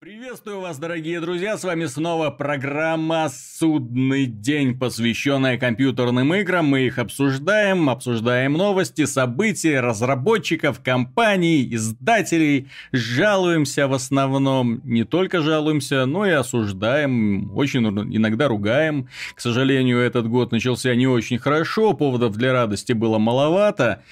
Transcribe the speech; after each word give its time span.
Приветствую 0.00 0.60
вас, 0.60 0.78
дорогие 0.78 1.20
друзья, 1.20 1.58
с 1.58 1.62
вами 1.62 1.84
снова 1.84 2.30
программа 2.30 3.28
«Судный 3.28 4.24
день», 4.24 4.78
посвященная 4.78 5.58
компьютерным 5.58 6.32
играм. 6.36 6.64
Мы 6.64 6.86
их 6.86 6.98
обсуждаем, 6.98 7.90
обсуждаем 7.90 8.54
новости, 8.54 9.04
события, 9.04 9.80
разработчиков, 9.80 10.80
компаний, 10.82 11.68
издателей. 11.74 12.68
Жалуемся 12.92 13.88
в 13.88 13.92
основном, 13.92 14.80
не 14.84 15.04
только 15.04 15.42
жалуемся, 15.42 16.06
но 16.06 16.24
и 16.24 16.30
осуждаем, 16.30 17.54
очень 17.54 17.86
иногда 18.16 18.48
ругаем. 18.48 19.06
К 19.34 19.40
сожалению, 19.42 19.98
этот 19.98 20.26
год 20.26 20.50
начался 20.50 20.94
не 20.94 21.08
очень 21.08 21.36
хорошо, 21.36 21.92
поводов 21.92 22.38
для 22.38 22.54
радости 22.54 22.94
было 22.94 23.18
маловато. 23.18 24.02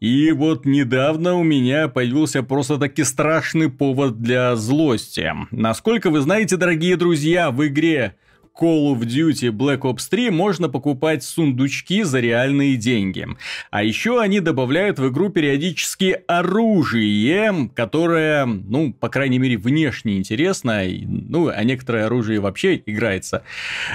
И 0.00 0.30
вот 0.30 0.64
недавно 0.64 1.34
у 1.34 1.42
меня 1.42 1.88
появился 1.88 2.42
просто-таки 2.42 3.02
страшный 3.02 3.68
повод 3.68 4.20
для 4.20 4.54
злости. 4.54 5.32
Насколько 5.50 6.10
вы 6.10 6.20
знаете, 6.20 6.56
дорогие 6.56 6.96
друзья, 6.96 7.50
в 7.50 7.66
игре 7.66 8.14
Call 8.58 8.92
of 8.92 9.00
Duty 9.00 9.50
Black 9.50 9.80
Ops 9.80 10.08
3 10.10 10.30
можно 10.30 10.68
покупать 10.68 11.22
сундучки 11.22 12.02
за 12.02 12.20
реальные 12.20 12.76
деньги. 12.76 13.26
А 13.70 13.82
еще 13.82 14.20
они 14.20 14.40
добавляют 14.40 14.98
в 14.98 15.08
игру 15.08 15.28
периодически 15.28 16.20
оружие, 16.26 17.70
которое, 17.74 18.46
ну, 18.46 18.92
по 18.92 19.08
крайней 19.08 19.38
мере, 19.38 19.56
внешне 19.56 20.18
интересно. 20.18 20.82
Ну, 21.06 21.48
а 21.48 21.62
некоторое 21.62 22.06
оружие 22.06 22.40
вообще 22.40 22.82
играется 22.84 23.42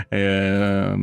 э, 0.09 0.95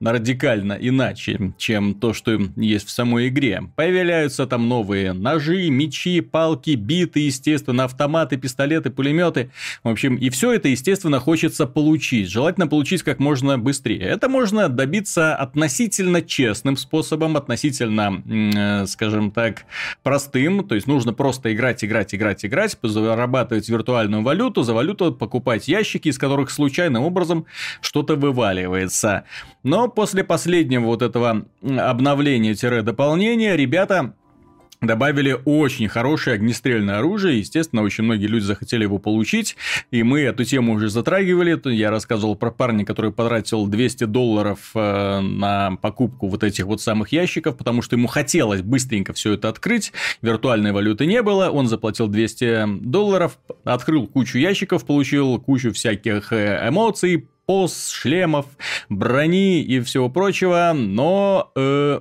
радикально 0.00 0.76
иначе, 0.80 1.52
чем 1.58 1.94
то, 1.94 2.12
что 2.12 2.40
есть 2.56 2.86
в 2.86 2.90
самой 2.90 3.28
игре. 3.28 3.62
Появляются 3.76 4.46
там 4.46 4.68
новые 4.68 5.12
ножи, 5.12 5.70
мечи, 5.70 6.20
палки, 6.20 6.70
биты, 6.70 7.20
естественно, 7.20 7.84
автоматы, 7.84 8.36
пистолеты, 8.36 8.90
пулеметы. 8.90 9.50
В 9.82 9.88
общем, 9.88 10.16
и 10.16 10.30
все 10.30 10.52
это, 10.52 10.68
естественно, 10.68 11.20
хочется 11.20 11.66
получить. 11.66 12.30
Желательно 12.30 12.63
желательно 12.64 12.68
получить 12.68 13.02
как 13.02 13.20
можно 13.20 13.58
быстрее. 13.58 14.00
Это 14.00 14.28
можно 14.28 14.68
добиться 14.68 15.36
относительно 15.36 16.22
честным 16.22 16.76
способом, 16.76 17.36
относительно, 17.36 18.22
э, 18.26 18.86
скажем 18.86 19.30
так, 19.30 19.66
простым. 20.02 20.66
То 20.66 20.74
есть 20.74 20.86
нужно 20.86 21.12
просто 21.12 21.50
играть, 21.52 21.84
играть, 21.84 22.14
играть, 22.14 22.44
играть, 22.44 22.76
зарабатывать 22.82 23.68
виртуальную 23.68 24.22
валюту, 24.22 24.62
за 24.62 24.72
валюту 24.72 25.12
покупать 25.12 25.68
ящики, 25.68 26.08
из 26.08 26.18
которых 26.18 26.50
случайным 26.50 27.02
образом 27.04 27.44
что-то 27.80 28.16
вываливается. 28.16 29.24
Но 29.64 29.88
после 29.88 30.24
последнего 30.24 30.86
вот 30.86 31.02
этого 31.02 31.44
обновления-дополнения 31.62 33.56
ребята 33.56 34.14
добавили 34.80 35.36
очень 35.44 35.88
хорошее 35.88 36.34
огнестрельное 36.34 36.98
оружие. 36.98 37.38
Естественно, 37.38 37.82
очень 37.82 38.04
многие 38.04 38.26
люди 38.26 38.44
захотели 38.44 38.82
его 38.82 38.98
получить. 38.98 39.56
И 39.90 40.02
мы 40.02 40.20
эту 40.20 40.44
тему 40.44 40.74
уже 40.74 40.88
затрагивали. 40.88 41.60
Я 41.72 41.90
рассказывал 41.90 42.36
про 42.36 42.50
парня, 42.50 42.84
который 42.84 43.12
потратил 43.12 43.66
200 43.66 44.04
долларов 44.04 44.70
э, 44.74 45.20
на 45.20 45.76
покупку 45.76 46.28
вот 46.28 46.44
этих 46.44 46.66
вот 46.66 46.80
самых 46.80 47.12
ящиков, 47.12 47.56
потому 47.56 47.82
что 47.82 47.96
ему 47.96 48.08
хотелось 48.08 48.62
быстренько 48.62 49.12
все 49.12 49.34
это 49.34 49.48
открыть. 49.48 49.92
Виртуальной 50.22 50.72
валюты 50.72 51.06
не 51.06 51.22
было. 51.22 51.50
Он 51.50 51.68
заплатил 51.68 52.08
200 52.08 52.80
долларов, 52.80 53.38
открыл 53.64 54.06
кучу 54.06 54.38
ящиков, 54.38 54.84
получил 54.84 55.40
кучу 55.40 55.72
всяких 55.72 56.32
э, 56.32 56.68
эмоций, 56.68 57.28
поз, 57.46 57.90
шлемов, 57.90 58.46
брони 58.88 59.62
и 59.62 59.80
всего 59.80 60.08
прочего, 60.08 60.72
но 60.74 61.50
э, 61.54 62.00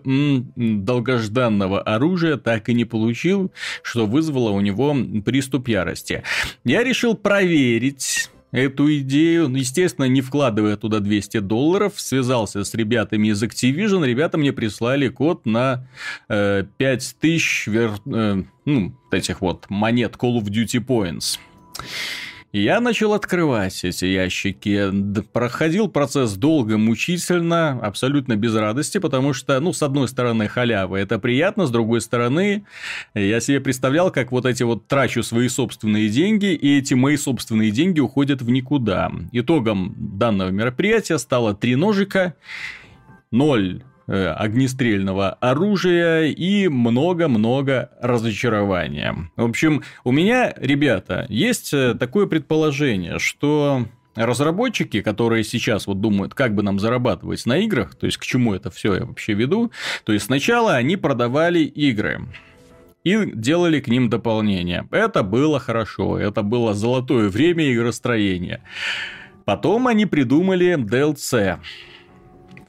долгожданного 0.55 1.81
оружия 1.81 2.37
так 2.37 2.69
и 2.69 2.73
не 2.73 2.85
получил, 2.85 3.51
что 3.81 4.05
вызвало 4.05 4.51
у 4.51 4.61
него 4.61 4.95
приступ 5.25 5.67
ярости. 5.67 6.23
Я 6.63 6.83
решил 6.83 7.15
проверить 7.15 8.29
эту 8.53 8.95
идею, 8.99 9.49
естественно, 9.49 10.05
не 10.05 10.21
вкладывая 10.21 10.77
туда 10.77 10.99
200 10.99 11.39
долларов, 11.39 11.93
связался 11.97 12.63
с 12.63 12.73
ребятами 12.75 13.29
из 13.29 13.43
Activision, 13.43 14.05
ребята 14.05 14.37
мне 14.37 14.53
прислали 14.53 15.09
код 15.09 15.45
на 15.45 15.87
э, 16.29 16.63
5000 16.77 17.67
вер... 17.67 17.91
э, 18.05 18.43
ну, 18.65 18.95
этих 19.11 19.41
вот 19.41 19.65
монет 19.69 20.15
Call 20.15 20.39
of 20.39 20.45
Duty 20.45 20.85
Points 20.85 21.39
я 22.53 22.79
начал 22.79 23.13
открывать 23.13 23.83
эти 23.83 24.05
ящики. 24.05 24.91
Проходил 25.33 25.87
процесс 25.87 26.33
долго, 26.33 26.77
мучительно, 26.77 27.79
абсолютно 27.81 28.35
без 28.35 28.55
радости, 28.55 28.99
потому 28.99 29.33
что, 29.33 29.59
ну, 29.59 29.73
с 29.73 29.81
одной 29.81 30.07
стороны, 30.07 30.47
халява, 30.47 30.95
это 30.95 31.17
приятно, 31.17 31.65
с 31.65 31.71
другой 31.71 31.99
стороны, 31.99 32.65
я 33.15 33.39
себе 33.39 33.59
представлял, 33.59 34.11
как 34.11 34.31
вот 34.31 34.45
эти 34.45 34.61
вот 34.61 34.87
трачу 34.87 35.23
свои 35.23 35.47
собственные 35.47 36.09
деньги, 36.09 36.53
и 36.53 36.77
эти 36.77 36.93
мои 36.93 37.17
собственные 37.17 37.71
деньги 37.71 37.99
уходят 37.99 38.43
в 38.43 38.49
никуда. 38.49 39.11
Итогом 39.31 39.95
данного 39.97 40.49
мероприятия 40.49 41.17
стало 41.17 41.55
три 41.55 41.75
ножика, 41.75 42.35
ноль 43.31 43.81
огнестрельного 44.07 45.31
оружия 45.31 46.25
и 46.25 46.67
много-много 46.67 47.91
разочарования. 48.01 49.29
В 49.35 49.45
общем, 49.45 49.83
у 50.03 50.11
меня, 50.11 50.53
ребята, 50.57 51.25
есть 51.29 51.73
э, 51.73 51.95
такое 51.95 52.27
предположение, 52.27 53.19
что 53.19 53.85
разработчики, 54.15 55.01
которые 55.01 55.43
сейчас 55.43 55.87
вот 55.87 56.01
думают, 56.01 56.33
как 56.33 56.53
бы 56.53 56.63
нам 56.63 56.79
зарабатывать 56.79 57.45
на 57.45 57.57
играх, 57.59 57.95
то 57.95 58.05
есть 58.05 58.17
к 58.17 58.23
чему 58.23 58.53
это 58.53 58.69
все 58.69 58.95
я 58.95 59.05
вообще 59.05 59.33
веду, 59.33 59.71
то 60.03 60.13
есть 60.13 60.25
сначала 60.25 60.75
они 60.75 60.97
продавали 60.97 61.59
игры 61.59 62.27
и 63.03 63.31
делали 63.33 63.79
к 63.79 63.87
ним 63.87 64.09
дополнения. 64.09 64.87
Это 64.91 65.23
было 65.23 65.59
хорошо, 65.59 66.17
это 66.17 66.41
было 66.41 66.73
золотое 66.73 67.29
время 67.29 67.71
игростроения. 67.73 68.63
Потом 69.45 69.87
они 69.87 70.05
придумали 70.05 70.75
DLC. 70.75 71.59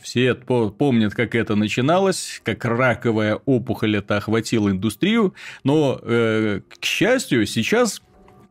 Все 0.04 0.34
помнят, 0.34 1.14
как 1.14 1.34
это 1.34 1.54
начиналось, 1.54 2.42
как 2.44 2.66
раковая 2.66 3.36
опухоль 3.36 3.96
это 3.96 4.18
охватила 4.18 4.68
индустрию, 4.68 5.34
но, 5.64 5.98
э, 6.02 6.60
к 6.78 6.84
счастью, 6.84 7.46
сейчас 7.46 8.02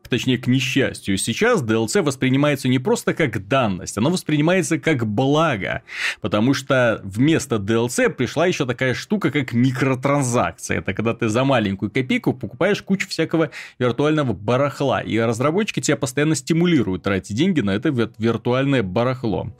точнее, 0.08 0.38
к 0.38 0.48
несчастью, 0.48 1.16
сейчас 1.16 1.62
DLC 1.62 2.02
воспринимается 2.02 2.66
не 2.66 2.80
просто 2.80 3.14
как 3.14 3.46
данность, 3.46 3.96
оно 3.96 4.10
воспринимается 4.10 4.78
как 4.80 5.06
благо, 5.06 5.82
потому 6.20 6.54
что 6.54 7.00
вместо 7.04 7.56
DLC 7.56 8.10
пришла 8.10 8.46
еще 8.46 8.66
такая 8.66 8.92
штука, 8.94 9.30
как 9.30 9.52
микротранзакция. 9.52 10.78
Это 10.78 10.92
когда 10.92 11.14
ты 11.14 11.28
за 11.28 11.44
маленькую 11.44 11.90
копейку 11.90 12.34
покупаешь 12.34 12.82
кучу 12.82 13.08
всякого 13.08 13.50
виртуального 13.78 14.32
барахла, 14.32 15.00
и 15.00 15.16
разработчики 15.18 15.80
тебя 15.80 15.96
постоянно 15.96 16.34
стимулируют 16.34 17.04
тратить 17.04 17.36
деньги 17.36 17.60
на 17.60 17.70
это 17.70 17.90
виртуальное 18.18 18.82
барахло. 18.82 19.52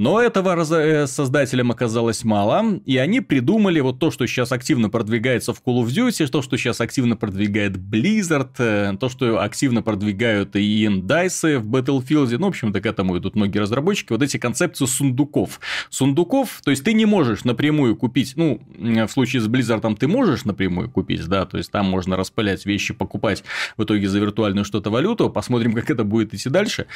Но 0.00 0.18
этого 0.18 0.56
э, 0.58 1.06
создателям 1.06 1.70
оказалось 1.72 2.24
мало, 2.24 2.80
и 2.86 2.96
они 2.96 3.20
придумали 3.20 3.80
вот 3.80 3.98
то, 3.98 4.10
что 4.10 4.26
сейчас 4.26 4.50
активно 4.50 4.88
продвигается 4.88 5.52
в 5.52 5.58
Call 5.62 5.84
of 5.84 5.88
Duty, 5.88 6.26
то, 6.28 6.40
что 6.40 6.56
сейчас 6.56 6.80
активно 6.80 7.16
продвигает 7.16 7.76
Blizzard, 7.76 8.48
э, 8.56 8.96
то, 8.98 9.10
что 9.10 9.42
активно 9.42 9.82
продвигают 9.82 10.56
и 10.56 10.86
DICE 10.86 11.58
в 11.58 11.68
Battlefield, 11.68 12.34
ну, 12.38 12.46
в 12.46 12.48
общем-то, 12.48 12.80
к 12.80 12.86
этому 12.86 13.18
идут 13.18 13.36
многие 13.36 13.58
разработчики, 13.58 14.10
вот 14.12 14.22
эти 14.22 14.38
концепции 14.38 14.86
сундуков. 14.86 15.60
Сундуков, 15.90 16.62
то 16.64 16.70
есть 16.70 16.82
ты 16.82 16.94
не 16.94 17.04
можешь 17.04 17.44
напрямую 17.44 17.94
купить, 17.94 18.32
ну, 18.36 18.58
в 18.78 19.08
случае 19.08 19.42
с 19.42 19.48
Blizzard 19.48 19.96
ты 19.96 20.08
можешь 20.08 20.46
напрямую 20.46 20.90
купить, 20.90 21.26
да, 21.26 21.44
то 21.44 21.58
есть 21.58 21.70
там 21.70 21.84
можно 21.84 22.16
распылять 22.16 22.64
вещи, 22.64 22.94
покупать 22.94 23.44
в 23.76 23.84
итоге 23.84 24.08
за 24.08 24.18
виртуальную 24.18 24.64
что-то 24.64 24.88
валюту, 24.88 25.28
посмотрим, 25.28 25.74
как 25.74 25.90
это 25.90 26.04
будет 26.04 26.32
идти 26.32 26.48
дальше. 26.48 26.86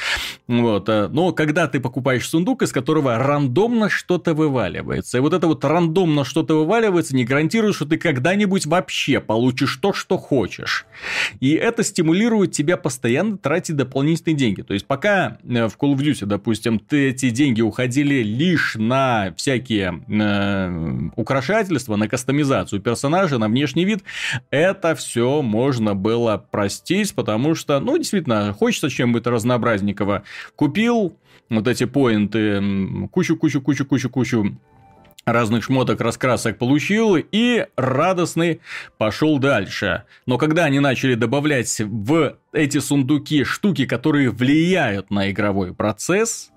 Вот. 0.49 0.89
Э, 0.89 1.09
но 1.09 1.33
когда 1.33 1.69
ты 1.69 1.81
покупаешь 1.81 2.27
сундук, 2.27 2.63
из 2.63 2.73
которого 2.73 2.94
которого 2.95 3.19
рандомно 3.19 3.89
что-то 3.91 4.35
вываливается. 4.35 5.19
И 5.19 5.21
вот 5.21 5.33
это 5.35 5.49
вот 5.49 5.65
рандомно 5.65 6.25
что-то 6.25 6.55
вываливается 6.55 7.17
не 7.17 7.25
гарантирует, 7.25 7.75
что 7.75 7.87
ты 7.87 7.97
когда-нибудь 7.97 8.67
вообще 8.67 9.19
получишь 9.19 9.77
то, 9.79 9.93
что 9.93 10.17
хочешь. 10.17 10.87
И 11.41 11.55
это 11.55 11.83
стимулирует 11.83 12.53
тебя 12.53 12.77
постоянно 12.77 13.37
тратить 13.37 13.75
дополнительные 13.75 14.37
деньги. 14.37 14.63
То 14.63 14.75
есть, 14.75 14.87
пока 14.87 15.39
э, 15.43 15.67
в 15.67 15.77
Call 15.77 15.95
of 15.95 15.99
Duty, 15.99 16.27
допустим, 16.27 16.79
ты 16.79 17.09
эти 17.09 17.31
деньги 17.31 17.63
уходили 17.63 18.23
лишь 18.23 18.77
на 18.77 19.35
всякие 19.37 20.05
э, 20.09 21.11
украшательства, 21.17 21.97
на 21.97 22.07
кастомизацию 22.07 22.81
персонажа, 22.81 23.39
на 23.39 23.49
внешний 23.49 23.85
вид, 23.85 24.05
это 24.51 24.95
все 24.95 25.43
можно 25.43 25.97
было 25.97 26.37
простить, 26.39 27.13
потому 27.13 27.57
что, 27.57 27.81
ну, 27.81 27.99
действительно, 27.99 28.53
хочется 28.53 28.89
чем-нибудь 28.89 29.27
разнообразненького. 29.27 30.23
Купил, 30.55 31.17
вот 31.51 31.69
эти 31.69 31.85
поинты, 31.85 33.09
кучу-кучу-кучу-кучу-кучу 33.11 34.57
разных 35.25 35.65
шмоток, 35.65 36.01
раскрасок 36.01 36.59
получил 36.59 37.17
и 37.17 37.67
радостный 37.77 38.61
пошел 38.99 39.39
дальше. 39.39 40.05
Но 40.27 40.39
когда 40.39 40.65
они 40.65 40.81
начали 40.81 41.15
добавлять 41.15 41.81
в 41.81 42.37
эти 42.53 42.79
сундуки 42.79 43.45
штуки, 43.45 43.87
которые 43.87 44.31
влияют 44.31 45.11
на 45.11 45.31
игровой 45.31 45.75
процесс, 45.75 46.51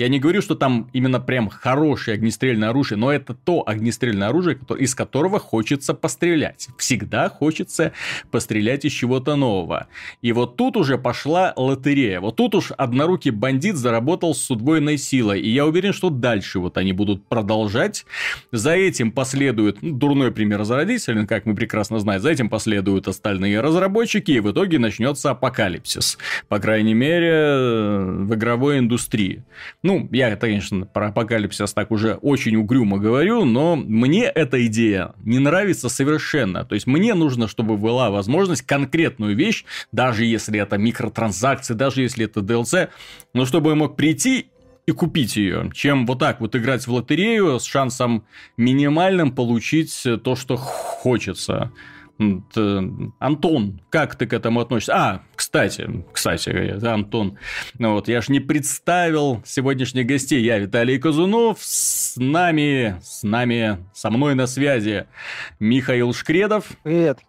Я 0.00 0.08
не 0.08 0.18
говорю, 0.18 0.40
что 0.40 0.54
там 0.54 0.88
именно 0.94 1.20
прям 1.20 1.50
хорошее 1.50 2.14
огнестрельное 2.14 2.70
оружие, 2.70 2.96
но 2.96 3.12
это 3.12 3.34
то 3.34 3.62
огнестрельное 3.66 4.28
оружие, 4.28 4.58
из 4.78 4.94
которого 4.94 5.38
хочется 5.38 5.92
пострелять. 5.92 6.68
Всегда 6.78 7.28
хочется 7.28 7.92
пострелять 8.30 8.86
из 8.86 8.92
чего-то 8.92 9.36
нового. 9.36 9.88
И 10.22 10.32
вот 10.32 10.56
тут 10.56 10.78
уже 10.78 10.96
пошла 10.96 11.52
лотерея. 11.54 12.20
Вот 12.20 12.36
тут 12.36 12.54
уж 12.54 12.70
однорукий 12.78 13.30
бандит 13.30 13.76
заработал 13.76 14.34
с 14.34 14.50
удвоенной 14.50 14.96
силой. 14.96 15.42
И 15.42 15.50
я 15.50 15.66
уверен, 15.66 15.92
что 15.92 16.08
дальше 16.08 16.60
вот 16.60 16.78
они 16.78 16.94
будут 16.94 17.26
продолжать. 17.26 18.06
За 18.52 18.70
этим 18.70 19.12
последует 19.12 19.82
ну, 19.82 19.92
дурной 19.94 20.32
пример 20.32 20.64
за 20.64 20.76
родителей, 20.76 21.26
как 21.26 21.44
мы 21.44 21.54
прекрасно 21.54 21.98
знаем. 21.98 22.22
За 22.22 22.30
этим 22.30 22.48
последуют 22.48 23.06
остальные 23.06 23.60
разработчики, 23.60 24.30
и 24.30 24.40
в 24.40 24.50
итоге 24.50 24.78
начнется 24.78 25.32
апокалипсис. 25.32 26.16
По 26.48 26.58
крайней 26.58 26.94
мере, 26.94 27.98
в 28.24 28.34
игровой 28.34 28.78
индустрии. 28.78 29.44
Ну, 29.90 30.08
я, 30.12 30.36
конечно, 30.36 30.86
про 30.86 31.08
апокалипсис 31.08 31.72
так 31.72 31.90
уже 31.90 32.14
очень 32.14 32.54
угрюмо 32.54 32.98
говорю, 32.98 33.44
но 33.44 33.74
мне 33.74 34.22
эта 34.22 34.64
идея 34.66 35.14
не 35.24 35.40
нравится 35.40 35.88
совершенно. 35.88 36.64
То 36.64 36.76
есть, 36.76 36.86
мне 36.86 37.14
нужно, 37.14 37.48
чтобы 37.48 37.76
была 37.76 38.08
возможность 38.10 38.62
конкретную 38.62 39.34
вещь, 39.34 39.64
даже 39.90 40.24
если 40.24 40.60
это 40.60 40.78
микротранзакции, 40.78 41.74
даже 41.74 42.02
если 42.02 42.26
это 42.26 42.38
DLC, 42.38 42.90
но 43.34 43.44
чтобы 43.46 43.70
я 43.70 43.74
мог 43.74 43.96
прийти 43.96 44.46
и 44.86 44.92
купить 44.92 45.36
ее, 45.36 45.68
чем 45.74 46.06
вот 46.06 46.20
так 46.20 46.40
вот 46.40 46.54
играть 46.54 46.86
в 46.86 46.92
лотерею 46.92 47.58
с 47.58 47.64
шансом 47.64 48.24
минимальным 48.56 49.32
получить 49.32 50.06
то, 50.22 50.36
что 50.36 50.56
хочется. 50.56 51.72
Антон, 53.18 53.80
как 53.88 54.14
ты 54.14 54.26
к 54.26 54.34
этому 54.34 54.60
относишься? 54.60 54.94
А, 54.94 55.22
кстати, 55.34 56.04
кстати, 56.12 56.50
Антон, 56.86 57.38
ну 57.78 57.94
вот 57.94 58.08
я 58.08 58.20
ж 58.20 58.28
не 58.28 58.40
представил 58.40 59.42
сегодняшних 59.46 60.06
гостей. 60.06 60.42
Я 60.42 60.58
Виталий 60.58 60.98
Казунов, 60.98 61.58
с 61.60 62.16
нами, 62.18 63.00
с 63.02 63.22
нами, 63.22 63.78
со 63.94 64.10
мной 64.10 64.34
на 64.34 64.46
связи 64.46 65.06
Михаил 65.58 66.12
Шкредов. 66.12 66.66
Привет. 66.82 67.20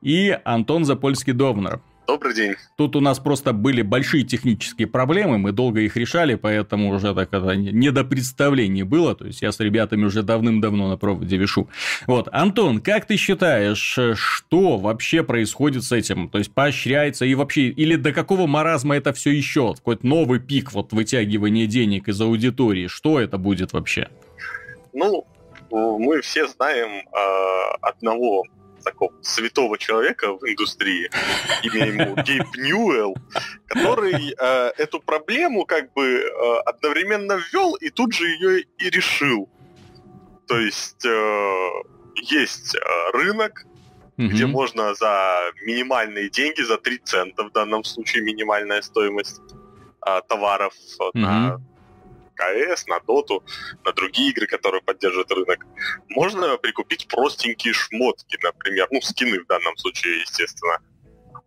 И 0.00 0.38
Антон 0.44 0.84
Запольский-Довнер. 0.84 1.80
Добрый 2.06 2.34
день. 2.34 2.54
Тут 2.76 2.96
у 2.96 3.00
нас 3.00 3.18
просто 3.18 3.54
были 3.54 3.80
большие 3.80 4.24
технические 4.24 4.86
проблемы, 4.86 5.38
мы 5.38 5.52
долго 5.52 5.80
их 5.80 5.96
решали, 5.96 6.34
поэтому 6.34 6.90
уже 6.90 7.14
так 7.14 7.32
это 7.32 7.56
не 7.56 7.90
до 7.90 8.04
представлений 8.04 8.82
было. 8.82 9.14
То 9.14 9.26
есть 9.26 9.40
я 9.40 9.52
с 9.52 9.60
ребятами 9.60 10.04
уже 10.04 10.22
давным-давно 10.22 10.90
на 10.90 10.98
проводе 10.98 11.38
вешу. 11.38 11.68
Вот, 12.06 12.28
Антон, 12.30 12.80
как 12.80 13.06
ты 13.06 13.16
считаешь, 13.16 13.98
что 14.14 14.76
вообще 14.76 15.22
происходит 15.22 15.84
с 15.84 15.92
этим? 15.92 16.28
То 16.28 16.38
есть 16.38 16.52
поощряется 16.52 17.24
и 17.24 17.34
вообще, 17.34 17.68
или 17.68 17.96
до 17.96 18.12
какого 18.12 18.46
маразма 18.46 18.96
это 18.96 19.14
все 19.14 19.30
еще? 19.30 19.74
Какой-то 19.74 20.06
новый 20.06 20.40
пик 20.40 20.72
вот 20.72 20.92
вытягивания 20.92 21.66
денег 21.66 22.08
из 22.08 22.20
аудитории. 22.20 22.86
Что 22.86 23.18
это 23.18 23.38
будет 23.38 23.72
вообще? 23.72 24.08
Ну, 24.92 25.26
мы 25.70 26.20
все 26.20 26.46
знаем 26.48 27.08
э, 27.08 27.76
одного 27.80 28.44
такого 28.84 29.12
святого 29.22 29.78
человека 29.78 30.32
в 30.32 30.44
индустрии, 30.44 31.10
имя 31.62 31.86
ему 31.86 32.14
Гейб 32.22 32.46
Ньюэлл, 32.56 33.16
который 33.66 34.34
э, 34.38 34.72
эту 34.78 35.00
проблему 35.00 35.64
как 35.64 35.92
бы 35.92 36.04
э, 36.04 36.56
одновременно 36.66 37.34
ввел 37.34 37.74
и 37.74 37.90
тут 37.90 38.12
же 38.12 38.26
ее 38.26 38.64
и 38.78 38.90
решил. 38.90 39.48
То 40.46 40.58
есть 40.58 41.04
э, 41.04 41.70
есть 42.16 42.76
э, 42.76 42.80
рынок, 43.12 43.64
mm-hmm. 44.16 44.28
где 44.28 44.46
можно 44.46 44.94
за 44.94 45.50
минимальные 45.62 46.30
деньги, 46.30 46.62
за 46.62 46.78
3 46.78 46.98
цента 46.98 47.44
в 47.44 47.52
данном 47.52 47.84
случае 47.84 48.22
минимальная 48.22 48.82
стоимость 48.82 49.40
э, 50.06 50.20
товаров 50.28 50.74
mm-hmm. 51.00 51.10
на 51.14 51.60
КС, 52.34 52.86
на 52.86 53.00
Доту, 53.00 53.44
на 53.84 53.92
другие 53.92 54.30
игры, 54.30 54.46
которые 54.46 54.82
поддерживают 54.82 55.30
рынок, 55.30 55.66
можно 56.08 56.56
прикупить 56.56 57.08
простенькие 57.08 57.72
шмотки, 57.72 58.38
например, 58.42 58.88
ну, 58.90 59.00
скины 59.00 59.40
в 59.40 59.46
данном 59.46 59.76
случае, 59.76 60.20
естественно. 60.20 60.78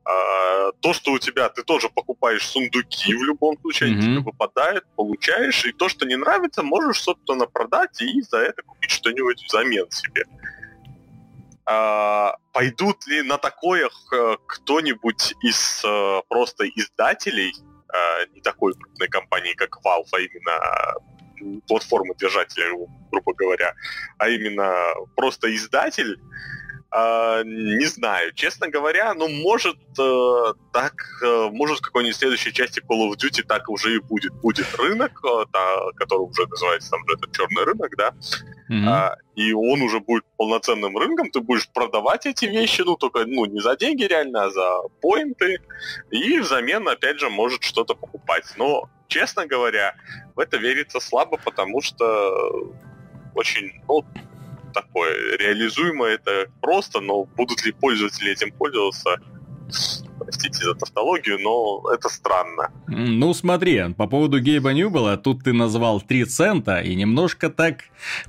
А, 0.06 0.72
то, 0.80 0.94
что 0.94 1.12
у 1.12 1.20
тебя, 1.20 1.50
ты 1.50 1.64
тоже 1.64 1.90
покупаешь 1.90 2.48
сундуки 2.48 3.14
в 3.14 3.24
любом 3.24 3.60
случае, 3.60 3.92
mm-hmm. 3.92 4.02
тебе 4.02 4.20
выпадает, 4.20 4.86
получаешь, 4.96 5.66
и 5.66 5.74
то, 5.74 5.90
что 5.90 6.06
не 6.06 6.16
нравится, 6.16 6.64
можешь, 6.64 7.02
собственно, 7.02 7.46
продать 7.46 8.02
и 8.02 8.22
за 8.22 8.38
это 8.38 8.62
купить 8.62 8.92
что-нибудь 8.92 9.44
взамен 9.44 9.92
себе. 9.92 10.24
А, 11.66 12.38
пойдут 12.54 13.06
ли 13.08 13.22
на 13.22 13.38
такое 13.38 13.90
кто-нибудь 14.46 15.34
из 15.42 15.84
а, 15.86 16.22
просто 16.30 16.66
издателей, 16.70 17.54
э, 17.54 17.67
не 18.34 18.42
такой 18.42 18.74
крупной 18.74 19.08
компании, 19.08 19.54
как 19.54 19.78
Valve, 19.84 20.08
а 20.12 20.20
именно 20.20 21.62
платформы 21.68 22.16
держателя, 22.16 22.66
грубо 23.12 23.34
говоря, 23.34 23.74
а 24.18 24.30
именно 24.30 24.74
просто 25.16 25.54
издатель, 25.56 26.20
Uh, 26.98 27.44
не 27.44 27.86
знаю, 27.86 28.34
честно 28.34 28.70
говоря, 28.70 29.14
ну, 29.14 29.28
может, 29.28 29.78
uh, 30.00 30.56
так, 30.74 30.94
uh, 31.24 31.52
может, 31.52 31.78
в 31.78 31.82
какой-нибудь 31.82 32.16
следующей 32.16 32.52
части 32.52 32.80
Call 32.80 33.08
of 33.08 33.18
Duty 33.18 33.44
так 33.44 33.70
уже 33.70 33.96
и 33.96 34.00
будет. 34.00 34.34
Будет 34.34 34.74
рынок, 34.80 35.22
та, 35.52 35.92
который 35.96 36.22
уже 36.22 36.48
называется 36.48 36.90
там 36.92 37.02
же 37.08 37.16
этот 37.16 37.32
черный 37.34 37.66
рынок, 37.66 37.96
да, 37.98 38.14
mm-hmm. 38.72 39.16
и 39.36 39.54
он 39.54 39.82
уже 39.82 40.00
будет 40.00 40.24
полноценным 40.38 40.98
рынком, 40.98 41.30
ты 41.30 41.40
будешь 41.40 41.70
продавать 41.70 42.26
эти 42.26 42.46
вещи, 42.46 42.82
ну, 42.82 42.96
только, 42.96 43.26
ну, 43.28 43.46
не 43.46 43.60
за 43.60 43.76
деньги 43.76 44.04
реально, 44.04 44.46
а 44.46 44.50
за 44.50 44.82
поинты, 45.02 45.60
и 46.10 46.40
взамен, 46.40 46.88
опять 46.88 47.20
же, 47.20 47.30
может 47.30 47.64
что-то 47.64 47.94
покупать. 47.94 48.46
Но, 48.58 48.90
честно 49.08 49.46
говоря, 49.46 49.96
в 50.36 50.40
это 50.40 50.58
верится 50.58 51.00
слабо, 51.00 51.38
потому 51.38 51.82
что 51.82 52.74
очень, 53.36 53.82
ну, 53.88 54.04
такое. 54.82 55.38
Реализуемо 55.38 56.06
это 56.06 56.48
просто, 56.62 57.00
но 57.00 57.24
будут 57.24 57.66
ли 57.66 57.72
пользователи 57.72 58.32
этим 58.32 58.52
пользоваться, 58.52 59.18
простите 60.20 60.64
за 60.64 60.76
тавтологию, 60.76 61.40
но 61.40 61.84
это 61.94 62.10
странно. 62.10 62.72
Ну, 62.88 63.34
смотри, 63.34 63.94
по 63.96 64.08
поводу 64.08 64.40
Гейба 64.40 64.74
Ньюбела, 64.74 65.18
тут 65.18 65.44
ты 65.44 65.54
назвал 65.54 66.02
3 66.02 66.26
цента 66.26 66.80
и 66.80 66.96
немножко 66.96 67.50
так 67.50 67.84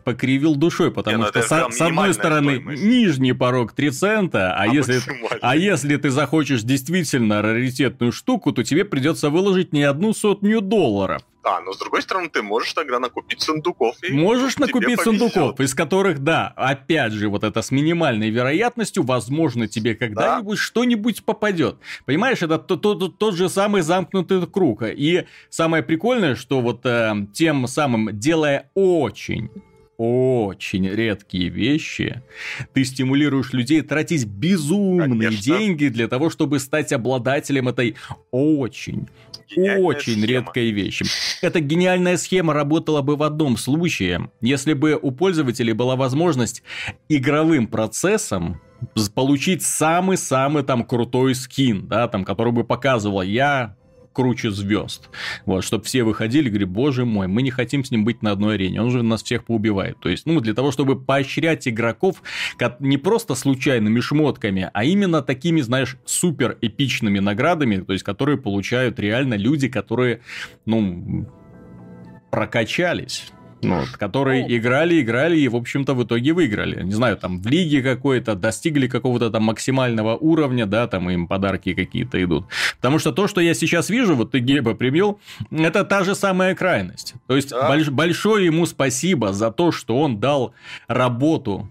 покривил 0.04 0.54
душой, 0.54 0.90
потому 0.90 1.18
Не, 1.18 1.22
ну, 1.24 1.28
что 1.28 1.42
с, 1.42 1.76
с 1.76 1.80
одной 1.80 2.14
стороны 2.14 2.56
стоимость. 2.56 2.82
нижний 2.82 3.32
порог 3.32 3.72
3 3.72 3.90
цента, 3.90 4.54
а, 4.54 4.62
а, 4.62 4.66
если, 4.66 5.00
а 5.40 5.56
если 5.56 5.96
ты 5.96 6.10
захочешь 6.10 6.62
действительно 6.62 7.42
раритетную 7.42 8.12
штуку, 8.12 8.52
то 8.52 8.62
тебе 8.62 8.84
придется 8.84 9.30
выложить 9.30 9.72
не 9.72 9.82
одну 9.82 10.12
сотню 10.12 10.60
долларов. 10.60 11.22
А, 11.48 11.62
но 11.62 11.72
с 11.72 11.78
другой 11.78 12.02
стороны, 12.02 12.28
ты 12.28 12.42
можешь 12.42 12.74
тогда 12.74 12.98
накупить 12.98 13.40
сундуков. 13.40 13.96
И 14.02 14.12
можешь 14.12 14.58
накупить 14.58 15.00
сундуков, 15.00 15.58
из 15.60 15.74
которых, 15.74 16.18
да, 16.18 16.52
опять 16.56 17.12
же, 17.12 17.28
вот 17.30 17.42
это 17.42 17.62
с 17.62 17.70
минимальной 17.70 18.28
вероятностью, 18.28 19.02
возможно, 19.02 19.66
тебе 19.66 19.94
когда-нибудь 19.94 20.58
да. 20.58 20.62
что-нибудь 20.62 21.24
попадет. 21.24 21.76
Понимаешь, 22.04 22.42
это 22.42 22.58
тот, 22.58 22.82
тот, 22.82 23.16
тот 23.16 23.34
же 23.34 23.48
самый 23.48 23.80
замкнутый 23.80 24.46
круг. 24.46 24.82
И 24.82 25.24
самое 25.48 25.82
прикольное, 25.82 26.34
что 26.34 26.60
вот 26.60 26.84
э, 26.84 27.14
тем 27.32 27.66
самым, 27.66 28.10
делая 28.18 28.70
очень 28.74 29.50
очень 29.98 30.88
редкие 30.88 31.48
вещи, 31.48 32.22
ты 32.72 32.84
стимулируешь 32.84 33.52
людей 33.52 33.82
тратить 33.82 34.24
безумные 34.24 35.08
Конечно. 35.08 35.42
деньги 35.42 35.88
для 35.88 36.06
того, 36.06 36.30
чтобы 36.30 36.60
стать 36.60 36.92
обладателем 36.92 37.68
этой 37.68 37.96
очень 38.30 39.08
очень 39.56 40.12
схема. 40.12 40.26
редкой 40.26 40.70
вещи. 40.70 41.04
Эта 41.42 41.60
гениальная 41.60 42.16
схема 42.16 42.52
работала 42.52 43.02
бы 43.02 43.16
в 43.16 43.22
одном 43.22 43.56
случае, 43.56 44.30
если 44.40 44.74
бы 44.74 44.98
у 45.00 45.10
пользователей 45.10 45.72
была 45.72 45.96
возможность 45.96 46.62
игровым 47.08 47.66
процессом 47.66 48.60
получить 49.14 49.62
самый-самый 49.62 50.62
там 50.62 50.84
крутой 50.84 51.34
скин, 51.34 51.88
да, 51.88 52.06
там, 52.06 52.24
который 52.24 52.52
бы 52.52 52.62
показывал, 52.62 53.22
я 53.22 53.74
круче 54.12 54.50
звезд. 54.50 55.10
Вот, 55.46 55.64
чтобы 55.64 55.84
все 55.84 56.02
выходили 56.02 56.46
и 56.46 56.48
говорили, 56.48 56.64
боже 56.64 57.04
мой, 57.04 57.28
мы 57.28 57.42
не 57.42 57.50
хотим 57.50 57.84
с 57.84 57.90
ним 57.90 58.04
быть 58.04 58.22
на 58.22 58.32
одной 58.32 58.54
арене, 58.54 58.82
он 58.82 58.90
же 58.90 59.02
нас 59.02 59.22
всех 59.22 59.44
поубивает. 59.44 59.98
То 60.00 60.08
есть, 60.08 60.26
ну, 60.26 60.40
для 60.40 60.54
того, 60.54 60.70
чтобы 60.72 61.00
поощрять 61.00 61.68
игроков 61.68 62.22
не 62.80 62.98
просто 62.98 63.34
случайными 63.34 64.00
шмотками, 64.00 64.70
а 64.72 64.84
именно 64.84 65.22
такими, 65.22 65.60
знаешь, 65.60 65.96
супер 66.04 66.58
эпичными 66.60 67.18
наградами, 67.18 67.78
то 67.78 67.92
есть, 67.92 68.04
которые 68.04 68.38
получают 68.38 68.98
реально 68.98 69.34
люди, 69.34 69.68
которые, 69.68 70.20
ну, 70.66 71.26
прокачались 72.30 73.32
ну, 73.62 73.80
вот, 73.80 73.88
которые 73.90 74.42
ну, 74.42 74.56
играли, 74.56 75.00
играли 75.00 75.38
и, 75.38 75.48
в 75.48 75.56
общем-то, 75.56 75.94
в 75.94 76.04
итоге 76.04 76.32
выиграли. 76.32 76.82
Не 76.82 76.92
знаю, 76.92 77.16
там 77.16 77.40
в 77.40 77.46
лиге 77.46 77.82
какой-то, 77.82 78.34
достигли 78.34 78.86
какого-то 78.86 79.30
там 79.30 79.44
максимального 79.44 80.16
уровня, 80.16 80.66
да, 80.66 80.86
там 80.86 81.08
им 81.10 81.26
подарки 81.26 81.74
какие-то 81.74 82.22
идут. 82.22 82.46
Потому 82.76 82.98
что 82.98 83.12
то, 83.12 83.26
что 83.28 83.40
я 83.40 83.54
сейчас 83.54 83.90
вижу, 83.90 84.14
вот 84.14 84.32
ты 84.32 84.40
Геба 84.40 84.74
привел, 84.74 85.20
это 85.50 85.84
та 85.84 86.04
же 86.04 86.14
самая 86.14 86.54
крайность. 86.54 87.14
То 87.26 87.36
есть, 87.36 87.50
да. 87.50 87.70
больш- 87.70 87.90
большое 87.90 88.46
ему 88.46 88.66
спасибо 88.66 89.32
за 89.32 89.50
то, 89.50 89.72
что 89.72 90.00
он 90.00 90.20
дал 90.20 90.54
работу 90.86 91.68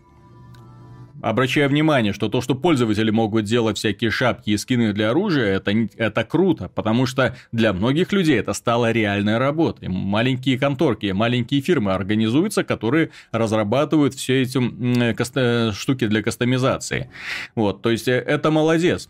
обращаю 1.21 1.69
внимание, 1.69 2.13
что 2.13 2.29
то, 2.29 2.41
что 2.41 2.55
пользователи 2.55 3.09
могут 3.09 3.45
делать 3.45 3.77
всякие 3.77 4.11
шапки 4.11 4.51
и 4.51 4.57
скины 4.57 4.93
для 4.93 5.11
оружия, 5.11 5.55
это, 5.55 5.71
это 5.97 6.23
круто, 6.23 6.69
потому 6.73 7.05
что 7.05 7.35
для 7.51 7.73
многих 7.73 8.11
людей 8.11 8.39
это 8.39 8.53
стало 8.53 8.91
реальной 8.91 9.37
работой. 9.37 9.87
Маленькие 9.87 10.59
конторки, 10.59 11.11
маленькие 11.11 11.61
фирмы 11.61 11.93
организуются, 11.93 12.63
которые 12.63 13.11
разрабатывают 13.31 14.13
все 14.13 14.41
эти 14.41 14.59
э, 14.59 15.71
штуки 15.73 16.07
для 16.07 16.21
кастомизации. 16.21 17.09
Вот, 17.55 17.81
то 17.81 17.89
есть, 17.89 18.07
э, 18.07 18.13
это 18.13 18.51
молодец. 18.51 19.09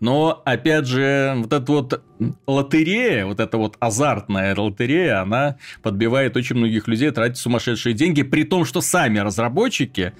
Но, 0.00 0.42
опять 0.44 0.86
же, 0.86 1.34
вот 1.36 1.52
эта 1.52 1.72
вот 1.72 2.02
лотерея, 2.46 3.26
вот 3.26 3.40
эта 3.40 3.56
вот 3.58 3.76
азартная 3.80 4.54
лотерея, 4.56 5.22
она 5.22 5.56
подбивает 5.82 6.36
очень 6.36 6.56
многих 6.56 6.88
людей 6.88 7.10
тратить 7.10 7.38
сумасшедшие 7.38 7.94
деньги, 7.94 8.22
при 8.22 8.44
том, 8.44 8.64
что 8.64 8.80
сами 8.80 9.18
разработчики 9.18 10.12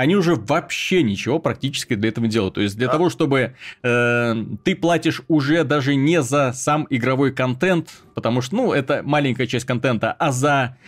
они 0.00 0.16
уже 0.16 0.34
вообще 0.34 1.02
ничего 1.02 1.38
практически 1.38 1.94
для 1.94 2.08
этого 2.08 2.24
не 2.24 2.30
делают. 2.30 2.54
То 2.54 2.62
есть 2.62 2.74
для 2.74 2.86
да. 2.86 2.94
того, 2.94 3.10
чтобы 3.10 3.54
э, 3.82 4.44
ты 4.64 4.74
платишь 4.74 5.20
уже 5.28 5.62
даже 5.62 5.94
не 5.94 6.22
за 6.22 6.54
сам 6.54 6.86
игровой 6.88 7.32
контент, 7.32 7.90
потому 8.14 8.40
что, 8.40 8.56
ну, 8.56 8.72
это 8.72 9.02
маленькая 9.04 9.46
часть 9.46 9.66
контента, 9.66 10.12
а 10.12 10.32
за 10.32 10.78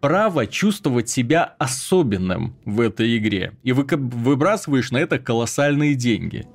право 0.00 0.48
чувствовать 0.48 1.08
себя 1.08 1.54
особенным 1.58 2.56
в 2.64 2.80
этой 2.80 3.16
игре. 3.16 3.52
И 3.62 3.70
вы 3.70 3.86
выбрасываешь 3.88 4.90
на 4.90 4.98
это 4.98 5.20
колоссальные 5.20 5.94
деньги. 5.94 6.48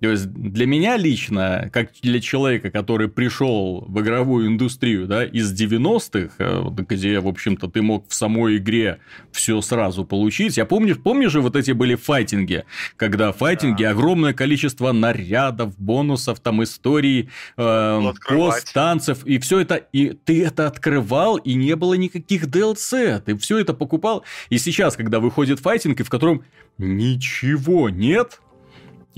То 0.00 0.10
есть 0.10 0.30
для 0.30 0.66
меня 0.66 0.96
лично, 0.96 1.70
как 1.72 1.90
для 2.02 2.20
человека, 2.20 2.70
который 2.70 3.08
пришел 3.08 3.84
в 3.88 4.00
игровую 4.00 4.46
индустрию 4.46 5.06
да, 5.06 5.24
из 5.24 5.52
90-х, 5.52 6.34
э, 6.38 6.62
где, 6.88 7.18
в 7.18 7.26
общем-то, 7.26 7.68
ты 7.68 7.82
мог 7.82 8.08
в 8.08 8.14
самой 8.14 8.58
игре 8.58 8.98
все 9.32 9.60
сразу 9.60 10.04
получить. 10.04 10.56
Я 10.56 10.66
помню, 10.66 10.96
помнишь 10.96 11.32
же 11.32 11.40
вот 11.40 11.56
эти 11.56 11.72
были 11.72 11.96
файтинги, 11.96 12.64
когда 12.96 13.32
файтинги, 13.32 13.82
да. 13.82 13.90
огромное 13.90 14.32
количество 14.34 14.92
нарядов, 14.92 15.76
бонусов, 15.78 16.38
там 16.40 16.62
историй, 16.62 17.28
э, 17.56 18.12
пост, 18.28 18.72
танцев, 18.72 19.26
и 19.26 19.38
все 19.38 19.60
это, 19.60 19.76
и 19.76 20.10
ты 20.10 20.44
это 20.44 20.68
открывал, 20.68 21.36
и 21.36 21.54
не 21.54 21.74
было 21.74 21.94
никаких 21.94 22.44
DLC, 22.44 23.20
ты 23.20 23.36
все 23.36 23.58
это 23.58 23.74
покупал. 23.74 24.24
И 24.48 24.58
сейчас, 24.58 24.96
когда 24.96 25.18
выходит 25.18 25.58
файтинг, 25.58 26.00
и 26.00 26.04
в 26.04 26.10
котором 26.10 26.44
ничего 26.78 27.90
нет, 27.90 28.40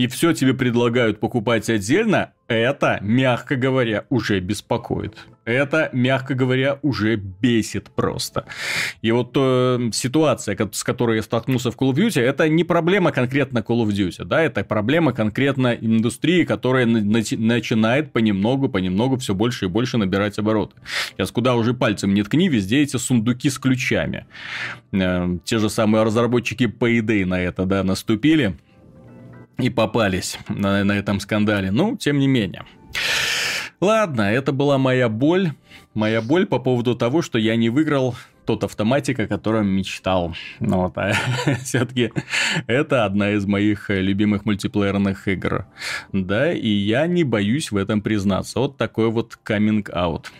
и 0.00 0.06
все 0.06 0.32
тебе 0.32 0.54
предлагают 0.54 1.20
покупать 1.20 1.68
отдельно, 1.68 2.32
это, 2.48 3.00
мягко 3.02 3.56
говоря, 3.56 4.06
уже 4.08 4.40
беспокоит. 4.40 5.26
Это, 5.44 5.90
мягко 5.92 6.34
говоря, 6.34 6.78
уже 6.80 7.16
бесит 7.16 7.90
просто. 7.90 8.46
И 9.02 9.12
вот 9.12 9.32
э, 9.36 9.90
ситуация, 9.92 10.56
с 10.72 10.84
которой 10.84 11.16
я 11.16 11.22
столкнулся 11.22 11.70
в 11.70 11.76
Call 11.76 11.92
of 11.92 11.96
Duty, 11.96 12.18
это 12.18 12.48
не 12.48 12.64
проблема 12.64 13.12
конкретно 13.12 13.58
Call 13.58 13.84
of 13.84 13.88
Duty, 13.88 14.24
да, 14.24 14.40
это 14.40 14.64
проблема 14.64 15.12
конкретно 15.12 15.74
индустрии, 15.78 16.44
которая 16.44 16.86
на- 16.86 17.02
начинает 17.02 18.14
понемногу, 18.14 18.70
понемногу 18.70 19.18
все 19.18 19.34
больше 19.34 19.66
и 19.66 19.68
больше 19.68 19.98
набирать 19.98 20.38
обороты. 20.38 20.76
Сейчас 21.10 21.30
куда 21.30 21.56
уже 21.56 21.74
пальцем 21.74 22.14
не 22.14 22.22
ткни, 22.22 22.48
везде 22.48 22.80
эти 22.80 22.96
сундуки 22.96 23.50
с 23.50 23.58
ключами. 23.58 24.24
Э, 24.92 25.36
те 25.44 25.58
же 25.58 25.68
самые 25.68 26.04
разработчики 26.04 26.64
Payday 26.64 27.26
на 27.26 27.38
это, 27.38 27.66
да, 27.66 27.84
наступили 27.84 28.56
и 29.60 29.70
попались 29.70 30.38
на, 30.48 30.84
на 30.84 30.92
этом 30.92 31.20
скандале. 31.20 31.70
Ну, 31.70 31.96
тем 31.96 32.18
не 32.18 32.26
менее. 32.26 32.64
Ладно, 33.80 34.22
это 34.22 34.52
была 34.52 34.78
моя 34.78 35.08
боль. 35.08 35.52
Моя 35.94 36.20
боль 36.20 36.46
по 36.46 36.58
поводу 36.58 36.94
того, 36.94 37.22
что 37.22 37.38
я 37.38 37.56
не 37.56 37.70
выиграл 37.70 38.14
тот 38.44 38.64
автоматик, 38.64 39.20
о 39.20 39.26
котором 39.26 39.68
мечтал. 39.68 40.34
Ну, 40.58 40.82
вот, 40.82 40.98
а 40.98 41.12
все-таки 41.62 42.12
это 42.66 43.04
одна 43.04 43.30
из 43.32 43.46
моих 43.46 43.90
любимых 43.90 44.44
мультиплеерных 44.44 45.28
игр. 45.28 45.66
Да, 46.12 46.52
и 46.52 46.68
я 46.68 47.06
не 47.06 47.24
боюсь 47.24 47.70
в 47.70 47.76
этом 47.76 48.02
признаться. 48.02 48.60
Вот 48.60 48.76
такой 48.76 49.10
вот 49.10 49.38
каминг-аут. 49.42 50.32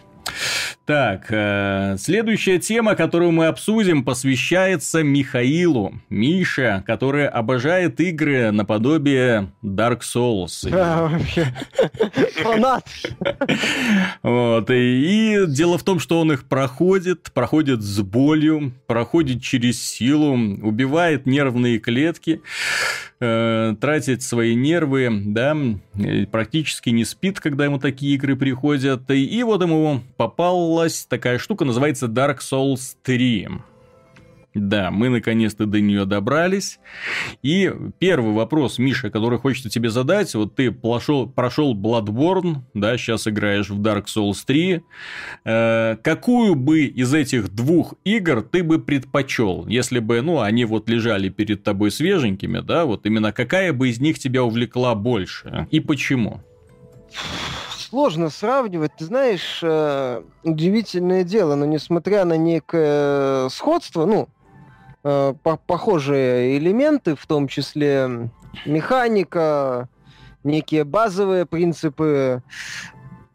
Так, 0.87 1.27
э, 1.31 1.97
следующая 1.99 2.59
тема, 2.59 2.97
которую 2.97 3.31
мы 3.31 3.47
обсудим, 3.47 4.05
посвящается 4.05 5.03
Михаилу. 5.05 5.95
Миша, 6.09 6.83
который 6.87 7.29
обожает 7.29 8.01
игры 8.01 8.51
наподобие 8.51 9.53
Dark 9.63 10.01
Souls. 10.01 10.69
Да, 10.69 11.03
вообще. 11.03 11.47
Фанат. 12.43 12.85
Вот, 14.23 14.71
и, 14.71 15.45
и 15.45 15.47
дело 15.47 15.79
в 15.79 15.85
том, 15.85 16.01
что 16.01 16.21
он 16.21 16.33
их 16.33 16.45
проходит, 16.49 17.31
проходит 17.33 17.83
с 17.83 18.01
болью, 18.01 18.73
проходит 18.87 19.43
через 19.43 19.81
силу, 19.83 20.33
убивает 20.33 21.27
нервные 21.27 21.79
клетки 21.79 22.41
э, 23.21 23.75
тратит 23.81 24.23
свои 24.23 24.55
нервы, 24.55 25.09
да, 25.27 25.57
практически 26.31 26.91
не 26.91 27.05
спит, 27.05 27.41
когда 27.41 27.67
ему 27.67 27.79
такие 27.79 28.15
игры 28.15 28.37
приходят. 28.37 29.11
И, 29.11 29.25
и 29.25 29.43
вот 29.43 29.63
ему 29.63 30.01
попалась 30.21 31.07
такая 31.09 31.39
штука, 31.39 31.65
называется 31.65 32.05
Dark 32.05 32.41
Souls 32.41 32.95
3. 33.05 33.49
Да, 34.53 34.91
мы 34.91 35.09
наконец-то 35.09 35.65
до 35.65 35.81
нее 35.81 36.05
добрались. 36.05 36.79
И 37.41 37.73
первый 37.99 38.35
вопрос, 38.35 38.79
Миша, 38.79 39.09
который 39.09 39.39
хочется 39.39 39.71
тебе 39.71 39.89
задать. 39.89 40.35
Вот 40.35 40.55
ты 40.57 40.73
прошел, 40.73 41.27
прошел 41.27 41.75
Bloodborne, 41.75 42.57
да, 42.75 42.99
сейчас 42.99 43.29
играешь 43.29 43.71
в 43.71 43.81
Dark 43.81 44.09
Souls 44.15 44.37
3. 44.45 44.83
Э, 45.47 45.97
какую 46.03 46.55
бы 46.55 46.83
из 46.83 47.15
этих 47.15 47.49
двух 47.55 47.95
игр 48.05 48.43
ты 48.43 48.62
бы 48.62 48.79
предпочел, 48.79 49.67
если 49.69 50.00
бы, 50.00 50.21
ну, 50.21 50.41
они 50.41 50.67
вот 50.67 50.91
лежали 50.91 51.31
перед 51.31 51.62
тобой 51.62 51.91
свеженькими, 51.91 52.61
да, 52.61 52.85
вот 52.85 53.07
именно 53.07 53.33
какая 53.33 53.73
бы 53.73 53.89
из 53.89 54.00
них 54.00 54.19
тебя 54.19 54.45
увлекла 54.45 54.95
больше 54.95 55.67
и 55.71 55.81
почему? 55.81 56.43
Сложно 57.91 58.31
сравнивать. 58.31 58.93
Ты 58.97 59.05
знаешь, 59.05 59.61
э, 59.63 60.23
удивительное 60.45 61.25
дело, 61.25 61.57
но 61.57 61.67
несмотря 61.67 62.25
на 62.25 62.37
некое 62.37 63.49
сходство, 63.49 64.07
ну, 64.07 64.29
э, 65.03 65.35
по 65.43 65.57
похожие 65.57 66.57
элементы, 66.57 67.17
в 67.17 67.27
том 67.27 67.49
числе 67.49 68.31
механика, 68.65 69.89
некие 70.45 70.85
базовые 70.85 71.47
принципы. 71.47 72.43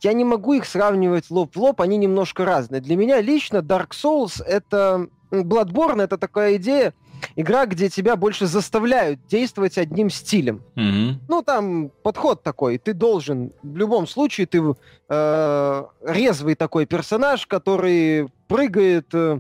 Я 0.02 0.14
не 0.14 0.24
могу 0.24 0.54
их 0.54 0.66
сравнивать 0.66 1.30
лоб 1.30 1.56
в 1.56 1.60
лоб, 1.60 1.82
они 1.82 1.98
немножко 1.98 2.46
разные. 2.46 2.82
Для 2.82 2.96
меня 2.96 3.22
лично 3.22 3.58
Dark 3.58 3.90
Souls 3.92 4.44
это... 4.44 5.08
Bloodborne 5.32 6.02
это 6.02 6.18
такая 6.18 6.56
идея, 6.56 6.94
игра, 7.36 7.66
где 7.66 7.90
тебя 7.90 8.16
больше 8.16 8.46
заставляют 8.46 9.26
действовать 9.28 9.78
одним 9.78 10.10
стилем. 10.10 10.64
Mm-hmm. 10.76 11.14
Ну, 11.28 11.42
там 11.42 11.92
подход 12.04 12.44
такой. 12.44 12.78
Ты 12.78 12.94
должен, 12.94 13.52
в 13.64 13.78
любом 13.78 14.08
случае, 14.08 14.48
ты 14.48 14.62
э, 15.10 15.84
резвый 16.06 16.56
такой 16.56 16.86
персонаж, 16.86 17.46
который 17.48 18.30
прыгает... 18.48 19.08
Э, 19.14 19.40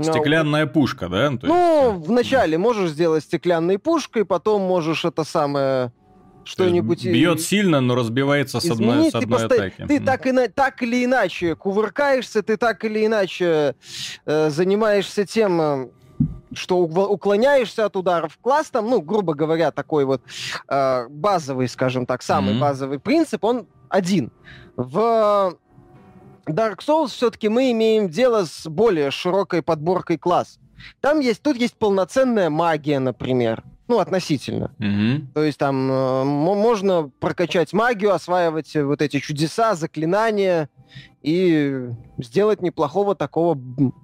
Стеклянная 0.00 0.66
пушка, 0.66 1.08
да? 1.08 1.30
То 1.30 1.46
ну, 1.46 1.94
есть... 1.96 2.06
вначале 2.06 2.56
можешь 2.56 2.90
сделать 2.90 3.24
стеклянной 3.24 3.78
пушкой, 3.78 4.24
потом 4.24 4.62
можешь 4.62 5.04
это 5.04 5.24
самое 5.24 5.92
что-нибудь... 6.48 7.04
Бьет 7.04 7.40
сильно, 7.40 7.80
но 7.80 7.94
разбивается 7.94 8.60
с 8.60 8.70
одной, 8.70 9.10
с 9.10 9.14
одной 9.14 9.48
ты 9.48 9.54
атаки. 9.54 9.84
Ты 9.86 10.00
так, 10.00 10.26
и, 10.26 10.48
так 10.48 10.82
или 10.82 11.04
иначе 11.04 11.54
кувыркаешься, 11.54 12.42
ты 12.42 12.56
так 12.56 12.84
или 12.84 13.04
иначе 13.04 13.74
э, 14.24 14.50
занимаешься 14.50 15.26
тем, 15.26 15.60
э, 15.60 15.88
что 16.52 16.78
уклоняешься 16.78 17.84
от 17.84 17.96
ударов. 17.96 18.38
Класс 18.40 18.70
там, 18.70 18.88
ну, 18.88 19.00
грубо 19.00 19.34
говоря, 19.34 19.70
такой 19.70 20.04
вот 20.04 20.22
э, 20.68 21.06
базовый, 21.08 21.68
скажем 21.68 22.06
так, 22.06 22.22
самый 22.22 22.54
mm-hmm. 22.54 22.60
базовый 22.60 22.98
принцип, 22.98 23.44
он 23.44 23.66
один. 23.88 24.32
В 24.76 25.56
Dark 26.46 26.78
Souls 26.78 27.08
все-таки 27.08 27.48
мы 27.48 27.70
имеем 27.72 28.08
дело 28.08 28.44
с 28.44 28.66
более 28.66 29.10
широкой 29.10 29.62
подборкой 29.62 30.18
класс. 30.18 30.58
Там 31.00 31.20
есть, 31.20 31.42
тут 31.42 31.56
есть 31.56 31.74
полноценная 31.74 32.50
магия, 32.50 32.98
например. 32.98 33.64
Ну, 33.88 34.00
относительно. 34.00 34.74
Mm-hmm. 34.78 35.32
То 35.32 35.44
есть 35.44 35.58
там 35.58 35.90
э, 35.90 36.24
можно 36.24 37.10
прокачать 37.20 37.72
магию, 37.72 38.12
осваивать 38.12 38.74
вот 38.74 39.00
эти 39.00 39.18
чудеса, 39.18 39.74
заклинания 39.74 40.68
и 41.22 41.88
сделать 42.18 42.60
неплохого 42.60 43.14
такого 43.14 43.58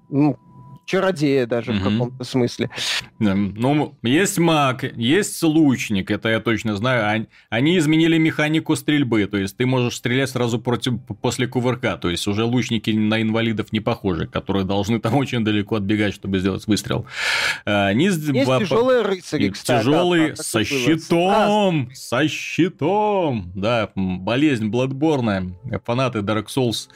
ну, 0.08 0.38
чародея 0.84 1.46
даже 1.46 1.72
mm-hmm. 1.72 1.78
в 1.78 1.82
каком-то 1.82 2.24
смысле. 2.24 2.70
Ну, 3.18 3.96
есть 4.02 4.38
маг, 4.38 4.84
есть 4.96 5.42
лучник, 5.42 6.10
это 6.10 6.28
я 6.28 6.40
точно 6.40 6.76
знаю. 6.76 7.26
Они 7.48 7.78
изменили 7.78 8.18
механику 8.18 8.76
стрельбы, 8.76 9.26
то 9.26 9.36
есть 9.36 9.56
ты 9.56 9.66
можешь 9.66 9.96
стрелять 9.96 10.30
сразу 10.30 10.58
против, 10.58 10.94
после 11.20 11.46
кувырка, 11.46 11.96
то 11.96 12.10
есть 12.10 12.26
уже 12.26 12.44
лучники 12.44 12.90
на 12.90 13.20
инвалидов 13.22 13.72
не 13.72 13.80
похожи, 13.80 14.26
которые 14.26 14.64
должны 14.64 15.00
там 15.00 15.14
очень 15.16 15.44
далеко 15.44 15.76
отбегать, 15.76 16.14
чтобы 16.14 16.38
сделать 16.38 16.66
выстрел. 16.66 17.06
Они... 17.64 18.04
Есть 18.06 18.32
тяжелые 18.32 19.02
рыцари, 19.02 19.48
кстати. 19.48 19.80
Тяжелый 19.80 20.30
да, 20.30 20.36
со 20.36 20.64
щитом, 20.64 21.88
а, 21.90 21.94
со 21.94 22.28
щитом, 22.28 23.52
да, 23.54 23.90
болезнь 23.94 24.68
Бладборна, 24.68 25.52
фанаты 25.84 26.20
Dark 26.20 26.46
Souls 26.46 26.88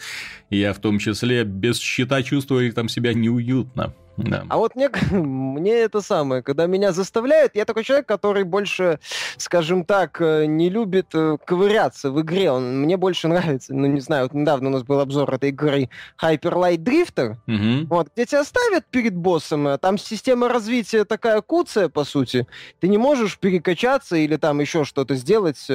я 0.56 0.72
в 0.72 0.78
том 0.78 0.98
числе 0.98 1.44
без 1.44 1.78
щита 1.80 2.22
чувствую 2.22 2.72
там 2.72 2.88
себя 2.88 3.12
неуютно. 3.12 3.94
Да. 4.18 4.44
А 4.48 4.58
вот 4.58 4.74
мне, 4.74 4.90
мне 5.10 5.72
это 5.72 6.00
самое, 6.00 6.42
когда 6.42 6.66
меня 6.66 6.92
заставляют, 6.92 7.54
я 7.54 7.64
такой 7.64 7.84
человек, 7.84 8.06
который 8.06 8.44
больше, 8.44 8.98
скажем 9.36 9.84
так, 9.84 10.20
э, 10.20 10.46
не 10.46 10.68
любит 10.70 11.08
э, 11.14 11.38
ковыряться 11.44 12.10
в 12.10 12.20
игре. 12.20 12.50
Он, 12.50 12.82
мне 12.82 12.96
больше 12.96 13.28
нравится, 13.28 13.74
ну 13.74 13.86
не 13.86 14.00
знаю, 14.00 14.24
вот 14.24 14.34
недавно 14.34 14.70
у 14.70 14.72
нас 14.72 14.82
был 14.82 15.00
обзор 15.00 15.32
этой 15.32 15.50
игры 15.50 15.88
Hyper 16.20 16.54
Light 16.54 16.78
Drifter, 16.78 17.36
угу. 17.46 17.86
вот, 17.88 18.08
где 18.14 18.26
тебя 18.26 18.44
ставят 18.44 18.86
перед 18.86 19.14
боссом, 19.14 19.68
э, 19.68 19.78
там 19.78 19.98
система 19.98 20.48
развития 20.48 21.04
такая 21.04 21.40
куция, 21.40 21.88
по 21.88 22.04
сути. 22.04 22.46
Ты 22.80 22.88
не 22.88 22.98
можешь 22.98 23.38
перекачаться 23.38 24.16
или 24.16 24.36
там 24.36 24.60
еще 24.60 24.84
что-то 24.84 25.14
сделать, 25.14 25.66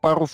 пару 0.00 0.28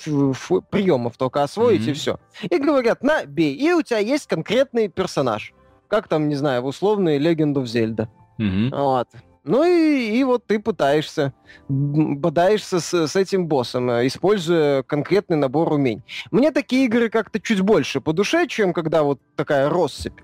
приемов 0.71 1.17
только 1.17 1.43
освоить 1.43 1.83
угу. 1.83 1.91
и 1.91 1.95
все. 1.95 2.21
И 2.43 2.59
говорят, 2.59 3.03
на, 3.03 3.25
бей. 3.25 3.55
И 3.55 3.73
у 3.73 3.83
тебя 3.83 3.99
есть 3.99 4.27
конкретный 4.27 4.89
персонаж 4.89 5.55
как 5.95 6.09
там, 6.09 6.29
не 6.29 6.35
знаю, 6.35 6.63
в 6.63 6.67
условные 6.67 7.21
Legend 7.21 7.55
of 7.55 7.65
Zelda. 7.65 8.09
Угу. 8.39 8.77
Вот. 8.77 9.09
Ну 9.45 9.63
и, 9.63 10.19
и 10.19 10.25
вот 10.25 10.45
ты 10.45 10.59
пытаешься, 10.59 11.33
бодаешься 11.69 12.81
с, 12.81 13.07
с 13.07 13.15
этим 13.15 13.47
боссом, 13.47 13.91
э, 13.91 14.07
используя 14.09 14.83
конкретный 14.83 15.37
набор 15.37 15.73
умений. 15.73 16.03
Мне 16.33 16.51
такие 16.51 16.87
игры 16.87 17.11
как-то 17.11 17.39
чуть 17.39 17.61
больше 17.61 18.01
по 18.01 18.13
душе, 18.13 18.49
чем 18.49 18.73
когда 18.73 19.05
вот 19.05 19.21
такая 19.37 19.69
россыпь. 19.69 20.19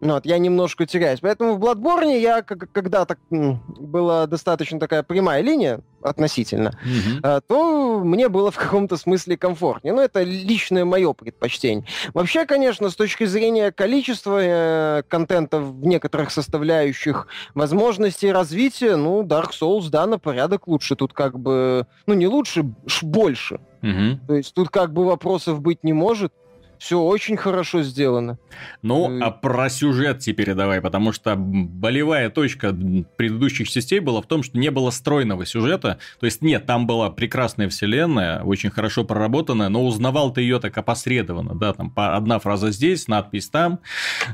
Ну 0.00 0.14
вот, 0.14 0.26
я 0.26 0.38
немножко 0.38 0.86
теряюсь. 0.86 1.20
Поэтому 1.20 1.54
в 1.54 1.64
Bloodborne 1.64 2.18
я 2.18 2.42
когда 2.42 3.04
так 3.04 3.18
была 3.30 4.26
достаточно 4.26 4.78
такая 4.78 5.02
прямая 5.02 5.42
линия 5.42 5.80
относительно, 6.02 6.78
mm-hmm. 6.84 7.42
то 7.48 8.00
мне 8.04 8.28
было 8.28 8.50
в 8.50 8.56
каком-то 8.56 8.96
смысле 8.96 9.36
комфортнее. 9.36 9.94
Но 9.94 10.02
это 10.02 10.22
личное 10.22 10.84
мое 10.84 11.12
предпочтение. 11.14 11.86
Вообще, 12.14 12.44
конечно, 12.44 12.90
с 12.90 12.96
точки 12.96 13.24
зрения 13.24 13.72
количества 13.72 14.38
э, 14.40 15.02
контента 15.08 15.58
в 15.58 15.84
некоторых 15.86 16.30
составляющих, 16.30 17.26
возможностей 17.54 18.30
развития, 18.30 18.96
ну, 18.96 19.22
Dark 19.22 19.50
Souls, 19.50 19.88
да, 19.90 20.06
на 20.06 20.18
порядок 20.18 20.68
лучше. 20.68 20.94
Тут 20.94 21.12
как 21.12 21.38
бы, 21.38 21.86
ну, 22.06 22.14
не 22.14 22.26
лучше, 22.26 22.64
больше. 23.02 23.60
Mm-hmm. 23.82 24.26
То 24.26 24.34
есть 24.34 24.54
тут 24.54 24.68
как 24.68 24.92
бы 24.92 25.04
вопросов 25.04 25.60
быть 25.60 25.82
не 25.82 25.92
может. 25.92 26.32
Все 26.78 27.00
очень 27.00 27.36
хорошо 27.36 27.82
сделано. 27.82 28.38
Ну, 28.82 29.20
а 29.22 29.30
про 29.30 29.68
сюжет 29.68 30.20
теперь 30.20 30.54
давай, 30.54 30.80
потому 30.80 31.12
что 31.12 31.34
болевая 31.36 32.30
точка 32.30 32.76
предыдущих 33.16 33.68
частей 33.68 34.00
была 34.00 34.22
в 34.22 34.26
том, 34.26 34.42
что 34.42 34.58
не 34.58 34.70
было 34.70 34.90
стройного 34.90 35.46
сюжета. 35.46 35.98
То 36.20 36.26
есть, 36.26 36.42
нет, 36.42 36.66
там 36.66 36.86
была 36.86 37.10
прекрасная 37.10 37.68
вселенная, 37.68 38.42
очень 38.42 38.70
хорошо 38.70 39.04
проработанная, 39.04 39.68
но 39.68 39.84
узнавал 39.84 40.32
ты 40.32 40.42
ее 40.42 40.60
так 40.60 40.76
опосредованно, 40.76 41.54
да, 41.54 41.72
там 41.72 41.92
одна 41.96 42.38
фраза 42.38 42.70
здесь, 42.70 43.08
надпись 43.08 43.48
там, 43.48 43.80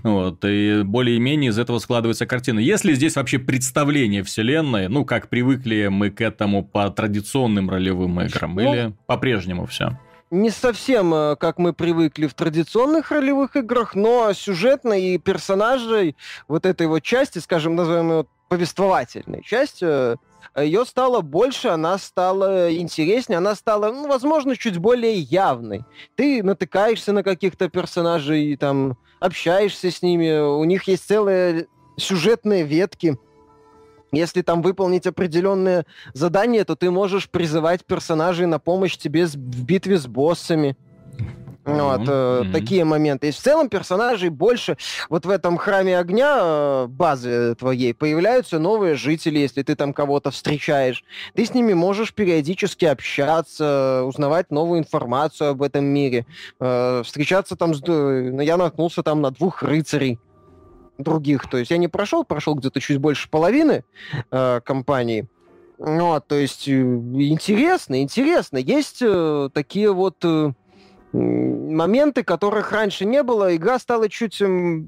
вот, 0.02 0.44
и 0.44 0.82
более-менее 0.84 1.50
из 1.50 1.58
этого 1.58 1.78
складывается 1.78 2.26
картина. 2.26 2.58
Если 2.58 2.94
здесь 2.94 3.16
вообще 3.16 3.38
представление 3.38 4.22
вселенной, 4.22 4.88
ну, 4.88 5.04
как 5.04 5.28
привыкли 5.28 5.88
мы 5.88 6.10
к 6.10 6.20
этому 6.20 6.64
по 6.64 6.90
традиционным 6.90 7.70
ролевым 7.70 8.20
играм, 8.20 8.54
ну, 8.54 8.74
или 8.74 8.92
по-прежнему 9.06 9.66
все? 9.66 9.98
Не 10.32 10.48
совсем, 10.48 11.12
э, 11.12 11.36
как 11.36 11.58
мы 11.58 11.74
привыкли 11.74 12.26
в 12.26 12.32
традиционных 12.32 13.10
ролевых 13.10 13.54
играх, 13.54 13.94
но 13.94 14.32
сюжетно 14.32 14.94
и 14.94 15.18
персонажей 15.18 16.16
вот 16.48 16.64
этой 16.64 16.86
вот 16.86 17.00
части, 17.00 17.38
скажем, 17.38 17.76
назовем 17.76 18.10
ее 18.10 18.26
повествовательной 18.48 19.42
частью, 19.42 20.18
ее 20.56 20.86
стало 20.86 21.20
больше, 21.20 21.68
она 21.68 21.98
стала 21.98 22.74
интереснее, 22.74 23.38
она 23.38 23.54
стала, 23.54 23.92
ну, 23.92 24.08
возможно, 24.08 24.56
чуть 24.56 24.78
более 24.78 25.18
явной. 25.18 25.84
Ты 26.16 26.42
натыкаешься 26.42 27.12
на 27.12 27.22
каких-то 27.22 27.68
персонажей, 27.68 28.56
там, 28.56 28.96
общаешься 29.20 29.90
с 29.90 30.00
ними, 30.00 30.40
у 30.40 30.64
них 30.64 30.84
есть 30.84 31.06
целые 31.06 31.66
сюжетные 31.98 32.62
ветки, 32.64 33.18
если 34.12 34.42
там 34.42 34.62
выполнить 34.62 35.06
определенные 35.06 35.86
задания, 36.12 36.64
то 36.64 36.76
ты 36.76 36.90
можешь 36.90 37.28
призывать 37.30 37.84
персонажей 37.84 38.46
на 38.46 38.58
помощь 38.58 38.96
тебе 38.96 39.26
в 39.26 39.64
битве 39.64 39.98
с 39.98 40.06
боссами. 40.06 40.76
Вот, 41.64 42.00
mm-hmm. 42.00 42.48
э, 42.48 42.52
такие 42.52 42.84
моменты. 42.84 43.28
И 43.28 43.30
в 43.30 43.36
целом 43.36 43.68
персонажей 43.68 44.30
больше. 44.30 44.76
Вот 45.08 45.26
в 45.26 45.30
этом 45.30 45.56
храме 45.56 45.96
огня 45.96 46.38
э, 46.40 46.86
базы 46.88 47.54
твоей 47.54 47.94
появляются 47.94 48.58
новые 48.58 48.96
жители, 48.96 49.38
если 49.38 49.62
ты 49.62 49.76
там 49.76 49.92
кого-то 49.92 50.32
встречаешь. 50.32 51.04
Ты 51.34 51.46
с 51.46 51.54
ними 51.54 51.72
можешь 51.72 52.14
периодически 52.14 52.84
общаться, 52.84 54.02
узнавать 54.04 54.50
новую 54.50 54.80
информацию 54.80 55.50
об 55.50 55.62
этом 55.62 55.84
мире. 55.84 56.26
Э, 56.58 57.02
встречаться 57.04 57.54
там 57.54 57.74
с... 57.74 57.82
Я 58.42 58.56
наткнулся 58.56 59.04
там 59.04 59.20
на 59.20 59.30
двух 59.30 59.62
рыцарей 59.62 60.18
других. 60.98 61.48
То 61.48 61.58
есть 61.58 61.70
я 61.70 61.78
не 61.78 61.88
прошел, 61.88 62.24
прошел 62.24 62.54
где-то 62.54 62.80
чуть 62.80 62.98
больше 62.98 63.28
половины 63.28 63.84
э, 64.30 64.60
компании. 64.64 65.28
Ну, 65.78 66.20
то 66.20 66.36
есть 66.36 66.68
э, 66.68 66.72
интересно, 66.72 68.02
интересно. 68.02 68.58
Есть 68.58 69.02
э, 69.02 69.48
такие 69.52 69.92
вот 69.92 70.24
э, 70.24 70.52
моменты, 71.12 72.22
которых 72.22 72.72
раньше 72.72 73.04
не 73.04 73.22
было. 73.22 73.54
Игра 73.56 73.78
стала 73.78 74.08
чуть 74.08 74.40
э, 74.40 74.84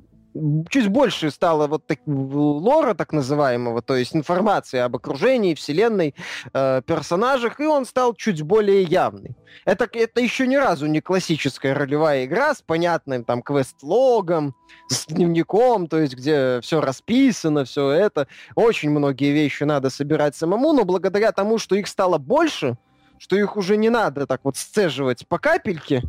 чуть 0.69 0.89
больше 0.89 1.31
стало 1.31 1.67
вот 1.67 1.87
так, 1.87 2.01
лора 2.07 2.95
так 2.95 3.13
называемого, 3.13 3.83
то 3.83 3.97
есть 3.97 4.17
информации 4.17 4.79
об 4.81 4.97
окружении, 4.97 5.55
вселенной, 5.55 6.15
э, 6.53 6.83
персонажах, 6.85 7.61
и 7.61 7.67
он 7.67 7.87
стал 7.87 8.15
чуть 8.15 8.43
более 8.43 8.83
явный. 8.83 9.37
Это, 9.65 9.89
это 9.93 10.21
еще 10.21 10.47
ни 10.47 10.57
разу 10.57 10.87
не 10.87 11.01
классическая 11.01 11.75
ролевая 11.75 12.25
игра 12.25 12.55
с 12.55 12.63
понятным 12.63 13.25
там 13.25 13.43
квест-логом, 13.43 14.55
с 14.89 15.07
дневником, 15.07 15.87
то 15.87 15.99
есть 15.99 16.15
где 16.15 16.61
все 16.63 16.81
расписано, 16.81 17.65
все 17.65 17.91
это. 17.91 18.27
Очень 18.57 18.91
многие 18.91 19.33
вещи 19.33 19.63
надо 19.65 19.91
собирать 19.91 20.35
самому, 20.35 20.73
но 20.73 20.85
благодаря 20.85 21.33
тому, 21.33 21.59
что 21.59 21.77
их 21.77 21.87
стало 21.87 22.19
больше, 22.19 22.77
что 23.19 23.37
их 23.37 23.57
уже 23.57 23.77
не 23.77 23.91
надо 23.91 24.27
так 24.27 24.41
вот 24.45 24.57
сцеживать 24.57 25.27
по 25.29 25.39
капельке, 25.39 26.03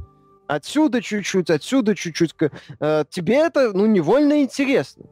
отсюда 0.48 1.02
чуть-чуть, 1.02 1.50
отсюда 1.50 1.96
чуть-чуть. 1.96 2.36
Э, 2.80 3.06
тебе 3.10 3.36
это, 3.36 3.72
ну, 3.74 3.86
невольно 3.86 4.42
интересно. 4.42 5.06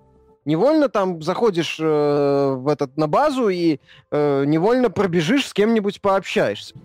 Невольно 0.46 0.89
там 0.89 1.22
заходишь 1.22 1.78
э, 1.80 1.84
в 1.84 2.67
этот, 2.67 2.98
на 2.98 3.08
базу 3.08 3.50
и 3.50 3.80
э, 4.12 4.43
невольно 4.46 4.89
пробежишь, 4.89 5.48
с 5.48 5.54
кем-нибудь 5.54 6.02
пообщаешься. 6.02 6.76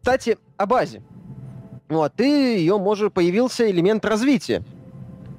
Кстати, 0.00 0.38
о 0.56 0.66
базе. 0.66 1.02
Вот, 1.88 2.14
ты 2.14 2.24
ее, 2.24 2.78
может, 2.78 3.14
появился 3.14 3.68
элемент 3.68 4.04
развития 4.04 4.62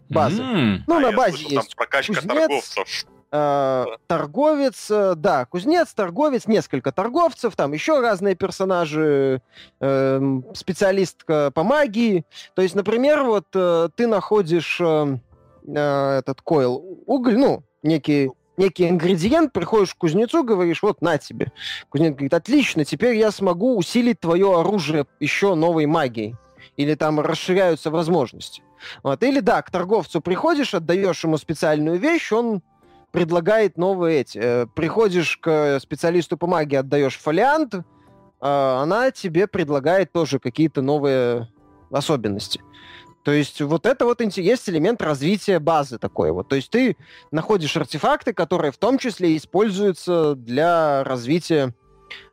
базы. 0.10 0.42
Mm-hmm. 0.42 0.82
Ну, 0.88 0.98
а 0.98 1.00
на 1.00 1.12
базе 1.12 1.38
слышал, 1.38 1.58
есть 1.58 1.76
прокачка 1.76 2.14
кузнец, 2.16 2.28
торговцев 2.28 3.06
э, 3.32 3.86
торговец, 4.08 4.88
э, 4.90 5.14
да, 5.16 5.46
кузнец, 5.46 5.94
торговец, 5.94 6.48
несколько 6.48 6.92
торговцев, 6.92 7.56
там 7.56 7.74
еще 7.74 8.00
разные 8.00 8.36
персонажи, 8.36 9.42
э, 9.80 10.42
специалистка 10.54 11.52
по 11.54 11.64
магии. 11.64 12.26
То 12.56 12.62
есть, 12.62 12.76
например, 12.76 13.24
вот 13.24 13.46
э, 13.54 13.90
ты 13.96 14.08
находишь 14.08 14.80
э, 14.82 15.18
э, 15.68 16.18
этот 16.20 16.42
койл, 16.42 17.04
уголь, 17.06 17.38
ну, 17.38 17.64
некий 17.84 18.32
некий 18.58 18.90
ингредиент, 18.90 19.54
приходишь 19.54 19.96
к 19.96 19.98
кузнецу, 20.00 20.44
говоришь, 20.44 20.84
вот, 20.84 21.02
на 21.02 21.18
тебе. 21.18 21.52
Кузнец 21.88 22.12
говорит, 22.12 22.34
отлично, 22.34 22.84
теперь 22.84 23.16
я 23.16 23.32
смогу 23.32 23.78
усилить 23.78 24.20
твое 24.20 24.60
оружие 24.60 25.06
еще 25.20 25.56
новой 25.56 25.86
магией. 25.86 26.36
Или 26.76 26.96
там 26.96 27.20
расширяются 27.22 27.90
возможности. 27.90 28.62
Вот. 29.02 29.24
Или 29.24 29.40
да, 29.40 29.62
к 29.62 29.72
торговцу 29.72 30.22
приходишь, 30.22 30.74
отдаешь 30.74 31.24
ему 31.24 31.38
специальную 31.38 32.00
вещь, 32.00 32.32
он 32.32 32.62
предлагает 33.12 33.78
новые 33.78 34.22
эти. 34.22 34.38
Э, 34.38 34.66
приходишь 34.74 35.38
к 35.38 35.80
специалисту 35.80 36.38
по 36.38 36.48
магии, 36.48 36.78
отдаешь 36.78 37.18
фолиант, 37.18 37.76
э, 37.76 37.82
она 38.42 39.12
тебе 39.12 39.48
предлагает 39.48 40.12
тоже 40.12 40.40
какие-то 40.40 40.82
новые 40.82 41.50
особенности. 41.92 42.62
То 43.24 43.32
есть 43.32 43.62
вот 43.62 43.86
это 43.86 44.06
вот 44.06 44.22
есть 44.22 44.70
элемент 44.70 45.02
развития 45.02 45.60
базы 45.60 45.98
такой 46.00 46.32
вот. 46.32 46.48
То 46.48 46.56
есть 46.56 46.70
ты 46.70 46.96
находишь 47.32 47.76
артефакты, 47.76 48.34
которые 48.34 48.72
в 48.72 48.78
том 48.78 48.98
числе 48.98 49.36
используются 49.36 50.36
для 50.36 51.04
развития 51.04 51.74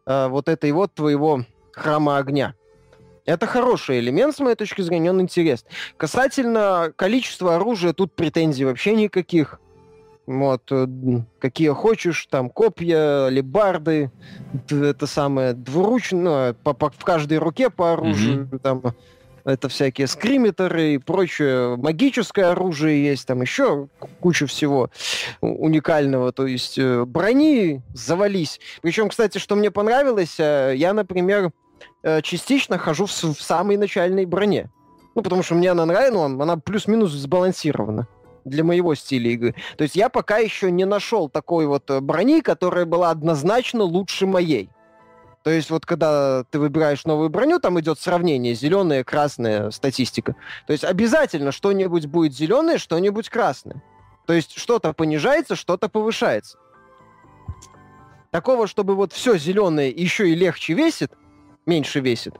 э, 0.07 0.29
вот 0.29 0.49
этой 0.49 0.73
вот 0.73 0.95
твоего 0.95 1.45
храма 1.73 2.19
огня. 2.19 2.55
Это 3.25 3.47
хороший 3.47 3.99
элемент, 3.99 4.37
с 4.37 4.39
моей 4.39 4.55
точки 4.55 4.83
зрения, 4.83 5.11
он 5.11 5.21
интересный. 5.21 5.71
Касательно 5.97 6.93
количества 6.95 7.57
оружия, 7.57 7.93
тут 7.93 8.15
претензий 8.15 8.65
вообще 8.65 8.95
никаких. 8.95 9.61
Вот, 10.27 10.63
э, 10.73 10.87
какие 11.39 11.69
хочешь, 11.69 12.27
там, 12.29 12.51
копья, 12.51 13.29
лебарды, 13.29 14.11
это 14.69 15.07
самое, 15.07 15.53
двуручное, 15.53 16.55
по, 16.55 16.73
по, 16.73 16.91
в 16.91 17.05
каждой 17.05 17.39
руке 17.39 17.71
по 17.71 17.93
оружию, 17.93 18.49
mm-hmm. 18.51 18.59
там, 18.59 18.83
это 19.45 19.69
всякие 19.69 20.09
скриметеры 20.09 20.95
и 20.95 20.99
прочее, 20.99 21.77
магическое 21.77 22.47
оружие 22.47 23.05
есть, 23.05 23.29
там 23.29 23.41
еще 23.41 23.87
куча 24.19 24.49
всего 24.49 24.91
уникального, 25.41 26.33
то 26.33 26.45
есть 26.45 26.77
э, 26.77 27.05
брони 27.05 27.83
завались. 27.95 28.59
Причем, 28.83 29.11
кстати, 29.11 29.39
что 29.39 29.55
мне 29.55 29.71
понравилось, 29.71 30.41
э, 30.41 30.75
я, 30.77 30.93
например, 30.93 31.53
частично 32.23 32.79
хожу 32.79 33.07
в, 33.07 33.11
в 33.11 33.43
самой 33.43 33.77
начальной 33.77 34.27
броне. 34.27 34.71
Ну, 35.17 35.23
потому 35.23 35.43
что 35.43 35.55
мне 35.55 35.71
она 35.71 35.87
нравится, 35.87 36.29
ну, 36.29 36.43
она 36.43 36.57
плюс-минус 36.57 37.11
сбалансирована. 37.13 38.07
Для 38.47 38.65
моего 38.65 38.95
стиля 38.95 39.31
игры. 39.31 39.55
То 39.77 39.83
есть 39.83 39.97
я 39.97 40.09
пока 40.09 40.39
еще 40.39 40.71
не 40.71 40.85
нашел 40.87 41.29
такой 41.29 41.67
вот 41.67 41.91
э, 41.91 42.01
брони, 42.01 42.41
которая 42.41 42.87
была 42.87 43.11
однозначно 43.11 43.83
лучше 43.83 44.27
моей. 44.27 44.71
То 45.43 45.51
есть 45.51 45.71
вот 45.71 45.85
когда 45.85 46.45
ты 46.45 46.59
выбираешь 46.59 47.05
новую 47.05 47.29
броню, 47.29 47.61
там 47.61 47.79
идет 47.79 48.01
сравнение 48.01 48.55
зеленая, 48.55 49.05
красная 49.05 49.71
статистика. 49.71 50.35
То 50.67 50.73
есть 50.73 50.85
обязательно 50.85 51.53
что-нибудь 51.53 52.07
будет 52.07 52.35
зеленое, 52.35 52.79
что-нибудь 52.79 53.29
красное. 53.29 53.83
То 54.27 54.33
есть 54.33 54.59
что-то 54.59 54.93
понижается, 54.93 55.55
что-то 55.55 55.89
повышается. 55.89 56.59
Такого, 58.33 58.67
чтобы 58.67 58.97
вот 58.97 59.13
все 59.13 59.39
зеленое 59.39 59.91
еще 59.91 60.29
и 60.29 60.35
легче 60.35 60.75
весит, 60.75 61.13
меньше 61.65 62.01
весит, 62.01 62.35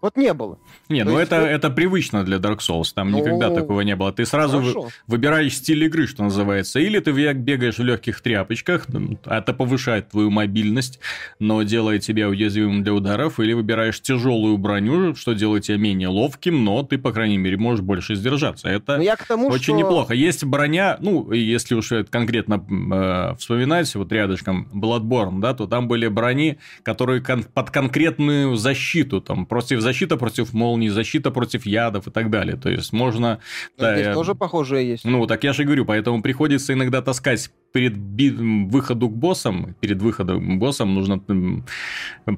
вот 0.00 0.16
не 0.16 0.32
было. 0.32 0.58
Не, 0.88 1.04
То 1.04 1.10
ну 1.10 1.18
это, 1.18 1.40
вы... 1.40 1.46
это 1.48 1.70
привычно 1.70 2.24
для 2.24 2.36
Dark 2.36 2.58
Souls, 2.58 2.92
там 2.94 3.10
ну, 3.10 3.18
никогда 3.18 3.50
такого 3.50 3.80
не 3.80 3.96
было. 3.96 4.12
Ты 4.12 4.26
сразу 4.26 4.60
хорошо. 4.60 4.88
выбираешь 5.06 5.56
стиль 5.56 5.84
игры, 5.84 6.06
что 6.06 6.22
называется. 6.22 6.78
Или 6.78 7.00
ты 7.00 7.10
бегаешь 7.10 7.78
в 7.78 7.84
легких 7.84 8.20
тряпочках, 8.20 8.86
это 9.24 9.52
повышает 9.52 10.10
твою 10.10 10.30
мобильность, 10.30 11.00
но 11.40 11.62
делает 11.64 12.02
тебя 12.02 12.28
уязвимым 12.28 12.84
для 12.84 12.94
ударов, 12.94 13.40
или 13.40 13.52
выбираешь 13.52 14.00
тяжелую 14.00 14.56
броню, 14.56 15.16
что 15.16 15.32
делает 15.32 15.64
тебя 15.64 15.78
менее 15.78 16.08
ловким, 16.08 16.64
но 16.64 16.84
ты, 16.84 16.96
по 16.98 17.12
крайней 17.12 17.38
мере, 17.38 17.56
можешь 17.56 17.84
больше 17.84 18.14
сдержаться. 18.14 18.68
Это 18.68 18.98
ну, 18.98 19.04
тому, 19.26 19.48
очень 19.48 19.74
что... 19.74 19.76
неплохо. 19.76 20.14
Есть 20.14 20.44
броня, 20.44 20.96
ну, 21.00 21.32
если 21.32 21.74
уж 21.74 21.92
конкретно 22.10 22.64
э, 22.68 23.34
вспоминать, 23.36 23.92
вот 23.94 24.12
рядышком 24.12 24.68
Bloodborne, 24.72 25.40
да, 25.40 25.54
то 25.54 25.66
там 25.66 25.88
были 25.88 26.06
брони, 26.06 26.58
которые 26.84 27.20
кон- 27.20 27.42
под 27.42 27.70
конкретную 27.70 28.54
защиту, 28.56 29.20
там, 29.20 29.44
против 29.44 29.80
защита 29.88 30.16
против 30.16 30.52
молний, 30.52 30.90
защита 30.90 31.30
против 31.30 31.66
ядов 31.66 32.06
и 32.06 32.10
так 32.10 32.30
далее. 32.30 32.56
То 32.56 32.68
есть 32.70 32.92
можно... 32.92 33.38
Да, 33.78 33.94
здесь 33.94 34.06
я... 34.06 34.14
тоже 34.14 34.34
похожие 34.34 34.90
есть. 34.90 35.04
Ну, 35.04 35.26
так 35.26 35.44
я 35.44 35.52
же 35.52 35.64
говорю, 35.64 35.84
поэтому 35.84 36.22
приходится 36.22 36.72
иногда 36.72 37.00
таскать 37.00 37.50
перед 37.72 37.96
би... 37.96 38.30
выходу 38.30 39.08
к 39.08 39.16
боссам, 39.16 39.74
перед 39.80 40.02
выходом 40.02 40.56
к 40.56 40.60
боссам 40.60 40.94
нужно 40.94 41.22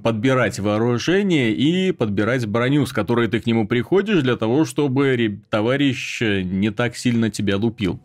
подбирать 0.03 0.61
вооружение 0.61 1.53
и 1.53 1.93
подбирать 1.93 2.47
броню, 2.47 2.87
с 2.87 2.93
которой 2.93 3.27
ты 3.29 3.41
к 3.41 3.47
нему 3.47 3.67
приходишь 3.67 4.23
для 4.23 4.37
того, 4.37 4.65
чтобы 4.65 5.41
товарищ 5.51 6.21
не 6.21 6.71
так 6.71 6.97
сильно 6.97 7.31
тебя 7.31 7.57
лупил. 7.57 8.01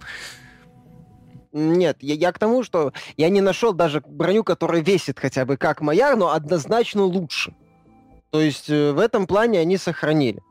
Нет, 1.58 1.98
я, 2.02 2.16
я 2.16 2.32
к 2.32 2.40
тому, 2.40 2.64
что 2.64 2.92
я 3.16 3.30
не 3.30 3.42
нашел 3.42 3.74
даже 3.74 4.02
броню, 4.06 4.44
которая 4.44 4.82
весит 4.82 5.20
хотя 5.20 5.46
бы 5.46 5.56
как 5.56 5.82
моя, 5.82 6.16
но 6.16 6.34
однозначно 6.34 7.04
лучше. 7.04 7.54
То 8.36 8.42
есть 8.42 8.70
э, 8.70 8.92
в 8.92 9.00
этом 9.00 9.28
плане 9.28 9.62
они 9.62 9.78
сохранили 9.78 10.44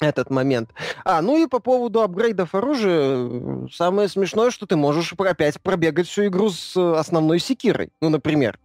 этот 0.00 0.30
момент. 0.30 0.70
А, 1.04 1.20
ну 1.20 1.36
и 1.36 1.46
по 1.46 1.58
поводу 1.58 2.00
апгрейдов 2.00 2.54
оружия, 2.54 3.28
э, 3.28 3.66
самое 3.70 4.08
смешное, 4.08 4.50
что 4.50 4.64
ты 4.64 4.76
можешь 4.76 5.12
опять 5.12 5.60
пробегать 5.60 6.08
всю 6.08 6.28
игру 6.28 6.48
с 6.48 6.74
э, 6.74 6.94
основной 6.96 7.40
секирой, 7.40 7.90
ну, 8.00 8.08
например. 8.08 8.58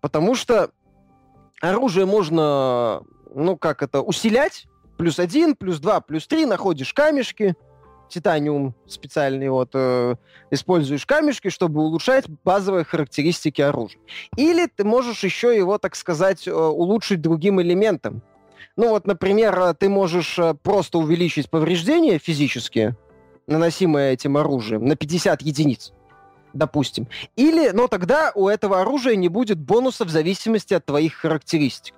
Потому 0.00 0.34
что 0.34 0.70
оружие 1.60 2.06
можно, 2.06 3.02
ну, 3.34 3.58
как 3.58 3.82
это, 3.82 4.00
усилять, 4.00 4.66
плюс 4.96 5.18
один, 5.18 5.54
плюс 5.54 5.78
два, 5.78 6.00
плюс 6.00 6.26
три, 6.26 6.46
находишь 6.46 6.94
камешки, 6.94 7.54
титаниум 8.08 8.74
специальный, 8.86 9.48
вот, 9.48 9.70
э, 9.74 10.16
используешь 10.50 11.06
камешки, 11.06 11.48
чтобы 11.48 11.80
улучшать 11.82 12.26
базовые 12.44 12.84
характеристики 12.84 13.60
оружия. 13.60 14.00
Или 14.36 14.66
ты 14.66 14.84
можешь 14.84 15.24
еще 15.24 15.56
его, 15.56 15.78
так 15.78 15.96
сказать, 15.96 16.46
э, 16.46 16.52
улучшить 16.52 17.20
другим 17.20 17.60
элементом. 17.60 18.22
Ну 18.76 18.88
вот, 18.90 19.06
например, 19.06 19.58
э, 19.58 19.74
ты 19.74 19.88
можешь 19.88 20.38
э, 20.38 20.54
просто 20.54 20.98
увеличить 20.98 21.50
повреждения 21.50 22.18
физические, 22.18 22.96
наносимые 23.46 24.12
этим 24.12 24.36
оружием, 24.36 24.84
на 24.86 24.96
50 24.96 25.42
единиц 25.42 25.92
допустим. 26.54 27.08
Или, 27.36 27.70
но 27.70 27.88
тогда 27.88 28.30
у 28.34 28.48
этого 28.48 28.80
оружия 28.80 29.16
не 29.16 29.28
будет 29.28 29.58
бонуса 29.58 30.04
в 30.04 30.08
зависимости 30.08 30.72
от 30.72 30.86
твоих 30.86 31.14
характеристик. 31.14 31.94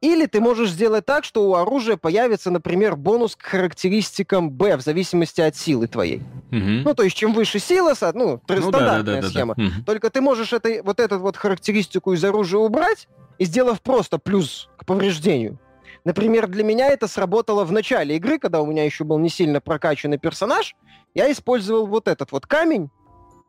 Или 0.00 0.26
ты 0.26 0.40
можешь 0.40 0.70
сделать 0.70 1.04
так, 1.04 1.24
что 1.24 1.48
у 1.48 1.54
оружия 1.54 1.96
появится, 1.96 2.50
например, 2.50 2.96
бонус 2.96 3.36
к 3.36 3.42
характеристикам 3.42 4.50
Б 4.50 4.76
в 4.76 4.80
зависимости 4.80 5.40
от 5.40 5.56
силы 5.56 5.86
твоей. 5.86 6.22
Угу. 6.50 6.82
Ну, 6.84 6.94
то 6.94 7.02
есть, 7.02 7.16
чем 7.16 7.32
выше 7.32 7.58
сила, 7.58 7.94
ну, 8.14 8.40
ну 8.48 8.56
стандартная 8.56 9.02
да, 9.02 9.02
да, 9.02 9.20
да, 9.20 9.28
схема. 9.28 9.54
Да, 9.56 9.62
да. 9.62 9.68
Угу. 9.68 9.84
Только 9.84 10.10
ты 10.10 10.20
можешь 10.20 10.52
это, 10.52 10.82
вот 10.82 11.00
эту 11.00 11.18
вот 11.18 11.36
характеристику 11.36 12.12
из 12.12 12.24
оружия 12.24 12.60
убрать, 12.60 13.08
и 13.38 13.44
сделав 13.44 13.80
просто 13.82 14.18
плюс 14.18 14.68
к 14.78 14.86
повреждению. 14.86 15.58
Например, 16.04 16.46
для 16.46 16.62
меня 16.62 16.88
это 16.88 17.08
сработало 17.08 17.64
в 17.64 17.72
начале 17.72 18.16
игры, 18.16 18.38
когда 18.38 18.60
у 18.60 18.66
меня 18.66 18.84
еще 18.84 19.04
был 19.04 19.18
не 19.18 19.28
сильно 19.28 19.60
прокачанный 19.60 20.18
персонаж. 20.18 20.76
Я 21.14 21.30
использовал 21.32 21.86
вот 21.86 22.08
этот 22.08 22.32
вот 22.32 22.46
камень, 22.46 22.90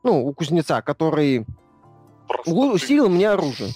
ну, 0.03 0.25
у 0.25 0.33
кузнеца, 0.33 0.81
который 0.81 1.45
Просто 2.27 2.51
усилил 2.51 3.09
мне 3.09 3.29
оружие. 3.29 3.71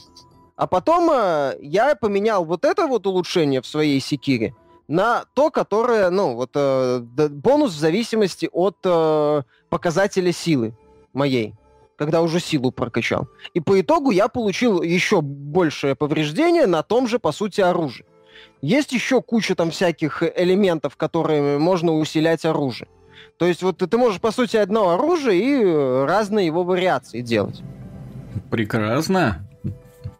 А 0.62 0.67
потом 0.67 1.10
э, 1.12 1.58
я 1.60 1.95
поменял 1.95 2.45
вот 2.45 2.65
это 2.65 2.86
вот 2.86 3.08
улучшение 3.08 3.63
в 3.63 3.65
своей 3.65 4.00
секире 4.00 4.54
на 4.88 5.24
то, 5.34 5.50
которое, 5.50 6.12
ну, 6.12 6.36
вот 6.36 6.52
э, 6.54 7.00
бонус 7.32 7.74
в 7.74 7.80
зависимости 7.80 8.47
от 8.52 8.78
э, 8.84 9.41
показателя 9.71 10.32
силы 10.32 10.78
моей, 11.13 11.56
когда 11.95 12.21
уже 12.21 12.39
силу 12.39 12.71
прокачал. 12.71 13.28
И 13.56 13.60
по 13.60 13.82
итогу 13.82 14.12
я 14.12 14.28
получил 14.28 14.84
еще 14.84 15.21
большее 15.21 15.95
повреждение 15.95 16.67
на 16.67 16.84
том 16.84 17.08
же, 17.08 17.17
по 17.17 17.32
сути, 17.32 17.62
оружии. 17.62 18.06
Есть 18.62 18.91
еще 18.91 19.24
куча 19.24 19.56
там 19.56 19.71
всяких 19.71 20.21
элементов, 20.21 20.95
которые 20.95 21.58
можно 21.58 21.97
усилять 21.97 22.45
оружие. 22.45 22.88
То 23.38 23.47
есть 23.47 23.63
вот 23.63 23.80
ты 23.80 23.97
можешь, 23.97 24.21
по 24.21 24.30
сути, 24.30 24.58
одно 24.58 24.91
оружие 24.91 25.41
и 25.41 25.63
э, 25.63 26.06
разные 26.06 26.45
его 26.45 26.63
вариации 26.63 27.21
делать. 27.21 27.63
Прекрасно. 28.52 29.47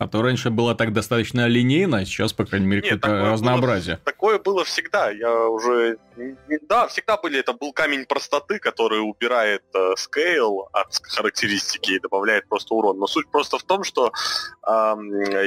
А 0.02 0.08
то 0.08 0.24
раньше 0.24 0.50
было 0.50 0.74
так 0.74 0.94
достаточно 0.94 1.46
линейно, 1.46 2.00
а 2.00 2.06
сейчас, 2.06 2.34
по 2.34 2.44
крайней 2.44 2.66
мере, 2.66 2.82
какое-то 2.82 3.34
разнообразие. 3.34 3.98
Было, 3.98 4.06
такое 4.06 4.40
было 4.40 4.64
всегда. 4.64 5.12
Я 5.12 5.48
уже... 5.48 6.00
Да, 6.68 6.88
всегда 6.88 7.18
были. 7.18 7.40
Это 7.40 7.54
был 7.54 7.72
камень 7.72 8.08
простоты, 8.08 8.58
который 8.58 8.98
убирает 8.98 9.62
э, 9.76 9.94
scale 10.00 10.66
от 10.74 10.88
характеристики 11.04 11.92
и 11.92 12.00
добавляет 12.00 12.50
просто 12.50 12.74
урон. 12.74 12.98
Но 12.98 13.06
суть 13.06 13.30
просто 13.30 13.60
в 13.60 13.64
том, 13.64 13.84
что 13.84 14.12
э, 14.68 14.96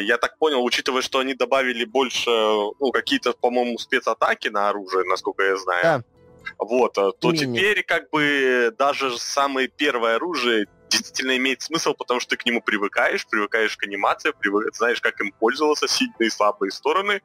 я 0.02 0.18
так 0.18 0.38
понял, 0.38 0.62
учитывая, 0.62 1.02
что 1.02 1.18
они 1.18 1.34
добавили 1.34 1.84
больше, 1.84 2.30
ну, 2.30 2.92
какие-то, 2.92 3.32
по-моему, 3.32 3.76
спецатаки 3.78 4.50
на 4.50 4.68
оружие, 4.68 5.02
насколько 5.10 5.42
я 5.42 5.56
знаю. 5.56 5.82
Да. 5.82 6.02
Вот, 6.58 6.96
э, 6.96 7.10
то 7.18 7.32
Именно. 7.32 7.56
теперь 7.56 7.82
как 7.82 8.08
бы 8.10 8.72
даже 8.78 9.18
самое 9.18 9.66
первое 9.66 10.14
оружие 10.14 10.68
действительно 10.98 11.36
имеет 11.36 11.62
смысл, 11.62 11.94
потому 11.94 12.20
что 12.20 12.30
ты 12.30 12.36
к 12.36 12.46
нему 12.46 12.60
привыкаешь, 12.60 13.26
привыкаешь 13.26 13.76
к 13.76 13.82
анимации, 13.84 14.32
привык, 14.32 14.74
знаешь, 14.74 15.00
как 15.00 15.20
им 15.20 15.32
пользоваться, 15.32 15.88
сильные 15.88 16.28
и 16.28 16.30
слабые 16.30 16.70
стороны, 16.70 17.22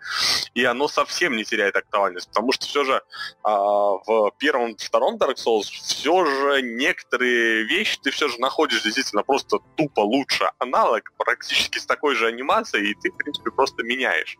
и 0.53 0.63
оно 0.63 0.88
совсем 0.88 1.36
не 1.36 1.43
теряет 1.43 1.75
актуальность, 1.75 2.27
потому 2.29 2.51
что 2.51 2.65
все 2.65 2.84
же 2.84 3.01
а, 3.43 3.51
в 3.51 4.32
первом, 4.38 4.75
втором 4.77 5.17
Dark 5.17 5.36
Souls 5.36 5.63
все 5.63 6.25
же 6.25 6.62
некоторые 6.62 7.63
вещи 7.63 7.99
ты 8.01 8.12
все 8.12 8.27
же 8.27 8.39
находишь 8.39 8.84
действительно 8.84 9.23
просто 9.23 9.60
тупо 9.75 10.01
лучше 10.01 10.49
аналог, 10.60 11.12
практически 11.17 11.79
с 11.79 11.86
такой 11.86 12.15
же 12.15 12.27
анимацией, 12.27 12.91
и 12.91 12.95
ты, 12.95 13.12
в 13.12 13.17
принципе, 13.17 13.51
просто 13.51 13.84
меняешь. 13.84 14.38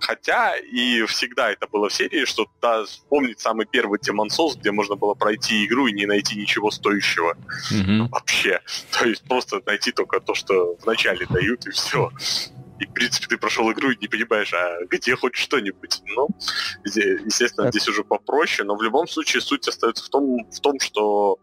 Хотя 0.00 0.56
и 0.56 1.04
всегда 1.06 1.50
это 1.50 1.66
было 1.66 1.88
в 1.88 1.92
серии, 1.92 2.24
что 2.24 2.46
да, 2.60 2.84
вспомнить 2.84 3.40
самый 3.40 3.66
первый 3.66 3.98
Demon 3.98 4.28
Souls, 4.28 4.58
где 4.58 4.70
можно 4.70 4.96
было 4.96 5.14
пройти 5.14 5.64
игру 5.64 5.86
и 5.86 5.92
не 5.92 6.06
найти 6.06 6.36
ничего 6.36 6.70
стоящего. 6.70 7.36
Mm-hmm. 7.72 8.08
Вообще. 8.10 8.60
То 8.98 9.06
есть 9.06 9.22
просто 9.24 9.60
найти 9.66 9.92
только 9.92 10.20
то, 10.20 10.34
что 10.34 10.76
вначале 10.82 11.26
дают, 11.26 11.66
и 11.66 11.70
все 11.70 12.10
и, 12.78 12.86
в 12.86 12.92
принципе, 12.92 13.26
ты 13.26 13.38
прошел 13.38 13.70
игру 13.72 13.90
и 13.90 13.96
не 13.96 14.08
понимаешь, 14.08 14.52
а 14.52 14.84
где 14.86 15.16
хоть 15.16 15.34
что-нибудь. 15.34 16.02
Ну, 16.14 16.28
естественно, 16.84 17.70
здесь 17.70 17.88
уже 17.88 18.04
попроще, 18.04 18.66
но 18.66 18.76
в 18.76 18.82
любом 18.82 19.08
случае 19.08 19.40
суть 19.40 19.66
остается 19.68 20.04
в 20.04 20.08
том, 20.08 20.44
в 20.50 20.60
том 20.60 20.78
что 20.80 21.38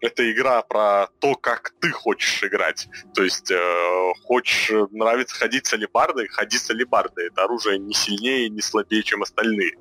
это 0.00 0.30
игра 0.30 0.62
про 0.62 1.08
то, 1.20 1.34
как 1.34 1.72
ты 1.80 1.90
хочешь 1.90 2.42
играть. 2.44 2.88
То 3.14 3.22
есть, 3.22 3.50
э, 3.50 4.12
хочешь 4.24 4.70
нравится 4.90 5.34
ходить 5.36 5.66
с 5.66 5.72
алибардой, 5.72 6.28
ходи 6.28 6.58
с 6.58 6.70
алибардой. 6.70 7.28
Это 7.28 7.44
оружие 7.44 7.78
не 7.78 7.94
сильнее, 7.94 8.48
не 8.48 8.60
слабее, 8.60 9.02
чем 9.02 9.22
остальные. 9.22 9.72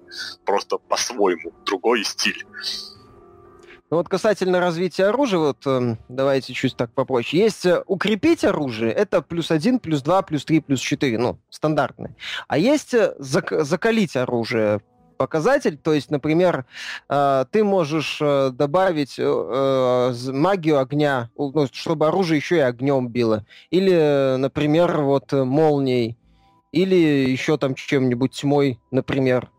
Просто 0.46 0.78
по-своему, 0.78 1.54
другой 1.66 2.04
стиль. 2.04 2.46
Ну 3.92 3.98
вот 3.98 4.10
касательно 4.10 4.60
развития 4.60 5.06
оружия, 5.06 5.40
вот 5.40 5.58
э, 5.68 5.98
давайте 6.10 6.54
чуть 6.54 6.76
так 6.76 6.92
попроще. 6.92 7.44
Есть 7.44 7.68
э, 7.68 7.84
укрепить 7.86 8.44
оружие, 8.44 8.92
это 8.92 9.22
плюс 9.22 9.52
один, 9.52 9.80
плюс 9.80 10.02
два, 10.02 10.24
плюс 10.24 10.44
три, 10.44 10.60
плюс 10.60 10.80
четыре, 10.80 11.20
ну, 11.20 11.38
стандартный. 11.52 12.16
А 12.48 12.58
есть 12.58 12.96
э, 12.96 13.14
зак- 13.20 13.64
закалить 13.64 14.16
оружие, 14.16 14.82
показатель, 15.18 15.78
то 15.78 15.94
есть, 15.94 16.10
например, 16.10 16.66
э, 17.10 17.46
ты 17.52 17.64
можешь 17.64 18.18
добавить 18.20 19.20
магию 19.20 20.80
огня, 20.80 21.30
ну, 21.38 21.68
чтобы 21.72 22.08
оружие 22.08 22.38
еще 22.38 22.56
и 22.58 22.62
огнем 22.62 23.08
било. 23.08 23.46
Или, 23.70 24.36
например, 24.38 25.00
вот 25.02 25.32
молнией. 25.32 26.18
Или 26.72 27.30
еще 27.30 27.58
там 27.58 27.76
чем-нибудь 27.76 28.32
тьмой, 28.32 28.80
например. 28.90 29.52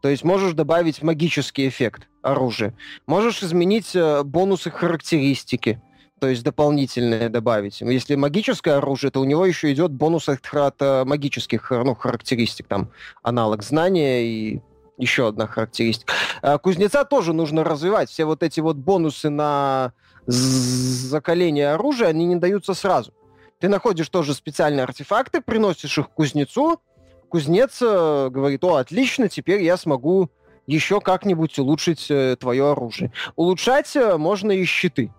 То 0.00 0.08
есть 0.08 0.24
можешь 0.24 0.54
добавить 0.54 1.02
магический 1.02 1.68
эффект 1.68 2.08
оружие. 2.24 2.74
Можешь 3.06 3.42
изменить 3.42 3.94
э, 3.94 4.22
бонусы 4.22 4.70
характеристики, 4.70 5.80
то 6.18 6.28
есть 6.28 6.42
дополнительные 6.42 7.28
добавить. 7.28 7.80
Если 7.80 8.14
магическое 8.14 8.74
оружие, 8.74 9.10
то 9.10 9.20
у 9.20 9.24
него 9.24 9.44
еще 9.44 9.72
идет 9.72 9.92
бонус 9.92 10.28
от, 10.28 10.46
от 10.52 10.76
э, 10.80 11.04
магических 11.04 11.70
ну, 11.70 11.94
характеристик, 11.94 12.66
там 12.66 12.90
аналог 13.22 13.62
знания 13.62 14.22
и 14.24 14.60
еще 14.96 15.28
одна 15.28 15.46
характеристика. 15.46 16.14
А 16.40 16.58
кузнеца 16.58 17.04
тоже 17.04 17.32
нужно 17.32 17.64
развивать. 17.64 18.10
Все 18.10 18.24
вот 18.24 18.42
эти 18.42 18.60
вот 18.60 18.76
бонусы 18.76 19.28
на 19.28 19.92
закаление 20.26 21.72
оружия, 21.72 22.08
они 22.08 22.24
не 22.24 22.36
даются 22.36 22.74
сразу. 22.74 23.12
Ты 23.58 23.68
находишь 23.68 24.08
тоже 24.08 24.34
специальные 24.34 24.84
артефакты, 24.84 25.40
приносишь 25.40 25.98
их 25.98 26.10
кузнецу, 26.10 26.80
кузнец 27.28 27.78
э, 27.82 28.28
говорит, 28.30 28.64
о, 28.64 28.76
отлично, 28.76 29.28
теперь 29.28 29.62
я 29.62 29.76
смогу 29.76 30.30
еще 30.66 31.00
как-нибудь 31.00 31.58
улучшить 31.58 32.10
э, 32.10 32.36
твое 32.38 32.70
оружие. 32.70 33.12
Улучшать 33.36 33.94
э, 33.96 34.16
можно 34.16 34.52
и 34.52 34.64
щиты. 34.64 35.12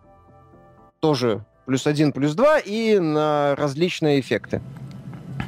Тоже 0.99 1.45
плюс 1.65 1.87
один, 1.87 2.11
плюс 2.11 2.35
два, 2.35 2.59
и 2.59 2.99
на 2.99 3.55
различные 3.55 4.19
эффекты. 4.19 4.61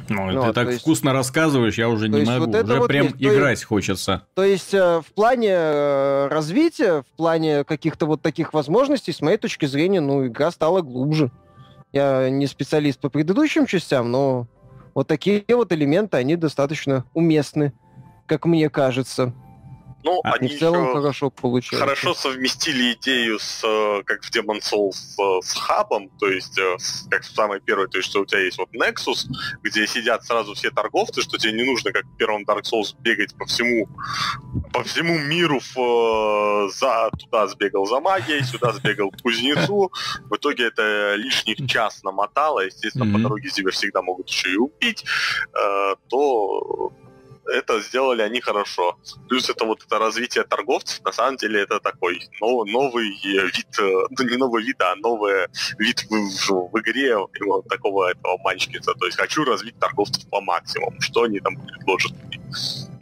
Ну, 0.08 0.30
ну 0.30 0.44
ты 0.46 0.52
так 0.52 0.68
есть, 0.68 0.80
вкусно 0.80 1.12
рассказываешь, 1.12 1.76
я 1.76 1.88
уже 1.88 2.08
не 2.08 2.24
могу. 2.24 2.46
Вот 2.46 2.64
уже 2.64 2.78
вот 2.78 2.88
прям 2.88 3.06
есть, 3.06 3.16
играть 3.18 3.58
есть, 3.58 3.64
хочется. 3.64 4.22
То 4.34 4.44
есть 4.44 4.74
э, 4.74 5.00
в 5.00 5.12
плане 5.14 5.50
э, 5.52 6.28
развития, 6.28 7.02
в 7.02 7.16
плане 7.16 7.64
каких-то 7.64 8.06
вот 8.06 8.22
таких 8.22 8.52
возможностей, 8.54 9.12
с 9.12 9.20
моей 9.20 9.36
точки 9.36 9.66
зрения, 9.66 10.00
ну, 10.00 10.26
игра 10.26 10.50
стала 10.50 10.80
глубже. 10.80 11.30
Я 11.92 12.28
не 12.30 12.46
специалист 12.46 13.00
по 13.00 13.08
предыдущим 13.08 13.66
частям, 13.66 14.10
но 14.10 14.46
вот 14.94 15.08
такие 15.08 15.44
вот 15.48 15.72
элементы, 15.72 16.16
они 16.16 16.36
достаточно 16.36 17.04
уместны, 17.14 17.72
как 18.26 18.46
мне 18.46 18.68
кажется. 18.68 19.32
Ну, 20.04 20.20
а, 20.22 20.34
они 20.34 20.48
в 20.48 20.58
целом 20.58 20.92
хорошо 20.92 21.30
получилось. 21.30 21.80
Хорошо 21.80 22.14
совместили 22.14 22.92
идею 22.92 23.38
с, 23.40 23.64
э, 23.64 24.02
как 24.04 24.22
в 24.22 24.30
Demon 24.30 24.60
Souls, 24.60 24.92
с, 24.92 25.18
э, 25.18 25.40
с 25.42 25.54
хабом, 25.54 26.08
то 26.20 26.28
есть, 26.28 26.56
э, 26.56 26.76
как 27.10 27.22
в 27.22 27.34
самой 27.34 27.60
первой, 27.60 27.88
то 27.88 27.98
есть, 27.98 28.08
что 28.08 28.20
у 28.20 28.24
тебя 28.24 28.40
есть 28.40 28.58
вот 28.58 28.68
Nexus, 28.72 29.26
где 29.62 29.86
сидят 29.88 30.24
сразу 30.24 30.54
все 30.54 30.70
торговцы, 30.70 31.20
что 31.22 31.36
тебе 31.36 31.52
не 31.52 31.64
нужно, 31.64 31.90
как 31.90 32.04
в 32.04 32.16
первом 32.16 32.44
Dark 32.44 32.62
Souls, 32.62 32.94
бегать 33.00 33.36
по 33.36 33.44
всему, 33.46 33.88
по 34.72 34.84
всему 34.84 35.18
миру 35.18 35.60
в, 35.74 36.70
за, 36.70 37.10
туда 37.18 37.48
сбегал 37.48 37.84
за 37.86 37.98
магией, 37.98 38.44
сюда 38.44 38.72
сбегал 38.72 39.10
к 39.10 39.20
кузнецу. 39.20 39.90
В 40.30 40.36
итоге 40.36 40.68
это 40.68 41.16
лишний 41.16 41.56
час 41.66 42.04
намотало, 42.04 42.60
естественно, 42.60 43.04
mm-hmm. 43.04 43.12
по 43.14 43.18
дороге 43.18 43.50
тебя 43.50 43.72
всегда 43.72 44.02
могут 44.02 44.28
еще 44.28 44.52
и 44.52 44.56
убить, 44.56 45.04
то 46.08 46.92
это 47.48 47.80
сделали 47.80 48.22
они 48.22 48.40
хорошо. 48.40 48.98
Плюс 49.28 49.48
это 49.48 49.64
вот 49.64 49.82
это 49.84 49.98
развитие 49.98 50.44
торговцев, 50.44 51.02
на 51.04 51.12
самом 51.12 51.36
деле 51.36 51.62
это 51.62 51.80
такой 51.80 52.20
новый, 52.40 52.70
новый 52.70 53.08
вид, 53.08 53.78
э, 53.78 54.06
ну 54.10 54.24
не 54.24 54.36
новый 54.36 54.62
вид, 54.62 54.80
а 54.80 54.94
новый 54.96 55.46
вид 55.78 56.04
в, 56.08 56.14
в, 56.14 56.70
в 56.72 56.80
игре 56.80 57.16
вот 57.16 57.68
такого 57.68 58.10
этого 58.10 58.38
мальчика. 58.38 58.80
То 58.80 59.06
есть 59.06 59.18
хочу 59.18 59.44
развить 59.44 59.78
торговцев 59.78 60.28
по 60.30 60.40
максимуму. 60.40 61.00
Что 61.00 61.22
они 61.22 61.40
там 61.40 61.56
предложат? 61.56 62.12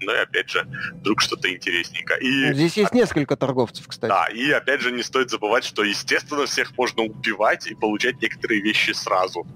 Ну 0.01 0.13
и 0.13 0.19
опять 0.19 0.51
же, 0.51 0.67
вдруг 0.95 1.21
что-то 1.21 1.53
интересненькое. 1.53 2.21
И, 2.21 2.47
ну, 2.49 2.55
Здесь 2.55 2.77
есть 2.77 2.93
несколько 2.93 3.37
торговцев, 3.37 3.87
кстати. 3.89 4.11
Да, 4.11 4.27
и 4.27 4.51
опять 4.51 4.81
же 4.81 4.93
не 4.93 5.03
стоит 5.03 5.31
забывать, 5.31 5.65
что 5.65 5.83
естественно 5.83 6.47
всех 6.47 6.77
можно 6.77 7.05
убивать 7.05 7.67
и 7.67 7.75
получать 7.75 8.21
некоторые 8.21 8.61
вещи 8.61 8.93
сразу. 8.93 9.47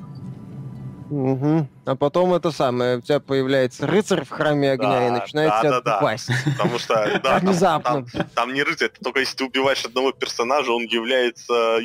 Угу. 1.10 1.68
А 1.86 1.96
потом 1.96 2.32
это 2.34 2.52
самое, 2.52 2.98
у 2.98 3.00
тебя 3.00 3.18
появляется 3.18 3.86
рыцарь 3.86 4.24
в 4.24 4.30
храме 4.30 4.72
огня 4.72 5.00
да, 5.00 5.06
и 5.08 5.10
начинает 5.10 5.50
да, 5.50 5.60
тебя 5.60 5.80
да, 5.80 6.00
пасть. 6.00 6.28
Да. 6.28 6.52
Потому 6.52 6.78
что 6.78 7.20
да, 7.24 7.38
внезапно. 7.40 7.90
Там, 7.90 8.06
там, 8.06 8.26
там 8.34 8.54
не 8.54 8.62
рыцарь, 8.62 8.88
это 8.88 9.00
только 9.02 9.20
если 9.20 9.36
ты 9.36 9.44
убиваешь 9.44 9.84
одного 9.84 10.12
персонажа, 10.12 10.70
он 10.70 10.84
является 10.84 11.80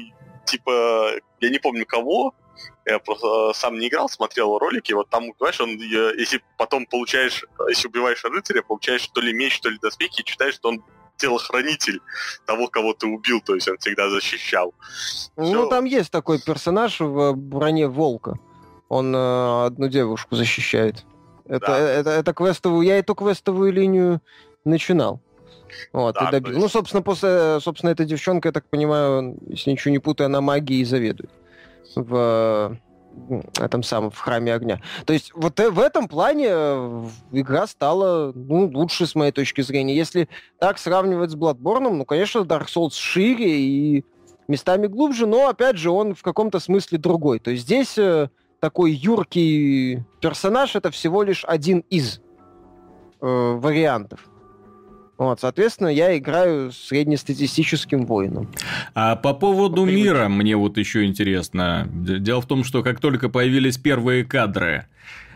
типа, 0.46 1.14
я 1.42 1.50
не 1.50 1.58
помню 1.58 1.86
кого, 1.88 2.36
я 2.86 3.00
просто 3.00 3.52
сам 3.54 3.80
не 3.80 3.88
играл, 3.88 4.08
смотрел 4.10 4.58
ролики, 4.60 4.94
вот 4.94 5.10
там, 5.10 5.34
понимаешь, 5.34 5.60
он, 5.60 5.72
если 5.72 6.42
потом 6.58 6.86
получаешь, 6.86 7.44
если 7.68 7.88
убиваешь 7.88 8.24
рыцаря, 8.24 8.62
получаешь 8.62 9.08
то 9.08 9.22
ли 9.22 9.34
меч, 9.34 9.60
то 9.60 9.70
ли 9.70 9.80
доспехи, 9.82 10.22
и 10.22 10.24
читаешь, 10.24 10.56
что 10.56 10.70
он 10.70 10.84
телохранитель 11.18 12.02
того, 12.46 12.68
кого 12.68 12.94
ты 12.94 13.08
убил, 13.08 13.42
то 13.42 13.56
есть 13.56 13.68
он 13.68 13.78
всегда 13.78 14.10
защищал. 14.10 14.74
Ну, 15.36 15.46
Все. 15.46 15.68
там 15.68 15.86
есть 15.86 16.12
такой 16.12 16.40
персонаж 16.42 17.00
в 17.00 17.34
броне 17.34 17.88
волка 17.88 18.38
он 18.89 19.15
э, 19.15 19.65
одну 19.65 19.88
девушку 19.88 20.36
защищает. 20.36 21.06
Это, 21.45 21.67
да. 21.67 21.80
это, 21.80 22.10
это 22.10 22.34
квестовую, 22.34 22.86
я 22.86 22.98
эту 22.98 23.15
квестовую 23.15 23.71
линию 23.71 24.21
начинал. 24.63 25.19
Вот, 25.93 26.15
да, 26.15 26.30
и 26.30 26.32
добил. 26.32 26.54
Есть... 26.54 26.62
Ну, 26.62 26.69
собственно, 26.69 27.02
после, 27.02 27.60
собственно, 27.60 27.91
эта 27.91 28.06
девчонка, 28.06 28.50
я 28.50 28.54
так 28.54 28.65
понимаю, 28.65 29.38
если 29.48 29.71
ничего 29.71 29.91
не 29.91 30.00
путаю, 30.00 30.26
она 30.26 30.41
магией 30.41 30.86
заведует 30.86 31.30
в 31.95 32.78
этом 33.60 33.84
самом, 33.84 34.12
в 34.12 34.19
храме 34.19 34.54
огня. 34.54 34.82
То 35.06 35.13
есть 35.13 35.32
вот 35.34 35.60
э, 35.60 35.69
в 35.69 35.80
этом 35.80 36.08
плане 36.08 36.48
э, 36.50 37.06
игра 37.32 37.65
стала 37.67 38.34
ну, 38.36 38.67
лучше 38.67 39.08
с 39.08 39.15
моей 39.15 39.32
точки 39.32 39.62
зрения. 39.62 39.95
Если 39.95 40.28
так 40.60 40.78
сравнивать 40.78 41.32
с 41.32 41.36
Bloodborne, 41.36 41.89
ну, 41.89 42.06
конечно, 42.06 42.39
Dark 42.39 42.67
Souls 42.67 42.93
шире 42.93 43.58
и 43.58 44.06
местами 44.48 44.88
глубже, 44.88 45.26
но, 45.26 45.48
опять 45.48 45.78
же, 45.78 45.91
он 45.91 46.13
в 46.13 46.21
каком-то 46.21 46.60
смысле 46.60 46.98
другой. 46.98 47.39
То 47.39 47.52
есть 47.52 47.63
здесь 47.63 47.98
э, 47.98 48.30
такой 48.65 48.93
юркий 48.93 49.99
персонаж, 50.21 50.75
это 50.75 50.89
всего 50.89 51.21
лишь 51.21 51.45
один 51.45 51.84
из 51.91 52.19
э, 53.21 53.28
вариантов. 53.62 54.21
Вот, 55.19 55.39
соответственно, 55.39 55.89
я 55.89 56.17
играю 56.17 56.71
среднестатистическим 56.71 58.08
воином. 58.08 58.49
А 58.95 59.15
по 59.17 59.36
поводу 59.36 59.86
мира 59.86 60.30
мне 60.30 60.56
вот 60.56 60.80
еще 60.80 61.06
интересно. 61.06 61.88
Дело 61.93 62.41
в 62.41 62.47
том, 62.47 62.63
что 62.63 62.82
как 62.82 62.99
только 62.99 63.30
появились 63.30 63.78
первые 63.78 64.25
кадры 64.25 64.88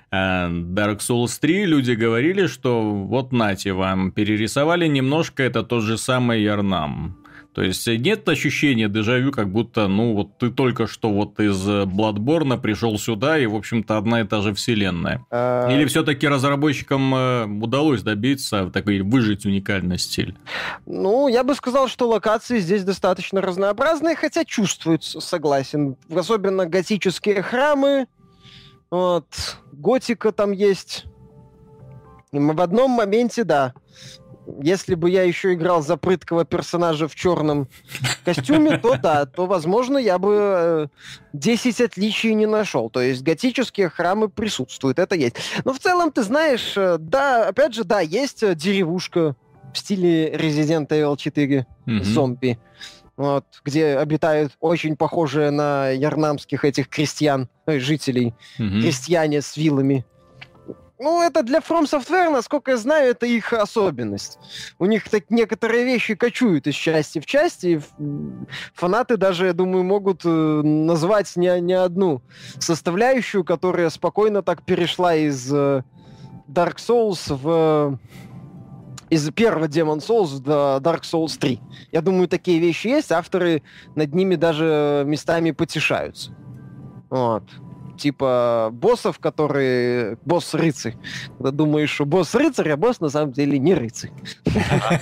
э, 0.09 0.15
Dark 0.15 0.97
Souls 0.97 1.39
3, 1.39 1.65
люди 1.65 1.91
говорили, 1.91 2.47
что 2.47 2.81
вот 2.81 3.31
нате 3.31 3.73
вам, 3.73 4.11
перерисовали 4.11 4.87
немножко, 4.87 5.43
это 5.43 5.61
тот 5.61 5.83
же 5.83 5.99
самый 5.99 6.41
Ярнам. 6.41 7.18
То 7.53 7.63
есть 7.63 7.87
нет 7.87 8.29
ощущения 8.29 8.87
дежавю, 8.87 9.31
как 9.31 9.51
будто, 9.51 9.87
ну, 9.87 10.13
вот 10.13 10.37
ты 10.37 10.51
только 10.51 10.87
что 10.87 11.09
вот 11.09 11.39
из 11.39 11.67
Bloodborne 11.67 12.59
пришел 12.59 12.97
сюда, 12.97 13.39
и, 13.39 13.47
в 13.47 13.55
общем-то, 13.55 13.97
одна 13.97 14.21
и 14.21 14.23
та 14.23 14.41
же 14.41 14.53
вселенная. 14.53 15.25
А... 15.31 15.67
Или 15.71 15.85
все-таки 15.85 16.27
разработчикам 16.27 17.15
э, 17.15 17.45
удалось 17.45 18.03
добиться 18.03 18.69
такой 18.69 19.01
выжить 19.01 19.45
уникальный 19.45 19.97
стиль? 19.97 20.37
Ну, 20.85 21.27
я 21.27 21.43
бы 21.43 21.55
сказал, 21.55 21.87
что 21.87 22.07
локации 22.07 22.59
здесь 22.59 22.83
достаточно 22.83 23.41
разнообразные, 23.41 24.15
хотя 24.15 24.45
чувствуется, 24.45 25.19
согласен. 25.19 25.95
Особенно 26.13 26.67
готические 26.67 27.41
храмы, 27.41 28.07
вот, 28.91 29.25
готика 29.71 30.31
там 30.31 30.51
есть. 30.51 31.05
В 32.31 32.61
одном 32.61 32.91
моменте, 32.91 33.43
да, 33.43 33.73
если 34.61 34.95
бы 34.95 35.09
я 35.09 35.23
еще 35.23 35.53
играл 35.53 35.81
за 35.81 35.97
прыткого 35.97 36.45
персонажа 36.45 37.07
в 37.07 37.15
черном 37.15 37.67
костюме, 38.23 38.77
то 38.77 38.97
да, 38.97 39.25
то, 39.25 39.45
возможно, 39.45 39.97
я 39.97 40.17
бы 40.17 40.89
10 41.33 41.79
э, 41.79 41.85
отличий 41.85 42.33
не 42.33 42.45
нашел. 42.45 42.89
То 42.89 43.01
есть 43.01 43.21
готические 43.21 43.89
храмы 43.89 44.29
присутствуют, 44.29 44.99
это 44.99 45.15
есть. 45.15 45.35
Но 45.63 45.73
в 45.73 45.79
целом, 45.79 46.11
ты 46.11 46.23
знаешь, 46.23 46.73
э, 46.75 46.97
да, 46.99 47.47
опять 47.47 47.73
же, 47.73 47.83
да, 47.83 47.99
есть 47.99 48.43
э, 48.43 48.55
деревушка 48.55 49.35
в 49.73 49.77
стиле 49.77 50.33
Resident 50.33 50.87
Evil 50.87 51.17
4 51.17 51.67
mm-hmm. 51.85 52.03
зомби. 52.03 52.59
Вот, 53.17 53.45
где 53.65 53.97
обитают 53.97 54.53
очень 54.61 54.95
похожие 54.95 55.51
на 55.51 55.89
ярнамских 55.89 56.63
этих 56.63 56.87
крестьян, 56.87 57.49
жителей, 57.67 58.33
mm-hmm. 58.57 58.81
крестьяне 58.81 59.41
с 59.41 59.57
вилами. 59.57 60.05
Ну, 61.01 61.21
это 61.21 61.43
для 61.43 61.59
From 61.59 61.83
Software, 61.83 62.29
насколько 62.29 62.71
я 62.71 62.77
знаю, 62.77 63.11
это 63.11 63.25
их 63.25 63.53
особенность. 63.53 64.37
У 64.79 64.85
них 64.85 65.07
так 65.09 65.29
некоторые 65.29 65.85
вещи 65.85 66.13
кочуют 66.13 66.67
из 66.67 66.75
части 66.75 67.19
в 67.21 67.25
части. 67.25 67.81
Фанаты 68.73 69.15
даже, 69.15 69.45
я 69.45 69.53
думаю, 69.53 69.85
могут 69.85 70.25
э, 70.25 70.29
назвать 70.29 71.37
не, 71.37 71.57
не 71.61 71.73
одну 71.73 72.21
составляющую, 72.59 73.45
которая 73.45 73.89
спокойно 73.89 74.41
так 74.41 74.63
перешла 74.63 75.15
из 75.15 75.49
э, 75.53 75.83
Dark 76.49 76.75
Souls 76.77 77.33
в 77.33 77.97
из 79.09 79.31
первого 79.31 79.67
Demon 79.67 79.99
Souls 79.99 80.39
до 80.39 80.79
Dark 80.81 81.03
Souls 81.03 81.39
3. 81.39 81.61
Я 81.93 82.01
думаю, 82.01 82.27
такие 82.27 82.59
вещи 82.59 82.87
есть, 82.87 83.13
авторы 83.13 83.63
над 83.95 84.13
ними 84.13 84.35
даже 84.35 85.03
местами 85.05 85.51
потешаются. 85.51 86.31
Вот 87.09 87.43
типа 87.99 88.69
боссов, 88.71 89.19
которые... 89.19 90.17
Босс-рыцарь. 90.25 90.95
Когда 91.37 91.51
думаешь, 91.51 91.91
что 91.91 92.05
босс-рыцарь, 92.05 92.71
а 92.71 92.77
босс 92.77 92.99
на 92.99 93.09
самом 93.09 93.31
деле 93.33 93.59
не 93.59 93.73
рыцарь. 93.75 94.11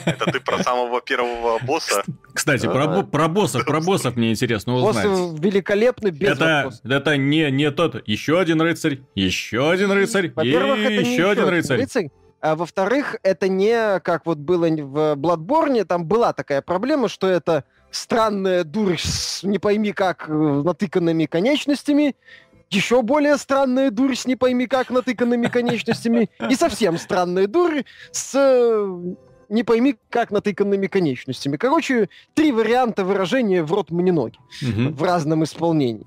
Это 0.05 0.31
ты 0.31 0.39
про 0.39 0.61
самого 0.63 1.01
первого 1.01 1.59
босса? 1.63 2.03
Кстати, 2.33 2.65
про, 2.65 3.03
про 3.03 3.27
боссов, 3.27 3.65
про 3.65 3.79
боссов 3.79 4.15
мне 4.15 4.31
интересно 4.31 4.75
узнать. 4.75 5.07
Босс 5.07 5.39
великолепный 5.39 6.11
без 6.11 6.31
это, 6.31 6.71
это 6.83 7.17
не, 7.17 7.49
не 7.51 7.71
тот, 7.71 8.07
еще 8.07 8.39
один 8.39 8.61
рыцарь, 8.61 9.01
еще 9.15 9.71
один 9.71 9.91
рыцарь, 9.91 10.33
и 10.43 10.49
еще 10.49 11.29
один 11.29 11.47
рыцарь. 11.47 12.09
А 12.39 12.55
во-вторых, 12.55 13.15
это 13.23 13.47
не 13.47 13.99
как 14.01 14.25
вот 14.25 14.37
было 14.37 14.67
в 14.67 15.15
Bloodborne, 15.15 15.83
там 15.85 16.05
была 16.05 16.33
такая 16.33 16.61
проблема, 16.61 17.09
что 17.09 17.27
это 17.27 17.63
странная 17.89 18.63
дурь 18.63 18.97
с 18.97 19.41
не 19.43 19.59
пойми 19.59 19.91
как 19.91 20.29
э, 20.29 20.31
натыканными 20.31 21.25
конечностями, 21.25 22.15
еще 22.69 23.01
более 23.01 23.37
странная 23.37 23.91
дурь 23.91 24.15
с 24.15 24.25
не 24.25 24.35
пойми 24.35 24.67
как 24.67 24.89
натыканными 24.89 25.47
конечностями, 25.47 26.29
и 26.49 26.55
совсем 26.55 26.97
странная 26.97 27.47
дурь 27.47 27.83
с 28.11 28.33
э, 28.35 29.15
не 29.49 29.63
пойми 29.63 29.97
как 30.09 30.31
натыканными 30.31 30.87
конечностями. 30.87 31.55
Короче, 31.57 32.09
три 32.33 32.51
варианта 32.51 33.05
выражения 33.05 33.63
в 33.63 33.71
рот 33.73 33.91
мне 33.91 34.11
ноги 34.11 34.37
Мгм. 34.61 34.93
в 34.93 35.03
разном 35.03 35.43
исполнении. 35.43 36.05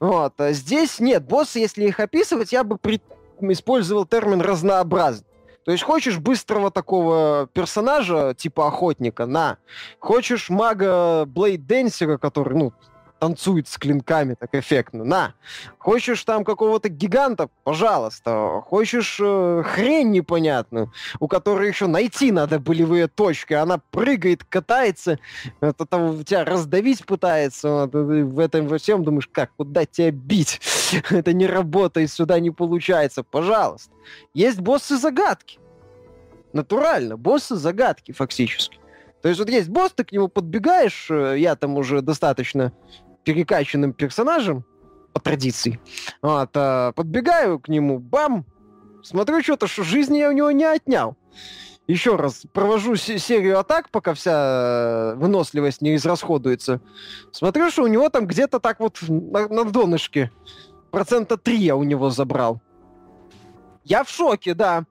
Вот. 0.00 0.34
А 0.40 0.52
здесь 0.52 1.00
нет, 1.00 1.24
боссы, 1.24 1.58
если 1.60 1.84
их 1.86 2.00
описывать, 2.00 2.52
я 2.52 2.64
бы 2.64 2.76
при- 2.76 3.00
использовал 3.40 4.04
термин 4.04 4.40
разнообразный. 4.42 5.26
То 5.64 5.72
есть 5.72 5.82
хочешь 5.82 6.18
быстрого 6.18 6.70
такого 6.70 7.48
персонажа, 7.52 8.34
типа 8.38 8.68
охотника, 8.68 9.26
на. 9.26 9.56
Хочешь 9.98 10.48
мага 10.48 11.24
Блейд 11.26 11.66
Денсера, 11.66 12.18
который, 12.18 12.56
ну, 12.56 12.72
танцует 13.18 13.68
с 13.68 13.78
клинками 13.78 14.34
так 14.34 14.54
эффектно, 14.54 15.04
на. 15.04 15.34
Хочешь 15.78 16.22
там 16.24 16.44
какого-то 16.44 16.88
гиганта, 16.88 17.48
пожалуйста. 17.64 18.62
Хочешь 18.64 19.18
э, 19.20 19.62
хрень 19.64 20.10
непонятную, 20.10 20.92
у 21.20 21.28
которой 21.28 21.68
еще 21.68 21.86
найти 21.86 22.32
надо 22.32 22.58
болевые 22.58 23.08
точки, 23.08 23.54
она 23.54 23.78
прыгает, 23.90 24.44
катается, 24.44 25.18
это 25.60 25.86
там 25.86 26.24
тебя 26.24 26.44
раздавить 26.44 27.04
пытается, 27.06 27.88
в 27.92 28.38
этом 28.38 28.68
во 28.68 28.78
всем 28.78 29.04
думаешь, 29.04 29.28
как, 29.30 29.50
куда 29.56 29.86
тебя 29.86 30.10
бить? 30.10 30.60
это 31.10 31.32
не 31.32 31.46
работает, 31.46 32.10
сюда 32.10 32.38
не 32.40 32.50
получается, 32.50 33.22
пожалуйста. 33.22 33.92
Есть 34.34 34.60
боссы-загадки. 34.60 35.58
Натурально, 36.52 37.16
боссы-загадки 37.16 38.12
фактически. 38.12 38.78
То 39.22 39.28
есть 39.28 39.40
вот 39.40 39.50
есть 39.50 39.68
босс, 39.68 39.92
ты 39.92 40.04
к 40.04 40.12
нему 40.12 40.28
подбегаешь, 40.28 41.08
э, 41.10 41.36
я 41.38 41.56
там 41.56 41.76
уже 41.76 42.00
достаточно 42.00 42.72
перекачанным 43.26 43.92
персонажем, 43.92 44.64
по 45.12 45.20
традиции, 45.20 45.80
вот, 46.22 46.50
а, 46.54 46.92
подбегаю 46.92 47.58
к 47.58 47.68
нему, 47.68 47.98
бам, 47.98 48.44
смотрю 49.02 49.42
что-то, 49.42 49.66
что 49.66 49.82
жизни 49.82 50.18
я 50.18 50.28
у 50.28 50.32
него 50.32 50.50
не 50.52 50.64
отнял. 50.64 51.16
Еще 51.88 52.16
раз 52.16 52.44
провожу 52.52 52.96
се- 52.96 53.18
серию 53.18 53.58
атак, 53.58 53.90
пока 53.90 54.12
вся 54.14 55.12
э, 55.14 55.14
выносливость 55.16 55.82
не 55.82 55.94
израсходуется. 55.96 56.80
Смотрю, 57.32 57.70
что 57.70 57.84
у 57.84 57.86
него 57.86 58.08
там 58.08 58.26
где-то 58.26 58.58
так 58.60 58.80
вот 58.80 58.98
на, 59.08 59.46
на 59.48 59.64
донышке 59.64 60.30
процента 60.90 61.36
3 61.36 61.56
я 61.58 61.76
у 61.76 61.84
него 61.84 62.10
забрал. 62.10 62.60
Я 63.84 64.02
в 64.02 64.08
шоке, 64.10 64.54
да. 64.54 64.84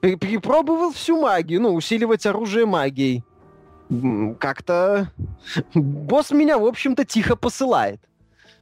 Пер- 0.00 0.16
Перепробовал 0.18 0.92
всю 0.92 1.20
магию, 1.20 1.60
ну, 1.60 1.74
усиливать 1.74 2.26
оружие 2.26 2.64
магией. 2.64 3.24
Как-то 4.38 5.12
босс 5.74 6.30
меня, 6.30 6.58
в 6.58 6.66
общем-то, 6.66 7.04
тихо 7.04 7.36
посылает. 7.36 8.00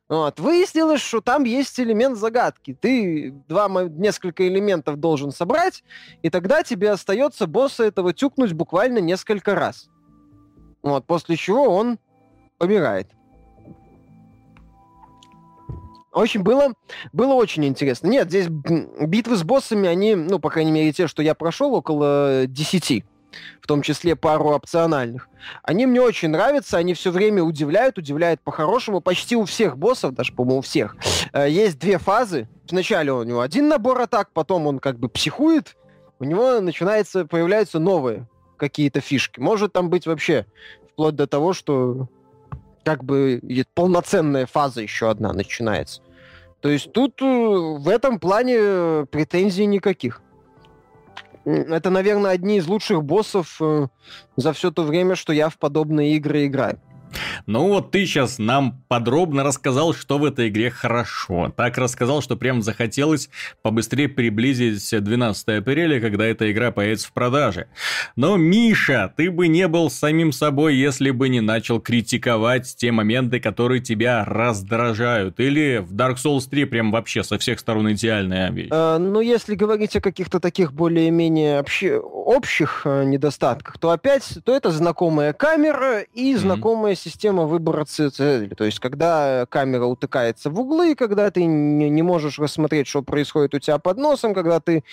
Вот. 0.09 0.39
Выяснилось, 0.39 1.01
что 1.01 1.21
там 1.21 1.45
есть 1.45 1.81
элемент 1.81 2.19
загадки. 2.19 2.77
Ты 2.79 3.33
два, 3.49 3.69
несколько 3.89 4.47
элементов 4.47 4.97
должен 5.01 5.33
собрать, 5.33 5.83
и 6.23 6.29
тогда 6.29 6.63
тебе 6.63 6.91
остается 6.91 7.47
босса 7.47 7.85
этого 7.85 8.13
тюкнуть 8.13 8.53
буквально 8.53 8.99
несколько 8.99 9.55
раз. 9.55 9.89
Вот, 10.83 11.07
после 11.07 11.37
чего 11.37 11.63
он 11.75 11.99
помирает. 12.59 13.09
Очень 16.13 16.43
было, 16.43 16.75
было 17.13 17.35
очень 17.35 17.65
интересно. 17.65 18.07
Нет, 18.07 18.29
здесь 18.29 18.47
битвы 18.49 19.37
с 19.37 19.43
боссами, 19.43 19.89
они, 19.89 20.15
ну, 20.15 20.39
по 20.39 20.51
крайней 20.51 20.71
мере, 20.71 20.93
те, 20.93 21.09
что 21.09 21.23
я 21.23 21.35
прошел, 21.35 21.75
около 21.75 22.47
10, 22.47 23.05
в 23.61 23.67
том 23.67 23.83
числе 23.83 24.17
пару 24.17 24.51
опциональных. 24.51 25.29
Они 25.63 25.87
мне 25.87 26.01
очень 26.01 26.29
нравятся, 26.29 26.79
они 26.79 26.95
все 26.95 27.11
время 27.11 27.43
удивляют, 27.43 27.99
удивляют 27.99 28.41
по-хорошему. 28.41 29.01
Почти 29.01 29.37
у 29.37 29.45
всех 29.45 29.79
боссов, 29.79 30.15
даже, 30.15 30.33
по-моему, 30.33 30.59
у 30.59 30.63
всех, 30.63 30.97
э, 31.33 31.49
есть 31.51 31.79
две 31.79 31.99
фазы. 31.99 32.49
Вначале 32.69 33.13
у 33.13 33.23
него 33.23 33.41
один 33.41 33.69
набор 33.69 34.01
атак, 34.01 34.31
потом 34.33 34.67
он 34.67 34.79
как 34.79 34.99
бы 34.99 35.09
психует, 35.09 35.77
у 36.19 36.25
него 36.25 36.61
начинается, 36.61 37.27
появляются 37.27 37.79
новые 37.79 38.29
какие-то 38.57 39.01
фишки. 39.01 39.41
Может 39.41 39.73
там 39.73 39.91
быть 39.91 40.07
вообще 40.07 40.47
вплоть 40.93 41.17
до 41.17 41.27
того, 41.27 41.53
что 41.53 42.09
как 42.85 43.03
бы 43.05 43.41
полноценная 43.75 44.47
фаза 44.47 44.83
еще 44.83 45.11
одна 45.11 45.33
начинается. 45.33 46.03
То 46.61 46.71
есть 46.71 46.93
тут 46.93 47.21
э, 47.21 47.25
в 47.25 47.89
этом 47.89 48.19
плане 48.19 49.07
претензий 49.11 49.67
никаких. 49.67 50.23
Это, 51.45 51.91
наверное, 51.91 52.31
одни 52.31 52.57
из 52.57 52.67
лучших 52.67 53.03
боссов 53.03 53.59
э, 53.61 53.89
за 54.37 54.53
все 54.53 54.71
то 54.71 54.83
время, 54.83 55.15
что 55.15 55.33
я 55.33 55.49
в 55.49 55.59
подобные 55.59 56.17
игры 56.17 56.47
играю. 56.47 56.81
Ну 57.47 57.69
вот 57.69 57.91
ты 57.91 58.07
сейчас 58.07 58.39
нам 58.39 58.83
подробно 58.89 59.43
рассказал, 59.45 59.95
что 59.95 60.19
в 60.19 60.25
этой 60.25 60.49
игре 60.49 60.71
хорошо. 60.71 61.53
Так 61.57 61.79
рассказал, 61.79 62.23
что 62.23 62.37
прям 62.37 62.63
захотелось 62.63 63.29
побыстрее 63.63 64.09
приблизить 64.09 64.89
12 65.05 65.49
апреля, 65.61 66.01
когда 66.01 66.25
эта 66.27 66.51
игра 66.51 66.71
появится 66.71 67.09
в 67.09 67.13
продаже. 67.13 67.67
Но, 68.17 68.37
Миша, 68.37 69.13
ты 69.17 69.31
бы 69.31 69.49
не 69.49 69.69
был 69.69 69.91
самим 69.91 70.33
собой, 70.33 70.77
если 70.77 71.11
бы 71.11 71.29
не 71.29 71.41
начал 71.41 71.81
критиковать 71.81 72.75
те 72.77 72.93
моменты, 72.93 73.41
которые 73.41 73.81
тебя 73.81 74.25
раздражают. 74.25 75.41
Или 75.41 75.79
в 75.79 75.93
Dark 75.95 76.17
Souls 76.17 76.49
3 76.49 76.65
прям 76.65 76.91
вообще 76.91 77.23
со 77.23 77.39
всех 77.39 77.59
сторон 77.61 77.93
идеальная 77.93 78.51
вещь. 78.51 78.69
Э, 78.73 78.99
Но 78.99 79.21
если 79.21 79.55
говорить 79.55 79.97
о 79.97 80.01
каких-то 80.01 80.41
таких 80.41 80.73
более-менее 80.73 81.59
обще- 81.61 81.99
общих 81.99 82.83
э, 82.85 83.05
недостатках, 83.05 83.79
то 83.79 83.91
опять, 83.91 84.39
то 84.45 84.55
это 84.55 84.71
знакомая 84.71 85.33
камера 85.33 86.01
и 86.01 86.35
знакомая 86.37 86.95
система 87.05 87.45
выбора 87.45 87.85
цели. 87.85 88.49
То 88.55 88.65
есть, 88.65 88.81
когда 88.81 89.47
камера 89.47 89.85
утыкается 89.85 90.51
в 90.51 90.59
углы, 90.59 90.95
когда 90.95 91.31
ты 91.31 91.45
не, 91.45 91.91
не 91.91 92.03
можешь 92.03 92.39
рассмотреть, 92.39 92.87
что 92.87 93.03
происходит 93.03 93.55
у 93.55 93.59
тебя 93.59 93.79
под 93.79 93.99
носом, 93.99 94.35
когда 94.35 94.61
ты 94.61 94.85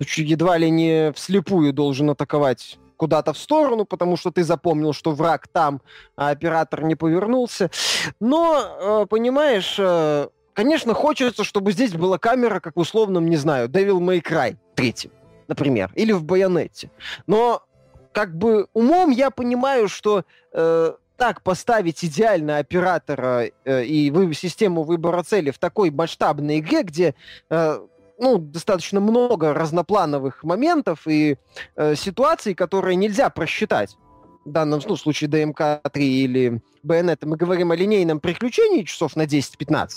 едва 0.00 0.58
ли 0.58 0.70
не 0.70 1.12
вслепую 1.12 1.72
должен 1.72 2.10
атаковать 2.10 2.78
куда-то 2.96 3.32
в 3.32 3.38
сторону, 3.38 3.84
потому 3.84 4.16
что 4.16 4.30
ты 4.30 4.42
запомнил, 4.42 4.92
что 4.92 5.12
враг 5.12 5.48
там, 5.48 5.80
а 6.16 6.30
оператор 6.30 6.82
не 6.82 6.96
повернулся. 6.96 7.70
Но, 8.20 9.02
э, 9.02 9.06
понимаешь, 9.08 9.76
э, 9.78 10.28
конечно, 10.52 10.92
хочется, 10.92 11.44
чтобы 11.44 11.72
здесь 11.72 11.92
была 11.92 12.18
камера, 12.18 12.60
как 12.60 12.76
в 12.76 12.80
условном, 12.80 13.30
не 13.30 13.36
знаю, 13.36 13.68
Devil 13.68 14.00
May 14.00 14.20
Cry 14.20 14.56
3, 14.74 15.10
например, 15.48 15.92
или 15.94 16.12
в 16.12 16.24
Байонете. 16.24 16.90
Но 17.26 17.62
как 18.12 18.36
бы 18.36 18.66
умом 18.72 19.10
я 19.10 19.30
понимаю, 19.30 19.88
что 19.88 20.24
э, 20.52 20.92
так 21.20 21.42
поставить 21.42 22.02
идеально 22.02 22.56
оператора 22.56 23.50
э, 23.66 23.84
и 23.84 24.10
вы, 24.10 24.32
систему 24.32 24.84
выбора 24.84 25.22
цели 25.22 25.50
в 25.50 25.58
такой 25.58 25.90
масштабной 25.90 26.60
игре, 26.60 26.82
где 26.82 27.14
э, 27.50 27.78
ну, 28.18 28.38
достаточно 28.38 29.00
много 29.00 29.52
разноплановых 29.52 30.42
моментов 30.44 31.06
и 31.06 31.36
э, 31.76 31.94
ситуаций, 31.94 32.54
которые 32.54 32.96
нельзя 32.96 33.28
просчитать. 33.28 33.98
В 34.46 34.50
данном 34.50 34.80
ну, 34.88 34.96
случае 34.96 35.28
ДМК-3 35.28 36.00
или 36.00 36.62
Байонета 36.82 37.28
мы 37.28 37.36
говорим 37.36 37.70
о 37.70 37.76
линейном 37.76 38.18
приключении 38.18 38.84
часов 38.84 39.14
на 39.14 39.26
10-15. 39.26 39.88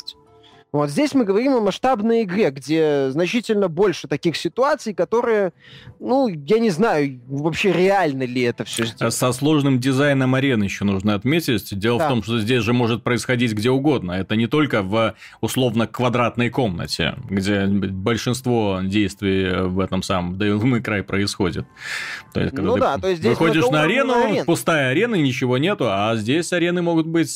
Вот 0.73 0.89
здесь 0.89 1.13
мы 1.13 1.23
говорим 1.23 1.53
о 1.53 1.59
масштабной 1.61 2.23
игре, 2.23 2.49
где 2.49 3.11
значительно 3.11 3.67
больше 3.67 4.07
таких 4.07 4.35
ситуаций, 4.35 4.95
которые, 4.95 5.53
ну, 5.99 6.27
я 6.27 6.57
не 6.57 6.71
знаю, 6.71 7.21
вообще 7.27 7.71
реально 7.71 8.23
ли 8.23 8.41
это 8.41 8.63
все 8.63 8.85
сделать. 8.85 9.13
Со 9.13 9.31
сложным 9.33 9.79
дизайном 9.79 10.33
арены 10.33 10.63
еще 10.63 10.83
нужно 10.83 11.13
отметить. 11.13 11.77
Дело 11.77 11.99
Да. 11.99 12.07
в 12.07 12.09
том, 12.09 12.23
что 12.23 12.39
здесь 12.39 12.63
же 12.63 12.73
может 12.73 13.03
происходить 13.03 13.53
где 13.53 13.69
угодно. 13.69 14.13
Это 14.13 14.35
не 14.35 14.47
только 14.47 14.81
в 14.81 15.13
условно 15.41 15.85
квадратной 15.85 16.49
комнате, 16.49 17.13
где 17.29 17.67
большинство 17.67 18.79
действий 18.83 19.67
в 19.67 19.79
этом 19.79 20.01
самом 20.01 20.33
Devil 20.39 20.59
May 20.63 20.81
Cry 20.83 21.03
происходит. 21.03 21.67
То 22.33 22.41
есть, 22.41 22.55
когда 22.55 22.69
Ну 22.69 22.73
ты 22.75 22.79
да, 22.81 22.97
то 22.97 23.07
есть 23.09 23.19
здесь 23.19 23.29
выходишь 23.37 23.67
на 23.69 23.83
арену, 23.83 24.05
многоуровневая 24.05 24.31
арена. 24.31 24.45
пустая 24.45 24.89
арена, 24.89 25.15
ничего 25.15 25.59
нету, 25.59 25.85
а 25.87 26.15
здесь 26.15 26.51
арены 26.51 26.81
могут 26.81 27.05
быть 27.05 27.29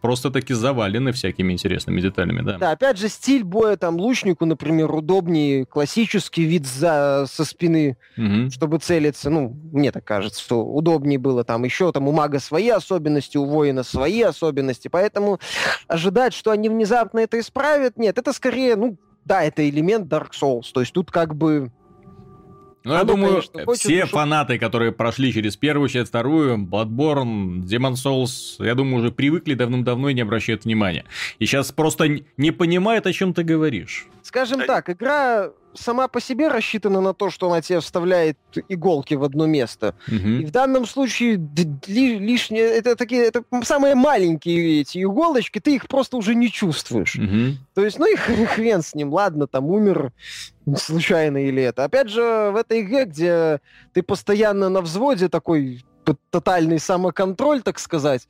просто-таки 0.00 0.52
завалены 0.52 1.12
всякими 1.12 1.52
интересными 1.52 2.00
деталями, 2.00 2.40
да. 2.42 2.58
Да, 2.58 2.71
опять 2.72 2.98
же, 2.98 3.08
стиль 3.08 3.44
боя 3.44 3.76
там 3.76 3.96
лучнику, 3.96 4.44
например, 4.44 4.92
удобнее, 4.94 5.64
классический 5.66 6.44
вид 6.44 6.66
за, 6.66 7.26
со 7.28 7.44
спины, 7.44 7.96
Мгм. 8.16 8.50
чтобы 8.50 8.78
целиться, 8.78 9.30
ну, 9.30 9.56
мне 9.72 9.92
так 9.92 10.04
кажется, 10.04 10.40
что 10.42 10.64
удобнее 10.64 11.18
было 11.18 11.44
там 11.44 11.64
еще 11.64 11.92
там 11.92 12.08
у 12.08 12.12
мага 12.12 12.40
свои 12.40 12.68
особенности, 12.68 13.36
у 13.36 13.44
воина 13.44 13.82
свои 13.82 14.22
особенности, 14.22 14.88
поэтому 14.88 15.38
ожидать, 15.88 16.34
что 16.34 16.50
они 16.50 16.68
внезапно 16.68 17.20
это 17.20 17.38
исправят, 17.38 17.96
нет, 17.96 18.18
это 18.18 18.32
скорее, 18.32 18.76
ну, 18.76 18.98
да, 19.24 19.42
это 19.42 19.68
элемент 19.68 20.12
Dark 20.12 20.30
Souls, 20.32 20.66
то 20.72 20.80
есть 20.80 20.92
тут 20.92 21.10
как 21.10 21.34
бы 21.34 21.70
Ну, 22.84 22.94
я 22.94 23.04
думаю, 23.04 23.34
конечно, 23.34 23.64
хочет, 23.64 23.82
все 23.82 24.06
чтоб- 24.06 24.10
фанаты, 24.20 24.58
которые 24.58 24.92
прошли 24.92 25.32
через 25.32 25.56
первую 25.56 25.88
часть, 25.88 26.08
вторую, 26.08 26.58
Bloodborne, 26.58 27.60
Demon 27.62 27.92
Souls, 27.94 28.64
я 28.64 28.74
думаю, 28.74 28.96
уже 28.96 29.12
привыкли 29.12 29.54
давным-давно 29.54 30.08
и 30.08 30.14
не 30.14 30.20
обращают 30.22 30.64
внимания. 30.64 31.04
И 31.38 31.46
сейчас 31.46 31.70
просто 31.72 32.20
не 32.36 32.50
понимают, 32.50 33.06
о 33.06 33.12
чем 33.12 33.34
ты 33.34 33.42
говоришь. 33.44 34.06
Скажем 34.22 34.60
Да. 34.60 34.66
так, 34.66 34.90
игра 34.90 35.50
сама 35.74 36.08
по 36.08 36.20
себе 36.20 36.48
рассчитана 36.48 37.00
на 37.00 37.14
то, 37.14 37.30
что 37.30 37.50
она 37.50 37.60
тебе 37.62 37.80
вставляет 37.80 38.36
иголки 38.68 39.14
в 39.14 39.24
одно 39.24 39.46
место. 39.46 39.94
И 40.08 40.14
Мгм. 40.14 40.46
в 40.46 40.50
данном 40.50 40.86
случае 40.86 41.40
лишние, 41.86 42.64
это 42.64 42.96
такие, 42.96 43.24
это 43.24 43.42
самые 43.62 43.94
маленькие 43.94 44.80
эти 44.80 45.02
иголочки, 45.02 45.58
ты 45.60 45.74
их 45.74 45.88
просто 45.88 46.16
уже 46.16 46.34
не 46.34 46.50
чувствуешь. 46.50 47.16
Мгм. 47.16 47.58
То 47.74 47.84
есть, 47.84 47.98
ну 47.98 48.06
и 48.06 48.16
хр- 48.16 48.46
хрен 48.46 48.82
с 48.82 48.94
ним, 48.94 49.12
ладно, 49.12 49.46
там 49.46 49.66
умер 49.66 50.12
случайно 50.76 51.38
или 51.38 51.62
это. 51.62 51.84
Опять 51.84 52.08
же, 52.08 52.50
в 52.52 52.56
этой 52.56 52.80
игре, 52.82 53.04
где 53.04 53.60
ты 53.92 54.02
постоянно 54.02 54.68
на 54.68 54.80
взводе 54.80 55.28
такой 55.28 55.84
тотальный 56.30 56.78
самоконтроль, 56.80 57.62
так 57.62 57.78
сказать, 57.78 58.28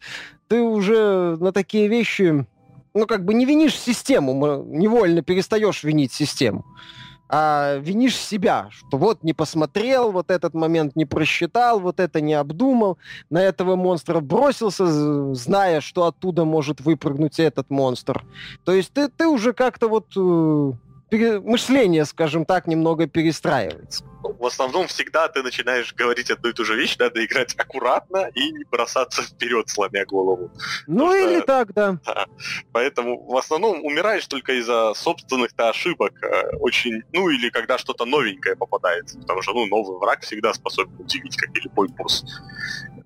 ты 0.48 0.60
уже 0.60 1.36
на 1.40 1.52
такие 1.52 1.88
вещи, 1.88 2.46
ну 2.94 3.06
как 3.06 3.24
бы 3.24 3.32
не 3.32 3.46
винишь 3.46 3.78
систему, 3.78 4.62
невольно 4.66 5.22
перестаешь 5.22 5.82
винить 5.82 6.12
систему, 6.12 6.66
а 7.34 7.78
винишь 7.78 8.16
себя, 8.16 8.68
что 8.70 8.98
вот 8.98 9.22
не 9.22 9.32
посмотрел, 9.32 10.12
вот 10.12 10.30
этот 10.30 10.52
момент 10.52 10.94
не 10.96 11.06
просчитал, 11.06 11.80
вот 11.80 11.98
это 11.98 12.20
не 12.20 12.34
обдумал, 12.34 12.98
на 13.30 13.42
этого 13.42 13.74
монстра 13.74 14.20
бросился, 14.20 15.34
зная, 15.34 15.80
что 15.80 16.04
оттуда 16.04 16.44
может 16.44 16.82
выпрыгнуть 16.82 17.40
этот 17.40 17.70
монстр. 17.70 18.22
То 18.64 18.72
есть 18.72 18.92
ты, 18.92 19.08
ты 19.08 19.26
уже 19.26 19.54
как-то 19.54 19.88
вот 19.88 20.08
э, 20.14 21.40
мышление, 21.40 22.04
скажем 22.04 22.44
так, 22.44 22.66
немного 22.66 23.06
перестраивается. 23.06 24.04
В 24.22 24.46
основном 24.46 24.86
всегда 24.86 25.28
ты 25.28 25.42
начинаешь 25.42 25.92
говорить 25.94 26.30
одну 26.30 26.50
и 26.50 26.52
ту 26.52 26.64
же 26.64 26.76
вещь, 26.76 26.96
надо 26.98 27.24
играть 27.24 27.54
аккуратно 27.58 28.30
и 28.34 28.52
не 28.52 28.64
бросаться 28.64 29.22
вперед, 29.22 29.68
сломя 29.68 30.04
голову. 30.06 30.50
Ну 30.86 31.10
что- 31.10 31.30
или 31.30 31.40
так, 31.40 31.72
да. 31.74 31.96
Поэтому 32.72 33.22
в 33.24 33.36
основном 33.36 33.84
умираешь 33.84 34.26
только 34.26 34.52
из-за 34.54 34.94
собственных-то 34.94 35.68
ошибок. 35.68 36.12
э, 36.22 36.56
Очень, 36.60 37.02
ну 37.12 37.28
или 37.28 37.50
когда 37.50 37.78
что-то 37.78 38.04
новенькое 38.04 38.56
попадается. 38.56 39.18
Потому 39.18 39.42
что, 39.42 39.52
ну, 39.54 39.66
новый 39.66 39.98
враг 39.98 40.22
всегда 40.22 40.52
способен 40.54 40.94
удивить, 40.98 41.36
как 41.36 41.56
и 41.56 41.60
любой 41.60 41.88
босс. 41.88 42.24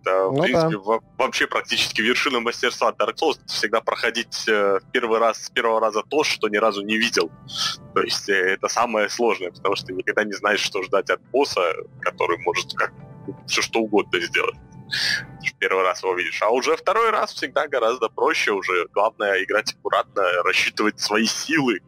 Это, 0.03 0.29
в 0.29 0.35
Ну 0.35 0.43
принципе, 0.43 0.77
во- 0.77 1.01
вообще 1.19 1.47
практически 1.47 2.01
вершина 2.01 2.41
мастерства 2.41 2.93
Dark 2.93 3.15
Souls 3.17 3.39
всегда 3.47 3.81
проходить 3.81 4.45
э, 4.49 4.79
первый 4.93 5.19
раз, 5.19 5.45
с 5.45 5.51
первого 5.51 5.81
раза 5.81 6.03
то, 6.09 6.23
что 6.25 6.49
ни 6.49 6.57
разу 6.59 6.83
не 6.83 6.97
видел. 6.97 7.31
То 7.95 8.03
есть 8.03 8.29
э, 8.29 8.35
это 8.35 8.69
самое 8.69 9.09
сложное, 9.09 9.51
потому 9.51 9.75
что 9.77 9.87
ты 9.87 9.95
никогда 9.95 10.25
не 10.25 10.33
знаешь, 10.33 10.61
что 10.61 10.83
ждать 10.83 11.06
от 11.11 11.21
босса, 11.31 11.61
который 12.01 12.39
может 12.39 12.75
как 12.75 12.93
все 13.47 13.63
что 13.63 13.81
угодно 13.81 14.21
сделать. 14.21 14.57
Первый 15.59 15.85
раз 15.85 16.03
его 16.03 16.15
видишь. 16.15 16.41
А 16.43 16.51
уже 16.51 16.77
второй 16.77 17.11
раз 17.11 17.33
всегда 17.33 17.67
гораздо 17.67 18.09
проще. 18.09 18.53
Уже 18.53 18.87
главное 18.93 19.43
играть 19.43 19.73
аккуратно, 19.73 20.23
рассчитывать 20.45 21.01
свои 21.01 21.25
силы 21.25 21.81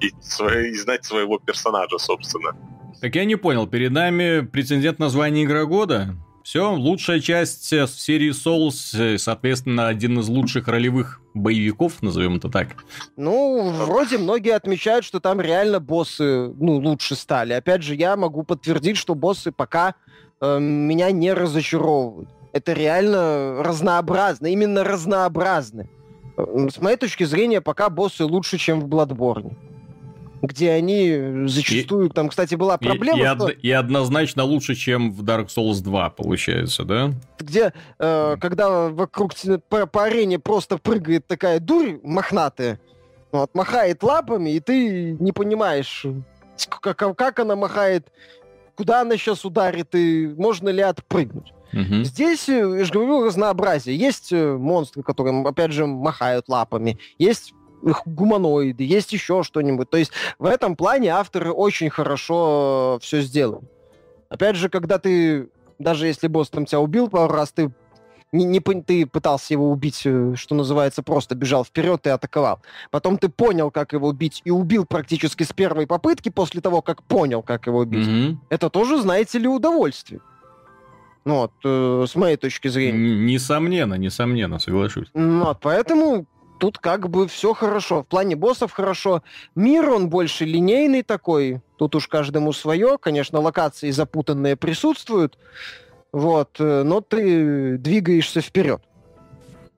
и, 0.00 0.12
свои- 0.20 0.70
и 0.70 0.74
знать 0.74 1.04
своего 1.04 1.38
персонажа, 1.38 1.98
собственно. 1.98 2.56
Так 3.00 3.14
я 3.14 3.24
не 3.24 3.36
понял, 3.36 3.66
перед 3.68 3.92
нами 3.92 4.40
претендент 4.40 4.98
на 4.98 5.08
звание 5.08 5.44
Игра 5.44 5.64
Года? 5.64 6.16
Все, 6.48 6.72
лучшая 6.72 7.20
часть 7.20 7.70
э, 7.74 7.86
серии 7.86 8.30
Souls, 8.30 8.98
э, 8.98 9.18
соответственно, 9.18 9.88
один 9.88 10.18
из 10.18 10.28
лучших 10.28 10.66
ролевых 10.66 11.20
боевиков, 11.34 12.00
назовем 12.00 12.36
это 12.36 12.48
так. 12.48 12.68
Ну, 13.18 13.70
вроде 13.84 14.16
многие 14.16 14.54
отмечают, 14.54 15.04
что 15.04 15.20
там 15.20 15.42
реально 15.42 15.78
боссы, 15.78 16.48
ну, 16.58 16.76
лучше 16.76 17.16
стали. 17.16 17.52
Опять 17.52 17.82
же, 17.82 17.94
я 17.94 18.16
могу 18.16 18.44
подтвердить, 18.44 18.96
что 18.96 19.14
боссы 19.14 19.52
пока 19.52 19.94
э, 20.40 20.58
меня 20.58 21.10
не 21.10 21.34
разочаровывают. 21.34 22.30
Это 22.54 22.72
реально 22.72 23.62
разнообразно, 23.62 24.46
именно 24.46 24.84
разнообразны. 24.84 25.90
Э, 26.38 26.68
С 26.74 26.80
моей 26.80 26.96
точки 26.96 27.24
зрения, 27.24 27.60
пока 27.60 27.90
боссы 27.90 28.24
лучше, 28.24 28.56
чем 28.56 28.80
в 28.80 28.88
Bloodborne. 28.88 29.52
Где 30.42 30.70
они 30.72 31.46
зачастую... 31.48 32.10
Там, 32.10 32.28
кстати, 32.28 32.54
была 32.54 32.76
И- 32.76 32.84
проблема, 32.84 33.18
и, 33.18 33.26
что... 33.34 33.44
од- 33.46 33.58
и 33.62 33.70
однозначно 33.70 34.44
лучше, 34.44 34.74
чем 34.74 35.12
в 35.12 35.22
Dark 35.24 35.46
Souls 35.48 35.82
2, 35.82 36.10
получается, 36.10 36.84
да? 36.84 37.10
где, 37.38 37.72
э, 37.98 38.36
когда 38.40 38.88
вокруг 38.88 39.32
по, 39.68 39.86
по 39.86 40.04
арене 40.04 40.38
просто 40.38 40.78
прыгает 40.78 41.26
такая 41.26 41.60
дурь 41.60 41.98
мохнатая, 42.02 42.78
вот, 43.32 43.54
махает 43.54 44.02
лапами, 44.02 44.50
и 44.50 44.60
ты 44.60 45.12
не 45.18 45.32
понимаешь, 45.32 46.06
как, 46.80 46.96
как- 47.16 47.38
она 47.40 47.56
махает, 47.56 48.06
куда 48.76 49.00
она 49.02 49.16
сейчас 49.16 49.44
ударит, 49.44 49.94
и 49.94 50.28
можно 50.36 50.68
ли 50.68 50.82
отпрыгнуть. 50.82 51.52
Мгм. 51.72 52.04
Здесь, 52.04 52.48
э, 52.48 52.76
я 52.78 52.84
же 52.84 52.92
говорю, 52.92 53.24
разнообразие. 53.26 53.94
Есть 53.96 54.32
э, 54.32 54.56
монстры, 54.56 55.02
которые, 55.02 55.42
опять 55.46 55.72
же, 55.72 55.84
махают 55.86 56.48
лапами, 56.48 56.98
есть 57.18 57.52
гуманоиды, 58.06 58.84
есть 58.84 59.12
еще 59.12 59.42
что-нибудь. 59.42 59.90
То 59.90 59.96
есть 59.96 60.12
в 60.38 60.44
этом 60.44 60.76
плане 60.76 61.10
авторы 61.10 61.52
очень 61.52 61.90
хорошо 61.90 62.98
все 63.02 63.20
сделали. 63.20 63.66
Опять 64.28 64.56
же, 64.56 64.68
когда 64.68 64.98
ты, 64.98 65.48
даже 65.78 66.06
если 66.06 66.28
босс 66.28 66.50
там 66.50 66.66
тебя 66.66 66.80
убил 66.80 67.08
пару 67.08 67.32
раз, 67.32 67.52
ты 67.52 67.70
не, 68.32 68.44
не 68.44 68.60
ты 68.60 69.06
пытался 69.06 69.54
его 69.54 69.70
убить, 69.70 70.02
э, 70.04 70.34
что 70.36 70.54
называется, 70.54 71.02
просто 71.02 71.34
бежал 71.34 71.64
вперед 71.64 72.06
и 72.06 72.10
атаковал. 72.10 72.60
Потом 72.90 73.16
ты 73.16 73.30
понял, 73.30 73.70
как 73.70 73.94
его 73.94 74.08
убить, 74.08 74.42
и 74.44 74.50
убил 74.50 74.84
практически 74.84 75.44
с 75.44 75.52
первой 75.54 75.86
попытки 75.86 76.28
после 76.28 76.60
того, 76.60 76.82
как 76.82 77.02
понял, 77.04 77.42
как 77.42 77.66
его 77.66 77.78
убить. 77.78 78.06
Мгм. 78.06 78.40
Это 78.50 78.68
тоже, 78.68 79.00
знаете 79.00 79.38
ли, 79.38 79.48
удовольствие. 79.48 80.20
Ну 81.24 81.36
вот, 81.36 81.52
э, 81.64 82.04
с 82.06 82.14
моей 82.16 82.36
точки 82.36 82.68
зрения. 82.68 82.98
Н- 82.98 83.26
Несомненно, 83.26 83.94
несомненно, 83.94 84.58
соглашусь. 84.58 85.08
Ну 85.14 85.44
Вот, 85.44 85.58
поэтому 85.60 86.26
тут 86.58 86.78
как 86.78 87.08
бы 87.08 87.26
все 87.28 87.54
хорошо. 87.54 88.02
В 88.02 88.06
плане 88.06 88.36
боссов 88.36 88.72
хорошо. 88.72 89.22
Мир, 89.54 89.90
он 89.90 90.08
больше 90.08 90.44
линейный 90.44 91.02
такой. 91.02 91.60
Тут 91.76 91.94
уж 91.94 92.08
каждому 92.08 92.52
свое. 92.52 92.98
Конечно, 92.98 93.40
локации 93.40 93.90
запутанные 93.90 94.56
присутствуют. 94.56 95.38
Вот, 96.12 96.56
э, 96.58 96.82
но 96.84 97.00
ты 97.00 97.76
двигаешься 97.78 98.40
вперед. 98.40 98.82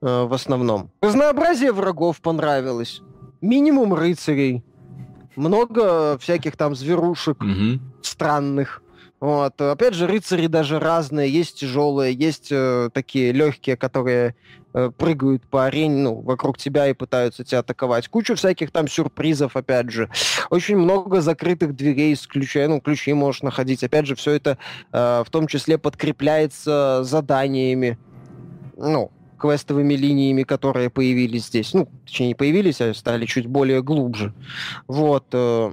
э, 0.03 0.25
В 0.25 0.33
основном. 0.33 0.91
Разнообразие 1.03 1.73
врагов 1.73 2.21
понравилось. 2.21 3.03
Минимум 3.43 3.93
рыцарей. 3.95 4.63
Много 5.37 6.17
всяких 6.19 6.57
там 6.57 6.75
зверушек 6.75 7.41
Мгм. 7.43 7.81
странных. 8.03 8.83
Вот. 9.21 9.61
Опять 9.61 9.95
же, 9.95 10.07
рыцари 10.07 10.47
даже 10.47 10.79
разные. 10.79 11.31
Есть 11.31 11.61
тяжелые, 11.61 12.15
есть 12.15 12.49
э, 12.51 12.89
такие 12.93 13.33
легкие, 13.33 13.77
которые 13.77 14.35
э, 14.73 14.91
прыгают 14.97 15.43
по 15.47 15.67
арене, 15.67 16.03
ну, 16.03 16.21
вокруг 16.21 16.57
тебя 16.57 16.89
и 16.89 16.95
пытаются 16.95 17.45
тебя 17.45 17.59
атаковать. 17.59 18.09
Кучу 18.09 18.35
всяких 18.35 18.71
там 18.71 18.89
сюрпризов, 18.89 19.57
опять 19.57 19.91
же. 19.91 20.09
Очень 20.49 20.79
много 20.79 21.21
закрытых 21.21 21.77
дверей 21.77 22.17
с 22.17 22.27
ключей, 22.27 22.67
ну, 22.67 22.81
ключи 22.81 23.13
можешь 23.13 23.43
находить. 23.43 23.85
Опять 23.85 24.07
же, 24.07 24.15
все 24.15 24.33
это 24.33 24.57
э, 24.93 25.23
в 25.27 25.31
том 25.31 25.47
числе 25.47 25.77
подкрепляется 25.77 27.03
заданиями, 27.05 27.99
ну, 28.79 29.13
квестовыми 29.39 29.95
линиями, 29.95 30.45
которые 30.45 30.89
появились 30.89 31.47
здесь. 31.47 31.75
Ну, 31.75 31.89
точнее, 32.07 32.29
не 32.29 32.35
появились, 32.35 32.81
а 32.81 32.95
стали 32.95 33.27
чуть 33.27 33.47
более 33.47 33.83
глубже. 33.83 34.33
Вот. 34.87 35.27
э, 35.33 35.73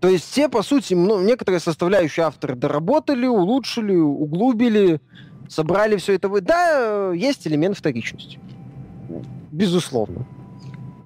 то 0.00 0.08
есть 0.08 0.30
все, 0.30 0.48
по 0.48 0.62
сути, 0.62 0.94
ну, 0.94 1.20
некоторые 1.20 1.60
составляющие 1.60 2.24
авторы 2.24 2.54
доработали, 2.54 3.26
улучшили, 3.26 3.94
углубили, 3.94 5.00
собрали 5.48 5.96
все 5.96 6.14
это. 6.14 6.28
Да, 6.40 7.12
есть 7.12 7.46
элемент 7.46 7.76
вторичности. 7.76 8.38
Безусловно. 9.50 10.26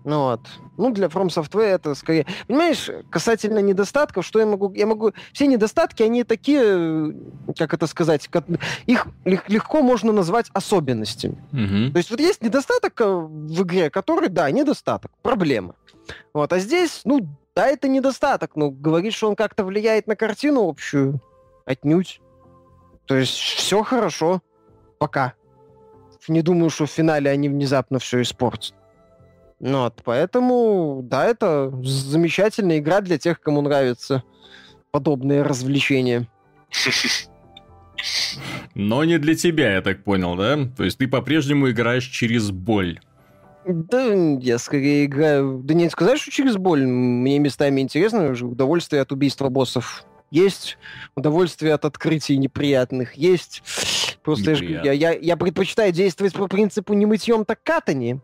Ну 0.04 0.18
вот. 0.22 0.40
Ну, 0.76 0.90
для 0.90 1.06
From 1.06 1.28
Software 1.28 1.74
это 1.74 1.94
скорее... 1.94 2.26
Понимаешь, 2.48 2.90
касательно 3.08 3.60
недостатков, 3.60 4.26
что 4.26 4.40
я 4.40 4.46
могу... 4.46 4.72
Я 4.72 4.86
могу... 4.86 5.12
Все 5.32 5.46
недостатки, 5.46 6.02
они 6.02 6.24
такие, 6.24 7.14
как 7.56 7.72
это 7.72 7.86
сказать, 7.86 8.26
как- 8.26 8.46
их 8.86 9.06
лег- 9.24 9.44
легко 9.46 9.82
можно 9.82 10.10
назвать 10.12 10.46
особенностями. 10.52 11.36
Мгм. 11.52 11.92
То 11.92 11.98
есть 11.98 12.10
вот 12.10 12.18
есть 12.18 12.42
недостаток 12.42 13.00
э, 13.00 13.04
в 13.04 13.62
игре, 13.62 13.90
который, 13.90 14.28
да, 14.28 14.50
недостаток, 14.50 15.12
проблема. 15.22 15.76
Вот, 16.34 16.52
а 16.52 16.58
здесь, 16.58 17.02
ну, 17.04 17.28
да, 17.54 17.68
это 17.68 17.88
недостаток, 17.88 18.56
но 18.56 18.70
говорит, 18.70 19.12
что 19.12 19.28
он 19.28 19.36
как-то 19.36 19.64
влияет 19.64 20.06
на 20.06 20.16
картину 20.16 20.68
общую, 20.68 21.20
отнюдь. 21.64 22.20
То 23.06 23.16
есть 23.16 23.32
все 23.32 23.82
хорошо, 23.82 24.40
пока. 24.98 25.34
Не 26.28 26.42
думаю, 26.42 26.70
что 26.70 26.86
в 26.86 26.90
финале 26.90 27.30
они 27.30 27.48
внезапно 27.48 27.98
все 27.98 28.22
испортят. 28.22 28.74
Ну 29.60 29.82
вот, 29.82 30.02
поэтому, 30.04 31.00
да, 31.02 31.26
это 31.26 31.70
замечательная 31.84 32.78
игра 32.78 33.00
для 33.00 33.18
тех, 33.18 33.40
кому 33.40 33.60
нравятся 33.60 34.22
подобные 34.90 35.42
развлечения. 35.42 36.28
Но 38.74 39.04
не 39.04 39.18
для 39.18 39.34
тебя, 39.34 39.74
я 39.74 39.82
так 39.82 40.02
понял, 40.02 40.36
да? 40.36 40.58
То 40.76 40.84
есть 40.84 40.98
ты 40.98 41.06
по-прежнему 41.06 41.70
играешь 41.70 42.06
через 42.06 42.50
боль. 42.50 43.00
Да, 43.66 44.12
я 44.12 44.58
скорее 44.58 45.06
играю... 45.06 45.60
Да 45.62 45.74
не 45.74 45.88
сказать, 45.90 46.18
что 46.18 46.30
через 46.30 46.56
боль. 46.56 46.84
Мне 46.84 47.38
местами 47.38 47.80
интересно. 47.80 48.30
уже 48.30 48.46
Удовольствие 48.46 49.02
от 49.02 49.12
убийства 49.12 49.48
боссов 49.48 50.04
есть. 50.30 50.78
Удовольствие 51.14 51.74
от 51.74 51.84
открытий 51.84 52.36
неприятных 52.38 53.14
есть. 53.14 53.62
Просто 54.22 54.52
я, 54.52 54.82
я, 54.82 54.92
я, 54.92 55.12
я 55.12 55.36
предпочитаю 55.36 55.92
действовать 55.92 56.34
по 56.34 56.48
принципу 56.48 56.94
не 56.94 57.06
мытьем, 57.06 57.44
так 57.44 57.62
катани. 57.62 58.20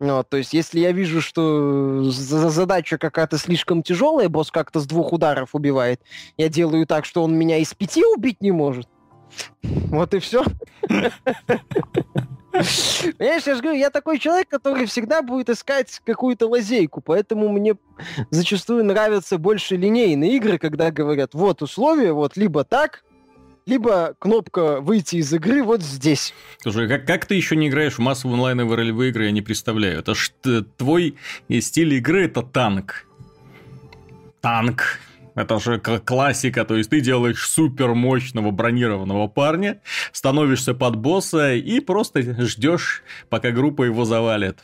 Вот, 0.00 0.28
то 0.28 0.36
есть, 0.36 0.52
если 0.52 0.80
я 0.80 0.92
вижу, 0.92 1.20
что 1.20 2.02
задача 2.10 2.98
какая-то 2.98 3.38
слишком 3.38 3.82
тяжелая, 3.82 4.28
босс 4.28 4.50
как-то 4.50 4.80
с 4.80 4.86
двух 4.86 5.12
ударов 5.12 5.54
убивает, 5.54 6.00
я 6.36 6.48
делаю 6.48 6.86
так, 6.86 7.04
что 7.04 7.22
он 7.22 7.34
меня 7.38 7.58
из 7.58 7.72
пяти 7.74 8.04
убить 8.04 8.40
не 8.40 8.50
может. 8.50 8.88
Вот 9.62 10.12
и 10.14 10.18
все. 10.18 10.44
Понимаешь, 12.54 13.46
я 13.46 13.54
же 13.54 13.60
говорю, 13.60 13.78
я 13.78 13.90
такой 13.90 14.18
человек, 14.18 14.48
который 14.48 14.86
всегда 14.86 15.22
будет 15.22 15.50
искать 15.50 16.00
какую-то 16.04 16.46
лазейку, 16.46 17.00
поэтому 17.00 17.48
мне 17.48 17.74
зачастую 18.30 18.84
нравятся 18.84 19.38
больше 19.38 19.76
линейные 19.76 20.36
игры, 20.36 20.58
когда 20.58 20.90
говорят, 20.92 21.34
вот 21.34 21.62
условия, 21.62 22.12
вот 22.12 22.36
либо 22.36 22.62
так, 22.64 23.02
либо 23.66 24.14
кнопка 24.18 24.80
«Выйти 24.80 25.16
из 25.16 25.32
игры» 25.32 25.62
вот 25.62 25.82
здесь. 25.82 26.34
Слушай, 26.60 26.86
как, 26.86 27.06
как 27.06 27.26
ты 27.26 27.34
еще 27.34 27.56
не 27.56 27.68
играешь 27.68 27.94
в 27.94 27.98
массовые 27.98 28.34
онлайновые 28.34 28.76
ролевые 28.76 29.10
игры, 29.10 29.24
я 29.24 29.30
не 29.30 29.42
представляю. 29.42 29.98
Это 29.98 30.14
ж 30.14 30.30
твой 30.76 31.16
стиль 31.48 31.94
игры– 31.94 32.24
это 32.26 32.42
танк. 32.42 33.06
Танк. 34.40 35.00
Это 35.34 35.58
же 35.58 35.78
классика, 35.78 36.64
то 36.64 36.76
есть 36.76 36.90
ты 36.90 37.00
делаешь 37.00 37.48
супер 37.48 37.94
мощного 37.94 38.52
бронированного 38.52 39.26
парня, 39.26 39.80
становишься 40.12 40.74
под 40.74 40.96
босса 40.96 41.54
и 41.54 41.80
просто 41.80 42.22
ждешь, 42.44 43.02
пока 43.28 43.50
группа 43.50 43.82
его 43.82 44.04
завалит. 44.04 44.58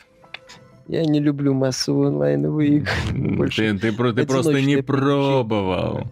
Я 0.87 1.05
не 1.05 1.19
люблю 1.19 1.53
массовые 1.53 2.09
онлайновые 2.09 2.77
игры. 2.77 3.49
Ты, 3.49 3.77
ты, 3.77 3.91
ты 3.91 4.25
просто 4.25 4.61
не 4.61 4.81
пробовал. 4.81 6.07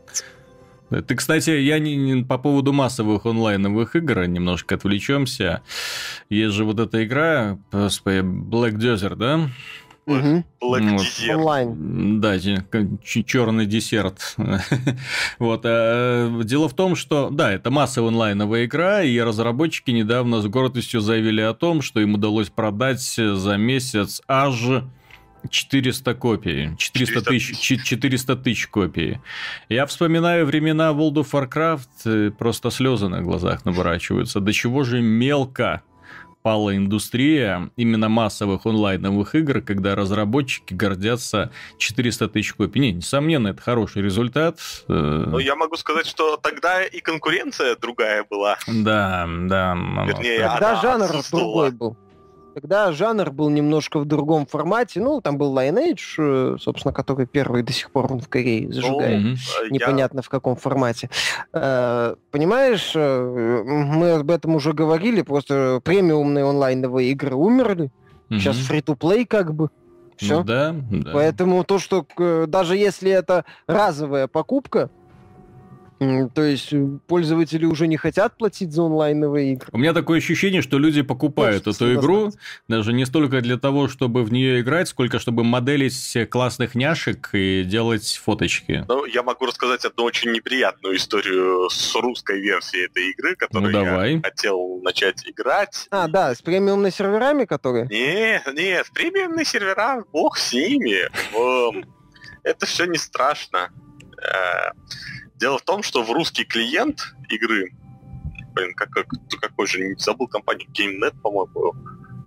Ты, 0.89 1.15
кстати, 1.15 1.51
я 1.51 1.79
не, 1.79 1.95
не 1.95 2.23
по 2.23 2.37
поводу 2.37 2.73
массовых 2.73 3.25
онлайновых 3.25 3.95
игр 3.95 4.25
немножко 4.25 4.75
отвлечемся. 4.75 5.61
Есть 6.29 6.55
же 6.55 6.65
вот 6.65 6.79
эта 6.79 7.03
игра, 7.05 7.59
Black 7.71 8.73
Desert, 8.73 9.15
да? 9.15 9.49
Black 10.09 10.43
вот. 10.97 11.29
Онлайн. 11.29 12.21
Да, 12.21 12.39
черный 12.39 13.65
десерт. 13.65 14.35
вот. 15.39 15.61
А, 15.65 16.41
дело 16.43 16.67
в 16.69 16.73
том, 16.73 16.95
что, 16.95 17.29
да, 17.29 17.51
это 17.51 17.71
массовая 17.71 18.09
онлайновая 18.09 18.65
игра, 18.65 19.03
и 19.03 19.19
разработчики 19.19 19.91
недавно 19.91 20.41
с 20.41 20.47
гордостью 20.47 21.01
заявили 21.01 21.41
о 21.41 21.53
том, 21.53 21.81
что 21.81 21.99
им 21.99 22.15
удалось 22.15 22.49
продать 22.49 23.01
за 23.01 23.57
месяц 23.57 24.21
аж 24.27 24.83
400 25.49 26.13
копий. 26.15 26.75
400 26.77 27.21
тысяч, 27.21 27.59
400 27.59 28.35
тысяч 28.35 28.67
копий. 28.67 29.19
Я 29.69 29.85
вспоминаю 29.85 30.45
времена 30.45 30.89
World 30.91 31.25
of 31.25 31.31
Warcraft, 31.31 32.31
просто 32.31 32.69
слезы 32.69 33.07
на 33.07 33.21
глазах 33.21 33.65
наворачиваются. 33.65 34.39
До 34.39 34.51
чего 34.51 34.83
же 34.83 35.01
мелко 35.01 35.83
пала 36.41 36.75
индустрия 36.75 37.69
именно 37.75 38.09
массовых 38.09 38.65
онлайновых 38.65 39.35
игр, 39.35 39.61
когда 39.61 39.95
разработчики 39.95 40.73
гордятся 40.73 41.51
400 41.77 42.29
тысяч 42.29 42.53
копий. 42.53 42.79
Не, 42.79 42.91
несомненно, 42.93 43.49
это 43.49 43.61
хороший 43.61 44.01
результат. 44.01 44.59
Э, 44.87 45.23
ну, 45.27 45.39
я 45.39 45.55
могу 45.55 45.75
сказать, 45.75 46.05
что 46.05 46.37
тогда 46.37 46.83
и 46.83 46.99
конкуренция 47.01 47.75
другая 47.75 48.25
была. 48.29 48.57
Да, 48.67 49.27
да. 49.27 49.75
Вернее, 50.05 50.47
тогда 50.47 50.81
жанр 50.81 51.09
другой 51.31 51.71
был. 51.71 51.97
Тогда 52.61 52.91
жанр 52.91 53.31
был 53.31 53.49
немножко 53.49 53.99
в 53.99 54.05
другом 54.05 54.45
формате. 54.45 54.99
Ну, 54.99 55.21
там 55.21 55.37
был 55.37 55.57
Lineage, 55.57 56.55
э, 56.55 56.57
собственно, 56.59 56.93
который 56.93 57.25
первый 57.25 57.63
до 57.63 57.71
сих 57.71 57.89
пор 57.89 58.11
он 58.11 58.19
в 58.19 58.27
Корее 58.27 58.71
зажигает. 58.71 59.21
Ну, 59.21 59.35
Непонятно 59.69 60.17
я... 60.17 60.21
в 60.21 60.29
каком 60.29 60.57
формате. 60.57 61.09
Э, 61.53 62.15
понимаешь, 62.31 62.91
э, 62.95 63.63
мы 63.65 64.11
об 64.11 64.29
этом 64.29 64.55
уже 64.55 64.73
говорили, 64.73 65.21
просто 65.21 65.79
премиумные 65.85 66.43
онлайновые 66.43 67.11
игры 67.11 67.35
умерли. 67.35 67.91
Сейчас 68.29 68.57
фри-то-плей 68.57 69.25
как 69.25 69.53
бы. 69.53 69.69
Все. 70.17 70.39
Ну, 70.39 70.43
да, 70.43 70.75
да. 70.91 71.11
Поэтому 71.13 71.63
то, 71.63 71.79
что 71.79 72.05
даже 72.45 72.75
если 72.75 73.09
это 73.09 73.45
разовая 73.67 74.27
покупка, 74.27 74.89
то 75.99 76.43
есть 76.43 76.71
э, 76.71 76.87
пользователи 77.07 77.65
уже 77.65 77.87
не 77.87 77.97
хотят 77.97 78.37
платить 78.37 78.71
за 78.71 78.83
онлайновые 78.83 79.53
игры. 79.53 79.67
У 79.73 79.77
меня 79.77 79.93
такое 79.93 80.19
ощущение, 80.19 80.61
что 80.61 80.79
люди 80.79 81.01
покупают 81.01 81.65
Хочется 81.65 81.85
эту 81.85 81.99
игру 81.99 82.31
даже 82.69 82.93
не 82.93 83.05
столько 83.05 83.41
для 83.41 83.57
того, 83.57 83.89
чтобы 83.89 84.23
в 84.23 84.31
нее 84.31 84.61
играть, 84.61 84.87
сколько 84.87 85.19
чтобы 85.19 85.43
моделить 85.43 86.17
классных 86.29 86.75
няшек 86.75 87.29
и 87.33 87.63
делать 87.63 88.19
фоточки. 88.23 88.85
Ну, 88.87 89.05
я 89.05 89.23
могу 89.23 89.45
рассказать 89.45 89.83
одну 89.83 90.05
очень 90.05 90.31
неприятную 90.31 90.95
историю 90.95 91.69
с 91.69 91.95
русской 91.95 92.39
версией 92.39 92.85
этой 92.85 93.09
игры, 93.11 93.35
которую 93.35 93.73
ну, 93.73 93.83
давай. 93.83 94.13
я 94.15 94.21
хотел 94.21 94.79
начать 94.81 95.27
играть. 95.27 95.87
А, 95.91 96.07
да, 96.07 96.33
с 96.33 96.41
премиумными 96.41 96.91
серверами, 96.91 97.43
которые? 97.43 97.87
Нет, 97.87 98.43
нет, 98.53 98.87
премиумные 98.93 99.45
сервера, 99.45 100.03
бог 100.13 100.37
с 100.37 100.53
ними. 100.53 101.09
Это 102.43 102.65
все 102.65 102.85
не 102.85 102.97
страшно. 102.97 103.69
Дело 105.39 105.57
в 105.57 105.61
том, 105.61 105.83
что 105.83 106.03
в 106.03 106.11
русский 106.11 106.43
клиент 106.43 107.15
игры, 107.29 107.71
блин, 108.53 108.73
как, 108.73 108.89
как, 108.89 109.07
какой 109.39 109.67
же, 109.67 109.79
не 109.79 109.95
забыл 109.95 110.27
компанию, 110.27 110.67
GameNet, 110.69 111.19
по-моему, 111.21 111.75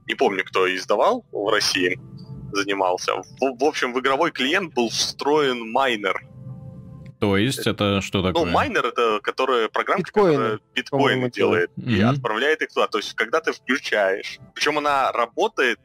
не 0.06 0.14
помню, 0.14 0.44
кто 0.44 0.74
издавал 0.74 1.24
в 1.30 1.50
России, 1.50 2.00
занимался. 2.52 3.14
В, 3.14 3.58
в 3.58 3.64
общем, 3.64 3.92
в 3.92 4.00
игровой 4.00 4.30
клиент 4.30 4.74
был 4.74 4.88
встроен 4.88 5.70
майнер. 5.70 6.26
То 7.20 7.36
есть 7.36 7.66
это 7.66 8.00
что 8.00 8.20
такое? 8.20 8.44
Ну, 8.44 8.50
майнер 8.50 8.84
это 8.84 9.20
которая, 9.22 9.68
программа, 9.68 10.00
биткоины, 10.00 10.32
которая 10.32 10.60
биткоины 10.74 11.30
делает 11.30 11.70
mm-hmm. 11.76 11.92
и 11.92 12.00
отправляет 12.00 12.62
их 12.62 12.70
туда. 12.70 12.88
То 12.88 12.98
есть, 12.98 13.14
когда 13.14 13.40
ты 13.40 13.52
включаешь, 13.52 14.40
причем 14.54 14.78
она 14.78 15.12
работает 15.12 15.78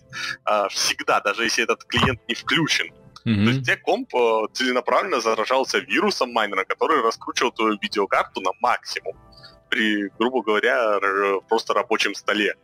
а, 0.45 0.67
всегда, 0.69 1.19
даже 1.21 1.43
если 1.43 1.63
этот 1.63 1.83
клиент 1.83 2.19
не 2.27 2.33
включен. 2.33 2.91
Mm-hmm. 3.27 3.43
То 3.43 3.49
есть 3.51 3.65
тебе 3.65 3.75
комп 3.75 4.15
э, 4.15 4.47
целенаправленно 4.53 5.19
заражался 5.19 5.79
вирусом 5.79 6.31
майнера, 6.31 6.63
который 6.63 7.01
раскручивал 7.01 7.51
твою 7.51 7.77
видеокарту 7.81 8.39
на 8.39 8.51
максимум 8.61 9.17
при, 9.69 10.09
грубо 10.17 10.41
говоря, 10.41 10.97
просто 11.49 11.73
рабочем 11.73 12.15
столе. 12.15 12.55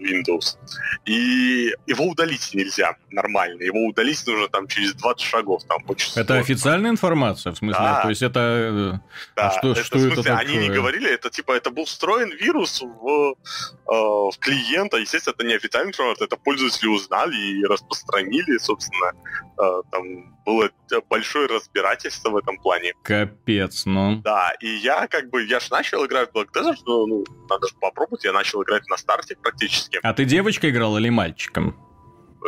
Windows. 0.00 0.56
И 1.04 1.72
его 1.86 2.06
удалить 2.06 2.50
нельзя 2.54 2.96
нормально. 3.10 3.62
Его 3.62 3.86
удалить 3.86 4.26
нужно 4.26 4.48
там 4.48 4.66
через 4.68 4.94
20 4.94 5.20
шагов. 5.20 5.64
Там, 5.64 5.78
очень 5.86 6.10
это 6.12 6.26
сложно. 6.26 6.38
официальная 6.38 6.90
информация, 6.90 7.52
в 7.52 7.56
смысле? 7.56 7.82
Да. 7.82 8.02
То 8.02 8.08
есть 8.08 8.22
это... 8.22 8.40
Э, 8.40 8.92
да, 9.36 9.50
что, 9.50 9.72
это, 9.72 9.84
что 9.84 9.98
в 9.98 10.00
смысле, 10.00 10.20
это 10.20 10.22
такое? 10.22 10.38
Они 10.38 10.56
не 10.56 10.70
говорили, 10.70 11.12
это 11.12 11.30
типа 11.30 11.52
это 11.52 11.70
был 11.70 11.84
встроен 11.84 12.30
вирус 12.30 12.82
в, 12.82 13.34
э, 13.34 13.92
в 13.92 14.34
клиента. 14.38 14.96
Естественно, 14.96 15.34
это 15.34 15.44
не 15.46 15.54
официальная 15.54 15.90
информация, 15.90 16.26
это 16.26 16.36
пользователи 16.36 16.88
узнали 16.88 17.36
и 17.36 17.64
распространили, 17.64 18.58
собственно. 18.58 19.12
Э, 19.58 19.82
там 19.90 20.35
было 20.46 20.70
большое 21.10 21.48
разбирательство 21.48 22.30
в 22.30 22.36
этом 22.36 22.56
плане. 22.58 22.94
Капец, 23.02 23.84
ну. 23.84 24.22
Да, 24.22 24.52
и 24.60 24.68
я 24.68 25.08
как 25.08 25.28
бы, 25.28 25.44
я 25.44 25.60
ж 25.60 25.70
начал 25.70 26.06
играть 26.06 26.30
в 26.32 26.36
Black 26.36 26.46
Desert, 26.54 26.76
ну, 26.86 27.06
ну 27.06 27.24
надо 27.50 27.66
же 27.66 27.74
попробовать, 27.80 28.24
я 28.24 28.32
начал 28.32 28.62
играть 28.62 28.86
на 28.88 28.96
старте 28.96 29.36
практически. 29.42 29.98
А 30.02 30.14
ты 30.14 30.24
девочкой 30.24 30.70
играл 30.70 30.96
или 30.96 31.10
мальчиком? 31.10 31.76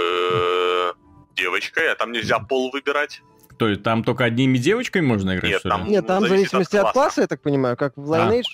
Э, 0.00 0.92
девочкой, 1.34 1.92
а 1.92 1.96
там 1.96 2.12
нельзя 2.12 2.38
пол 2.38 2.70
выбирать. 2.70 3.20
То 3.58 3.68
есть 3.68 3.82
там 3.82 4.04
только 4.04 4.24
одними 4.24 4.56
девочками 4.56 5.04
можно 5.04 5.36
играть? 5.36 5.50
Нет, 5.50 5.62
там, 5.64 5.88
Нет, 5.88 6.06
там 6.06 6.22
в 6.22 6.28
зависимости 6.28 6.76
от 6.76 6.82
класса. 6.82 6.88
от 6.88 6.92
класса, 6.94 7.20
я 7.22 7.26
так 7.26 7.42
понимаю, 7.42 7.76
как 7.76 7.94
в 7.96 8.12
Lineage. 8.12 8.44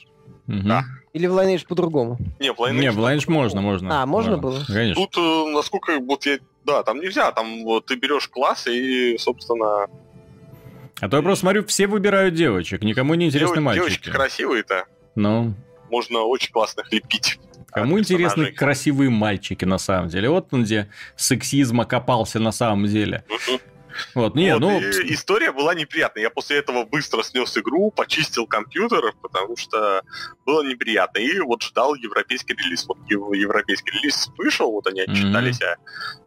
А. 0.48 0.52
Угу. 0.52 0.62
Да. 0.64 0.84
Или 1.12 1.26
в 1.26 1.38
Lineage 1.38 1.66
по-другому? 1.66 2.18
Не, 2.40 2.52
в 2.52 2.58
Lineage, 2.58 2.80
Не, 2.80 2.90
в 2.90 2.98
Lineage 2.98 3.30
можно, 3.30 3.60
можно. 3.60 4.02
А, 4.02 4.06
можно, 4.06 4.36
можно. 4.36 4.42
было? 4.42 4.64
Конечно. 4.66 5.06
Тут, 5.06 5.16
э, 5.18 5.52
насколько 5.52 5.98
вот 5.98 6.24
я... 6.24 6.38
Да, 6.64 6.82
там 6.82 7.00
нельзя, 7.00 7.30
там 7.32 7.62
вот 7.64 7.86
ты 7.86 7.96
берешь 7.96 8.28
класс 8.28 8.66
и, 8.66 9.16
собственно... 9.18 9.86
А 11.00 11.08
то 11.08 11.16
я 11.16 11.22
просто 11.22 11.40
смотрю, 11.40 11.64
все 11.66 11.86
выбирают 11.86 12.34
девочек, 12.34 12.82
никому 12.82 13.14
не 13.14 13.26
интересны 13.26 13.56
Дев... 13.56 13.64
мальчики. 13.64 13.84
Девочки 13.84 14.10
красивые-то. 14.10 14.84
Ну. 15.14 15.54
Можно 15.90 16.20
очень 16.20 16.52
классных 16.52 16.90
лепить. 16.92 17.38
Кому 17.70 17.98
интересны 17.98 18.52
красивые 18.52 19.10
мальчики 19.10 19.64
на 19.64 19.78
самом 19.78 20.08
деле? 20.08 20.30
Вот 20.30 20.48
он 20.52 20.62
где 20.62 20.88
сексизм 21.16 21.80
окопался 21.80 22.38
на 22.38 22.52
самом 22.52 22.86
деле. 22.86 23.24
Вот, 24.14 24.34
не, 24.34 24.52
вот, 24.54 24.60
ну... 24.60 24.80
История 24.80 25.52
была 25.52 25.74
неприятная. 25.74 26.24
Я 26.24 26.30
после 26.30 26.58
этого 26.58 26.84
быстро 26.84 27.22
снес 27.22 27.56
игру, 27.58 27.90
почистил 27.90 28.46
компьютер, 28.46 29.14
потому 29.20 29.56
что 29.56 30.02
было 30.44 30.62
неприятно. 30.62 31.18
И 31.18 31.38
вот 31.40 31.62
ждал 31.62 31.94
европейский 31.94 32.54
релиз. 32.54 32.86
Вот 32.86 32.98
европейский 33.08 33.90
релиз 33.92 34.28
вышел, 34.36 34.70
вот 34.70 34.86
они 34.86 35.00
отчитались 35.00 35.60
mm-hmm. 35.60 35.76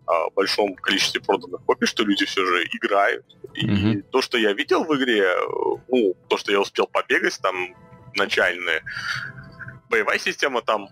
о, 0.07 0.28
о 0.28 0.30
большом 0.32 0.76
количестве 0.76 1.22
проданных 1.22 1.63
копий, 1.65 1.86
что 1.86 2.03
люди 2.03 2.26
все 2.26 2.45
же 2.45 2.65
играют. 2.72 3.26
И 3.53 3.68
mm-hmm. 3.68 4.01
то, 4.11 4.22
что 4.22 4.38
я 4.38 4.53
видел 4.53 4.84
в 4.84 4.95
игре, 4.95 5.28
ну, 5.88 6.15
то, 6.30 6.38
что 6.38 6.51
я 6.51 6.59
успел 6.59 6.88
побегать, 6.88 7.39
там, 7.41 7.76
начальная 8.15 8.84
боевая 9.89 10.20
система 10.20 10.61
там 10.61 10.89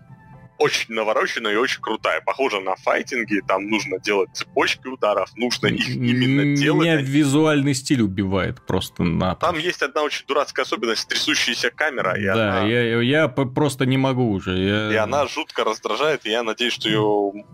очень 0.58 0.94
навороченная 0.94 1.52
и 1.52 1.56
очень 1.56 1.80
крутая. 1.80 2.20
Похожа 2.20 2.60
на 2.60 2.76
файтинги, 2.76 3.40
там 3.46 3.68
нужно 3.68 3.98
делать 3.98 4.30
цепочки 4.32 4.86
ударов, 4.88 5.30
нужно 5.36 5.68
их 5.68 5.88
именно 5.88 6.56
делать. 6.56 6.82
Меня 6.82 6.96
визуальный 6.96 7.74
стиль 7.74 8.02
убивает 8.02 8.64
просто 8.66 9.02
на... 9.02 9.34
Там 9.36 9.58
есть 9.58 9.82
одна 9.82 10.02
очень 10.02 10.24
дурацкая 10.26 10.64
особенность, 10.64 11.08
трясущаяся 11.08 11.70
камера. 11.70 12.18
И 12.18 12.24
да, 12.24 12.58
она... 12.58 12.66
я, 12.66 13.00
я 13.00 13.28
просто 13.28 13.86
не 13.86 13.98
могу 13.98 14.30
уже. 14.30 14.56
Я... 14.56 14.92
И 14.92 14.96
она 14.96 15.26
жутко 15.26 15.64
раздражает, 15.64 16.26
и 16.26 16.30
я 16.30 16.42
надеюсь, 16.42 16.72
что 16.72 16.88
ее 16.88 17.00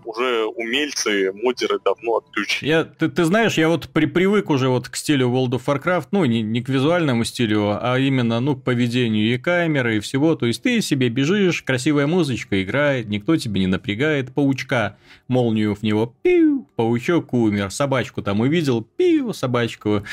уже 0.05 0.45
умельцы, 0.45 1.33
модеры 1.33 1.79
давно 1.85 2.19
отключили. 2.19 2.69
Я, 2.71 2.85
ты, 2.85 3.09
ты 3.09 3.25
знаешь, 3.25 3.55
я 3.55 3.69
вот 3.69 3.89
при, 3.89 4.07
привык 4.07 4.51
уже 4.51 4.69
вот 4.69 4.89
к 4.89 4.97
стилю 4.97 5.29
World 5.29 5.51
of 5.51 5.65
Warcraft, 5.65 6.09
ну, 6.11 6.25
не, 6.25 6.43
не 6.43 6.63
к 6.63 6.69
визуальному 6.69 7.25
стилю, 7.25 7.79
а 7.81 7.99
именно, 7.99 8.41
ну, 8.41 8.57
к 8.57 8.65
поведению 8.65 9.35
и 9.35 9.39
камеры, 9.39 9.97
и 9.97 10.01
всего. 10.01 10.35
То 10.35 10.47
есть 10.47 10.63
ты 10.63 10.81
себе 10.81 11.09
бежишь, 11.09 11.63
красивая 11.63 12.07
музычка 12.07 12.63
играет, 12.93 13.09
никто 13.09 13.37
тебе 13.37 13.61
не 13.61 13.67
напрягает, 13.67 14.33
паучка, 14.33 14.97
молнию 15.29 15.75
в 15.75 15.83
него, 15.83 16.15
пиу, 16.23 16.69
паучок 16.77 17.33
умер, 17.33 17.71
собачку 17.71 18.23
там 18.23 18.41
увидел, 18.41 18.83
пиу, 18.83 19.33
собачку 19.33 20.05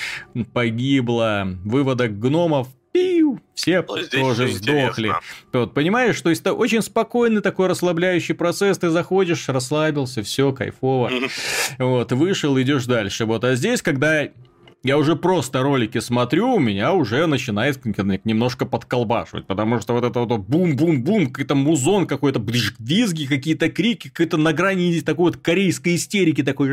погибла, 0.53 1.47
выводок 1.63 2.19
гномов, 2.19 2.67
пиу, 2.91 3.39
все 3.53 3.83
Ну, 3.87 3.97
тоже 4.11 4.47
сдохли. 4.47 5.11
Вот, 5.51 5.73
понимаешь, 5.73 6.19
то 6.21 6.29
есть 6.29 6.41
это 6.41 6.53
очень 6.53 6.81
спокойный 6.81 7.41
такой 7.41 7.67
расслабляющий 7.67 8.35
процесс, 8.35 8.77
ты 8.77 8.89
заходишь, 8.89 9.49
расслабился, 9.49 10.23
все, 10.23 10.51
кайфово. 10.53 11.11
Вот, 11.77 12.11
вышел, 12.11 12.59
идешь 12.59 12.85
дальше. 12.85 13.25
Вот, 13.25 13.43
а 13.43 13.55
здесь, 13.55 13.81
когда 13.81 14.29
я 14.83 14.97
уже 14.97 15.15
просто 15.15 15.61
ролики 15.61 15.99
смотрю, 15.99 16.53
у 16.53 16.59
меня 16.59 16.93
уже 16.93 17.25
начинает 17.25 17.83
немножко 18.25 18.65
подколбашивать, 18.65 19.45
потому 19.45 19.79
что 19.81 19.93
вот 19.93 20.05
это 20.05 20.21
вот 20.21 20.39
бум-бум-бум, 20.39 21.27
какой-то 21.27 21.55
музон 21.55 22.07
какой-то, 22.07 22.41
визги, 22.79 23.25
какие-то 23.25 23.69
крики, 23.69 24.09
какой-то 24.09 24.37
на 24.37 24.53
грани 24.53 24.99
такой 25.01 25.31
вот 25.31 25.37
корейской 25.37 25.95
истерики, 25.95 26.43
такой 26.43 26.69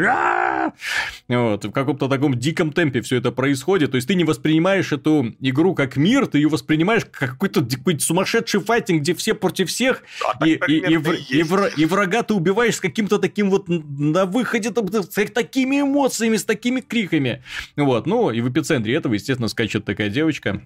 вот, 1.28 1.64
в 1.64 1.70
каком-то 1.70 2.08
таком 2.08 2.38
диком 2.38 2.72
темпе 2.72 3.00
все 3.00 3.16
это 3.16 3.32
происходит, 3.32 3.90
то 3.90 3.96
есть 3.96 4.08
ты 4.08 4.14
не 4.14 4.24
воспринимаешь 4.24 4.92
эту 4.92 5.34
игру 5.40 5.74
как 5.74 5.96
мир, 5.96 6.26
ты 6.26 6.38
ее 6.38 6.48
воспринимаешь 6.48 7.04
как 7.04 7.32
какой-то, 7.32 7.64
какой-то 7.64 8.04
сумасшедший 8.04 8.60
файтинг, 8.60 9.02
где 9.02 9.14
все 9.14 9.34
против 9.34 9.68
всех, 9.68 10.02
А 10.24 10.38
так 10.38 10.48
и, 10.48 10.52
и, 10.52 10.76
и, 10.76 11.38
и 11.38 11.42
вра- 11.42 11.70
и 11.76 11.84
врага 11.84 12.22
ты 12.22 12.34
убиваешь 12.34 12.76
с 12.76 12.80
каким-то 12.80 13.18
таким 13.18 13.50
вот 13.50 13.68
на 13.68 14.26
выходе, 14.26 14.70
с 14.70 15.30
такими 15.32 15.80
эмоциями, 15.80 16.36
с 16.36 16.44
такими 16.44 16.80
криками. 16.80 17.42
Вот, 17.76 17.95
ну 18.04 18.30
и 18.30 18.42
в 18.42 18.50
эпицентре 18.50 18.94
этого, 18.94 19.14
естественно, 19.14 19.48
скачет 19.48 19.86
такая 19.86 20.10
девочка, 20.10 20.60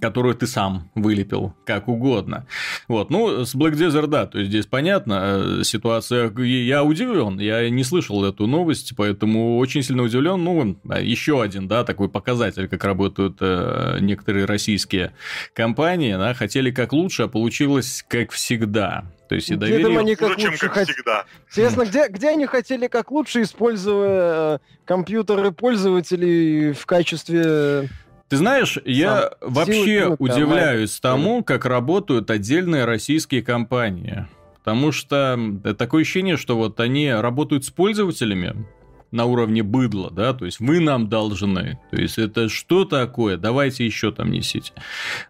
которую 0.00 0.34
ты 0.34 0.46
сам 0.46 0.90
вылепил, 0.94 1.54
как 1.64 1.88
угодно. 1.88 2.46
Вот, 2.88 3.10
ну, 3.10 3.44
с 3.44 3.54
Black 3.54 3.72
Desert, 3.72 4.06
да, 4.06 4.26
то 4.26 4.38
есть 4.38 4.50
здесь 4.50 4.66
понятно, 4.66 5.60
э, 5.60 5.64
ситуация, 5.64 6.30
я 6.38 6.84
удивлен, 6.84 7.38
я 7.38 7.70
не 7.70 7.82
слышал 7.82 8.24
эту 8.24 8.46
новость, 8.46 8.92
поэтому 8.96 9.56
очень 9.56 9.82
сильно 9.82 10.02
удивлен, 10.02 10.44
ну, 10.44 10.78
еще 11.00 11.42
один, 11.42 11.68
да, 11.68 11.84
такой 11.84 12.10
показатель, 12.10 12.68
как 12.68 12.84
работают 12.84 13.38
э, 13.40 13.98
некоторые 14.00 14.44
российские 14.44 15.14
компании, 15.54 16.14
да, 16.14 16.34
хотели 16.34 16.70
как 16.70 16.92
лучше, 16.92 17.22
а 17.22 17.28
получилось 17.28 18.04
как 18.06 18.30
всегда. 18.32 19.04
То 19.28 19.36
есть 19.36 19.48
и 19.48 19.54
Где 19.54 19.60
доверие... 19.60 19.86
там 19.86 19.98
они 19.98 20.14
как 20.14 20.36
чем 20.36 20.50
лучше 20.50 20.68
как 20.68 20.76
хот- 20.76 20.92
всегда. 20.92 21.24
Интересно, 21.48 21.86
где, 21.86 22.08
где 22.08 22.28
они 22.28 22.44
хотели 22.44 22.86
как 22.86 23.10
лучше, 23.10 23.40
используя 23.40 24.56
э, 24.56 24.58
компьютеры 24.84 25.52
пользователей 25.52 26.72
в 26.72 26.84
качестве... 26.84 27.88
Ты 28.32 28.38
знаешь, 28.38 28.78
я 28.86 29.30
Сам 29.42 29.52
вообще 29.52 30.16
удивляюсь 30.18 30.98
тому, 31.00 31.44
как 31.44 31.66
работают 31.66 32.30
отдельные 32.30 32.86
российские 32.86 33.42
компании. 33.42 34.26
Потому 34.60 34.90
что 34.90 35.38
такое 35.76 36.00
ощущение, 36.00 36.38
что 36.38 36.56
вот 36.56 36.80
они 36.80 37.12
работают 37.12 37.66
с 37.66 37.70
пользователями 37.70 38.64
на 39.12 39.26
уровне 39.26 39.62
быдла, 39.62 40.10
да, 40.10 40.32
то 40.32 40.44
есть 40.44 40.58
вы 40.58 40.80
нам 40.80 41.08
должны. 41.08 41.78
То 41.90 42.00
есть 42.00 42.18
это 42.18 42.48
что 42.48 42.84
такое? 42.84 43.36
Давайте 43.36 43.86
еще 43.86 44.10
там 44.10 44.30
несите. 44.30 44.72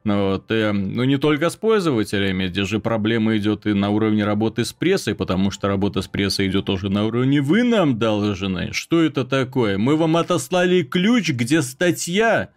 Ну, 0.04 0.30
вот, 0.30 0.50
э, 0.50 0.72
ну 0.72 1.04
не 1.04 1.18
только 1.18 1.50
с 1.50 1.56
пользователями, 1.56 2.46
здесь 2.46 2.68
же 2.68 2.80
проблема 2.80 3.36
идет 3.36 3.66
и 3.66 3.74
на 3.74 3.90
уровне 3.90 4.24
работы 4.24 4.64
с 4.64 4.72
прессой, 4.72 5.14
потому 5.14 5.50
что 5.50 5.68
работа 5.68 6.00
с 6.00 6.08
прессой 6.08 6.46
идет 6.46 6.64
тоже 6.64 6.88
на 6.88 7.04
уровне 7.04 7.42
вы 7.42 7.64
нам 7.64 7.98
должны. 7.98 8.72
Что 8.72 9.02
это 9.02 9.24
такое? 9.24 9.78
Мы 9.78 9.96
вам 9.96 10.16
отослали 10.16 10.82
ключ, 10.82 11.30
где 11.30 11.60
статья. 11.60 12.50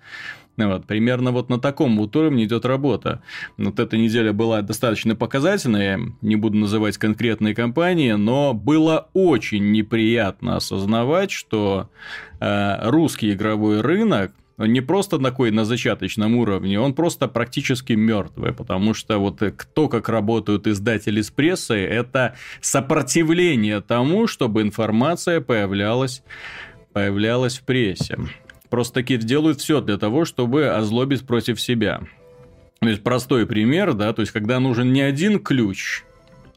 Ну 0.57 0.69
Вот, 0.69 0.85
примерно 0.85 1.31
вот 1.31 1.49
на 1.49 1.59
таком 1.59 1.97
вот 1.97 2.15
уровне 2.15 2.45
идет 2.45 2.65
работа. 2.65 3.21
Вот 3.57 3.79
эта 3.79 3.97
неделя 3.97 4.31
была 4.31 4.61
достаточно 4.61 5.15
показательная, 5.15 5.99
не 6.21 6.35
буду 6.35 6.57
называть 6.57 6.97
конкретные 6.97 7.53
компании, 7.53 8.13
но 8.13 8.53
было 8.53 9.09
очень 9.13 9.71
неприятно 9.71 10.55
осознавать, 10.55 11.31
что 11.31 11.89
э, 12.39 12.89
русский 12.89 13.33
игровой 13.33 13.81
рынок 13.81 14.31
он 14.57 14.71
не 14.71 14.81
просто 14.81 15.19
такой 15.19 15.51
на 15.51 15.65
зачаточном 15.65 16.35
уровне, 16.37 16.79
он 16.79 16.93
просто 16.93 17.27
практически 17.27 17.93
мертвый, 17.93 18.53
потому 18.53 18.93
что 18.93 19.17
вот 19.17 19.41
то, 19.73 19.89
как 19.89 20.07
работают 20.07 20.67
издатели 20.67 21.21
с 21.21 21.29
прессой, 21.29 21.83
это 21.83 22.35
сопротивление 22.61 23.81
тому, 23.81 24.27
чтобы 24.27 24.61
информация 24.61 25.41
появлялась, 25.41 26.23
появлялась 26.93 27.57
в 27.57 27.63
прессе. 27.63 28.17
Просто 28.69 28.95
таки 28.95 29.17
делают 29.17 29.59
все 29.59 29.81
для 29.81 29.97
того, 29.97 30.25
чтобы 30.25 30.67
озлобить 30.67 31.25
против 31.25 31.61
себя. 31.61 32.01
То 32.79 32.89
есть 32.89 33.03
простой 33.03 33.45
пример, 33.45 33.93
да, 33.93 34.13
то 34.13 34.21
есть 34.21 34.31
когда 34.31 34.59
нужен 34.59 34.93
не 34.93 35.01
один 35.01 35.39
ключ, 35.39 36.03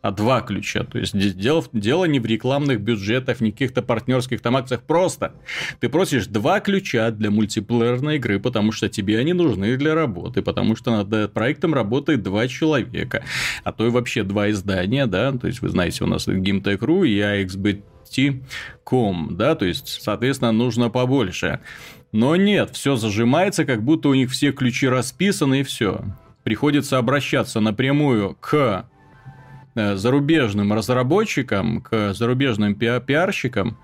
а 0.00 0.10
два 0.10 0.40
ключа. 0.40 0.84
То 0.84 0.98
есть 0.98 1.14
здесь 1.14 1.34
дело, 1.34 1.64
дело 1.72 2.04
не 2.04 2.20
в 2.20 2.26
рекламных 2.26 2.80
бюджетах, 2.80 3.40
не 3.40 3.50
каких-то 3.50 3.82
партнерских 3.82 4.40
там 4.40 4.56
акциях. 4.56 4.82
Просто 4.82 5.32
ты 5.80 5.88
просишь 5.88 6.26
два 6.26 6.60
ключа 6.60 7.10
для 7.10 7.30
мультиплеерной 7.30 8.16
игры, 8.16 8.40
потому 8.40 8.72
что 8.72 8.88
тебе 8.88 9.18
они 9.18 9.32
нужны 9.32 9.76
для 9.76 9.94
работы, 9.94 10.42
потому 10.42 10.76
что 10.76 11.02
над 11.02 11.32
проектом 11.32 11.74
работает 11.74 12.22
два 12.22 12.48
человека, 12.48 13.24
а 13.64 13.72
то 13.72 13.86
и 13.86 13.90
вообще 13.90 14.22
два 14.22 14.50
издания, 14.50 15.06
да, 15.06 15.32
то 15.32 15.46
есть 15.46 15.62
вы 15.62 15.68
знаете, 15.68 16.04
у 16.04 16.06
нас 16.06 16.28
Gimtech.ru 16.28 17.06
и 17.06 17.18
AXBT.com, 17.18 19.36
да, 19.36 19.54
то 19.54 19.64
есть, 19.64 20.02
соответственно, 20.02 20.52
нужно 20.52 20.90
побольше. 20.90 21.60
Но 22.12 22.36
нет, 22.36 22.70
все 22.70 22.96
зажимается, 22.96 23.64
как 23.64 23.82
будто 23.82 24.08
у 24.08 24.14
них 24.14 24.30
все 24.30 24.52
ключи 24.52 24.88
расписаны 24.88 25.60
и 25.60 25.62
все. 25.62 26.02
Приходится 26.42 26.96
обращаться 26.98 27.60
напрямую 27.60 28.36
к 28.40 28.86
э, 29.74 29.96
зарубежным 29.96 30.72
разработчикам, 30.72 31.82
к 31.82 32.14
зарубежным 32.14 32.72
пиа- 32.72 33.04
пиарщикам, 33.04 33.76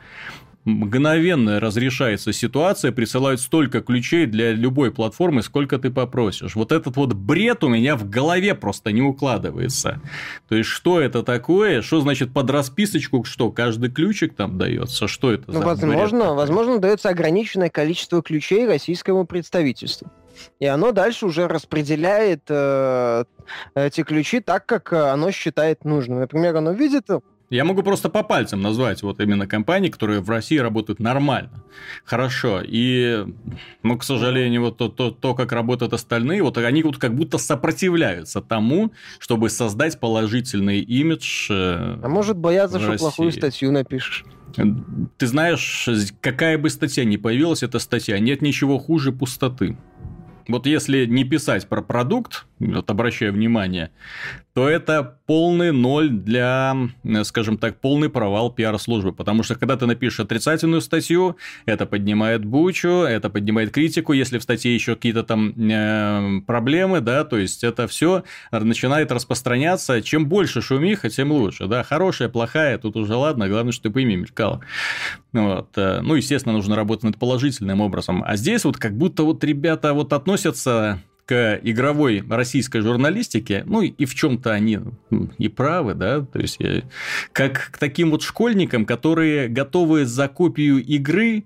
мгновенно 0.65 1.61
разрешается 1.61 2.33
ситуация, 2.33 2.93
присылают 2.93 3.41
столько 3.41 3.81
ключей 3.81 4.27
для 4.27 4.53
любой 4.53 4.91
платформы, 4.91 5.43
сколько 5.43 5.79
ты 5.79 5.91
попросишь. 5.91 6.55
Вот 6.55 6.73
этот 6.73 6.97
вот 6.97 7.13
бред 7.13 7.65
у 7.65 7.69
меня 7.69 7.97
в 7.97 8.09
голове 8.09 8.55
просто 8.55 8.93
не 8.93 9.03
укладывается. 9.03 10.01
То 10.49 10.55
есть, 10.55 10.69
что 10.71 11.01
это 11.01 11.23
такое? 11.23 11.83
Что 11.83 12.01
значит 12.01 12.33
под 12.33 12.51
расписочку, 12.51 13.25
что 13.25 13.51
каждый 13.51 13.91
ключик 13.91 14.35
там 14.35 14.57
дается? 14.59 15.07
Что 15.07 15.33
это 15.33 15.45
Ну, 15.49 15.55
за 15.55 15.59
бред 15.61 15.69
возможно, 15.69 16.21
такой? 16.21 16.37
возможно, 16.37 16.79
дается 16.79 17.09
ограниченное 17.11 17.69
количество 17.71 18.23
ключей 18.23 18.67
российскому 18.67 19.27
представительству. 19.27 20.11
И 20.59 20.67
оно 20.67 20.93
дальше 20.93 21.27
уже 21.27 21.47
распределяет 21.47 22.43
э, 22.49 23.25
эти 23.75 24.03
ключи 24.03 24.41
так, 24.41 24.67
как 24.67 24.93
э, 24.93 24.97
оно 24.97 25.31
считает 25.31 25.85
нужным. 25.85 26.19
Например, 26.21 26.57
оно 26.57 26.73
видит 26.73 27.07
Я 27.55 27.65
могу 27.65 27.85
просто 27.85 28.09
по 28.09 28.25
пальцам 28.25 28.63
назвать 28.63 29.05
вот 29.05 29.21
именно 29.21 29.47
компании, 29.47 29.89
которые 29.89 30.19
в 30.21 30.29
России 30.29 30.59
работают 30.59 30.99
нормально, 30.99 31.63
хорошо. 32.05 32.61
И, 32.67 33.25
ну, 33.85 33.97
к 33.97 34.03
сожалению, 34.03 34.63
вот 34.63 34.77
то, 34.77 34.89
то, 34.89 35.13
то 35.13 35.35
как 35.37 35.53
работают 35.53 35.93
остальные, 35.93 36.43
вот 36.43 36.59
они 36.59 36.83
вот 36.83 36.99
как 36.99 37.15
будто 37.15 37.39
сопротивляются 37.39 38.41
тому, 38.41 38.91
чтобы 39.21 39.51
создать 39.51 40.01
положительный 40.01 40.81
имидж. 40.81 41.47
э, 41.49 42.01
А 42.03 42.09
может 42.09 42.37
бояться, 42.37 42.81
что 42.81 42.99
плохую 42.99 43.31
статью 43.31 43.71
напишешь. 43.71 44.25
Ты 45.17 45.27
знаешь, 45.29 45.89
какая 46.21 46.59
бы 46.59 46.71
статья 46.71 47.05
ни 47.05 47.17
появилась, 47.17 47.63
эта 47.63 47.79
статья, 47.79 48.19
нет 48.19 48.43
ничего 48.43 48.81
хуже 48.81 49.13
пустоты. 49.13 49.77
Вот 50.49 50.67
если 50.67 51.07
не 51.07 51.25
писать 51.25 51.69
про 51.69 51.83
продукт, 51.83 52.47
вот 52.73 52.91
обращаю 52.91 53.33
внимание, 53.33 53.91
то 54.55 54.69
это 54.69 55.19
полный 55.27 55.73
ноль 55.73 56.11
для, 56.11 56.77
скажем 57.25 57.59
так, 57.59 57.81
полный 57.81 58.09
провал 58.09 58.53
пиар-службы. 58.53 59.13
Потому 59.13 59.43
что 59.43 59.57
когда 59.57 59.77
ты 59.77 59.87
напишешь 59.87 60.21
отрицательную 60.21 60.81
статью, 60.81 61.37
это 61.67 61.87
поднимает 61.87 62.45
бучу, 62.45 62.89
это 62.89 63.31
поднимает 63.31 63.71
критику. 63.71 64.13
Если 64.13 64.39
в 64.39 64.43
статье 64.43 64.73
еще 64.73 64.95
какие-то 64.95 65.25
там 65.25 65.51
э, 65.51 66.41
проблемы, 66.47 67.01
да, 67.01 67.25
то 67.25 67.37
есть 67.37 67.65
это 67.65 67.89
все 67.89 68.23
начинает 68.53 69.11
распространяться. 69.11 70.03
Чем 70.03 70.27
больше 70.29 70.63
шумиха, 70.63 71.11
тем 71.11 71.33
лучше. 71.33 71.67
Да, 71.67 71.83
хорошая, 71.83 72.29
плохая, 72.29 72.79
тут 72.79 72.97
уже 72.97 73.17
ладно, 73.17 73.49
главное, 73.49 73.73
что 73.73 73.85
ты 73.85 73.91
по 73.91 73.99
имя 73.99 74.17
мелькал. 74.17 74.63
Вот. 75.33 75.77
э, 75.77 76.01
Ну, 76.01 76.15
естественно, 76.15 76.53
нужно 76.53 76.77
работать 76.77 77.05
над 77.05 77.19
положительным 77.19 77.81
образом. 77.81 78.23
А 78.25 78.37
здесь 78.37 78.65
вот 78.65 78.77
как 78.77 78.97
будто 78.97 79.25
вот 79.25 79.43
ребята 79.43 79.95
вот 79.95 80.13
относятся 80.13 81.03
к 81.27 81.59
игровой 81.63 82.23
российской 82.29 82.81
журналистике, 82.81 83.63
ну 83.67 83.83
и 83.83 84.05
в 84.05 84.15
чем-то 84.15 84.51
они 84.53 84.81
и 85.39 85.49
правы, 85.49 85.95
да, 85.95 86.21
то 86.21 86.39
есть 86.39 86.57
я, 86.59 86.83
как 87.33 87.71
к 87.73 87.79
таким 87.79 88.11
вот 88.11 88.23
школьникам, 88.23 88.85
которые 88.85 89.49
готовы 89.49 90.05
за 90.05 90.29
копию 90.29 90.85
игры 90.85 91.45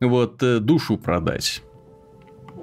вот 0.00 0.42
э, 0.42 0.58
душу 0.58 0.96
продать. 0.96 1.62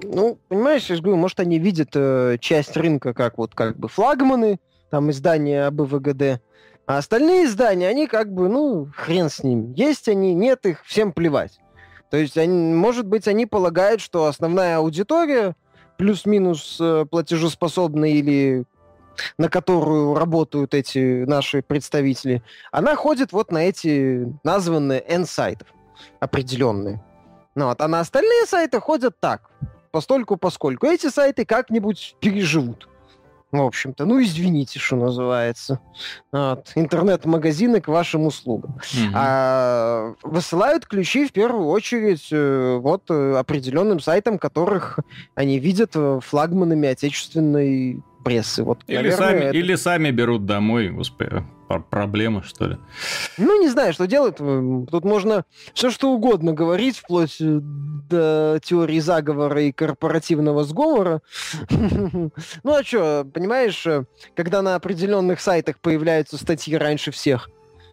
Ну, 0.03 0.37
понимаешь, 0.47 0.85
я 0.87 0.95
же 0.95 1.01
говорю, 1.01 1.17
может, 1.17 1.39
они 1.39 1.57
видят 1.57 1.89
э, 1.95 2.37
часть 2.39 2.75
рынка 2.75 3.13
как 3.13 3.37
вот 3.37 3.55
как 3.55 3.77
бы 3.77 3.87
флагманы, 3.87 4.59
там 4.89 5.09
издания 5.09 5.67
об 5.67 5.81
ВГД, 5.81 6.41
а 6.87 6.97
остальные 6.97 7.45
издания, 7.45 7.89
они 7.89 8.07
как 8.07 8.33
бы, 8.33 8.47
ну, 8.47 8.89
хрен 8.95 9.29
с 9.29 9.43
ними. 9.43 9.73
Есть 9.75 10.07
они, 10.07 10.33
нет 10.33 10.65
их, 10.65 10.85
всем 10.85 11.11
плевать. 11.11 11.59
То 12.09 12.15
есть, 12.15 12.37
они, 12.37 12.73
может 12.73 13.05
быть, 13.05 13.27
они 13.27 13.45
полагают, 13.45 13.99
что 13.99 14.25
основная 14.25 14.77
аудитория 14.77 15.55
плюс-минус 15.97 16.77
э, 16.79 17.05
платежеспособная 17.09 18.09
или 18.09 18.65
на 19.37 19.49
которую 19.49 20.13
работают 20.13 20.73
эти 20.73 21.25
наши 21.25 21.61
представители, 21.61 22.43
она 22.71 22.95
ходит 22.95 23.31
вот 23.31 23.51
на 23.51 23.63
эти 23.63 24.31
названные 24.43 25.03
N-сайтов 25.07 25.67
определенные. 26.19 27.03
Ну, 27.55 27.65
вот, 27.65 27.81
а 27.81 27.87
на 27.87 27.99
остальные 27.99 28.45
сайты 28.45 28.79
ходят 28.79 29.19
так, 29.19 29.49
постольку 29.91 30.37
поскольку. 30.37 30.85
Эти 30.85 31.09
сайты 31.09 31.45
как-нибудь 31.45 32.15
переживут. 32.19 32.87
В 33.51 33.61
общем-то, 33.61 34.05
ну 34.05 34.21
извините, 34.21 34.77
что 34.77 34.97
называется. 34.97 35.79
Вот. 36.33 36.71
Интернет-магазины 36.75 37.79
к 37.79 37.87
вашим 37.87 38.25
услугам. 38.25 38.71
Угу. 38.71 39.11
А 39.13 40.13
высылают 40.21 40.85
ключи 40.85 41.25
в 41.25 41.31
первую 41.31 41.67
очередь 41.67 42.27
э, 42.31 42.77
вот 42.77 43.03
э, 43.09 43.35
определенным 43.37 44.01
сайтам, 44.01 44.37
которых 44.37 44.99
они 45.35 45.59
видят 45.59 45.91
э, 45.95 46.19
флагманами 46.21 46.89
отечественной 46.89 48.03
прессы. 48.25 48.63
Вот, 48.63 48.83
или, 48.87 48.97
наверное, 48.97 49.17
сами, 49.17 49.39
это... 49.39 49.57
или 49.57 49.75
сами 49.75 50.11
берут 50.11 50.45
домой, 50.45 50.89
господи, 50.89 51.43
проблема, 51.67 52.43
что 52.43 52.65
ли? 52.67 52.77
Ну, 53.37 53.61
не 53.61 53.69
знаю, 53.69 53.93
что 53.93 54.07
делать. 54.07 54.37
Тут 54.37 55.03
можно 55.03 55.45
все 55.73 55.89
что 55.89 56.11
угодно 56.11 56.53
говорить, 56.53 56.97
вплоть 56.97 57.37
до 57.39 58.59
теории 58.63 58.99
заговора 58.99 59.63
и 59.63 59.71
корпоративного 59.71 60.63
сговора. 60.63 61.21
Ну, 62.63 62.73
а 62.73 62.83
что, 62.83 63.25
понимаешь, 63.33 63.85
когда 64.35 64.61
на 64.61 64.75
определенных 64.75 65.39
сайтах 65.39 65.79
появляются 65.79 66.37
статьи 66.37 66.75
раньше 66.75 67.11
всех, 67.11 67.49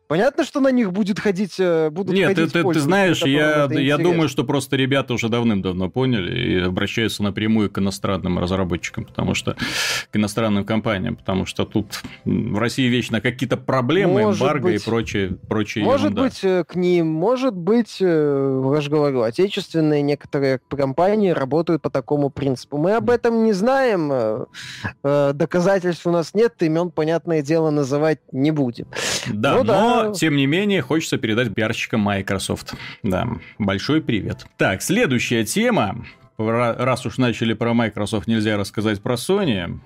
Понятно, 0.06 0.44
что 0.44 0.60
на 0.60 0.70
них 0.70 0.92
будет 0.92 1.18
ходить, 1.18 1.54
э, 1.58 1.88
будут 1.88 2.14
Нет, 2.14 2.28
ходить 2.28 2.52
ты, 2.52 2.62
ты, 2.62 2.72
ты 2.74 2.80
знаешь, 2.80 3.22
я, 3.24 3.64
я 3.70 3.96
думаю, 3.96 4.28
что 4.28 4.44
просто 4.44 4.76
ребята 4.76 5.14
уже 5.14 5.30
давным-давно 5.30 5.88
поняли 5.88 6.38
и 6.38 6.58
обращаются 6.58 7.22
напрямую 7.22 7.70
к 7.70 7.78
иностранным 7.78 8.38
разработчикам, 8.38 9.06
потому 9.06 9.34
что 9.34 9.56
к 10.10 10.16
иностранным 10.16 10.64
компаниям, 10.64 11.16
потому 11.16 11.46
что 11.46 11.64
тут 11.64 12.02
в 12.26 12.58
России 12.58 12.86
вечно 12.86 13.22
какие-то 13.22 13.56
проблемы, 13.56 14.24
может 14.24 14.42
эмбарго 14.42 14.68
быть, 14.68 14.82
и 14.82 14.84
прочее, 14.84 15.38
прочее 15.48 15.84
Может 15.84 16.10
ерунда. 16.10 16.22
быть, 16.22 16.44
э, 16.44 16.64
к 16.64 16.74
ним, 16.74 17.06
может 17.06 17.54
быть, 17.54 17.96
э, 18.00 18.72
я 18.74 18.80
же 18.82 18.90
говорю, 18.90 19.22
отечественные 19.22 20.02
некоторые 20.02 20.60
компании 20.68 21.30
работают 21.30 21.80
по 21.80 21.88
такому 21.88 22.28
принципу. 22.28 22.76
Мы 22.76 22.92
об 22.92 23.08
этом 23.08 23.44
не 23.44 23.54
знаем, 23.54 24.46
доказательств 25.02 26.06
у 26.06 26.10
нас 26.10 26.34
нет, 26.34 26.54
имен, 26.60 26.90
понятное 26.90 27.40
дело, 27.40 27.70
называть 27.70 28.18
не 28.32 28.50
будем. 28.50 28.86
Да, 29.32 29.56
ну, 29.56 29.64
да, 29.64 29.93
но, 30.02 30.12
тем 30.12 30.36
не 30.36 30.46
менее, 30.46 30.82
хочется 30.82 31.18
передать 31.18 31.54
пиарщикам 31.54 32.00
Microsoft. 32.00 32.74
Да, 33.02 33.28
большой 33.58 34.00
привет. 34.02 34.46
Так, 34.56 34.82
следующая 34.82 35.44
тема. 35.44 36.04
Раз 36.36 37.06
уж 37.06 37.18
начали 37.18 37.54
про 37.54 37.74
Microsoft, 37.74 38.26
нельзя 38.26 38.56
рассказать 38.56 39.00
про 39.00 39.14
Sony. 39.14 39.78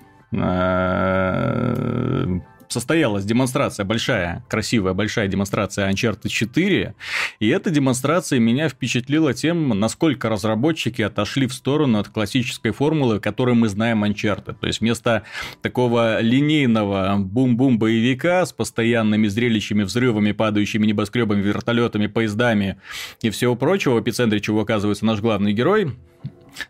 Состоялась 2.68 3.24
демонстрация, 3.24 3.84
большая, 3.84 4.44
красивая, 4.48 4.92
большая 4.92 5.26
демонстрация 5.28 5.90
Uncharted 5.90 6.28
4, 6.28 6.94
и 7.40 7.48
эта 7.48 7.70
демонстрация 7.70 8.38
меня 8.38 8.68
впечатлила 8.68 9.32
тем, 9.32 9.70
насколько 9.70 10.28
разработчики 10.28 11.00
отошли 11.00 11.46
в 11.46 11.54
сторону 11.54 11.98
от 11.98 12.08
классической 12.08 12.72
формулы, 12.72 13.20
которую 13.20 13.54
мы 13.54 13.68
знаем 13.68 14.04
Uncharted. 14.04 14.56
То 14.60 14.66
есть, 14.66 14.80
вместо 14.80 15.22
такого 15.62 16.20
линейного 16.20 17.16
бум-бум 17.18 17.78
боевика 17.78 18.44
с 18.44 18.52
постоянными 18.52 19.28
зрелищами, 19.28 19.84
взрывами, 19.84 20.32
падающими 20.32 20.86
небоскребами, 20.86 21.40
вертолетами, 21.40 22.06
поездами 22.06 22.78
и 23.22 23.30
всего 23.30 23.56
прочего, 23.56 23.94
в 23.94 24.02
эпицентре 24.02 24.40
чего 24.40 24.60
оказывается 24.60 25.06
наш 25.06 25.20
главный 25.20 25.54
герой, 25.54 25.96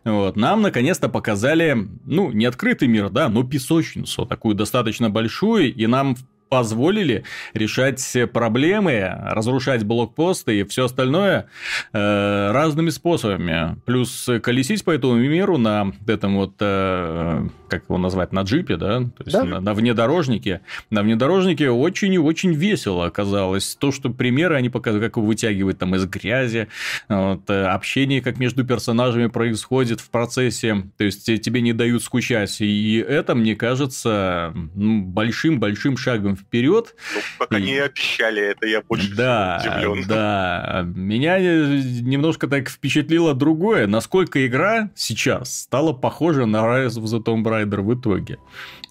вот, 0.04 0.36
нам 0.36 0.62
наконец-то 0.62 1.08
показали, 1.08 1.76
ну, 2.04 2.30
не 2.32 2.44
открытый 2.44 2.88
мир, 2.88 3.10
да, 3.10 3.28
но 3.28 3.44
песочницу, 3.44 4.26
такую 4.26 4.54
достаточно 4.54 5.10
большую, 5.10 5.74
и 5.74 5.86
нам 5.86 6.16
позволили 6.48 7.24
решать 7.54 8.16
проблемы, 8.32 9.14
разрушать 9.30 9.84
блокпосты 9.84 10.60
и 10.60 10.64
все 10.64 10.86
остальное 10.86 11.48
э, 11.92 12.50
разными 12.52 12.90
способами. 12.90 13.76
Плюс 13.84 14.28
колесить 14.42 14.84
по 14.84 14.90
этому 14.90 15.16
миру 15.16 15.58
на 15.58 15.92
этом 16.06 16.36
вот, 16.36 16.54
э, 16.60 17.46
как 17.68 17.84
его 17.84 17.98
назвать, 17.98 18.32
на 18.32 18.42
джипе, 18.42 18.76
да, 18.76 19.00
то 19.00 19.24
есть 19.24 19.32
да? 19.32 19.44
На, 19.44 19.60
на 19.60 19.74
внедорожнике. 19.74 20.60
На 20.90 21.02
внедорожнике 21.02 21.70
очень 21.70 22.14
и 22.14 22.18
очень 22.18 22.52
весело 22.52 23.06
оказалось. 23.06 23.76
То, 23.76 23.92
что 23.92 24.10
примеры 24.10 24.56
они 24.56 24.70
показывают, 24.70 25.06
как 25.10 25.18
его 25.18 25.26
вытягивают 25.26 25.78
там 25.78 25.94
из 25.94 26.06
грязи, 26.06 26.68
вот, 27.08 27.48
э, 27.50 27.64
общение 27.64 28.20
как 28.22 28.38
между 28.38 28.64
персонажами 28.64 29.26
происходит 29.26 30.00
в 30.00 30.10
процессе, 30.10 30.84
то 30.96 31.04
есть 31.04 31.26
тебе 31.42 31.60
не 31.60 31.72
дают 31.72 32.02
скучать. 32.02 32.60
И 32.60 32.96
это, 33.06 33.34
мне 33.34 33.54
кажется, 33.54 34.52
большим-большим 34.54 35.96
шагом 35.96 36.37
вперед. 36.38 36.94
Ну, 37.14 37.20
как 37.38 37.52
и... 37.52 37.56
они 37.56 37.78
обещали, 37.78 38.42
это 38.42 38.66
я 38.66 38.82
больше 38.82 39.14
да, 39.14 39.60
удивлен. 39.60 40.04
Да, 40.08 40.84
меня 40.94 41.38
немножко 41.38 42.46
так 42.48 42.68
впечатлило 42.68 43.34
другое, 43.34 43.86
насколько 43.86 44.46
игра 44.46 44.90
сейчас 44.94 45.62
стала 45.62 45.92
похожа 45.92 46.46
на 46.46 46.58
Rise 46.58 46.98
of 46.98 47.04
the 47.04 47.22
Tomb 47.22 47.42
Raider 47.42 47.80
в 47.82 47.94
итоге. 47.98 48.38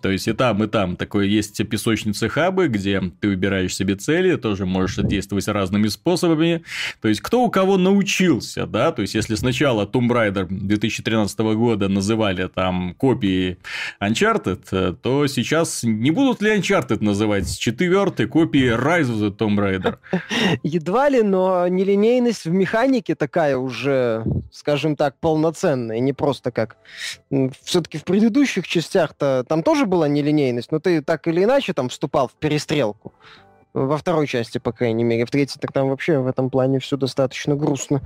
То 0.02 0.12
есть 0.12 0.28
и 0.28 0.34
там, 0.34 0.64
и 0.64 0.68
там 0.68 0.95
такое 0.95 1.26
есть 1.26 1.58
песочницы 1.68 2.30
хабы, 2.30 2.68
где 2.68 3.02
ты 3.20 3.30
выбираешь 3.30 3.76
себе 3.76 3.95
цели, 3.95 4.36
тоже 4.36 4.66
можешь 4.66 4.98
действовать 4.98 5.48
разными 5.48 5.88
способами. 5.88 6.64
То 7.02 7.08
есть 7.08 7.22
кто 7.22 7.43
у 7.43 7.50
кого 7.50 7.78
научился, 7.78 8.68
да? 8.68 8.91
То 8.91 9.02
есть 9.02 9.16
если 9.16 9.36
сначала 9.36 9.86
Tomb 9.86 10.10
Raider 10.10 10.48
2013 10.50 11.39
года 11.39 11.89
называли 11.89 12.48
там 12.48 12.93
копии 12.95 13.58
Uncharted, 14.02 14.98
то 15.02 15.28
сейчас 15.28 15.84
не 15.84 16.12
будут 16.12 16.41
ли 16.41 16.56
Uncharted 16.56 17.04
называть 17.04 17.37
четвертой 17.44 18.28
копии 18.28 18.74
Rise 18.74 19.10
of 19.10 19.20
the 19.20 19.36
Tomb 19.36 19.58
Raider? 19.58 19.98
Едва 20.64 21.10
ли, 21.10 21.22
но 21.22 21.68
нелинейность 21.68 22.46
в 22.46 22.52
механике 22.52 23.16
такая 23.16 23.58
уже, 23.58 24.24
скажем 24.52 24.96
так, 24.96 25.16
полноценная, 25.20 26.00
не 26.00 26.14
просто 26.14 26.52
как... 26.52 26.78
Все-таки 27.64 27.98
в 27.98 28.04
предыдущих 28.04 28.68
частях-то 28.68 29.46
там 29.48 29.64
тоже 29.64 29.86
была 29.86 30.08
нелинейность, 30.08 30.72
но 30.72 30.80
ты 30.80 31.02
так 31.02 31.28
или 31.28 31.44
иначе 31.44 31.74
там 31.74 31.90
вступал 31.90 32.28
в 32.28 32.34
перестрелку. 32.34 33.14
Во 33.74 33.98
второй 33.98 34.26
части, 34.26 34.58
по 34.58 34.72
крайней 34.72 35.04
мере. 35.04 35.26
В 35.26 35.30
третьей 35.30 35.60
так 35.60 35.72
там 35.72 35.90
вообще 35.90 36.18
в 36.18 36.28
этом 36.28 36.50
плане 36.50 36.80
все 36.80 36.98
достаточно 36.98 37.56
грустно. 37.56 38.02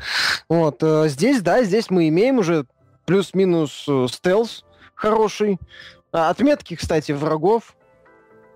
Вот. 0.50 0.84
Э, 0.84 1.08
здесь, 1.08 1.42
да, 1.42 1.64
здесь 1.64 1.90
мы 1.90 2.10
имеем 2.10 2.40
уже 2.40 2.66
плюс-минус 3.06 3.86
э, 3.88 4.08
стелс 4.12 4.66
хороший. 5.02 5.60
А, 6.12 6.30
отметки, 6.30 6.76
кстати, 6.76 7.12
врагов. 7.12 7.76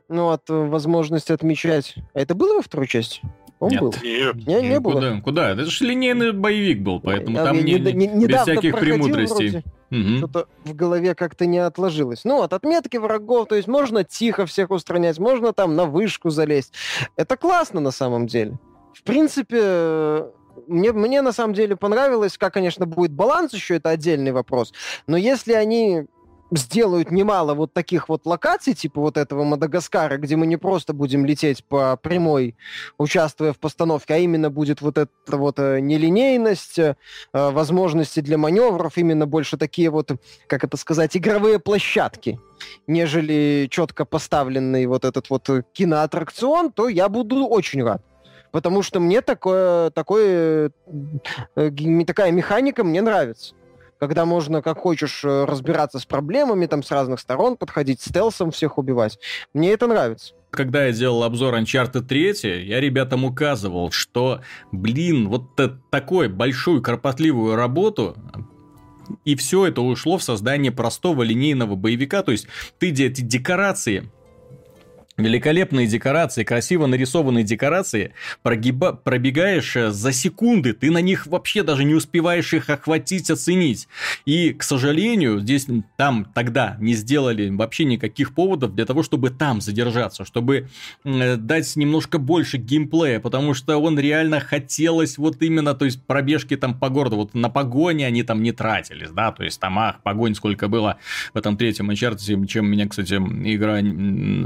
Ну, 0.08 0.30
от 0.30 0.50
э, 0.50 0.54
возможности 0.54 1.32
отмечать. 1.32 1.96
А 2.14 2.20
это 2.20 2.36
было 2.36 2.56
во 2.56 2.62
второй 2.62 2.88
части? 2.88 3.22
Он 3.60 3.72
Нет. 3.72 3.80
был? 3.80 3.94
Нет, 4.04 4.36
не, 4.48 4.62
не 4.62 4.80
было. 4.80 4.94
Куда? 4.94 5.22
Куда? 5.22 5.50
Это 5.52 5.66
же 5.66 5.86
линейный 5.86 6.34
боевик 6.34 6.82
был, 6.82 7.00
поэтому 7.00 7.38
я, 7.38 7.46
там 7.46 7.58
не, 7.64 7.80
не, 7.80 8.08
не, 8.08 8.26
без 8.28 8.42
всяких 8.42 8.78
премудростей. 8.78 9.50
Вроде. 9.50 9.64
Угу. 9.92 10.18
Что-то 10.18 10.48
в 10.66 10.76
голове 10.76 11.16
как-то 11.16 11.46
не 11.46 11.60
отложилось. 11.60 12.26
Ну, 12.26 12.42
от 12.42 12.54
отметки 12.54 12.98
врагов, 12.98 13.48
то 13.48 13.56
есть 13.56 13.68
можно 13.68 14.04
тихо 14.04 14.46
всех 14.46 14.72
устранять, 14.72 15.20
можно 15.20 15.54
там 15.54 15.76
на 15.76 15.86
вышку 15.86 16.30
залезть. 16.30 16.74
Это 17.16 17.38
классно 17.38 17.80
на 17.80 17.92
самом 17.92 18.28
деле. 18.28 18.60
В 18.94 19.04
принципе, 19.04 20.26
мне, 20.68 20.92
мне 20.92 21.22
на 21.22 21.32
самом 21.32 21.54
деле 21.54 21.76
понравилось, 21.76 22.38
как, 22.38 22.54
конечно, 22.54 22.86
будет 22.86 23.12
баланс 23.12 23.54
еще, 23.54 23.76
это 23.76 23.90
отдельный 23.90 24.32
вопрос. 24.32 24.74
Но 25.08 25.18
если 25.18 25.54
они 25.54 26.06
сделают 26.52 27.12
немало 27.12 27.54
вот 27.54 27.74
таких 27.74 28.10
вот 28.10 28.26
локаций, 28.26 28.74
типа 28.74 29.02
вот 29.02 29.18
этого 29.18 29.44
Мадагаскара, 29.44 30.18
где 30.18 30.36
мы 30.36 30.46
не 30.46 30.58
просто 30.58 30.94
будем 30.94 31.26
лететь 31.26 31.64
по 31.66 31.98
прямой, 31.98 32.56
участвуя 32.98 33.54
в 33.54 33.60
постановке, 33.60 34.14
а 34.14 34.18
именно 34.18 34.50
будет 34.50 34.82
вот 34.82 34.98
эта 34.98 35.10
вот 35.28 35.60
э, 35.60 35.80
нелинейность, 35.80 36.80
э, 36.80 36.96
возможности 37.34 38.20
для 38.20 38.38
маневров, 38.38 38.98
именно 38.98 39.26
больше 39.26 39.58
такие 39.58 39.90
вот, 39.90 40.12
как 40.48 40.64
это 40.64 40.78
сказать, 40.78 41.18
игровые 41.18 41.60
площадки, 41.60 42.40
нежели 42.88 43.68
четко 43.70 44.06
поставленный 44.06 44.86
вот 44.86 45.06
этот 45.06 45.30
вот 45.30 45.50
киноаттракцион, 45.74 46.72
то 46.72 46.90
я 46.90 47.10
буду 47.10 47.48
очень 47.48 47.84
рад. 47.84 48.02
Потому 48.52 48.84
что 48.84 49.02
мне 49.02 49.22
такое, 49.22 49.90
такое, 49.90 50.72
э, 51.56 51.72
такая 52.08 52.32
механика 52.32 52.84
мне 52.84 53.02
нравится. 53.02 53.54
Когда 54.00 54.26
можно 54.26 54.62
как 54.62 54.80
хочешь 54.80 55.24
э, 55.24 55.46
разбираться 55.46 56.00
с 56.00 56.06
проблемами, 56.06 56.66
там 56.66 56.84
с 56.84 56.92
разных 56.92 57.20
сторон 57.20 57.58
подходить, 57.58 58.02
стелсом 58.02 58.52
всех 58.52 58.78
убивать. 58.78 59.20
Мне 59.54 59.72
это 59.72 59.88
нравится 59.88 60.34
когда 60.56 60.86
я 60.86 60.94
делал 60.94 61.24
обзор 61.24 61.56
Uncharted 61.56 62.04
3, 62.04 62.64
я 62.66 62.80
ребятам 62.80 63.26
указывал, 63.26 63.92
что, 63.92 64.40
блин, 64.72 65.28
вот 65.28 65.50
такой 65.90 66.30
большую 66.30 66.82
кропотливую 66.82 67.58
работу 67.58 68.16
и 69.24 69.36
все 69.36 69.68
это 69.68 69.82
ушло 69.82 70.18
в 70.18 70.24
создание 70.24 70.72
простого 70.72 71.24
линейного 71.24 71.76
боевика. 71.76 72.24
То 72.24 72.32
есть 72.32 72.48
ты 72.80 72.90
эти 72.90 73.22
декорации 73.22 74.10
Великолепные 75.18 75.88
декорации, 75.88 76.44
красиво 76.44 76.88
нарисованные 76.88 77.46
декорации, 77.46 78.12
прогиба... 78.44 78.92
пробегаешь 78.92 79.74
э, 79.78 79.90
за 79.90 80.12
секунды, 80.12 80.74
ты 80.74 80.92
на 80.92 80.98
них 80.98 81.26
вообще 81.26 81.64
даже 81.64 81.86
не 81.86 81.94
успеваешь 81.94 82.54
их 82.54 82.70
охватить, 82.70 83.30
оценить. 83.30 83.88
И, 84.26 84.52
к 84.52 84.62
сожалению, 84.62 85.40
здесь 85.40 85.68
там 85.96 86.26
тогда 86.34 86.76
не 86.82 86.96
сделали 86.96 87.50
вообще 87.50 87.86
никаких 87.86 88.36
поводов 88.36 88.76
для 88.76 88.86
того, 88.86 89.04
чтобы 89.04 89.30
там 89.30 89.62
задержаться, 89.62 90.26
чтобы 90.26 90.68
э, 91.06 91.38
дать 91.38 91.74
немножко 91.78 92.18
больше 92.18 92.58
геймплея, 92.58 93.22
потому 93.22 93.54
что 93.54 93.78
он 93.78 93.98
реально 93.98 94.42
хотелось 94.42 95.18
вот 95.18 95.42
именно, 95.42 95.76
то 95.76 95.86
есть 95.86 96.04
пробежки 96.04 96.58
там 96.58 96.78
по 96.78 96.90
городу, 96.90 97.16
вот 97.16 97.34
на 97.34 97.50
погоне 97.50 98.06
они 98.06 98.24
там 98.24 98.44
не 98.44 98.52
тратились, 98.52 99.12
да, 99.12 99.32
то 99.32 99.46
есть 99.46 99.62
там, 99.62 99.80
ах, 99.80 100.02
погонь 100.04 100.36
сколько 100.36 100.68
было 100.68 100.98
в 101.34 101.38
этом 101.38 101.56
третьем 101.56 101.90
Uncharted, 101.90 102.48
чем 102.48 102.68
меня, 102.68 102.90
кстати, 102.90 103.14
игра 103.14 103.80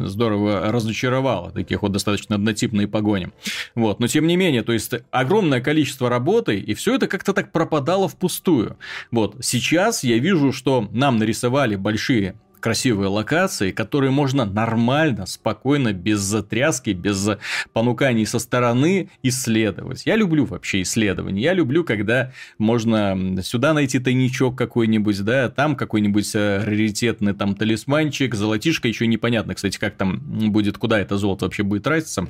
здорово 0.07 0.58
разочаровало, 0.61 1.51
таких 1.51 1.81
вот 1.81 1.91
достаточно 1.91 2.35
однотипные 2.35 2.87
погони. 2.87 3.29
Вот, 3.75 3.99
но 3.99 4.07
тем 4.07 4.27
не 4.27 4.37
менее, 4.37 4.63
то 4.63 4.73
есть 4.73 4.93
огромное 5.11 5.61
количество 5.61 6.09
работы, 6.09 6.59
и 6.59 6.73
все 6.73 6.95
это 6.95 7.07
как-то 7.07 7.33
так 7.33 7.51
пропадало 7.51 8.07
впустую. 8.07 8.77
Вот, 9.11 9.37
сейчас 9.41 10.03
я 10.03 10.17
вижу, 10.17 10.51
что 10.51 10.87
нам 10.91 11.17
нарисовали 11.17 11.75
большие 11.75 12.35
красивые 12.59 13.09
локации, 13.09 13.71
которые 13.71 14.11
можно 14.11 14.45
нормально, 14.45 15.25
спокойно, 15.25 15.93
без 15.93 16.19
затряски, 16.19 16.91
без 16.91 17.29
понуканий 17.73 18.25
со 18.25 18.39
стороны 18.39 19.09
исследовать. 19.23 20.05
Я 20.05 20.15
люблю 20.15 20.45
вообще 20.45 20.81
исследования. 20.81 21.41
Я 21.41 21.53
люблю, 21.53 21.83
когда 21.83 22.31
можно 22.57 23.41
сюда 23.43 23.73
найти 23.73 23.99
тайничок 23.99 24.57
какой-нибудь, 24.57 25.23
да, 25.23 25.49
там 25.49 25.75
какой-нибудь 25.75 26.31
э, 26.35 26.63
раритетный 26.63 27.33
там 27.33 27.55
талисманчик, 27.55 28.35
золотишко, 28.35 28.87
еще 28.87 29.07
непонятно, 29.07 29.55
кстати, 29.55 29.77
как 29.77 29.95
там 29.95 30.19
будет, 30.51 30.77
куда 30.77 30.99
это 30.99 31.17
золото 31.17 31.45
вообще 31.45 31.63
будет 31.63 31.83
тратиться. 31.83 32.27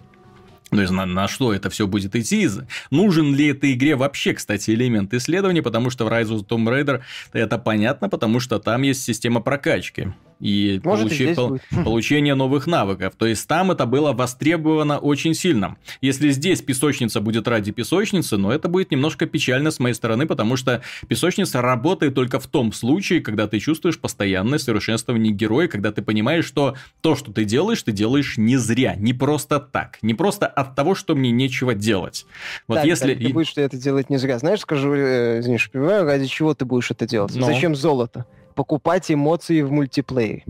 То 0.69 0.81
есть 0.81 0.91
на, 0.91 1.05
на 1.05 1.27
что 1.27 1.53
это 1.53 1.69
все 1.69 1.87
будет 1.87 2.15
идти? 2.15 2.47
Нужен 2.91 3.35
ли 3.35 3.47
этой 3.47 3.73
игре 3.73 3.95
вообще, 3.95 4.33
кстати, 4.33 4.71
элемент 4.71 5.13
исследования? 5.13 5.63
Потому 5.63 5.89
что 5.89 6.05
в 6.05 6.09
Rise 6.09 6.29
of 6.29 6.47
Tomb 6.47 6.67
Raider 6.67 7.01
это 7.33 7.57
понятно, 7.57 8.09
потому 8.09 8.39
что 8.39 8.59
там 8.59 8.83
есть 8.83 9.03
система 9.03 9.41
прокачки 9.41 10.13
и 10.39 10.79
Может, 10.83 11.09
получи, 11.09 11.33
пол, 11.33 11.59
получение 11.83 12.35
новых 12.35 12.67
навыков. 12.67 13.13
То 13.17 13.25
есть 13.25 13.47
там 13.47 13.71
это 13.71 13.85
было 13.85 14.13
востребовано 14.13 14.97
очень 14.97 15.33
сильно. 15.33 15.77
Если 16.01 16.29
здесь 16.29 16.61
песочница 16.61 17.21
будет 17.21 17.47
ради 17.47 17.71
песочницы, 17.71 18.37
но 18.37 18.51
это 18.51 18.67
будет 18.69 18.91
немножко 18.91 19.25
печально 19.25 19.71
с 19.71 19.79
моей 19.79 19.95
стороны, 19.95 20.25
потому 20.25 20.55
что 20.55 20.81
песочница 21.07 21.61
работает 21.61 22.15
только 22.15 22.39
в 22.39 22.47
том 22.47 22.71
случае, 22.71 23.21
когда 23.21 23.47
ты 23.47 23.59
чувствуешь 23.59 23.99
постоянное 23.99 24.59
совершенствование 24.59 25.33
героя, 25.33 25.67
когда 25.67 25.91
ты 25.91 26.01
понимаешь, 26.01 26.45
что 26.45 26.75
то, 27.01 27.15
что 27.15 27.31
ты 27.31 27.43
делаешь, 27.43 27.83
ты 27.83 27.91
делаешь 27.91 28.37
не 28.37 28.57
зря, 28.57 28.95
не 28.95 29.13
просто 29.13 29.59
так, 29.59 29.97
не 30.01 30.13
просто 30.13 30.47
от 30.47 30.75
того, 30.75 30.95
что 30.95 31.15
мне 31.15 31.31
нечего 31.31 31.73
делать. 31.73 32.25
Вот 32.67 32.75
да, 32.75 32.83
если 32.83 33.13
ты 33.13 33.29
будешь 33.33 33.53
это 33.55 33.77
делать 33.77 34.09
не 34.09 34.17
зря, 34.17 34.39
знаешь, 34.39 34.61
скажу, 34.61 34.93
э, 34.93 35.39
извини, 35.39 35.57
что 35.57 36.03
ради 36.03 36.27
чего 36.27 36.53
ты 36.53 36.65
будешь 36.65 36.91
это 36.91 37.05
делать? 37.07 37.35
Но... 37.35 37.45
Зачем 37.45 37.75
золото? 37.75 38.25
Покупать 38.55 39.11
эмоции 39.11 39.61
в 39.61 39.71
мультиплеере. 39.71 40.43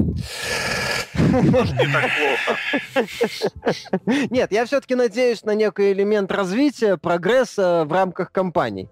Нет, 4.30 4.52
я 4.52 4.66
все-таки 4.66 4.96
надеюсь 4.96 5.44
на 5.44 5.54
некий 5.56 5.92
элемент 5.92 6.32
развития, 6.32 6.98
прогресса 6.98 7.86
в 7.86 7.94
рамках 7.94 8.32
компаний. 8.32 8.90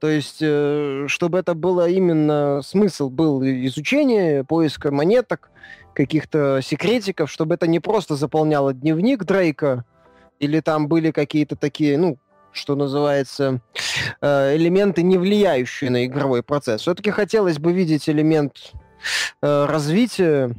То 0.00 0.08
есть, 0.08 0.38
э, 0.40 1.04
чтобы 1.08 1.38
это 1.38 1.54
было 1.54 1.88
именно 1.88 2.60
смысл 2.62 3.08
был 3.08 3.42
изучения, 3.42 4.44
поиска 4.44 4.90
монеток, 4.90 5.50
каких-то 5.94 6.60
секретиков, 6.62 7.30
чтобы 7.30 7.54
это 7.54 7.66
не 7.66 7.80
просто 7.80 8.16
заполняло 8.16 8.74
дневник 8.74 9.24
Дрейка, 9.24 9.84
или 10.40 10.60
там 10.60 10.88
были 10.88 11.10
какие-то 11.10 11.56
такие, 11.56 11.96
ну, 11.96 12.18
что 12.54 12.76
называется, 12.76 13.60
э, 14.20 14.56
элементы, 14.56 15.02
не 15.02 15.18
влияющие 15.18 15.90
на 15.90 16.06
игровой 16.06 16.42
процесс. 16.42 16.82
Все-таки 16.82 17.10
хотелось 17.10 17.58
бы 17.58 17.72
видеть 17.72 18.08
элемент 18.08 18.72
э, 19.42 19.66
развития 19.66 20.54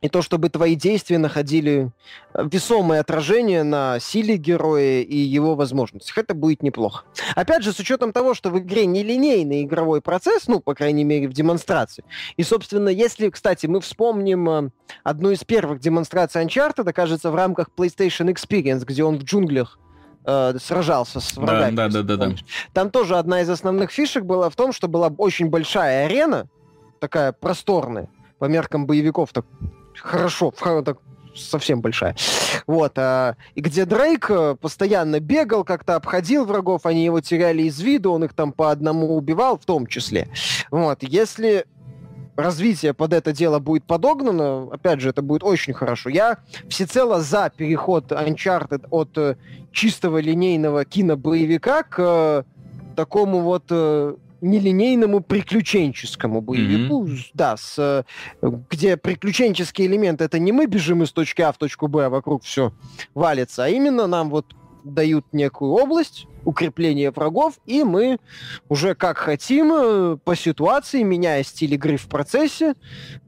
и 0.00 0.08
то, 0.08 0.22
чтобы 0.22 0.48
твои 0.48 0.74
действия 0.74 1.18
находили 1.18 1.90
э, 2.32 2.48
весомое 2.50 3.00
отражение 3.00 3.62
на 3.62 4.00
силе 4.00 4.36
героя 4.36 5.02
и 5.02 5.16
его 5.16 5.54
возможностях. 5.54 6.16
Это 6.16 6.34
будет 6.34 6.62
неплохо. 6.62 7.04
Опять 7.34 7.62
же, 7.62 7.72
с 7.72 7.78
учетом 7.78 8.12
того, 8.12 8.32
что 8.32 8.50
в 8.50 8.58
игре 8.58 8.86
нелинейный 8.86 9.64
игровой 9.64 10.00
процесс, 10.00 10.48
ну, 10.48 10.60
по 10.60 10.74
крайней 10.74 11.04
мере, 11.04 11.28
в 11.28 11.32
демонстрации. 11.32 12.04
И, 12.36 12.42
собственно, 12.42 12.88
если, 12.88 13.28
кстати, 13.28 13.66
мы 13.66 13.80
вспомним 13.80 14.72
одну 15.02 15.30
из 15.30 15.44
первых 15.44 15.80
демонстраций 15.80 16.42
Uncharted, 16.42 16.90
кажется, 16.92 17.30
в 17.30 17.34
рамках 17.34 17.68
PlayStation 17.76 18.32
Experience, 18.32 18.84
где 18.86 19.04
он 19.04 19.18
в 19.18 19.24
джунглях 19.24 19.78
э, 20.28 20.58
сражался 20.60 21.20
с 21.20 21.36
врагами. 21.36 21.74
Да, 21.74 21.88
да, 21.88 22.02
да, 22.02 22.16
да, 22.16 22.26
да. 22.28 22.36
Там 22.72 22.90
тоже 22.90 23.16
одна 23.16 23.40
из 23.40 23.48
основных 23.48 23.90
фишек 23.90 24.24
была 24.24 24.50
в 24.50 24.56
том, 24.56 24.72
что 24.72 24.86
была 24.86 25.08
очень 25.16 25.48
большая 25.48 26.06
арена, 26.06 26.48
такая 27.00 27.32
просторная, 27.32 28.08
по 28.38 28.44
меркам 28.44 28.86
боевиков, 28.86 29.32
так 29.32 29.46
хорошо, 29.96 30.52
так 30.84 30.98
совсем 31.34 31.80
большая. 31.80 32.16
Вот. 32.66 32.98
А, 32.98 33.36
и 33.54 33.60
где 33.60 33.84
Дрейк 33.84 34.30
э, 34.30 34.56
постоянно 34.60 35.20
бегал, 35.20 35.64
как-то 35.64 35.96
обходил 35.96 36.44
врагов, 36.44 36.84
они 36.84 37.04
его 37.04 37.20
теряли 37.20 37.62
из 37.62 37.80
виду, 37.80 38.12
он 38.12 38.24
их 38.24 38.34
там 38.34 38.52
по 38.52 38.70
одному 38.70 39.16
убивал 39.16 39.58
в 39.58 39.64
том 39.64 39.86
числе. 39.86 40.28
Вот. 40.70 41.02
Если 41.02 41.64
развитие 42.38 42.94
под 42.94 43.12
это 43.12 43.32
дело 43.32 43.58
будет 43.58 43.84
подогнано, 43.84 44.68
опять 44.72 45.00
же, 45.00 45.10
это 45.10 45.22
будет 45.22 45.42
очень 45.42 45.74
хорошо. 45.74 46.08
Я 46.08 46.38
всецело 46.68 47.20
за 47.20 47.50
переход 47.54 48.12
Uncharted 48.12 48.86
от 48.90 49.18
э, 49.18 49.36
чистого 49.72 50.18
линейного 50.18 50.84
кинобоевика 50.84 51.82
к 51.82 51.96
э, 51.98 52.42
такому 52.94 53.40
вот 53.40 53.64
э, 53.70 54.14
нелинейному 54.40 55.20
приключенческому 55.20 56.40
боевику, 56.40 57.04
mm-hmm. 57.04 57.30
да, 57.34 57.56
с, 57.56 57.76
э, 57.76 58.04
где 58.70 58.96
приключенческий 58.96 59.86
элемент 59.86 60.20
это 60.20 60.38
не 60.38 60.52
мы 60.52 60.66
бежим 60.66 61.02
из 61.02 61.10
точки 61.10 61.42
А 61.42 61.50
в 61.50 61.58
точку 61.58 61.88
Б, 61.88 62.04
а 62.04 62.08
вокруг 62.08 62.44
все 62.44 62.72
валится, 63.14 63.64
а 63.64 63.68
именно 63.68 64.06
нам 64.06 64.30
вот 64.30 64.54
дают 64.84 65.26
некую 65.32 65.72
область, 65.72 66.27
укрепление 66.48 67.10
врагов, 67.10 67.58
и 67.66 67.84
мы 67.84 68.18
уже 68.70 68.94
как 68.94 69.18
хотим, 69.18 69.70
э, 69.70 70.16
по 70.24 70.34
ситуации, 70.34 71.02
меняя 71.02 71.42
стиль 71.42 71.74
игры 71.74 71.98
в 71.98 72.08
процессе, 72.08 72.72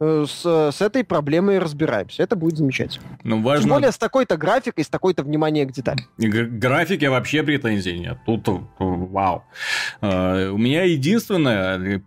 э, 0.00 0.24
с, 0.26 0.72
с 0.72 0.80
этой 0.80 1.04
проблемой 1.04 1.58
разбираемся. 1.58 2.22
Это 2.22 2.34
будет 2.34 2.56
замечательно. 2.56 3.18
Ну, 3.22 3.42
важно... 3.42 3.64
Тем 3.64 3.70
более 3.72 3.92
с 3.92 3.98
такой-то 3.98 4.38
графикой, 4.38 4.84
с 4.84 4.88
такой-то 4.88 5.22
вниманием 5.22 5.68
к 5.68 5.72
деталям. 5.72 6.06
Графике 6.16 7.10
вообще 7.10 7.42
претензий 7.42 7.98
нет. 7.98 8.18
Тут 8.24 8.48
вау. 8.78 9.44
Uh, 10.00 10.48
у 10.48 10.56
меня 10.56 10.84
единственное 10.84 12.02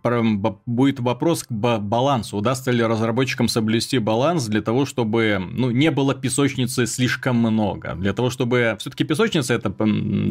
будет 0.66 0.98
вопрос 0.98 1.44
к 1.44 1.52
балансу. 1.52 2.38
Удастся 2.38 2.72
ли 2.72 2.82
разработчикам 2.82 3.46
соблюсти 3.46 3.98
баланс 3.98 4.46
для 4.46 4.62
того, 4.62 4.84
чтобы 4.84 5.38
ну, 5.38 5.70
не 5.70 5.92
было 5.92 6.14
песочницы 6.14 6.86
слишком 6.86 7.36
много? 7.36 7.94
Для 7.94 8.12
того, 8.12 8.30
чтобы... 8.30 8.76
Все-таки 8.80 9.04
песочница 9.04 9.54
это 9.54 9.72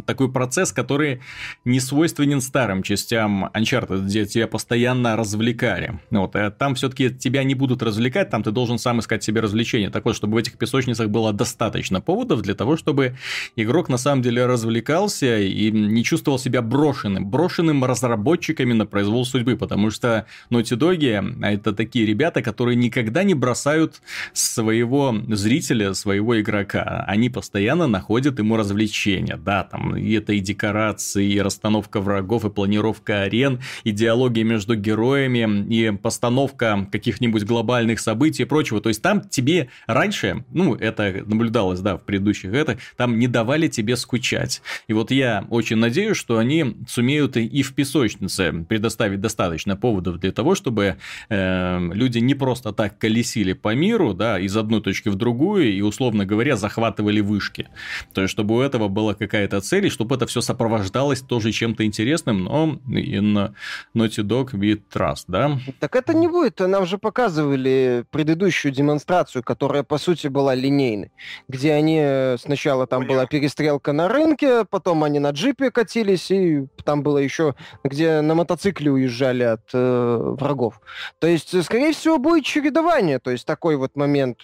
такой 0.05 0.31
процесс, 0.31 0.72
который 0.73 1.21
не 1.65 1.79
свойственен 1.79 2.41
старым 2.41 2.83
частям 2.83 3.49
Uncharted, 3.53 4.05
где 4.05 4.25
тебя 4.25 4.47
постоянно 4.47 5.15
развлекали. 5.15 5.99
Вот, 6.11 6.35
а 6.35 6.51
там 6.51 6.75
все-таки 6.75 7.09
тебя 7.09 7.43
не 7.43 7.55
будут 7.55 7.83
развлекать, 7.83 8.29
там 8.29 8.43
ты 8.43 8.51
должен 8.51 8.77
сам 8.77 8.99
искать 8.99 9.23
себе 9.23 9.41
развлечения. 9.41 9.89
Так 9.89 10.05
вот, 10.05 10.15
чтобы 10.15 10.35
в 10.35 10.37
этих 10.37 10.57
песочницах 10.57 11.09
было 11.09 11.33
достаточно 11.33 12.01
поводов 12.01 12.41
для 12.41 12.55
того, 12.55 12.77
чтобы 12.77 13.15
игрок 13.55 13.89
на 13.89 13.97
самом 13.97 14.21
деле 14.21 14.45
развлекался 14.45 15.39
и 15.39 15.71
не 15.71 16.03
чувствовал 16.03 16.39
себя 16.39 16.61
брошенным. 16.61 17.25
Брошенным 17.25 17.83
разработчиками 17.83 18.73
на 18.73 18.85
произвол 18.85 19.25
судьбы, 19.25 19.57
потому 19.57 19.89
что 19.91 20.25
Naughty 20.49 20.77
Dog 20.77 20.93
а 21.41 21.51
это 21.51 21.73
такие 21.73 22.05
ребята, 22.05 22.41
которые 22.41 22.75
никогда 22.75 23.23
не 23.23 23.33
бросают 23.33 24.01
своего 24.33 25.15
зрителя, 25.29 25.93
своего 25.93 26.39
игрока. 26.39 27.03
Они 27.07 27.29
постоянно 27.29 27.87
находят 27.87 28.39
ему 28.39 28.57
развлечения. 28.57 29.37
Да, 29.37 29.63
там, 29.63 29.95
и 29.95 30.13
это 30.13 30.33
и 30.33 30.39
декорации, 30.63 31.33
и 31.33 31.41
расстановка 31.41 31.99
врагов, 31.99 32.45
и 32.45 32.49
планировка 32.49 33.23
арен, 33.23 33.59
и 33.83 33.91
диалоги 33.91 34.43
между 34.43 34.75
героями, 34.75 35.67
и 35.73 35.91
постановка 35.91 36.87
каких-нибудь 36.89 37.43
глобальных 37.43 37.99
событий 37.99 38.43
и 38.43 38.45
прочего. 38.45 38.79
То 38.79 38.89
есть 38.89 39.01
там 39.01 39.21
тебе 39.27 39.67
раньше, 39.87 40.45
ну, 40.53 40.75
это 40.75 41.23
наблюдалось, 41.25 41.81
да, 41.81 41.97
в 41.97 42.03
предыдущих 42.03 42.53
это, 42.53 42.77
там 42.95 43.19
не 43.19 43.27
давали 43.27 43.67
тебе 43.67 43.97
скучать. 43.97 44.61
И 44.87 44.93
вот 44.93 45.11
я 45.11 45.45
очень 45.49 45.77
надеюсь, 45.77 46.15
что 46.15 46.37
они 46.37 46.77
сумеют 46.87 47.35
и 47.35 47.61
в 47.61 47.75
песочнице 47.75 48.65
предоставить 48.69 49.19
достаточно 49.19 49.75
поводов 49.75 50.19
для 50.19 50.31
того, 50.31 50.55
чтобы 50.55 50.95
э, 51.29 51.89
люди 51.93 52.19
не 52.19 52.35
просто 52.35 52.71
так 52.71 52.97
колесили 52.97 53.51
по 53.51 53.75
миру, 53.75 54.13
да, 54.13 54.39
из 54.39 54.55
одной 54.55 54.81
точки 54.81 55.09
в 55.09 55.15
другую, 55.15 55.73
и, 55.73 55.81
условно 55.81 56.25
говоря, 56.25 56.55
захватывали 56.55 57.19
вышки. 57.19 57.67
То 58.13 58.21
есть, 58.21 58.31
чтобы 58.31 58.55
у 58.55 58.61
этого 58.61 58.87
была 58.87 59.13
какая-то 59.13 59.59
цель, 59.59 59.87
и 59.87 59.89
чтобы 59.89 60.15
это 60.15 60.25
все 60.25 60.41
сопровождалось 60.53 61.21
тоже 61.21 61.51
чем-то 61.51 61.83
интересным, 61.83 62.43
но 62.43 62.79
in 62.87 63.53
Naughty 63.95 64.23
Dog 64.23 64.51
with 64.51 64.81
Trust, 64.93 65.25
да? 65.27 65.57
Так 65.79 65.95
это 65.95 66.13
не 66.13 66.27
будет. 66.27 66.59
Нам 66.59 66.85
же 66.85 66.99
показывали 66.99 68.05
предыдущую 68.11 68.71
демонстрацию, 68.71 69.43
которая, 69.43 69.81
по 69.83 69.97
сути, 69.97 70.27
была 70.27 70.53
линейной, 70.53 71.11
где 71.47 71.73
они 71.73 71.99
э, 71.99 72.37
сначала 72.39 72.85
там 72.85 73.07
была 73.07 73.25
перестрелка 73.25 73.93
на 73.93 74.07
рынке, 74.07 74.65
потом 74.65 75.03
они 75.03 75.19
на 75.19 75.31
джипе 75.31 75.71
катились, 75.71 76.29
и 76.29 76.67
там 76.85 77.01
было 77.01 77.17
еще, 77.17 77.55
где 77.83 78.21
на 78.21 78.35
мотоцикле 78.35 78.91
уезжали 78.91 79.43
от 79.43 79.69
э, 79.73 80.35
врагов. 80.39 80.81
То 81.19 81.25
есть, 81.25 81.63
скорее 81.63 81.93
всего, 81.93 82.19
будет 82.19 82.45
чередование, 82.45 83.17
то 83.17 83.31
есть 83.31 83.47
такой 83.47 83.75
вот 83.75 83.95
момент 83.95 84.43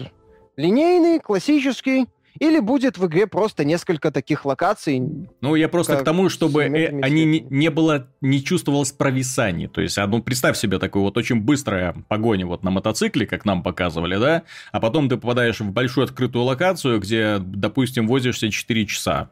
линейный, 0.57 1.19
классический, 1.19 2.07
или 2.39 2.59
будет 2.59 2.97
в 2.97 3.05
игре 3.05 3.27
просто 3.27 3.63
несколько 3.65 4.11
таких 4.11 4.45
локаций? 4.45 5.01
Ну, 5.41 5.55
я 5.55 5.69
просто 5.69 5.97
к 5.97 6.03
тому, 6.03 6.29
чтобы 6.29 6.63
э, 6.63 6.99
они 7.01 7.25
не, 7.25 7.41
не 7.49 7.69
было, 7.69 8.07
не 8.21 8.43
чувствовалось 8.43 8.91
провисаний. 8.91 9.67
То 9.67 9.81
есть, 9.81 9.97
а, 9.97 10.07
ну, 10.07 10.21
представь 10.21 10.57
себе 10.57 10.79
такую 10.79 11.03
вот 11.03 11.17
очень 11.17 11.41
быстрая 11.41 11.95
погоня 12.07 12.45
вот 12.45 12.63
на 12.63 12.71
мотоцикле, 12.71 13.25
как 13.25 13.45
нам 13.45 13.63
показывали, 13.63 14.17
да? 14.17 14.43
А 14.71 14.79
потом 14.79 15.09
ты 15.09 15.17
попадаешь 15.17 15.59
в 15.59 15.71
большую 15.71 16.05
открытую 16.05 16.45
локацию, 16.45 16.99
где, 16.99 17.37
допустим, 17.39 18.07
возишься 18.07 18.49
4 18.49 18.85
часа 18.85 19.29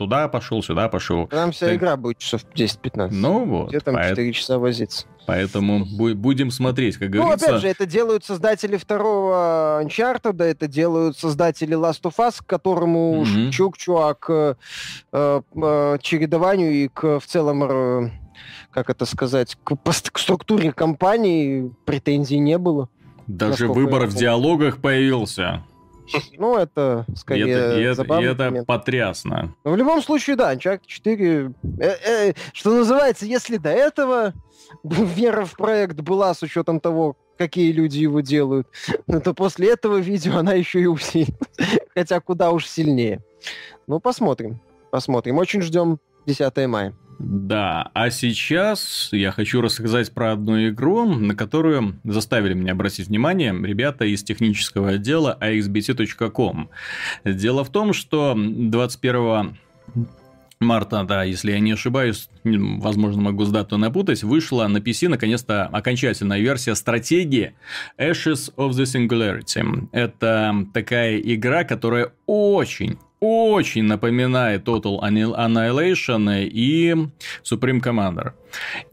туда 0.00 0.28
пошел, 0.28 0.62
сюда 0.62 0.88
пошел. 0.88 1.26
Там 1.26 1.52
вся 1.52 1.66
Ты... 1.66 1.74
игра 1.74 1.94
будет 1.98 2.16
часов 2.16 2.46
10-15. 2.54 3.08
Ну 3.12 3.44
вот. 3.44 3.68
Где 3.68 3.80
там 3.80 3.96
поэт... 3.96 4.16
4 4.16 4.32
часа 4.32 4.58
возиться. 4.58 5.04
Поэтому 5.26 5.84
будем 5.84 6.50
смотреть, 6.50 6.96
как 6.96 7.10
говорится. 7.10 7.46
Ну, 7.46 7.52
опять 7.52 7.60
же, 7.60 7.68
это 7.68 7.84
делают 7.84 8.24
создатели 8.24 8.78
второго 8.78 9.82
Uncharted, 9.84 10.42
это 10.42 10.66
делают 10.68 11.18
создатели 11.18 11.76
Last 11.76 12.00
of 12.04 12.14
Us, 12.16 12.36
к 12.38 12.46
которому 12.46 13.24
mm-hmm. 13.24 13.50
чук 13.50 13.76
чувак 13.76 14.24
э, 14.30 14.54
э, 15.12 15.98
чередованию 16.00 16.72
и 16.72 16.88
к 16.88 17.20
в 17.20 17.26
целом 17.26 17.64
э, 17.64 18.10
как 18.70 18.88
это 18.88 19.04
сказать, 19.04 19.58
к, 19.62 19.76
к 19.76 20.18
структуре 20.18 20.72
компании 20.72 21.70
претензий 21.84 22.38
не 22.38 22.56
было. 22.56 22.88
Даже 23.26 23.68
выбор 23.68 24.06
в 24.06 24.14
диалогах 24.14 24.78
появился. 24.80 25.62
Ну, 26.38 26.56
это 26.56 27.04
скорее 27.16 27.80
и 27.80 27.82
это, 27.82 27.94
забавный 27.94 28.30
это 28.30 28.44
момент. 28.44 28.66
потрясно. 28.66 29.54
Но 29.64 29.70
в 29.72 29.76
любом 29.76 30.02
случае, 30.02 30.36
да, 30.36 30.54
Uncharted 30.54 30.82
4, 30.86 31.52
э, 31.78 31.96
э, 32.04 32.32
что 32.52 32.74
называется, 32.74 33.26
если 33.26 33.56
до 33.56 33.70
этого 33.70 34.32
вера 34.84 35.44
в 35.44 35.56
проект 35.56 36.00
была 36.00 36.34
с 36.34 36.42
учетом 36.42 36.80
того, 36.80 37.16
какие 37.36 37.72
люди 37.72 37.98
его 37.98 38.20
делают, 38.20 38.68
то 39.24 39.34
после 39.34 39.72
этого 39.72 39.98
видео 39.98 40.38
она 40.38 40.52
еще 40.54 40.80
и 40.80 40.86
усилит. 40.86 41.36
Хотя 41.94 42.20
куда 42.20 42.50
уж 42.50 42.66
сильнее. 42.66 43.22
Ну, 43.86 44.00
посмотрим. 44.00 44.60
Посмотрим. 44.90 45.38
Очень 45.38 45.62
ждем 45.62 45.98
10 46.26 46.66
мая. 46.66 46.94
Да, 47.22 47.90
а 47.92 48.08
сейчас 48.08 49.10
я 49.12 49.30
хочу 49.30 49.60
рассказать 49.60 50.10
про 50.10 50.32
одну 50.32 50.68
игру, 50.68 51.04
на 51.04 51.34
которую 51.34 52.00
заставили 52.02 52.54
меня 52.54 52.72
обратить 52.72 53.08
внимание 53.08 53.54
ребята 53.62 54.06
из 54.06 54.22
технического 54.22 54.92
отдела 54.92 55.36
axbt.com. 55.38 56.70
Дело 57.26 57.62
в 57.62 57.68
том, 57.68 57.92
что 57.92 58.34
21 58.34 59.58
марта, 60.60 61.04
да, 61.04 61.24
если 61.24 61.52
я 61.52 61.60
не 61.60 61.72
ошибаюсь, 61.72 62.30
возможно, 62.42 63.20
могу 63.20 63.44
с 63.44 63.50
датой 63.50 63.78
напутать, 63.78 64.22
вышла 64.22 64.66
на 64.66 64.78
PC 64.78 65.08
наконец-то 65.08 65.66
окончательная 65.66 66.40
версия 66.40 66.74
стратегии 66.74 67.52
Ashes 67.98 68.50
of 68.56 68.70
the 68.70 68.84
Singularity. 68.84 69.88
Это 69.92 70.66
такая 70.72 71.18
игра, 71.18 71.64
которая 71.64 72.12
очень 72.24 72.98
очень 73.20 73.84
напоминает 73.84 74.66
Total 74.66 75.00
Annihilation 75.02 76.46
и 76.46 76.94
Supreme 77.44 77.82
Commander. 77.82 78.32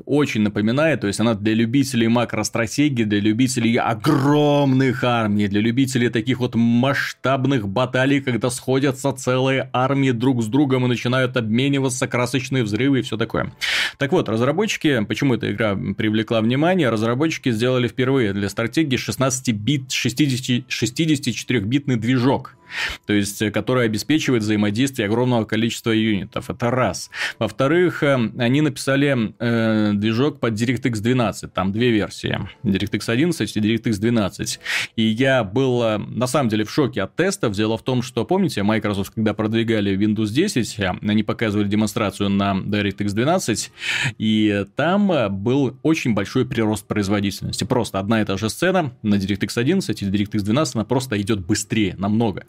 Очень 0.06 0.42
напоминает, 0.42 1.02
то 1.02 1.08
есть 1.08 1.20
она 1.20 1.34
для 1.34 1.54
любителей 1.54 2.08
макростратегии, 2.08 3.06
для 3.06 3.20
любителей 3.20 3.78
огромных 3.78 5.04
армий, 5.04 5.48
для 5.48 5.62
любителей 5.62 6.10
таких 6.10 6.40
вот 6.40 6.56
масштабных 6.56 7.68
баталий, 7.68 8.22
когда 8.22 8.50
сходятся 8.50 9.14
целые 9.14 9.70
армии 9.74 10.12
друг 10.12 10.44
с 10.44 10.48
другом 10.48 10.86
и 10.86 10.90
начинают 10.90 11.38
обмениваться, 11.38 12.08
красочные 12.08 12.64
взрывы 12.64 13.00
и 13.00 13.02
все 13.02 13.18
такое. 13.18 13.52
Так 13.98 14.12
вот, 14.12 14.30
разработчики, 14.30 15.04
почему 15.06 15.36
эта 15.36 15.52
игра 15.52 15.76
привлекла 15.76 16.42
внимание, 16.42 16.90
разработчики 16.90 17.50
сделали 17.50 17.88
впервые 17.88 18.34
для 18.34 18.50
стратегии 18.50 18.98
16-бит, 18.98 19.90
64-битный 19.90 21.96
движок 21.96 22.57
то 23.06 23.14
есть, 23.14 23.42
э, 23.42 23.52
который 23.52 23.86
обеспечивает 23.86 24.44
взаимодействие 24.44 25.08
огромного 25.08 25.46
количества 25.46 25.92
юнитов. 25.92 26.50
Это 26.50 26.72
раз. 26.72 27.10
Во-вторых, 27.40 28.04
э, 28.04 28.32
они 28.38 28.62
написали 28.62 29.34
э, 29.40 29.94
движок 29.94 30.40
под 30.40 30.54
DirectX 30.54 31.00
12, 31.00 31.54
там 31.54 31.72
две 31.72 31.92
версии, 31.92 32.40
DirectX 32.64 33.04
11 33.08 33.58
и 33.58 33.60
DirectX 33.60 34.00
12. 34.00 34.60
И 34.96 35.04
я 35.04 35.44
был 35.44 35.84
э, 35.84 35.98
на 35.98 36.28
самом 36.28 36.50
деле 36.50 36.66
в 36.66 36.72
шоке 36.72 37.02
от 37.02 37.16
тестов. 37.16 37.54
Дело 37.54 37.78
в 37.78 37.84
том, 37.84 38.02
что, 38.02 38.26
помните, 38.26 38.64
Microsoft, 38.64 39.14
когда 39.14 39.34
продвигали 39.34 39.98
Windows 39.98 40.30
10, 40.30 40.80
они 41.02 41.24
показывали 41.24 41.68
демонстрацию 41.68 42.30
на 42.30 42.56
DirectX 42.58 43.10
12, 43.14 43.72
и 44.18 44.66
там 44.76 45.12
был 45.44 45.78
очень 45.84 46.14
большой 46.14 46.46
прирост 46.46 46.88
производительности. 46.88 47.64
Просто 47.64 48.00
одна 48.00 48.22
и 48.22 48.26
та 48.26 48.38
же 48.38 48.50
сцена 48.50 48.94
на 49.02 49.16
DirectX 49.16 49.52
11 49.56 50.02
и 50.02 50.06
DirectX 50.06 50.42
12, 50.42 50.76
она 50.76 50.86
просто 50.86 51.20
идет 51.20 51.40
быстрее, 51.40 51.96
намного. 51.98 52.46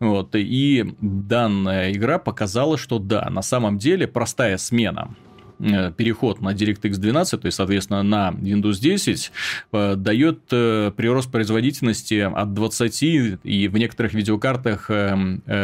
Вот, 0.00 0.34
и 0.34 0.84
данная 1.00 1.92
игра 1.92 2.18
показала, 2.18 2.78
что 2.78 2.98
да, 2.98 3.28
на 3.30 3.42
самом 3.42 3.78
деле 3.78 4.06
простая 4.06 4.56
смена 4.56 5.14
э, 5.58 5.92
переход 5.92 6.40
на 6.40 6.52
DirectX 6.54 6.98
12, 6.98 7.40
то 7.40 7.46
есть, 7.46 7.56
соответственно, 7.56 8.02
на 8.02 8.30
Windows 8.30 8.80
10, 8.80 9.32
э, 9.72 9.94
дает 9.96 10.40
э, 10.52 10.92
прирост 10.96 11.30
производительности 11.30 12.20
от 12.20 12.54
20 12.54 13.02
и 13.02 13.68
в 13.68 13.76
некоторых 13.76 14.14
видеокартах 14.14 14.86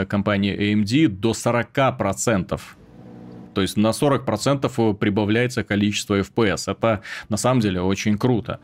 компании 0.09 0.75
AMD 0.75 1.09
до 1.09 1.33
40%. 1.33 2.61
То 3.55 3.61
есть 3.63 3.77
на 3.77 3.91
40% 3.91 4.95
прибавляется 4.95 5.63
количество 5.63 6.21
FPS. 6.21 6.71
Это 6.71 7.03
на 7.29 7.37
самом 7.37 7.61
деле 7.61 7.81
очень 7.81 8.19
круто. 8.19 8.61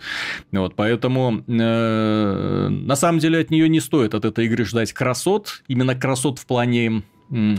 Вот, 0.53 0.75
поэтому 0.75 1.45
э, 1.47 2.69
на 2.69 2.97
самом 2.97 3.19
деле 3.19 3.41
от 3.41 3.51
нее 3.51 3.69
не 3.69 3.81
стоит 3.81 4.15
от 4.15 4.25
этой 4.25 4.47
игры 4.47 4.65
ждать 4.65 4.93
красот. 4.93 5.63
Именно 5.69 5.95
красот 5.95 6.39
в 6.39 6.47
плане 6.47 7.03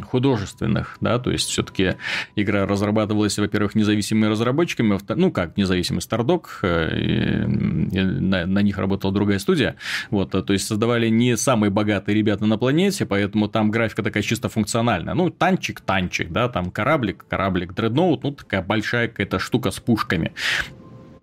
художественных, 0.03 0.97
да, 0.99 1.19
то 1.19 1.31
есть 1.31 1.49
все-таки 1.49 1.95
игра 2.35 2.65
разрабатывалась, 2.65 3.37
во-первых, 3.37 3.75
независимыми 3.75 4.25
разработчиками, 4.25 4.97
ну 5.15 5.31
как 5.31 5.57
независимый 5.57 6.01
Stardock, 6.01 6.47
э, 6.63 7.45
на, 7.45 8.45
на 8.45 8.59
них 8.61 8.77
работала 8.77 9.13
другая 9.13 9.37
студия, 9.37 9.75
вот, 10.09 10.31
то 10.31 10.53
есть 10.53 10.65
создавали 10.65 11.07
не 11.09 11.37
самые 11.37 11.69
богатые 11.69 12.15
ребята 12.15 12.45
на 12.45 12.57
планете, 12.57 13.05
поэтому 13.05 13.47
там 13.47 13.69
графика 13.69 14.01
такая 14.01 14.23
чисто 14.23 14.49
функциональная, 14.49 15.13
ну 15.13 15.29
танчик, 15.29 15.81
танчик, 15.81 16.31
да, 16.31 16.49
там 16.49 16.71
кораблик, 16.71 17.25
кораблик, 17.27 17.73
дредноут, 17.73 18.23
ну 18.23 18.31
такая 18.31 18.63
большая 18.63 19.07
какая-то 19.07 19.37
штука 19.37 19.69
с 19.69 19.79
пушками, 19.79 20.33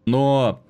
но 0.06 0.62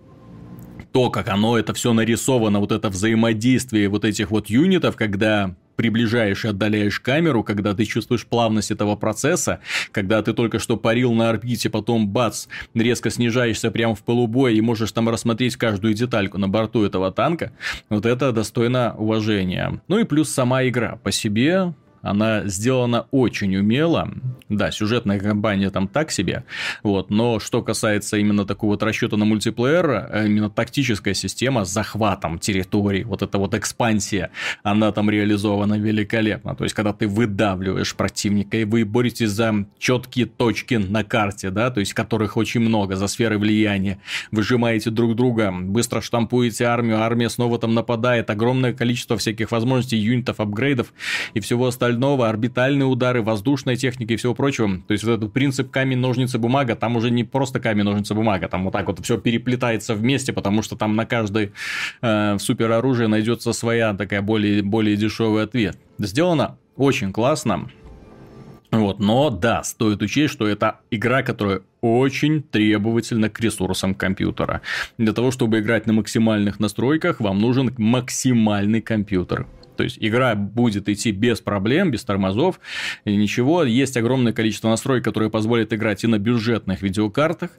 то, 0.93 1.11
как 1.11 1.29
оно 1.29 1.59
это 1.59 1.75
все 1.75 1.93
нарисовано, 1.93 2.59
вот 2.59 2.73
это 2.73 2.89
взаимодействие 2.89 3.91
вот 3.91 4.07
этих 4.07 4.31
вот 4.31 4.47
юнитов, 4.49 4.97
когда 4.97 5.55
приближаешь 5.77 6.45
и 6.45 6.49
отдаляешь 6.49 7.01
камеру, 7.01 7.45
когда 7.45 7.75
ты 7.75 7.85
чувствуешь 7.85 8.27
плавность 8.27 8.71
этого 8.71 8.97
процесса, 8.97 9.61
когда 9.93 10.23
ты 10.23 10.33
только 10.33 10.59
что 10.59 10.77
парил 10.77 11.13
на 11.13 11.29
орбите, 11.31 11.71
потом 11.71 12.09
бац, 12.09 12.47
резко 12.75 13.11
снижаешься 13.11 13.71
прямо 13.71 13.95
в 13.95 14.03
полубой 14.03 14.57
и 14.57 14.61
можешь 14.61 14.93
там 14.93 15.09
рассмотреть 15.09 15.57
каждую 15.57 15.95
детальку 15.95 16.39
на 16.39 16.49
борту 16.49 16.85
этого 16.85 17.13
танка, 17.13 17.53
вот 17.89 18.07
это 18.07 18.33
достойно 18.33 18.95
уважения. 18.97 19.81
Ну 19.89 19.99
и 19.99 20.05
плюс 20.05 20.31
сама 20.31 20.67
игра 20.67 20.99
по 21.03 21.13
себе, 21.13 21.75
она 22.11 22.45
сделана 22.47 23.07
очень 23.11 23.57
умело, 23.57 24.11
Да, 24.49 24.71
сюжетная 24.71 25.19
кампания 25.19 25.71
там 25.71 25.89
так 25.89 26.13
себе, 26.13 26.45
вот, 26.83 27.11
но 27.11 27.41
что 27.41 27.63
касается 27.63 28.17
именно 28.17 28.45
такого 28.45 28.73
вот 28.73 28.83
расчета 28.83 29.17
на 29.17 29.25
мультиплеер, 29.25 30.09
э, 30.11 30.27
именно 30.27 30.51
тактическая 30.51 31.15
система 31.15 31.65
с 31.65 31.73
захватом 31.73 32.39
территорий, 32.39 33.03
вот 33.05 33.23
эта 33.23 33.39
вот 33.39 33.55
экспансия, 33.55 34.31
она 34.63 34.93
там 34.93 35.11
реализована 35.11 35.75
великолепно. 35.75 36.55
То 36.55 36.65
есть, 36.65 36.75
когда 36.75 36.93
ты 36.93 37.09
выдавливаешь 37.09 37.95
противника, 37.97 38.57
и 38.57 38.65
вы 38.65 38.85
боретесь 38.85 39.31
за 39.31 39.67
четкие 39.79 40.27
точки 40.27 40.75
на 40.75 41.03
карте, 41.03 41.51
да, 41.51 41.71
то 41.71 41.81
есть, 41.81 41.93
которых 41.95 42.37
очень 42.37 42.61
много, 42.61 42.97
за 42.97 43.09
сферы 43.09 43.39
влияния, 43.39 43.99
выжимаете 44.31 44.91
друг 44.91 45.17
друга, 45.17 45.53
быстро 45.53 46.01
штампуете 46.01 46.67
армию, 46.67 47.01
армия 47.01 47.29
снова 47.29 47.59
там 47.59 47.75
нападает, 47.75 48.31
огромное 48.31 48.73
количество 48.73 49.17
всяких 49.17 49.51
возможностей, 49.51 49.97
юнитов, 49.97 50.39
апгрейдов 50.41 50.93
и 51.35 51.41
всего 51.41 51.67
остального, 51.67 51.96
орбитальные 52.05 52.87
удары, 52.87 53.23
воздушная 53.23 53.77
техника 53.77 54.15
и 54.15 54.17
всего 54.17 54.35
прочего. 54.35 54.69
То 54.87 54.93
есть, 54.93 55.05
вот 55.05 55.13
этот 55.13 55.33
принцип 55.33 55.71
камень, 55.71 55.99
ножницы, 55.99 56.39
бумага, 56.39 56.77
там 56.77 56.97
уже 56.97 57.11
не 57.11 57.25
просто 57.25 57.61
камень, 57.61 57.85
ножницы, 57.85 58.15
бумага, 58.15 58.49
там 58.49 58.65
вот 58.65 58.73
так 58.73 58.87
вот 58.87 59.01
все 59.03 59.19
переплетается 59.19 59.95
вместе, 59.95 60.33
потому 60.33 60.63
что 60.63 60.77
там 60.77 60.97
на 60.97 61.07
каждой 61.07 61.53
э, 62.03 62.39
супероружие 62.39 63.09
найдется 63.09 63.53
своя 63.53 63.95
такая 63.95 64.23
более, 64.23 64.63
более 64.63 64.97
дешевый 64.97 65.45
ответ. 65.45 65.79
Сделано 65.99 66.59
очень 66.77 67.13
классно. 67.13 67.71
Вот, 68.71 68.99
но 68.99 69.31
да, 69.31 69.63
стоит 69.63 70.03
учесть, 70.03 70.33
что 70.33 70.47
это 70.47 70.81
игра, 70.91 71.23
которая 71.23 71.63
очень 71.81 72.43
требовательна 72.43 73.31
к 73.31 73.41
ресурсам 73.41 73.95
компьютера. 73.95 74.61
Для 74.99 75.13
того, 75.13 75.31
чтобы 75.31 75.61
играть 75.61 75.87
на 75.87 75.93
максимальных 75.93 76.59
настройках, 76.59 77.21
вам 77.21 77.39
нужен 77.39 77.73
максимальный 77.79 78.81
компьютер. 78.81 79.47
То 79.77 79.85
есть 79.85 79.99
игра 80.01 80.35
будет 80.35 80.89
идти 80.89 81.13
без 81.13 81.41
проблем, 81.41 81.91
без 81.91 82.05
тормозов, 82.05 82.61
ничего. 83.05 83.65
Есть 83.65 83.97
огромное 83.97 84.33
количество 84.33 84.69
настроек, 84.69 85.05
которые 85.05 85.31
позволят 85.31 85.73
играть 85.73 86.05
и 86.05 86.07
на 86.07 86.19
бюджетных 86.19 86.83
видеокартах, 86.83 87.51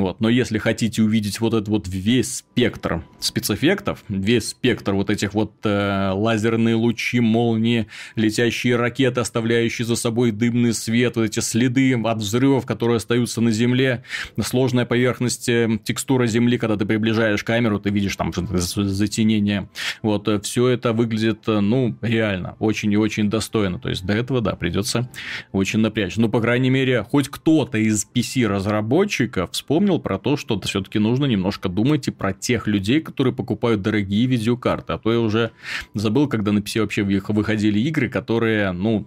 вот. 0.00 0.20
Но 0.20 0.28
если 0.30 0.58
хотите 0.58 1.02
увидеть 1.02 1.40
вот 1.40 1.52
этот 1.52 1.68
вот 1.68 1.86
весь 1.86 2.36
спектр 2.36 3.04
спецэффектов, 3.20 4.02
весь 4.08 4.48
спектр 4.48 4.94
вот 4.94 5.10
этих 5.10 5.34
вот 5.34 5.52
э, 5.64 6.10
лазерные 6.14 6.74
лучи, 6.74 7.20
молнии, 7.20 7.86
летящие 8.16 8.76
ракеты, 8.76 9.20
оставляющие 9.20 9.84
за 9.84 9.96
собой 9.96 10.30
дымный 10.30 10.72
свет, 10.72 11.16
вот 11.16 11.24
эти 11.24 11.40
следы 11.40 11.94
от 12.02 12.18
взрывов, 12.18 12.64
которые 12.64 12.96
остаются 12.96 13.40
на 13.40 13.50
земле, 13.50 14.02
сложная 14.40 14.86
поверхность, 14.86 15.48
э, 15.48 15.78
текстура 15.84 16.26
земли, 16.26 16.56
когда 16.56 16.76
ты 16.76 16.86
приближаешь 16.86 17.44
камеру, 17.44 17.78
ты 17.78 17.90
видишь 17.90 18.16
там 18.16 18.32
затенение. 18.32 19.68
Вот, 20.00 20.26
э, 20.28 20.40
все 20.40 20.68
это 20.68 20.92
выглядит, 20.92 21.46
э, 21.48 21.60
ну, 21.60 21.94
реально, 22.00 22.56
очень 22.58 22.92
и 22.92 22.96
очень 22.96 23.28
достойно. 23.28 23.78
То 23.78 23.90
есть, 23.90 24.06
до 24.06 24.14
этого, 24.14 24.40
да, 24.40 24.56
придется 24.56 25.10
очень 25.52 25.80
напрячь. 25.80 26.16
Ну, 26.16 26.28
по 26.28 26.40
крайней 26.40 26.70
мере, 26.70 27.02
хоть 27.02 27.28
кто-то 27.28 27.76
из 27.76 28.06
PC-разработчиков 28.14 29.50
вспомнил 29.52 29.81
вспомнил 29.82 30.00
про 30.00 30.18
то, 30.18 30.36
что 30.36 30.60
все-таки 30.60 31.00
нужно 31.00 31.26
немножко 31.26 31.68
думать 31.68 32.06
и 32.06 32.12
про 32.12 32.32
тех 32.32 32.68
людей, 32.68 33.00
которые 33.00 33.34
покупают 33.34 33.82
дорогие 33.82 34.26
видеокарты. 34.26 34.92
А 34.92 34.98
то 34.98 35.12
я 35.12 35.18
уже 35.18 35.50
забыл, 35.94 36.28
когда 36.28 36.52
на 36.52 36.60
PC 36.60 36.80
вообще 36.80 37.02
выходили 37.02 37.80
игры, 37.80 38.08
которые, 38.08 38.70
ну, 38.70 39.06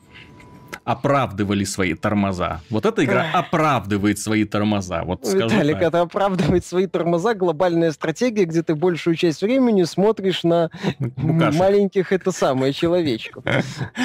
оправдывали 0.86 1.64
свои 1.64 1.96
тормоза. 1.96 2.62
Вот 2.70 2.86
эта 2.86 3.04
игра 3.04 3.26
оправдывает 3.34 4.20
свои 4.20 4.46
тормоза. 4.46 5.04
Вот 5.04 5.28
Виталик, 5.28 5.82
это 5.82 6.02
оправдывает 6.02 6.66
свои 6.66 6.86
тормоза 6.86 7.34
глобальная 7.34 7.92
стратегия, 7.92 8.46
где 8.46 8.62
ты 8.62 8.76
большую 8.76 9.16
часть 9.16 9.42
времени 9.42 9.84
смотришь 9.84 10.44
на 10.44 10.70
Букашек. 11.00 11.60
маленьких 11.60 12.12
это 12.12 12.32
самое 12.32 12.72
человечков. 12.72 13.44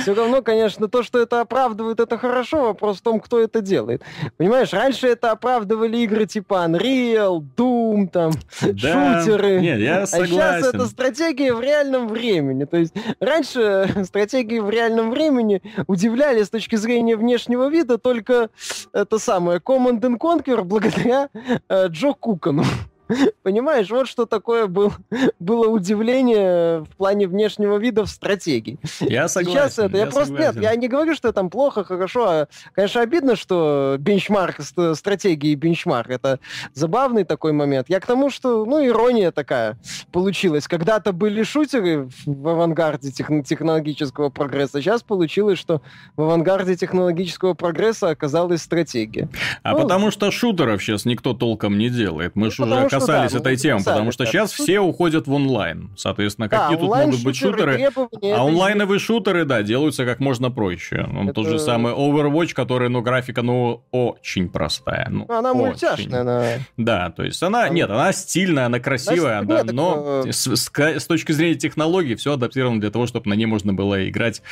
Все 0.03 0.15
равно, 0.15 0.43
конечно, 0.43 0.89
то, 0.89 1.03
что 1.03 1.21
это 1.21 1.43
оправдывает, 1.43 2.01
это 2.01 2.17
хорошо. 2.17 2.65
Вопрос 2.65 2.99
в 2.99 3.03
том, 3.03 3.21
кто 3.21 3.39
это 3.39 3.61
делает. 3.61 4.03
Понимаешь, 4.39 4.73
раньше 4.73 5.07
это 5.09 5.33
оправдывали 5.33 5.99
игры 5.99 6.25
типа 6.27 6.65
Unreal, 6.67 7.45
Doom, 7.57 8.09
там, 8.09 8.33
да, 8.63 9.23
шутеры. 9.23 9.61
Нет, 9.61 9.81
я 9.81 10.07
согласен. 10.07 10.35
А 10.41 10.61
сейчас 10.61 10.75
это 10.75 10.87
стратегия 10.87 11.53
в 11.53 11.61
реальном 11.61 12.09
времени. 12.09 12.65
То 12.65 12.79
есть 12.79 12.95
раньше 13.21 13.89
стратегии 14.05 14.61
в 14.61 14.71
реальном 14.71 15.11
времени 15.11 15.63
удивляли 15.87 16.43
с 16.43 16.49
точки 16.49 16.70
зрения 16.77 17.17
внешнего 17.17 17.69
вида 17.69 17.99
только 17.99 18.51
это 18.93 19.19
самое 19.19 19.59
Command 19.59 20.01
and 20.01 20.19
Conquer 20.19 20.63
благодаря 20.63 21.29
э, 21.69 21.89
Джо 21.89 22.13
Кукану. 22.13 22.65
Понимаешь, 23.43 23.91
вот 23.91 24.09
что 24.09 24.27
такое 24.27 24.67
был, 24.67 24.93
было 25.39 25.69
удивление 25.69 26.81
в 26.81 26.97
плане 26.97 27.27
внешнего 27.27 27.77
вида 27.79 28.05
в 28.05 28.09
стратегии. 28.09 28.79
Я 29.01 29.29
согласен. 29.29 29.61
Сейчас 29.61 29.79
это, 29.79 29.97
я, 29.97 30.05
я 30.05 30.11
просто 30.11 30.33
согласен. 30.33 30.61
нет, 30.61 30.63
я 30.63 30.77
не 30.77 30.89
говорю, 30.89 31.15
что 31.15 31.33
там 31.33 31.51
плохо, 31.51 31.85
хорошо. 31.85 32.27
А, 32.29 32.49
конечно, 32.73 33.01
обидно, 33.01 33.37
что 33.37 33.97
бенчмарк 33.99 34.61
стратегии 34.95 35.55
бенчмарк. 35.55 36.11
Это 36.11 36.41
забавный 36.75 37.25
такой 37.25 37.53
момент. 37.53 37.89
Я 37.89 38.01
к 38.01 38.07
тому, 38.07 38.31
что, 38.31 38.65
ну, 38.65 38.85
ирония 38.85 39.31
такая 39.31 39.79
получилась. 40.13 40.69
Когда-то 40.69 41.13
были 41.13 41.43
шутеры 41.43 42.09
в 42.27 42.49
авангарде 42.49 43.11
тех, 43.11 43.29
технологического 43.45 44.29
прогресса. 44.29 44.81
Сейчас 44.81 45.03
получилось, 45.03 45.59
что 45.59 45.83
в 46.17 46.23
авангарде 46.23 46.77
технологического 46.77 47.55
прогресса 47.55 48.11
оказалась 48.11 48.63
стратегия. 48.63 49.29
А 49.63 49.73
ну, 49.73 49.83
потому 49.83 50.11
что 50.11 50.31
шутеров 50.31 50.83
сейчас 50.83 51.05
никто 51.05 51.35
толком 51.35 51.79
не 51.79 51.89
делает. 51.89 52.37
Мы 52.37 52.51
же 52.51 52.63
уже 52.63 53.00
касались 53.01 53.33
да, 53.33 53.39
этой 53.39 53.57
темы, 53.57 53.83
потому 53.85 54.13
что 54.13 54.27
сейчас 54.27 54.53
все 54.53 54.81
уходят 54.81 55.27
в 55.27 55.33
онлайн. 55.33 55.91
Соответственно, 55.97 56.49
какие 56.49 56.77
тут 56.77 56.89
могут 56.89 57.23
быть 57.23 57.37
шутеры? 57.37 57.91
А 58.23 58.47
онлайновые 58.47 58.99
шутеры, 58.99 59.45
да, 59.45 59.63
делаются 59.63 60.05
как 60.05 60.21
можно 60.21 60.51
проще. 60.51 61.07
Ну, 61.11 61.33
тот 61.33 61.47
же 61.47 61.59
самый 61.59 61.93
Overwatch, 61.93 62.55
который, 62.55 62.89
ну, 62.89 63.03
графика, 63.03 63.43
ну, 63.43 63.85
очень 63.91 64.49
простая. 64.49 65.09
Ну, 65.11 65.27
она 65.29 65.55
мультяшная. 65.55 66.21
Она... 66.21 66.45
Да, 66.77 67.11
то 67.11 67.23
есть 67.25 67.43
она, 67.43 67.69
нет, 67.69 67.91
она 67.91 68.13
стильная, 68.13 68.67
она 68.67 68.81
красивая, 68.81 69.43
да, 69.43 69.65
но 69.65 70.25
с 70.31 71.07
точки 71.07 71.33
зрения 71.33 71.57
технологий 71.57 72.15
все 72.15 72.35
адаптировано 72.35 72.81
для 72.81 72.91
того, 72.91 73.07
чтобы 73.07 73.29
на 73.29 73.35
ней 73.35 73.47
можно 73.47 73.73
было 73.73 74.09
играть, 74.09 74.43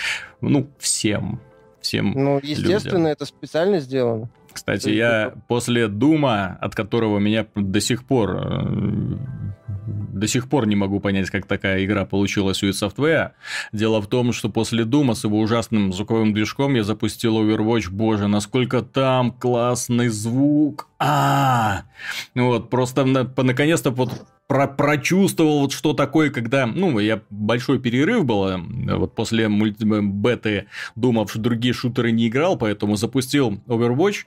ну, 0.40 0.68
всем 0.78 1.40
всем 1.80 2.12
Ну, 2.12 2.40
естественно, 2.42 2.98
людям. 2.98 3.06
это 3.06 3.24
специально 3.24 3.78
сделано. 3.80 4.28
Кстати, 4.58 4.90
я 4.90 5.32
после 5.46 5.88
Дума, 5.88 6.58
от 6.60 6.74
которого 6.74 7.18
меня 7.18 7.46
до 7.54 7.80
сих 7.80 8.04
пор 8.04 8.36
э, 8.36 9.16
до 10.12 10.26
сих 10.26 10.48
пор 10.48 10.66
не 10.66 10.76
могу 10.76 11.00
понять, 11.00 11.30
как 11.30 11.46
такая 11.46 11.84
игра 11.84 12.04
получилась 12.04 12.62
у 12.62 12.66
id 12.66 12.72
Software. 12.72 13.30
Дело 13.72 14.00
в 14.00 14.06
том, 14.06 14.32
что 14.32 14.48
после 14.48 14.84
Дума 14.84 15.14
с 15.14 15.24
его 15.24 15.40
ужасным 15.40 15.92
звуковым 15.92 16.32
движком 16.32 16.74
я 16.74 16.84
запустил 16.84 17.38
Overwatch. 17.42 17.90
Боже, 17.90 18.28
насколько 18.28 18.82
там 18.82 19.32
классный 19.32 20.08
звук. 20.08 20.88
А, 20.98 21.82
вот 22.34 22.70
просто 22.70 23.04
наконец-то 23.04 23.90
вот 23.90 24.26
про 24.48 24.66
прочувствовал 24.66 25.60
вот 25.60 25.72
что 25.72 25.92
такое, 25.92 26.30
когда, 26.30 26.66
ну, 26.66 26.98
я 26.98 27.20
большой 27.30 27.78
перерыв 27.78 28.24
был, 28.24 28.48
э, 28.48 28.58
вот 28.96 29.14
после 29.14 29.48
мульти- 29.48 29.84
беты 29.84 30.66
думав, 30.96 31.30
что 31.30 31.38
другие 31.38 31.74
шутеры 31.74 32.10
не 32.12 32.28
играл, 32.28 32.56
поэтому 32.56 32.96
запустил 32.96 33.60
Overwatch, 33.66 34.24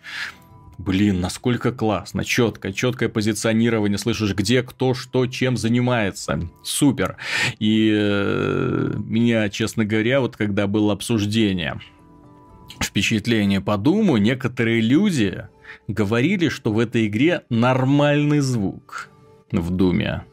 Блин, 0.78 1.22
насколько 1.22 1.72
классно, 1.72 2.26
четко, 2.26 2.74
четкое 2.74 3.08
позиционирование, 3.08 3.98
слышишь, 3.98 4.34
где, 4.34 4.64
кто, 4.64 4.94
что, 4.94 5.28
чем 5.28 5.56
занимается. 5.56 6.50
Супер. 6.64 7.18
И 7.60 7.92
э, 7.94 8.94
меня, 8.98 9.48
честно 9.50 9.86
говоря, 9.86 10.22
вот 10.22 10.38
когда 10.38 10.66
было 10.66 10.94
обсуждение, 10.94 11.80
впечатление 12.80 13.62
по 13.62 13.78
Думу, 13.78 14.18
некоторые 14.18 14.82
люди 14.82 15.46
говорили, 15.88 16.50
что 16.50 16.74
в 16.74 16.80
этой 16.80 17.08
игре 17.08 17.44
нормальный 17.50 18.40
звук 18.40 19.10
в 19.52 19.70
Думе. 19.70 20.24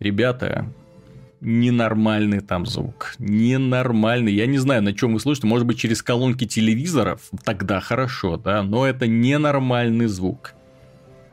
Ребята, 0.00 0.72
ненормальный 1.40 2.40
там 2.40 2.66
звук. 2.66 3.14
Ненормальный. 3.18 4.32
Я 4.32 4.46
не 4.46 4.58
знаю, 4.58 4.82
на 4.82 4.92
чем 4.92 5.14
вы 5.14 5.20
слышите. 5.20 5.46
Может 5.46 5.66
быть, 5.66 5.78
через 5.78 6.02
колонки 6.02 6.46
телевизоров. 6.46 7.22
Тогда 7.44 7.80
хорошо, 7.80 8.36
да. 8.36 8.62
Но 8.62 8.86
это 8.86 9.06
ненормальный 9.06 10.06
звук. 10.06 10.54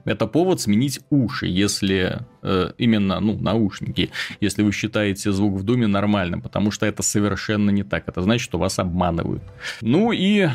Это 0.05 0.27
повод 0.27 0.61
сменить 0.61 0.99
уши, 1.09 1.47
если 1.47 2.19
э, 2.43 2.71
именно, 2.77 3.19
ну, 3.19 3.39
наушники, 3.39 4.11
если 4.39 4.61
вы 4.61 4.71
считаете 4.71 5.31
звук 5.31 5.55
в 5.55 5.63
Думе 5.63 5.87
нормальным, 5.87 6.41
потому 6.41 6.69
что 6.69 6.85
это 6.85 7.01
совершенно 7.01 7.71
не 7.71 7.83
так. 7.83 8.07
Это 8.07 8.21
значит, 8.21 8.43
что 8.43 8.59
вас 8.59 8.77
обманывают. 8.77 9.41
Ну 9.81 10.11
и 10.11 10.49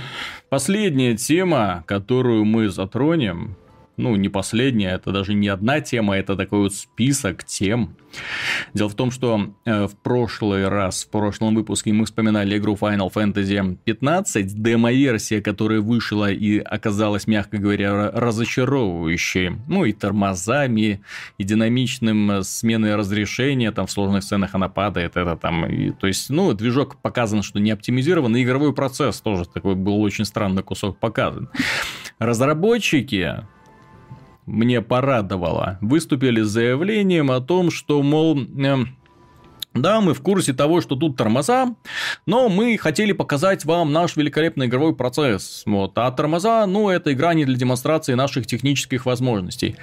последняя 0.50 1.16
тема, 1.16 1.82
которую 1.88 2.44
мы 2.44 2.68
затронем, 2.68 3.56
ну, 4.00 4.16
не 4.16 4.28
последняя, 4.28 4.94
это 4.94 5.12
даже 5.12 5.34
не 5.34 5.48
одна 5.48 5.80
тема, 5.80 6.16
это 6.16 6.36
такой 6.36 6.60
вот 6.60 6.74
список 6.74 7.44
тем. 7.44 7.94
Дело 8.74 8.88
в 8.88 8.94
том, 8.94 9.10
что 9.10 9.54
э, 9.64 9.86
в 9.86 9.96
прошлый 9.96 10.68
раз, 10.68 11.04
в 11.04 11.10
прошлом 11.10 11.54
выпуске 11.54 11.92
мы 11.92 12.06
вспоминали 12.06 12.56
игру 12.58 12.76
Final 12.80 13.12
Fantasy 13.12 13.78
15, 13.84 14.62
демо-версия, 14.62 15.40
которая 15.40 15.80
вышла 15.80 16.30
и 16.30 16.58
оказалась, 16.58 17.26
мягко 17.26 17.58
говоря, 17.58 18.10
разочаровывающей. 18.10 19.52
Ну, 19.68 19.84
и 19.84 19.92
тормозами, 19.92 21.02
и 21.38 21.44
динамичным 21.44 22.30
э, 22.30 22.42
сменой 22.42 22.96
разрешения, 22.96 23.70
там 23.72 23.86
в 23.86 23.90
сложных 23.90 24.24
сценах 24.24 24.54
она 24.54 24.68
падает, 24.68 25.16
это 25.16 25.36
там, 25.36 25.66
и, 25.66 25.90
то 25.90 26.06
есть, 26.06 26.30
ну, 26.30 26.52
движок 26.52 26.96
показан, 26.96 27.42
что 27.42 27.60
не 27.60 27.70
оптимизирован, 27.70 28.34
и 28.36 28.42
игровой 28.42 28.72
процесс 28.72 29.20
тоже 29.20 29.44
такой 29.44 29.74
был 29.74 30.00
очень 30.00 30.24
странный 30.24 30.62
кусок 30.62 30.98
показан. 30.98 31.48
Разработчики 32.18 33.46
мне 34.46 34.80
порадовало, 34.80 35.78
выступили 35.80 36.42
с 36.42 36.48
заявлением 36.48 37.30
о 37.30 37.40
том, 37.40 37.70
что, 37.70 38.02
мол, 38.02 38.38
э, 38.38 38.76
да, 39.74 40.00
мы 40.00 40.14
в 40.14 40.20
курсе 40.20 40.52
того, 40.52 40.80
что 40.80 40.96
тут 40.96 41.16
тормоза, 41.16 41.74
но 42.26 42.48
мы 42.48 42.76
хотели 42.76 43.12
показать 43.12 43.64
вам 43.64 43.92
наш 43.92 44.16
великолепный 44.16 44.66
игровой 44.66 44.96
процесс. 44.96 45.62
Вот. 45.64 45.96
А 45.96 46.10
тормоза, 46.10 46.66
ну, 46.66 46.88
это 46.88 47.12
игра 47.12 47.34
не 47.34 47.44
для 47.44 47.56
демонстрации 47.56 48.14
наших 48.14 48.46
технических 48.46 49.06
возможностей. 49.06 49.76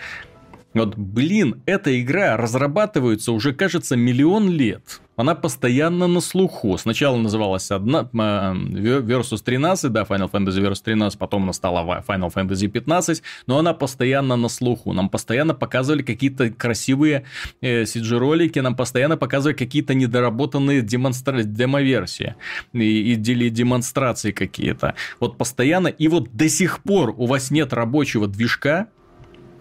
Вот, 0.78 0.96
блин, 0.96 1.62
эта 1.66 2.00
игра 2.02 2.38
разрабатывается 2.38 3.32
уже, 3.32 3.54
кажется, 3.54 3.96
миллион 3.96 4.50
лет. 4.50 5.02
Она 5.18 5.34
постоянно 5.34 6.06
на 6.06 6.22
слуху. 6.22 6.78
Сначала 6.78 7.18
называлась 7.18 7.72
одна, 7.72 8.08
Versus 8.14 9.42
13, 9.44 9.92
да, 9.92 10.04
Final 10.04 10.30
Fantasy 10.32 10.62
Versus 10.62 10.84
13, 10.84 11.18
потом 11.18 11.44
она 11.44 11.54
стала 11.54 12.04
Final 12.08 12.32
Fantasy 12.32 12.68
15, 12.68 13.24
но 13.48 13.58
она 13.58 13.74
постоянно 13.74 14.36
на 14.36 14.48
слуху. 14.48 14.94
Нам 14.94 15.10
постоянно 15.10 15.56
показывали 15.56 16.04
какие-то 16.04 16.52
красивые 16.52 17.26
э, 17.62 17.84
CG-ролики, 17.84 18.60
нам 18.60 18.76
постоянно 18.76 19.18
показывали 19.18 19.56
какие-то 19.56 19.96
недоработанные 19.96 20.84
демонстра... 20.84 21.42
демоверсии 21.42 22.36
и, 22.74 23.14
или 23.14 23.50
демонстрации 23.50 24.32
какие-то. 24.32 24.94
Вот 25.20 25.40
постоянно, 25.40 25.88
и 25.88 26.08
вот 26.10 26.36
до 26.36 26.48
сих 26.48 26.84
пор 26.84 27.16
у 27.18 27.26
вас 27.26 27.50
нет 27.50 27.74
рабочего 27.74 28.28
движка, 28.28 28.88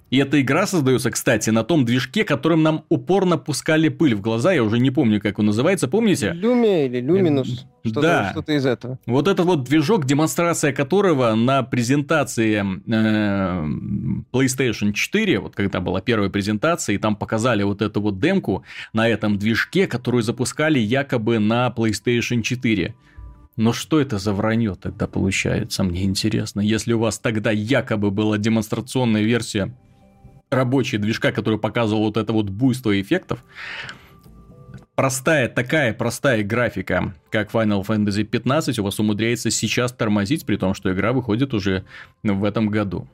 и 0.09 0.19
эта 0.19 0.41
игра 0.41 0.67
создается, 0.67 1.11
кстати, 1.11 1.51
на 1.51 1.65
том 1.65 1.85
движке, 1.85 2.25
которым 2.25 2.63
нам 2.63 2.85
упорно 2.89 3.39
пускали 3.39 3.89
пыль 3.89 4.15
в 4.15 4.21
глаза. 4.21 4.53
Я 4.53 4.63
уже 4.63 4.79
не 4.79 4.93
помню, 4.93 5.21
как 5.21 5.41
он 5.41 5.47
называется, 5.47 5.89
помните? 5.89 6.33
Люмия 6.33 6.87
или 6.87 7.01
Люминус. 7.01 7.67
Что-то, 7.85 8.03
да. 8.03 8.31
что-то 8.31 8.53
из 8.53 8.67
этого. 8.67 8.99
Вот 9.07 9.27
этот 9.27 9.47
вот 9.47 9.65
движок, 9.65 10.07
демонстрация 10.07 10.73
которого 10.73 11.35
на 11.35 11.65
презентации 11.65 12.63
э, 12.87 14.25
PlayStation 14.33 14.93
4, 14.93 15.41
вот 15.41 15.57
когда 15.57 15.81
была 15.81 16.01
первая 16.01 16.31
презентация, 16.31 16.95
и 16.95 16.99
там 16.99 17.17
показали 17.17 17.65
вот 17.65 17.83
эту 17.83 18.01
вот 18.01 18.21
демку 18.21 18.65
на 18.93 19.09
этом 19.09 19.39
движке, 19.39 19.89
которую 19.89 20.23
запускали 20.23 20.79
якобы 20.79 21.41
на 21.41 21.73
PlayStation 21.77 22.43
4. 22.43 22.95
Но 23.57 23.73
что 23.73 24.01
это 24.01 24.19
за 24.19 24.33
вранье 24.33 24.75
тогда 24.75 25.07
получается, 25.07 25.83
мне 25.83 26.05
интересно. 26.05 26.61
Если 26.61 26.93
у 26.93 26.99
вас 26.99 27.19
тогда 27.19 27.51
якобы 27.51 28.11
была 28.11 28.39
демонстрационная 28.39 29.23
версия 29.23 29.75
рабочая 30.51 30.99
движка, 30.99 31.33
который 31.33 31.59
показывал 31.59 32.05
вот 32.05 32.17
это 32.17 32.33
вот 32.33 32.51
буйство 32.51 33.01
эффектов, 33.01 33.45
простая, 34.95 35.49
такая 35.49 35.93
простая 35.95 36.43
графика, 36.43 37.15
как 37.31 37.51
Final 37.53 37.87
Fantasy 37.87 38.25
15, 38.25 38.79
у 38.79 38.85
вас 38.85 38.99
умудряется 38.99 39.51
сейчас 39.51 39.93
тормозить, 39.93 40.45
при 40.47 40.57
том, 40.57 40.75
что 40.75 40.93
игра 40.93 41.13
выходит 41.13 41.55
уже 41.55 41.85
в 42.23 42.45
этом 42.45 42.69
году. 42.69 43.09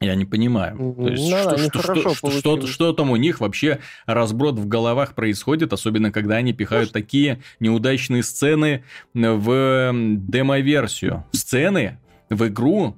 Я 0.00 0.14
не 0.14 0.24
понимаю. 0.24 0.94
То 0.96 1.08
есть, 1.08 1.28
ну, 1.28 1.38
что, 1.38 1.50
да, 1.50 1.58
что, 1.58 1.82
что, 1.82 2.14
что, 2.14 2.30
что, 2.30 2.66
что 2.68 2.92
там 2.92 3.10
у 3.10 3.16
них 3.16 3.40
вообще 3.40 3.80
разброд 4.06 4.56
в 4.56 4.68
головах 4.68 5.14
происходит, 5.14 5.72
особенно 5.72 6.12
когда 6.12 6.36
они 6.36 6.52
пихают 6.52 6.90
ну, 6.90 6.92
такие 6.92 7.40
неудачные 7.58 8.22
сцены 8.22 8.84
в 9.12 9.90
демо-версию. 9.92 11.24
Сцены 11.32 11.98
в 12.30 12.46
игру, 12.46 12.96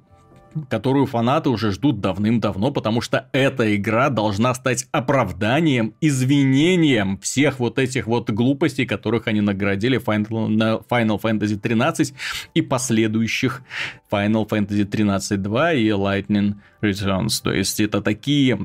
которую 0.69 1.05
фанаты 1.05 1.49
уже 1.49 1.71
ждут 1.71 2.01
давным-давно, 2.01 2.71
потому 2.71 3.01
что 3.01 3.29
эта 3.31 3.75
игра 3.75 4.09
должна 4.09 4.53
стать 4.53 4.87
оправданием, 4.91 5.93
извинением 6.01 7.17
всех 7.19 7.59
вот 7.59 7.79
этих 7.79 8.07
вот 8.07 8.29
глупостей, 8.29 8.85
которых 8.85 9.27
они 9.27 9.41
наградили 9.41 9.99
Final, 9.99 10.85
Fantasy 10.87 11.57
13 11.57 12.13
и 12.53 12.61
последующих 12.61 13.61
Final 14.11 14.47
Fantasy 14.47 14.85
13.2 14.85 15.77
и 15.77 15.89
Lightning 15.89 16.55
Returns. 16.81 17.41
То 17.43 17.53
есть 17.53 17.79
это 17.79 18.01
такие 18.01 18.59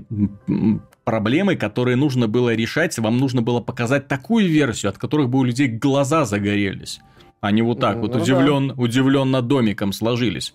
проблемы, 1.05 1.57
которые 1.57 1.97
нужно 1.97 2.27
было 2.27 2.55
решать, 2.55 2.99
вам 2.99 3.19
нужно 3.19 3.43
было 3.43 3.61
показать 3.61 4.09
такую 4.09 4.49
версию, 4.49 4.91
от 4.91 4.99
которых 4.99 5.29
бы 5.29 5.39
у 5.39 5.45
людей 5.45 5.69
глаза 5.69 6.25
загорелись. 6.25 7.01
Они 7.47 7.63
вот 7.63 7.81
так 7.81 7.97
ну, 7.97 8.03
вот 8.03 8.17
удивлен, 8.17 8.69
да. 8.69 8.75
удивленно 8.77 9.43
домиком 9.43 9.93
сложились. 9.93 10.55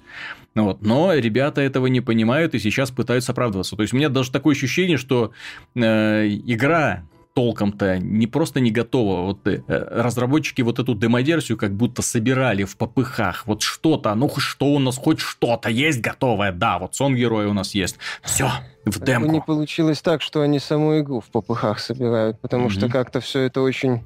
Вот. 0.56 0.82
Но 0.82 1.14
ребята 1.14 1.62
этого 1.62 1.88
не 1.88 2.02
понимают 2.02 2.56
и 2.56 2.60
сейчас 2.60 2.92
пытаются 2.92 3.32
оправдываться. 3.32 3.76
То 3.76 3.82
есть 3.84 3.94
у 3.94 3.98
меня 3.98 4.10
даже 4.10 4.32
такое 4.32 4.54
ощущение, 4.54 4.98
что 4.98 5.32
э, 5.76 6.28
игра 6.46 7.04
толком-то 7.34 7.98
не 8.00 8.28
просто 8.28 8.60
не 8.60 8.72
готова. 8.72 9.22
Вот 9.22 9.48
э, 9.48 9.62
разработчики 9.68 10.62
вот 10.62 10.80
эту 10.80 10.96
демоверсию 10.96 11.58
как 11.58 11.74
будто 11.74 12.02
собирали 12.02 12.64
в 12.64 12.78
попыхах. 12.78 13.48
Вот 13.48 13.62
что-то, 13.62 14.14
ну 14.16 14.30
что 14.38 14.66
у 14.66 14.80
нас, 14.80 14.98
хоть 14.98 15.20
что-то 15.20 15.70
есть 15.70 16.02
готовое. 16.02 16.52
Да, 16.52 16.80
вот 16.80 16.96
сон 16.96 17.16
героя 17.16 17.48
у 17.48 17.54
нас 17.54 17.74
есть. 17.74 17.98
Все, 18.22 18.50
в 18.86 19.00
демку. 19.00 19.32
Не 19.32 19.42
получилось 19.42 20.02
так, 20.02 20.22
что 20.22 20.42
они 20.42 20.60
саму 20.60 21.00
игру 21.00 21.22
в 21.22 21.32
попыхах 21.32 21.80
собирают, 21.80 22.40
потому 22.42 22.68
mm-hmm. 22.68 22.72
что 22.72 22.90
как-то 22.90 23.22
все 23.22 23.42
это 23.42 23.62
очень 23.62 24.06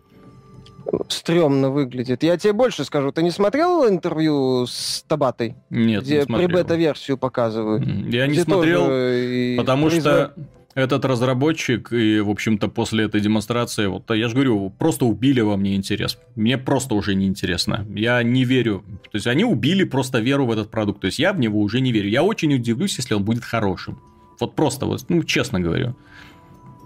стрёмно 1.09 1.69
выглядит. 1.69 2.23
Я 2.23 2.37
тебе 2.37 2.53
больше 2.53 2.83
скажу. 2.83 3.11
Ты 3.11 3.23
не 3.23 3.31
смотрел 3.31 3.87
интервью 3.87 4.65
с 4.67 5.03
Табатой? 5.07 5.55
Нет, 5.69 6.03
Где 6.03 6.17
не 6.17 6.23
смотрел. 6.23 6.47
при 6.47 6.55
бета-версию 6.55 7.17
показывают? 7.17 7.85
Я 7.85 8.27
не 8.27 8.39
смотрел, 8.39 9.57
потому 9.57 9.87
производ... 9.87 10.31
что 10.31 10.33
этот 10.75 11.05
разработчик, 11.05 11.93
и, 11.93 12.19
в 12.19 12.29
общем-то, 12.29 12.67
после 12.67 13.05
этой 13.05 13.21
демонстрации, 13.21 13.87
вот 13.87 14.11
я 14.11 14.27
же 14.27 14.35
говорю, 14.35 14.69
просто 14.77 15.05
убили 15.05 15.39
во 15.39 15.55
мне 15.55 15.75
интерес. 15.75 16.17
Мне 16.35 16.57
просто 16.57 16.95
уже 16.95 17.15
не 17.15 17.27
интересно. 17.27 17.85
Я 17.95 18.21
не 18.23 18.43
верю. 18.43 18.83
То 19.03 19.15
есть, 19.15 19.27
они 19.27 19.45
убили 19.45 19.85
просто 19.85 20.19
веру 20.19 20.45
в 20.45 20.51
этот 20.51 20.69
продукт. 20.69 20.99
То 20.99 21.07
есть, 21.07 21.17
я 21.17 21.31
в 21.31 21.39
него 21.39 21.61
уже 21.61 21.79
не 21.79 21.93
верю. 21.93 22.09
Я 22.09 22.23
очень 22.23 22.53
удивлюсь, 22.53 22.97
если 22.97 23.13
он 23.13 23.23
будет 23.23 23.45
хорошим. 23.45 24.01
Вот 24.39 24.55
просто, 24.55 24.85
вот, 24.85 25.05
ну, 25.07 25.23
честно 25.23 25.61
говорю. 25.61 25.95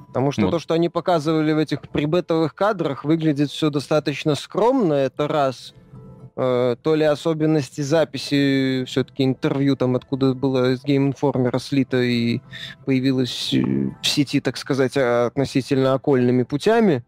Потому 0.09 0.31
что 0.31 0.43
вот. 0.43 0.51
то, 0.51 0.59
что 0.59 0.73
они 0.73 0.89
показывали 0.89 1.53
в 1.53 1.57
этих 1.57 1.81
прибетовых 1.81 2.55
кадрах, 2.55 3.05
выглядит 3.05 3.51
все 3.51 3.69
достаточно 3.69 4.35
скромно, 4.35 4.93
это 4.93 5.27
раз. 5.27 5.73
Э, 6.41 6.77
то 6.81 6.95
ли 6.95 7.03
особенности 7.03 7.81
записи, 7.81 8.85
все-таки 8.87 9.25
интервью 9.25 9.75
там, 9.75 9.97
откуда 9.97 10.33
было 10.33 10.71
из 10.71 10.85
Game 10.85 11.13
Informer 11.13 11.59
слито 11.59 12.01
и 12.01 12.39
появилось 12.85 13.53
э, 13.53 13.61
в 14.01 14.07
сети, 14.07 14.39
так 14.39 14.55
сказать, 14.55 14.95
относительно 14.95 15.93
окольными 15.93 16.43
путями. 16.43 17.03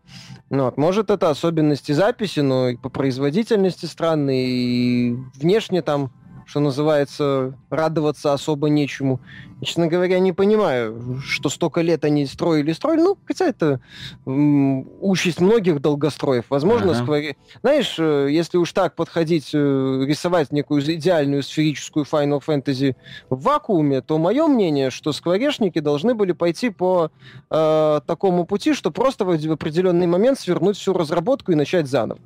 Ну, 0.49 0.65
вот, 0.65 0.75
может, 0.75 1.09
это 1.09 1.29
особенности 1.29 1.93
записи, 1.93 2.41
но 2.41 2.69
и 2.69 2.75
по 2.75 2.89
производительности 2.89 3.85
странные, 3.85 4.49
и 4.49 5.15
внешне 5.35 5.81
там 5.81 6.11
что 6.51 6.59
называется, 6.59 7.53
радоваться 7.69 8.33
особо 8.33 8.67
нечему. 8.67 9.21
честно 9.63 9.87
говоря, 9.87 10.19
не 10.19 10.33
понимаю, 10.33 11.21
что 11.23 11.47
столько 11.47 11.79
лет 11.79 12.03
они 12.03 12.25
строили, 12.25 12.73
строили. 12.73 12.99
Ну, 12.99 13.17
хотя 13.25 13.45
это 13.45 13.79
м- 14.25 14.85
участь 14.99 15.39
многих 15.39 15.79
долгостроев. 15.79 16.43
Возможно, 16.49 16.91
ага. 16.91 17.03
сквари... 17.03 17.37
Знаешь, 17.61 17.95
э, 17.97 18.27
если 18.31 18.57
уж 18.57 18.73
так 18.73 18.95
подходить, 18.95 19.51
э, 19.53 20.03
рисовать 20.05 20.51
некую 20.51 20.81
идеальную 20.81 21.41
сферическую 21.41 22.03
Final 22.03 22.43
Fantasy 22.45 22.97
в 23.29 23.41
вакууме, 23.43 24.01
то 24.01 24.17
мое 24.17 24.45
мнение, 24.47 24.89
что 24.89 25.13
скворечники 25.13 25.79
должны 25.79 26.15
были 26.15 26.33
пойти 26.33 26.69
по 26.69 27.11
э, 27.49 28.01
такому 28.05 28.45
пути, 28.45 28.73
что 28.73 28.91
просто 28.91 29.23
в 29.23 29.29
определенный 29.29 30.07
момент 30.07 30.37
свернуть 30.37 30.75
всю 30.75 30.91
разработку 30.91 31.53
и 31.53 31.55
начать 31.55 31.87
заново. 31.87 32.19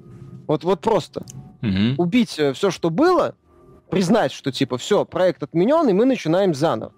Вот, 0.47 0.63
вот 0.63 0.81
просто. 0.81 1.23
Угу. 1.61 2.01
Убить 2.01 2.39
э, 2.39 2.53
все, 2.53 2.71
что 2.71 2.89
было, 2.89 3.35
признать, 3.89 4.31
что 4.31 4.51
типа 4.51 4.77
все, 4.77 5.05
проект 5.05 5.43
отменен, 5.43 5.87
и 5.89 5.93
мы 5.93 6.05
начинаем 6.05 6.53
заново. 6.53 6.93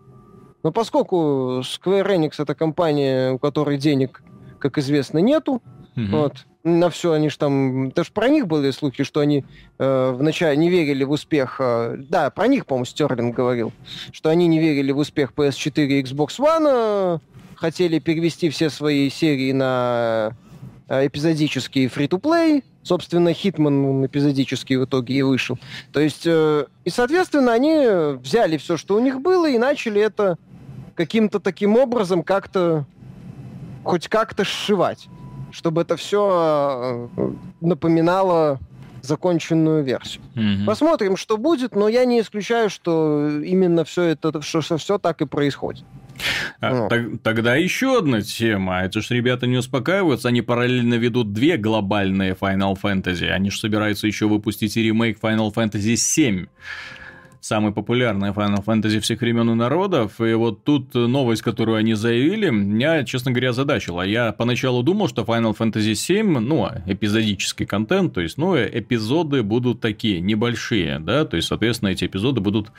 Но 0.63 0.71
поскольку 0.71 1.61
Square 1.61 2.07
Enix 2.07 2.33
это 2.39 2.55
компания, 2.55 3.31
у 3.31 3.39
которой 3.39 3.77
денег, 3.77 4.21
как 4.59 4.77
известно, 4.77 5.19
нету, 5.19 5.61
mm 5.95 6.11
вот, 6.11 6.45
на 6.67 6.89
все 6.89 7.13
они 7.13 7.29
же 7.29 7.37
там... 7.37 7.91
Даже 7.91 8.11
про 8.11 8.27
них 8.27 8.47
были 8.47 8.71
слухи, 8.71 9.03
что 9.03 9.21
они 9.21 9.45
э, 9.79 10.11
вначале 10.11 10.57
не 10.57 10.69
верили 10.69 11.03
в 11.03 11.11
успех... 11.11 11.57
Э, 11.59 11.95
да, 11.97 12.29
про 12.29 12.47
них, 12.47 12.65
по-моему, 12.65 12.85
Стерлинг 12.85 13.35
говорил, 13.35 13.71
что 14.11 14.29
они 14.29 14.47
не 14.47 14.59
верили 14.59 14.91
в 14.91 14.97
успех 14.97 15.31
PS4 15.35 15.87
и 15.87 16.03
Xbox 16.03 16.39
One, 16.39 16.67
э, 16.67 17.19
хотели 17.55 17.99
перевести 17.99 18.49
все 18.49 18.69
свои 18.69 19.09
серии 19.09 19.53
на 19.53 20.35
э, 20.89 21.07
эпизодический 21.07 21.87
фри-то-плей, 21.87 22.63
Собственно, 22.87 23.33
Хитман 23.33 24.05
эпизодически 24.05 24.75
в 24.75 24.85
итоге 24.85 25.15
и 25.15 25.21
вышел. 25.21 25.59
То 25.91 25.99
есть, 25.99 26.25
э, 26.25 26.65
и, 26.85 26.89
соответственно, 26.89 27.51
они 27.51 27.85
взяли 28.23 28.55
все, 28.55 28.77
что 28.77 28.95
у 28.95 28.99
них 28.99 29.19
было, 29.19 29.49
и 29.49 29.57
начали 29.57 29.99
это 29.99 30.37
каким-то 30.95 31.41
таким 31.41 31.75
образом 31.75 32.23
как-то 32.23 32.85
хоть 33.83 34.07
как-то 34.07 34.45
сшивать, 34.45 35.09
чтобы 35.51 35.81
это 35.81 35.97
все 35.97 37.09
э, 37.17 37.31
напоминало 37.59 38.57
законченную 39.01 39.83
версию. 39.83 40.23
Мгм. 40.35 40.65
Посмотрим, 40.65 41.17
что 41.17 41.37
будет, 41.37 41.75
но 41.75 41.89
я 41.89 42.05
не 42.05 42.21
исключаю, 42.21 42.69
что 42.69 43.27
именно 43.41 43.83
все 43.83 44.03
это, 44.03 44.41
что, 44.41 44.61
что 44.61 44.77
все 44.77 44.97
так 44.97 45.21
и 45.21 45.25
происходит. 45.25 45.83
А, 46.61 46.73
Ну. 46.73 46.87
так- 46.89 47.21
тогда 47.23 47.55
еще 47.55 47.97
одна 47.99 48.21
тема. 48.21 48.81
Это 48.83 49.01
ж 49.01 49.09
ребята 49.11 49.47
не 49.47 49.57
успокаиваются. 49.57 50.27
Они 50.29 50.41
параллельно 50.41 50.95
ведут 50.95 51.33
две 51.33 51.57
глобальные 51.57 52.33
Final 52.39 52.75
Fantasy. 52.81 53.27
Они 53.29 53.49
же 53.51 53.59
собираются 53.59 54.07
еще 54.07 54.27
выпустить 54.27 54.77
и 54.77 54.83
ремейк 54.83 55.19
Final 55.21 55.53
Fantasy 55.53 55.95
7. 55.95 56.47
Самый 57.47 57.71
популярный 57.71 58.31
Final 58.31 58.61
Fantasy 58.61 58.99
всех 58.99 59.21
времен 59.21 59.49
и 59.49 59.53
народов. 59.53 60.19
И 60.19 60.33
вот 60.33 60.65
тут 60.65 60.93
новость, 60.93 61.41
которую 61.41 61.77
они 61.77 61.93
заявили, 61.93 62.49
меня, 62.49 63.05
честно 63.05 63.31
говоря, 63.31 63.53
задачила. 63.53 64.01
Я 64.01 64.33
поначалу 64.33 64.83
думал, 64.83 65.07
что 65.07 65.21
Final 65.21 65.55
Fantasy 65.57 65.93
7, 65.93 66.39
ну, 66.39 66.67
эпизодический 66.85 67.65
контент, 67.65 68.13
то 68.13 68.19
есть, 68.19 68.37
ну, 68.37 68.57
эпизоды 68.57 69.43
будут 69.43 69.79
такие, 69.79 70.19
небольшие, 70.19 70.99
да, 70.99 71.23
то 71.23 71.37
есть, 71.37 71.47
соответственно, 71.47 71.87
эти 71.87 72.03
эпизоды 72.03 72.41
будут 72.41 72.73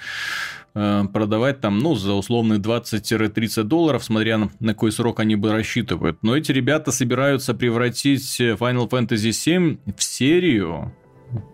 э, 0.75 1.05
продавать 1.15 1.63
там, 1.63 1.79
ну, 1.79 1.95
за 1.95 2.13
условные 2.13 2.59
20-30 2.59 3.63
долларов, 3.63 4.05
смотря 4.05 4.37
на, 4.37 4.75
какой 4.75 4.93
срок 4.93 5.21
они 5.21 5.37
бы 5.37 5.51
рассчитывают. 5.51 6.19
Но 6.21 6.37
эти 6.37 6.53
ребята 6.53 6.93
собираются 6.93 7.55
превратить 7.55 8.39
Final 8.39 8.87
Fantasy 8.91 9.33
7 9.33 9.79
в 9.97 10.03
серию 10.03 10.93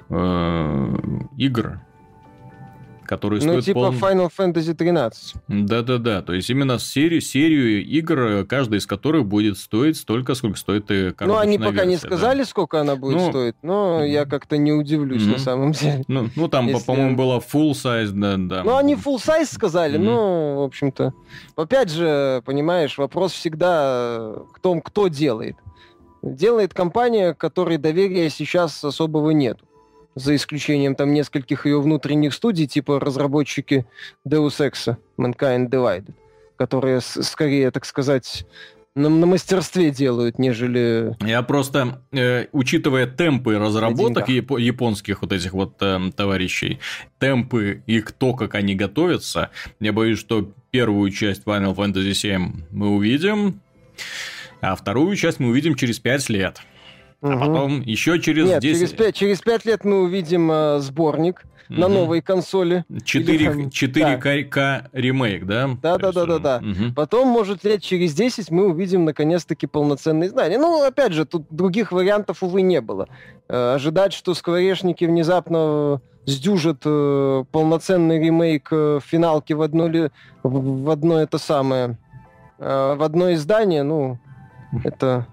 э, 0.08 0.96
игр, 1.36 1.80
которые 3.04 3.40
Ну, 3.42 3.48
стоят 3.60 3.64
типа 3.64 3.80
пол- 3.80 3.92
Final 3.92 4.30
Fantasy 4.36 4.74
13. 4.74 5.34
Да-да-да, 5.48 6.22
то 6.22 6.32
есть 6.32 6.50
именно 6.50 6.78
серию, 6.78 7.20
серию 7.20 7.84
игр, 7.84 8.44
каждая 8.46 8.80
из 8.80 8.86
которых 8.86 9.26
будет 9.26 9.58
стоить 9.58 9.96
столько, 9.96 10.34
сколько 10.34 10.58
стоит 10.58 10.90
и 10.90 11.12
Ну, 11.20 11.36
они 11.36 11.58
пока 11.58 11.84
не 11.84 11.92
версия, 11.92 12.08
да. 12.08 12.16
сказали, 12.16 12.42
сколько 12.44 12.80
она 12.80 12.96
будет 12.96 13.16
Ну, 13.16 13.30
стоить, 13.30 13.54
но 13.62 14.04
я 14.04 14.24
как-то 14.24 14.56
не 14.56 14.72
удивлюсь 14.72 15.22
Мгм. 15.22 15.32
на 15.32 15.38
самом 15.38 15.72
деле. 15.72 16.04
Ну, 16.08 16.28
ну 16.36 16.48
там, 16.48 16.66
Если- 16.66 16.84
по-моему, 16.86 17.16
было 17.16 17.38
full 17.40 17.72
size, 17.72 18.10
да, 18.10 18.36
да. 18.38 18.62
Ну, 18.64 18.76
они 18.76 18.94
full 18.94 19.16
size 19.16 19.46
сказали, 19.46 19.96
Мгм. 19.96 20.06
ну, 20.06 20.54
в 20.60 20.62
общем-то. 20.62 21.12
Опять 21.56 21.90
же, 21.90 22.42
понимаешь, 22.44 22.98
вопрос 22.98 23.32
всегда 23.32 24.32
в 24.54 24.60
том, 24.60 24.80
кто 24.80 25.08
делает. 25.08 25.56
Делает 26.22 26.72
компания, 26.72 27.34
которой 27.34 27.76
доверия 27.76 28.30
сейчас 28.30 28.82
особого 28.82 29.30
нет. 29.30 29.58
За 30.14 30.34
исключением 30.34 30.94
там 30.94 31.12
нескольких 31.12 31.66
ее 31.66 31.80
внутренних 31.80 32.34
студий, 32.34 32.66
типа 32.66 33.00
разработчики 33.00 33.86
Deus 34.26 34.60
Ex, 34.60 34.96
Mankind 35.18 35.68
Divided, 35.68 36.14
которые 36.56 37.00
скорее, 37.00 37.70
так 37.70 37.84
сказать, 37.84 38.46
на, 38.94 39.08
на 39.08 39.26
мастерстве 39.26 39.90
делают, 39.90 40.38
нежели... 40.38 41.16
Я 41.20 41.42
просто, 41.42 42.00
э, 42.12 42.46
учитывая 42.52 43.06
темпы 43.06 43.58
разработок 43.58 44.28
япо- 44.28 44.60
японских 44.60 45.22
вот 45.22 45.32
этих 45.32 45.52
вот 45.52 45.82
эм, 45.82 46.12
товарищей, 46.12 46.78
темпы 47.18 47.82
и 47.86 48.00
то, 48.00 48.34
как 48.34 48.54
они 48.54 48.76
готовятся, 48.76 49.50
я 49.80 49.92
боюсь, 49.92 50.18
что 50.18 50.52
первую 50.70 51.10
часть 51.10 51.42
Final 51.42 51.74
Fantasy 51.74 52.12
VII 52.12 52.52
мы 52.70 52.90
увидим, 52.90 53.60
а 54.60 54.76
вторую 54.76 55.16
часть 55.16 55.40
мы 55.40 55.48
увидим 55.48 55.74
через 55.74 55.98
5 55.98 56.28
лет. 56.30 56.60
А 57.26 57.38
потом 57.38 57.80
еще 57.80 58.20
через 58.20 58.46
Нет, 58.46 58.60
10... 58.60 58.78
через, 58.80 58.92
пять, 58.92 59.14
через 59.14 59.40
пять 59.40 59.64
лет 59.64 59.84
мы 59.84 60.02
увидим 60.02 60.50
э, 60.52 60.78
сборник 60.80 61.44
на 61.70 61.86
Мгм. 61.88 61.94
новой 61.96 62.20
консоли. 62.20 62.84
4, 63.02 63.34
Или 63.38 63.44
там- 63.48 63.68
4К 63.70 64.88
ремейк, 64.92 65.46
да? 65.46 65.70
Да, 65.80 65.94
То 65.96 65.98
да, 65.98 66.06
есть, 66.08 66.14
да, 66.14 66.26
да, 66.26 66.38
да. 66.38 66.60
мгм. 66.60 66.94
Потом, 66.94 67.28
может, 67.28 67.64
лет 67.64 67.80
через 67.82 68.12
10 68.12 68.50
мы 68.50 68.66
увидим 68.68 69.06
наконец-таки 69.06 69.66
полноценные 69.66 70.28
издания. 70.28 70.58
Ну, 70.58 70.84
опять 70.84 71.12
же, 71.14 71.24
тут 71.24 71.46
других 71.48 71.90
вариантов, 71.92 72.42
увы, 72.42 72.60
не 72.60 72.82
было. 72.82 73.08
Э, 73.48 73.74
ожидать, 73.76 74.12
что 74.12 74.34
скворечники 74.34 75.06
внезапно 75.06 76.02
сдюжат 76.26 76.82
э, 76.84 77.44
полноценный 77.50 78.18
ремейк 78.22 78.68
э, 78.70 79.00
финалки 79.02 79.54
в 79.54 79.62
одно, 79.62 79.88
ли- 79.88 80.10
в, 80.42 80.82
в 80.84 80.90
одно 80.90 81.18
это 81.22 81.38
самое, 81.38 81.96
э, 82.58 82.94
в 82.98 83.02
одно 83.02 83.32
издание, 83.32 83.82
ну, 83.82 84.18
это, 84.84 85.26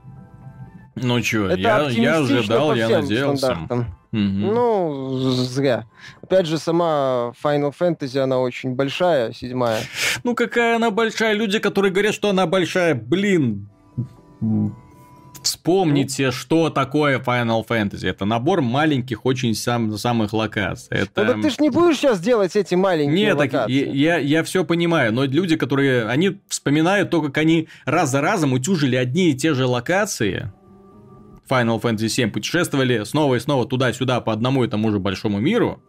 Ну 0.96 1.24
что, 1.24 1.52
я, 1.52 1.88
я 1.90 2.18
ожидал, 2.18 2.76
я 2.76 2.90
надеялся. 2.90 3.38
стандартам. 3.38 3.96
Мгм. 4.12 4.42
Ну, 4.42 5.20
зря. 5.20 5.86
Опять 6.22 6.46
же, 6.46 6.58
сама 6.58 7.32
Final 7.42 7.74
Fantasy, 7.78 8.20
она 8.20 8.40
очень 8.40 8.76
большая, 8.76 9.32
седьмая. 9.32 9.82
Ну 10.24 10.36
какая 10.36 10.76
она 10.76 10.92
большая? 10.92 11.34
Люди, 11.34 11.60
которые 11.60 11.92
говорят, 11.92 12.14
что 12.14 12.30
она 12.30 12.46
большая, 12.46 12.94
блин. 12.94 13.70
Вспомните, 15.42 16.30
что 16.32 16.70
такое 16.70 17.20
Final 17.20 17.66
Fantasy. 17.66 18.08
Это 18.08 18.26
набор 18.26 18.62
маленьких, 18.62 19.26
очень 19.26 19.56
сам, 19.56 19.98
самых 19.98 20.34
локаций. 20.34 20.98
Это... 20.98 21.24
Ну, 21.24 21.34
так 21.34 21.42
ты 21.42 21.50
ж 21.50 21.60
не 21.60 21.70
будешь 21.70 21.98
сейчас 21.98 22.20
делать 22.20 22.56
эти 22.56 22.76
маленькие 22.76 23.28
Нет, 23.28 23.38
локации. 23.38 23.96
я, 23.96 24.18
я, 24.18 24.44
все 24.44 24.64
понимаю, 24.64 25.14
но 25.14 25.24
люди, 25.24 25.56
которые, 25.56 26.06
они 26.06 26.40
вспоминают 26.48 27.10
то, 27.10 27.22
как 27.22 27.38
они 27.38 27.70
раз 27.86 28.12
за 28.12 28.22
разом 28.22 28.54
утюжили 28.54 28.96
одни 28.96 29.30
и 29.30 29.34
те 29.34 29.54
же 29.54 29.66
локации, 29.66 30.52
Final 31.52 31.82
Fantasy 31.82 32.08
7 32.08 32.32
путешествовали 32.32 33.04
снова 33.04 33.36
и 33.36 33.40
снова 33.40 33.68
туда-сюда 33.68 34.22
по 34.22 34.32
одному 34.32 34.64
и 34.64 34.70
тому 34.70 34.92
же 34.92 35.00
большому 35.00 35.40
миру, 35.40 35.84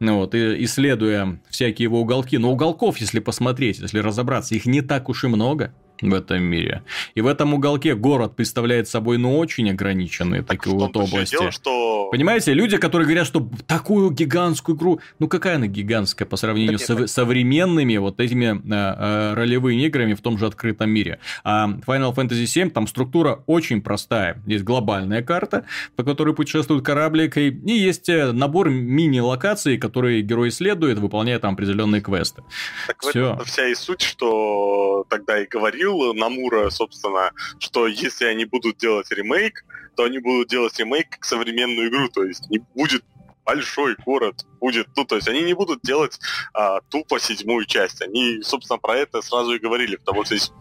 ну 0.00 0.18
вот, 0.18 0.34
и, 0.34 0.62
исследуя 0.64 1.40
всякие 1.48 1.84
его 1.84 2.00
уголки. 2.00 2.36
Но 2.36 2.52
уголков, 2.52 2.98
если 2.98 3.18
посмотреть, 3.18 3.78
если 3.78 4.00
разобраться, 4.00 4.54
их 4.54 4.66
не 4.66 4.82
так 4.82 5.08
уж 5.08 5.24
и 5.24 5.28
много 5.28 5.74
в 6.00 6.14
этом 6.14 6.42
мире. 6.42 6.82
И 7.14 7.20
в 7.20 7.26
этом 7.26 7.54
уголке 7.54 7.94
город 7.94 8.36
представляет 8.36 8.88
собой, 8.88 9.18
ну, 9.18 9.38
очень 9.38 9.70
ограниченные 9.70 10.42
Так 10.42 10.58
такие 10.58 10.74
в 10.76 10.78
вот 10.78 10.96
области. 10.96 11.32
дело, 11.38 11.50
что... 11.50 12.08
Понимаете, 12.10 12.54
люди, 12.54 12.76
которые 12.78 13.06
говорят, 13.06 13.26
что 13.26 13.48
такую 13.66 14.10
гигантскую 14.10 14.76
игру, 14.76 15.00
ну 15.18 15.28
какая 15.28 15.56
она 15.56 15.66
гигантская 15.66 16.26
по 16.26 16.36
сравнению 16.36 16.78
Так 16.78 16.86
с 16.86 16.90
это- 16.90 17.06
современными 17.06 17.96
вот 17.98 18.20
этими 18.20 18.56
э, 18.56 18.60
э, 18.68 19.34
ролевыми 19.34 19.82
играми 19.84 20.14
в 20.14 20.20
том 20.22 20.38
же 20.38 20.46
открытом 20.46 20.90
мире. 20.90 21.18
А 21.44 21.68
Final 21.86 22.14
Fantasy 22.14 22.44
VII 22.44 22.70
там 22.70 22.86
структура 22.86 23.42
очень 23.46 23.82
простая. 23.82 24.42
Есть 24.46 24.64
глобальная 24.64 25.22
карта, 25.22 25.64
по 25.96 26.02
которой 26.04 26.34
путешествует 26.34 26.84
кораблик, 26.84 27.36
и, 27.36 27.48
и 27.48 27.72
есть 27.72 28.08
э, 28.08 28.32
набор 28.32 28.70
мини-локаций, 28.70 29.76
которые 29.78 30.22
герой 30.22 30.48
исследует, 30.48 30.98
выполняя 30.98 31.38
там 31.38 31.54
определенные 31.54 32.00
квесты. 32.00 32.42
Так 32.86 33.02
в 33.02 33.08
Всё. 33.10 33.34
этом 33.34 33.44
вся 33.44 33.68
и 33.68 33.74
суть, 33.74 34.00
что 34.00 35.04
тогда 35.08 35.40
и 35.42 35.46
говорил 35.46 35.87
Намура, 36.12 36.70
собственно, 36.70 37.32
что 37.58 37.86
если 37.86 38.26
они 38.26 38.44
будут 38.44 38.78
делать 38.78 39.10
ремейк, 39.10 39.64
то 39.96 40.04
они 40.04 40.18
будут 40.18 40.48
делать 40.48 40.78
ремейк 40.78 41.10
как 41.10 41.24
современную 41.24 41.88
игру, 41.88 42.08
то 42.08 42.22
есть 42.24 42.48
не 42.50 42.60
будет 42.74 43.04
большой 43.48 43.96
город, 44.04 44.44
будет, 44.60 44.88
ну, 44.94 45.06
то 45.06 45.16
есть 45.16 45.26
они 45.26 45.40
не 45.40 45.54
будут 45.54 45.80
делать 45.82 46.20
а, 46.52 46.80
тупо 46.90 47.18
седьмую 47.18 47.64
часть. 47.64 48.02
Они, 48.02 48.42
собственно, 48.42 48.78
про 48.78 48.96
это 48.96 49.22
сразу 49.22 49.54
и 49.54 49.58
говорили, 49.58 49.96
потому 49.96 50.24
что 50.24 50.34
есть, 50.34 50.52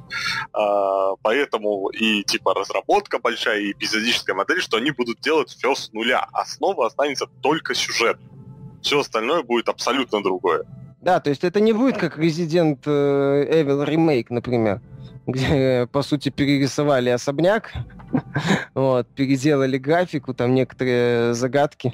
а, 0.53 1.15
поэтому 1.21 1.89
и 1.89 2.23
типа 2.23 2.53
разработка 2.53 3.19
большая, 3.19 3.59
и 3.59 3.71
эпизодическая 3.73 4.35
модель, 4.35 4.61
что 4.61 4.77
они 4.77 4.91
будут 4.91 5.19
делать 5.19 5.49
все 5.49 5.75
с 5.75 5.91
нуля. 5.91 6.27
Основа 6.31 6.87
останется 6.87 7.27
только 7.41 7.75
сюжет. 7.75 8.17
Все 8.81 9.01
остальное 9.01 9.43
будет 9.43 9.67
абсолютно 9.67 10.23
другое. 10.23 10.63
Да, 11.01 11.19
то 11.19 11.29
есть 11.29 11.43
это 11.43 11.59
не 11.59 11.73
будет 11.73 11.97
как 11.97 12.17
Resident 12.17 12.79
э, 12.85 13.63
Evil 13.63 13.85
ремейк, 13.85 14.29
например, 14.29 14.81
где, 15.27 15.87
по 15.91 16.01
сути, 16.01 16.29
перерисовали 16.29 17.09
особняк, 17.09 17.73
вот, 18.73 19.07
переделали 19.13 19.77
графику, 19.77 20.33
там 20.33 20.55
некоторые 20.55 21.33
загадки 21.33 21.93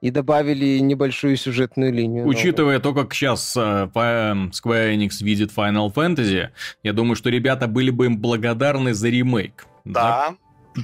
и 0.00 0.10
добавили 0.10 0.78
небольшую 0.78 1.36
сюжетную 1.36 1.92
линию. 1.92 2.26
Учитывая 2.26 2.78
то, 2.78 2.94
как 2.94 3.12
сейчас 3.14 3.56
э, 3.56 3.60
эм, 3.60 4.50
Square 4.50 4.94
Enix 4.94 5.22
видит 5.22 5.50
Final 5.56 5.92
Fantasy, 5.92 6.48
я 6.82 6.92
думаю, 6.92 7.16
что 7.16 7.30
ребята 7.30 7.66
были 7.66 7.90
бы 7.90 8.06
им 8.06 8.18
благодарны 8.18 8.94
за 8.94 9.08
ремейк. 9.08 9.66
Да, 9.84 10.36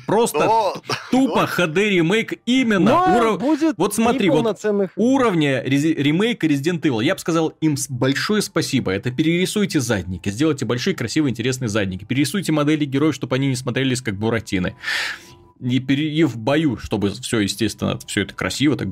Просто 0.07 0.39
но... 0.39 0.83
тупо 1.11 1.49
HD 1.59 1.91
ремейк 1.91 2.35
именно 2.47 2.91
Но 2.91 3.19
уров- 3.19 3.39
будет 3.39 3.75
вот 3.77 3.95
смотри, 3.95 4.31
вот 4.31 4.59
уровня 4.97 5.63
рези- 5.65 5.95
ремейка 5.95 6.47
Resident 6.47 6.81
Evil. 6.81 7.03
Я 7.05 7.15
бы 7.15 7.21
сказал 7.21 7.49
им 7.61 7.77
большое 7.89 8.43
спасибо. 8.43 8.93
Это 8.93 9.11
перерисуйте 9.11 9.81
задники, 9.81 10.29
сделайте 10.31 10.65
большие, 10.65 10.95
красивые, 10.95 11.31
интересные 11.31 11.69
задники. 11.69 12.05
Перерисуйте 12.05 12.53
модели 12.53 12.85
героев, 12.85 13.15
чтобы 13.15 13.37
они 13.37 13.49
не 13.49 13.57
смотрелись 13.57 14.03
как 14.03 14.17
буратины. 14.17 14.77
И, 15.61 15.79
и 15.79 16.25
в 16.25 16.39
бою, 16.39 16.77
чтобы 16.79 17.11
все, 17.11 17.41
естественно, 17.41 17.99
все 18.07 18.23
это 18.23 18.35
красиво, 18.35 18.77
так 18.77 18.89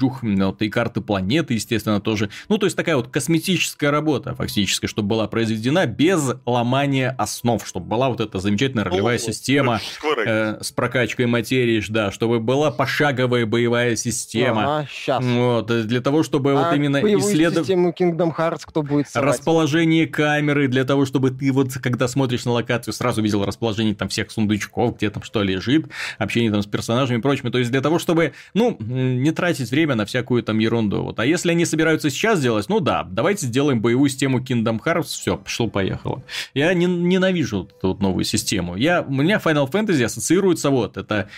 жух, 0.00 0.22
вот, 0.22 0.62
и 0.62 0.68
карты 0.68 1.00
планеты, 1.00 1.54
естественно, 1.54 2.00
тоже. 2.00 2.30
Ну, 2.48 2.58
то 2.58 2.66
есть 2.66 2.76
такая 2.76 2.96
вот 2.96 3.08
косметическая 3.08 3.90
работа, 3.90 4.34
фактически, 4.34 4.86
чтобы 4.86 5.08
была 5.08 5.26
произведена 5.26 5.86
без 5.86 6.32
ломания 6.46 7.14
основ, 7.18 7.66
чтобы 7.66 7.86
была 7.86 8.08
вот 8.08 8.20
эта 8.20 8.38
замечательная 8.38 8.84
ролевая 8.84 9.18
ну, 9.18 9.32
система 9.32 9.80
э, 10.26 10.58
с 10.60 10.70
прокачкой 10.72 11.26
материи, 11.26 11.82
да, 11.88 12.10
чтобы 12.10 12.40
была 12.40 12.70
пошаговая 12.70 13.46
боевая 13.46 13.96
система. 13.96 14.78
Ага, 14.78 14.88
сейчас. 14.90 15.24
Вот, 15.24 15.70
э, 15.70 15.82
для 15.84 16.00
того, 16.00 16.22
чтобы 16.22 16.52
а 16.52 16.54
вот 16.68 16.76
именно 16.76 16.98
исследовать... 16.98 17.66
систему 17.66 17.94
Kingdom 17.98 18.34
Hearts 18.36 18.62
кто 18.64 18.82
будет 18.82 19.08
совать? 19.08 19.30
Расположение 19.30 20.06
камеры, 20.06 20.68
для 20.68 20.84
того, 20.84 21.06
чтобы 21.06 21.30
ты 21.30 21.52
вот, 21.52 21.72
когда 21.74 22.08
смотришь 22.08 22.44
на 22.44 22.52
локацию, 22.52 22.92
сразу 22.92 23.22
видел 23.22 23.44
расположение 23.44 23.94
там 23.94 24.08
всех 24.08 24.30
сундучков, 24.30 24.96
где 24.96 25.10
там 25.10 25.22
что 25.22 25.42
лежит, 25.42 25.86
общение 26.18 26.50
там 26.50 26.62
с 26.62 26.66
персонажами 26.66 27.18
и 27.18 27.20
прочими. 27.20 27.50
То 27.50 27.58
есть 27.58 27.70
для 27.70 27.80
того, 27.80 27.98
чтобы, 27.98 28.32
ну, 28.54 28.76
не 28.80 29.30
тратить 29.32 29.70
время 29.70 29.94
на 29.94 30.04
всякую 30.04 30.42
там 30.42 30.58
ерунду. 30.58 31.02
Вот. 31.02 31.18
А 31.18 31.26
если 31.26 31.50
они 31.50 31.64
собираются 31.64 32.10
сейчас 32.10 32.40
делать, 32.40 32.68
ну 32.68 32.80
да, 32.80 33.06
давайте 33.08 33.46
сделаем 33.46 33.80
боевую 33.80 34.08
систему 34.10 34.40
Kingdom 34.40 34.80
Hearts, 34.84 35.04
все, 35.04 35.36
пошло-поехало. 35.36 36.22
Я 36.54 36.72
не, 36.74 36.86
ненавижу 36.86 37.68
эту 37.78 37.88
вот 37.88 38.00
новую 38.00 38.24
систему. 38.24 38.76
Я, 38.76 39.02
у 39.02 39.12
меня 39.12 39.40
Final 39.44 39.70
Fantasy 39.70 40.02
ассоциируется 40.04 40.70
вот, 40.70 40.96
это 40.96 41.28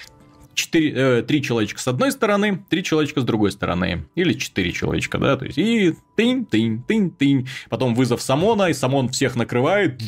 4, 0.54 0.92
э, 1.18 1.22
3 1.22 1.42
человечка 1.42 1.80
с 1.80 1.88
одной 1.88 2.12
стороны, 2.12 2.64
3 2.70 2.82
человечка 2.82 3.20
с 3.20 3.24
другой 3.24 3.52
стороны. 3.52 4.06
Или 4.14 4.32
4 4.32 4.72
человечка, 4.72 5.18
да, 5.18 5.36
то 5.36 5.44
есть 5.44 5.58
и 5.58 5.94
тынь, 6.16 6.46
тынь, 6.46 6.82
тынь, 6.82 7.10
тынь. 7.10 7.48
Потом 7.68 7.94
вызов 7.94 8.22
Самона, 8.22 8.70
и 8.70 8.74
Самон 8.74 9.08
всех 9.08 9.36
накрывает. 9.36 10.00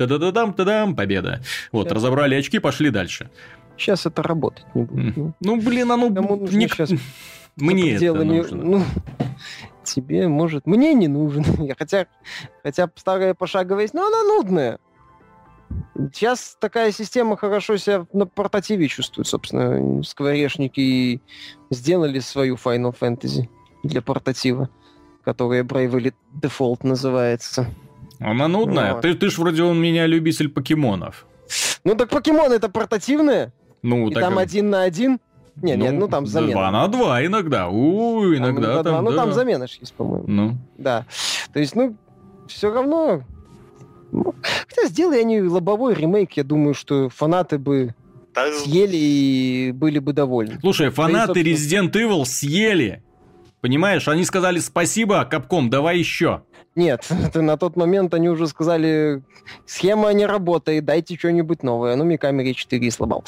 Та-да-да-дам, 0.00 0.54
та-дам, 0.54 0.96
победа. 0.96 1.42
Вот, 1.72 1.92
разобрали 1.92 2.34
очки, 2.34 2.58
пошли 2.58 2.88
дальше. 2.88 3.28
Сейчас 3.76 4.06
это 4.06 4.22
работать 4.22 4.64
не 4.74 4.84
будет. 4.84 5.16
Ну, 5.16 5.34
ну 5.40 5.60
блин, 5.60 5.92
оно... 5.92 6.08
не... 6.08 6.68
сейчас 6.68 6.90
Мне 7.56 7.96
это 7.96 8.14
нужно. 8.24 8.62
Ну, 8.62 8.84
тебе, 9.84 10.26
может... 10.26 10.66
Мне 10.66 10.94
не 10.94 11.06
нужен. 11.06 11.44
хотя, 11.78 12.06
хотя 12.62 12.88
старая 12.94 13.34
пошаговая 13.34 13.82
есть, 13.82 13.92
но 13.92 14.06
она 14.06 14.24
нудная. 14.24 14.78
Сейчас 16.14 16.56
такая 16.58 16.92
система 16.92 17.36
хорошо 17.36 17.76
себя 17.76 18.06
на 18.14 18.24
портативе 18.26 18.88
чувствует, 18.88 19.28
собственно. 19.28 20.02
Скворечники 20.02 21.20
сделали 21.68 22.20
свою 22.20 22.54
Final 22.54 22.96
Fantasy 22.98 23.50
для 23.82 24.00
портатива, 24.00 24.70
которая 25.24 25.62
Bravely 25.62 26.14
Default 26.40 26.86
называется. 26.86 27.66
Она 28.20 28.48
нудная. 28.48 28.94
Вот. 28.94 29.02
Ты, 29.02 29.14
ты 29.14 29.30
ж 29.30 29.38
вроде 29.38 29.62
у 29.62 29.74
меня 29.74 30.06
любитель 30.06 30.48
покемонов. 30.48 31.26
Ну 31.84 31.94
так 31.94 32.10
покемоны 32.10 32.54
это 32.54 32.68
портативные. 32.68 33.52
Ну, 33.82 34.08
и 34.08 34.14
так... 34.14 34.22
там 34.22 34.38
один 34.38 34.70
на 34.70 34.82
один. 34.82 35.18
Не, 35.56 35.76
ну, 35.76 35.84
нет, 35.84 35.94
ну 35.94 36.08
там 36.08 36.26
замена. 36.26 36.52
Два 36.52 36.70
на 36.70 36.88
два 36.88 37.24
иногда. 37.24 37.68
У, 37.68 38.34
иногда 38.34 38.82
там, 38.82 38.94
там, 38.94 39.04
Ну, 39.04 39.10
да. 39.10 39.16
там 39.16 39.32
замена 39.32 39.64
есть, 39.64 39.94
по-моему. 39.94 40.24
Ну. 40.26 40.56
Да. 40.78 41.06
То 41.52 41.58
есть, 41.58 41.74
ну, 41.74 41.96
все 42.46 42.72
равно 42.72 43.22
ну, 44.12 44.34
хотя 44.68 44.88
сделай 44.88 45.20
они 45.20 45.40
лобовой 45.40 45.94
ремейк, 45.94 46.32
я 46.32 46.44
думаю, 46.44 46.74
что 46.74 47.08
фанаты 47.08 47.58
бы 47.58 47.94
съели 48.34 48.96
и 48.96 49.72
были 49.72 49.98
бы 49.98 50.12
довольны. 50.12 50.58
Слушай, 50.60 50.90
фанаты 50.90 51.34
да 51.34 51.40
и, 51.40 51.54
собственно... 51.54 51.88
Resident 51.88 51.92
Evil 51.92 52.24
съели. 52.24 53.02
Понимаешь, 53.60 54.08
они 54.08 54.24
сказали 54.24 54.58
спасибо, 54.58 55.24
Капком, 55.24 55.68
давай 55.68 55.98
еще. 55.98 56.42
Нет, 56.76 57.06
на 57.34 57.56
тот 57.56 57.76
момент 57.76 58.14
они 58.14 58.28
уже 58.28 58.46
сказали, 58.46 59.22
схема 59.66 60.12
не 60.12 60.24
работает, 60.24 60.84
дайте 60.84 61.16
что-нибудь 61.18 61.62
новое. 61.62 61.96
Ну, 61.96 62.04
Микамери 62.04 62.52
4 62.52 62.90
сломал. 62.90 63.24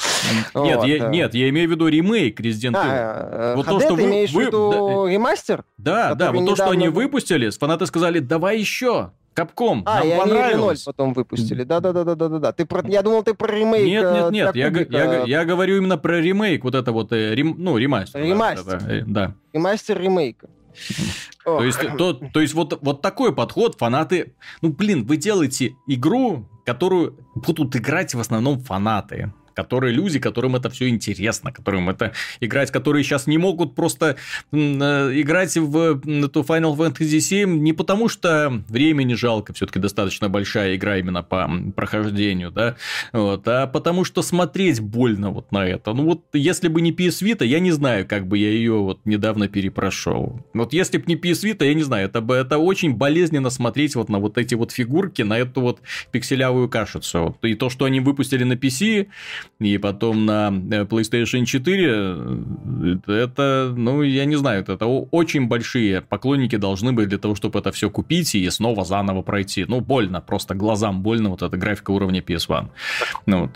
Нет, 0.55 0.77
вот. 0.77 0.87
я, 0.87 1.07
нет, 1.07 1.33
я 1.35 1.49
имею 1.49 1.67
в 1.69 1.71
виду 1.71 1.87
ремейк 1.87 2.39
Resident 2.39 2.75
а, 2.75 2.85
Evil. 2.85 2.93
А, 2.93 3.55
вот 3.57 3.65
то, 3.65 3.79
что 3.79 3.95
вы, 3.95 4.03
имеешь 4.05 4.31
вы, 4.31 4.45
в 4.45 4.47
виду 4.47 5.05
да, 5.05 5.11
ремастер? 5.11 5.65
Да, 5.77 6.15
да, 6.15 6.31
вот 6.31 6.45
то, 6.45 6.55
что 6.55 6.69
они 6.69 6.87
выпустили, 6.87 7.49
фанаты 7.49 7.85
сказали, 7.85 8.19
давай 8.19 8.59
еще. 8.59 9.11
Капком, 9.33 9.83
а, 9.85 9.99
нам 9.99 10.07
и 10.07 10.17
понравилось. 10.17 10.79
они 10.87 10.93
потом 10.93 11.13
выпустили. 11.13 11.63
Да-да-да-да-да-да. 11.63 12.51
Ты 12.51 12.65
про... 12.65 12.87
Я 12.87 13.01
думал, 13.01 13.23
ты 13.23 13.33
про 13.33 13.51
ремейк. 13.51 13.85
Нет, 13.85 14.31
нет, 14.31 14.53
нет. 14.55 14.55
Я, 14.55 15.03
я, 15.03 15.23
я 15.23 15.45
говорю 15.45 15.77
именно 15.77 15.97
про 15.97 16.21
ремейк. 16.21 16.63
Вот 16.63 16.75
это 16.75 16.91
вот, 16.91 17.11
э, 17.11 17.33
рем... 17.33 17.55
ну, 17.57 17.77
ремастер. 17.77 18.21
Ремастер. 18.21 18.79
Да, 18.79 18.93
это, 18.93 19.05
да. 19.07 19.35
Ремастер 19.53 19.99
ремейка. 19.99 20.49
То 21.45 21.63
есть, 21.63 21.79
то, 21.97 22.13
то 22.13 22.39
есть 22.39 22.53
вот, 22.53 22.79
вот 22.81 23.01
такой 23.01 23.33
подход 23.33 23.75
фанаты... 23.77 24.35
Ну, 24.61 24.69
блин, 24.69 25.05
вы 25.05 25.17
делаете 25.17 25.75
игру, 25.87 26.47
которую 26.65 27.17
будут 27.35 27.75
играть 27.75 28.13
в 28.13 28.19
основном 28.19 28.59
фанаты 28.59 29.33
которые 29.53 29.93
люди, 29.93 30.19
которым 30.19 30.55
это 30.55 30.69
все 30.69 30.89
интересно, 30.89 31.51
которым 31.51 31.89
это 31.89 32.13
играть, 32.39 32.71
которые 32.71 33.03
сейчас 33.03 33.27
не 33.27 33.37
могут 33.37 33.75
просто 33.75 34.17
э, 34.51 34.55
играть 34.57 35.55
в 35.57 36.01
эту 36.05 36.41
Final 36.41 36.75
Fantasy 36.75 37.19
7 37.19 37.59
не 37.61 37.73
потому, 37.73 38.09
что 38.09 38.63
времени 38.67 39.13
жалко, 39.13 39.53
все-таки 39.53 39.79
достаточно 39.79 40.29
большая 40.29 40.75
игра 40.75 40.97
именно 40.97 41.23
по 41.23 41.49
прохождению, 41.75 42.51
да, 42.51 42.75
вот, 43.11 43.47
а 43.47 43.67
потому 43.67 44.03
что 44.03 44.21
смотреть 44.21 44.79
больно 44.79 45.29
вот 45.29 45.51
на 45.51 45.65
это. 45.65 45.93
Ну 45.93 46.05
вот, 46.05 46.23
если 46.33 46.67
бы 46.67 46.81
не 46.81 46.91
PS 46.91 47.23
Vita, 47.23 47.45
я 47.45 47.59
не 47.59 47.71
знаю, 47.71 48.07
как 48.07 48.27
бы 48.27 48.37
я 48.37 48.49
ее 48.49 48.73
вот 48.73 48.99
недавно 49.05 49.47
перепрошел. 49.47 50.39
Вот 50.53 50.73
если 50.73 50.97
бы 50.97 51.05
не 51.07 51.15
PS 51.15 51.43
Vita, 51.43 51.65
я 51.65 51.73
не 51.73 51.83
знаю, 51.83 52.07
это 52.07 52.21
бы 52.21 52.35
это 52.35 52.57
очень 52.57 52.93
болезненно 52.95 53.49
смотреть 53.49 53.95
вот 53.95 54.09
на 54.09 54.19
вот 54.19 54.37
эти 54.37 54.55
вот 54.55 54.71
фигурки, 54.71 55.21
на 55.21 55.37
эту 55.37 55.61
вот 55.61 55.81
пикселявую 56.11 56.69
кашицу. 56.69 57.37
И 57.41 57.55
то, 57.55 57.69
что 57.69 57.85
они 57.85 57.99
выпустили 57.99 58.43
на 58.43 58.53
PC, 58.53 59.07
и 59.59 59.77
потом 59.77 60.25
на 60.25 60.49
э, 60.49 60.83
PlayStation 60.83 61.45
4, 61.45 61.91
э, 63.07 63.11
это, 63.11 63.73
ну, 63.75 64.01
я 64.01 64.25
не 64.25 64.35
знаю, 64.35 64.63
это 64.67 64.85
очень 64.85 65.47
большие 65.47 66.01
поклонники 66.01 66.57
должны 66.57 66.91
быть 66.91 67.09
для 67.09 67.17
того, 67.17 67.35
чтобы 67.35 67.59
это 67.59 67.71
все 67.71 67.89
купить 67.89 68.35
и 68.35 68.49
снова 68.49 68.83
заново 68.85 69.21
пройти. 69.21 69.65
Ну, 69.65 69.81
больно, 69.81 70.21
просто 70.21 70.55
глазам 70.55 71.01
больно, 71.01 71.29
вот 71.29 71.41
эта 71.41 71.57
графика 71.57 71.91
уровня 71.91 72.21
PS1. 72.21 72.67
Ну, 73.25 73.41
вот. 73.41 73.51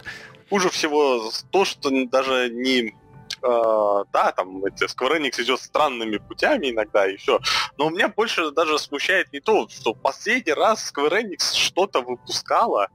Хуже 0.49 0.69
всего 0.69 1.31
то, 1.51 1.65
что 1.65 1.89
даже 2.09 2.49
не 2.49 2.93
Uh, 3.39 4.03
да, 4.11 4.31
там 4.31 4.65
эти 4.65 4.85
Square 4.85 5.19
Enix 5.19 5.39
идет 5.39 5.59
странными 5.59 6.17
путями 6.17 6.71
иногда 6.71 7.07
и 7.07 7.17
все. 7.17 7.39
Но 7.77 7.91
меня 7.91 8.07
больше 8.07 8.49
даже 8.49 8.79
смущает 8.79 9.31
не 9.31 9.39
то, 9.39 9.67
что 9.69 9.93
последний 9.93 10.53
раз 10.53 10.91
Square 10.91 11.21
Enix 11.21 11.53
что-то 11.53 12.01
выпускала 12.01 12.87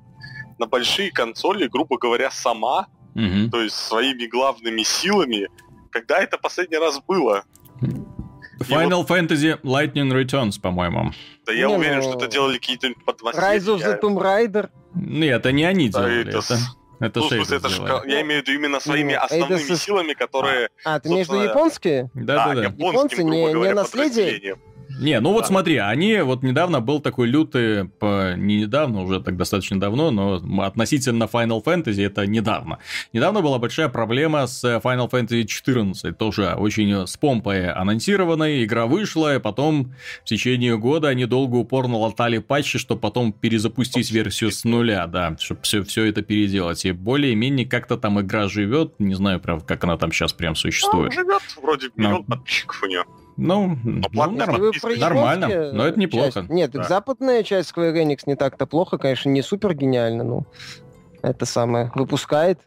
на 0.59 0.67
большие 0.67 1.11
консоли, 1.11 1.67
грубо 1.69 1.99
говоря, 1.99 2.31
сама, 2.31 2.87
угу. 3.15 3.51
то 3.51 3.61
есть 3.61 3.77
своими 3.77 4.27
главными 4.27 4.83
силами. 4.83 5.49
Когда 5.91 6.19
это 6.21 6.39
последний 6.39 6.79
раз 6.79 7.01
было? 7.07 7.45
Final 8.61 9.05
вот... 9.07 9.11
Fantasy 9.11 9.61
Lightning 9.63 10.11
Returns, 10.13 10.61
по-моему. 10.61 11.13
Да 11.45 11.53
я 11.53 11.67
не, 11.67 11.77
уверен, 11.77 11.97
ну... 11.97 12.03
что 12.03 12.19
это 12.19 12.29
делали 12.29 12.59
какие-то 12.59 12.89
подмастерья. 13.05 13.59
Rise 13.59 13.77
of 13.77 13.81
the 13.81 14.01
Tomb 14.01 14.17
Raider. 14.19 14.71
Нет, 14.95 15.41
это 15.41 15.53
не 15.53 15.65
они 15.65 15.89
делали. 15.89 16.25
Да, 16.25 16.39
это... 16.39 16.43
Это 17.01 17.19
ну, 17.19 17.29
смысле, 17.31 17.57
это 17.57 17.69
ж, 17.69 17.81
я 18.07 18.21
имею 18.23 18.45
в 18.45 18.47
виду 18.47 18.57
именно 18.57 18.79
своими 18.79 19.11
Нет, 19.11 19.23
основными 19.25 19.65
это... 19.65 19.77
силами, 19.77 20.13
которые... 20.13 20.69
А, 20.85 21.01
ты 21.01 21.09
имеешь 21.09 21.27
в 21.27 21.33
виду 21.33 21.43
японские? 21.43 22.11
Да, 22.15 22.47
да, 22.47 22.55
да. 22.55 22.63
Японцы 22.63 23.25
не, 23.25 23.53
не 23.53 23.75
наследие? 23.75 24.55
Не, 25.03 25.21
ну 25.21 25.33
вот 25.33 25.47
смотри, 25.47 25.77
они 25.79 26.19
вот 26.19 26.43
недавно 26.43 26.81
был 26.81 27.01
такой 27.01 27.27
лютый, 27.27 27.85
по, 27.85 28.35
не 28.37 28.63
недавно, 28.63 29.03
уже 29.03 29.21
так 29.21 29.37
достаточно 29.37 29.81
давно, 29.81 30.11
но 30.11 30.63
относительно 30.63 31.25
Final 31.25 31.63
Fantasy 31.63 32.07
это 32.07 32.27
недавно. 32.27 32.79
Недавно 33.13 33.41
была 33.41 33.59
большая 33.59 33.89
проблема 33.89 34.47
с 34.47 34.65
Final 34.65 35.11
Fantasy 35.11 35.45
14, 35.45 36.17
тоже 36.17 36.55
очень 36.57 37.07
с 37.07 37.17
помпой 37.17 37.69
анонсированной, 37.69 38.65
игра 38.65 38.87
вышла, 38.87 39.37
и 39.37 39.41
потом 39.41 39.95
в 40.23 40.25
течение 40.25 40.79
года 40.79 41.09
они 41.09 41.27
долго 41.27 41.57
упорно 41.57 41.99
латали 41.99 42.39
патчи, 42.39 42.79
чтобы 42.79 43.01
потом 43.01 43.33
перезапустить 43.33 44.11
версию 44.13 44.53
с 44.53 44.65
нуля, 44.65 45.07
да, 45.07 45.37
чтобы 45.39 45.63
все, 45.63 45.83
все 45.83 46.05
это 46.05 46.23
переделать. 46.23 46.85
И 46.85 46.93
более-менее 46.93 47.67
как-то 47.67 47.97
там 47.97 48.21
игра 48.21 48.49
живет, 48.49 48.95
не 49.01 49.15
знаю, 49.15 49.41
прям, 49.41 49.61
как 49.61 49.83
она 49.85 49.97
там 49.97 50.13
сейчас 50.13 50.33
прям 50.33 50.55
существует. 50.55 51.13
Ну, 51.17 51.23
живет, 51.23 51.43
вроде 51.61 51.89
миллион 51.97 52.25
подписчиков 52.25 52.83
у 52.83 52.87
нее. 52.87 53.05
Ну, 53.37 53.79
ну, 53.83 54.03
ну 54.13 54.31
нормально, 54.33 54.99
нормально, 54.99 55.73
но 55.73 55.87
это 55.87 55.99
неплохо. 55.99 56.41
Часть, 56.41 56.51
нет, 56.51 56.71
да. 56.73 56.85
западная 56.85 57.43
часть 57.43 57.73
Square 57.73 57.95
Enix 57.95 58.21
не 58.27 58.37
так-то 58.37 58.67
плохо, 58.67 58.99
конечно, 58.99 59.31
не 59.31 59.43
супер 59.43 59.75
гениально, 59.75 60.25
но 60.25 60.47
это 61.23 61.47
самое 61.47 61.91
выпускает, 61.95 62.61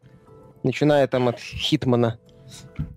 начиная 0.63 1.07
там 1.07 1.27
от 1.27 1.39
Хитмана. 1.39 2.19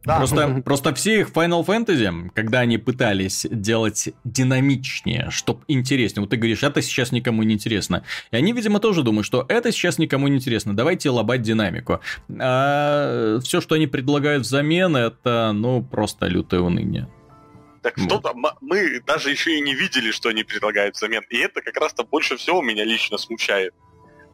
Да. 0.05 0.19
Просто, 0.19 0.63
просто 0.65 0.95
все 0.95 1.21
их 1.21 1.31
Final 1.31 1.65
Fantasy, 1.65 2.31
когда 2.35 2.61
они 2.61 2.79
пытались 2.79 3.47
делать 3.51 4.11
динамичнее, 4.25 5.29
чтобы 5.31 5.61
интереснее, 5.69 6.23
вот 6.23 6.31
ты 6.31 6.37
говоришь, 6.37 6.63
это 6.63 6.83
сейчас 6.83 7.13
никому 7.13 7.43
не 7.43 7.55
интересно. 7.55 8.05
И 8.31 8.37
они, 8.37 8.53
видимо, 8.53 8.81
тоже 8.81 9.03
думают, 9.03 9.27
что 9.27 9.45
это 9.49 9.73
сейчас 9.73 9.99
никому 9.99 10.29
не 10.29 10.37
интересно, 10.37 10.75
давайте 10.75 11.11
лобать 11.11 11.43
динамику. 11.43 12.01
А 12.41 13.39
все, 13.43 13.61
что 13.61 13.75
они 13.75 13.87
предлагают 13.87 14.45
взамен, 14.45 14.97
это, 14.97 15.53
ну, 15.55 15.83
просто 15.83 16.27
лютое 16.27 16.61
уныние. 16.61 17.09
Так 17.83 17.97
вот. 17.97 18.05
что-то 18.05 18.35
мы 18.61 19.01
даже 19.01 19.31
еще 19.31 19.57
и 19.57 19.61
не 19.61 19.75
видели, 19.75 20.11
что 20.11 20.29
они 20.29 20.45
предлагают 20.45 20.97
взамен. 20.97 21.25
И 21.31 21.39
это 21.39 21.61
как 21.61 21.77
раз-то 21.77 22.05
больше 22.05 22.37
всего 22.37 22.63
меня 22.63 22.85
лично 22.85 23.19
смущает. 23.19 23.75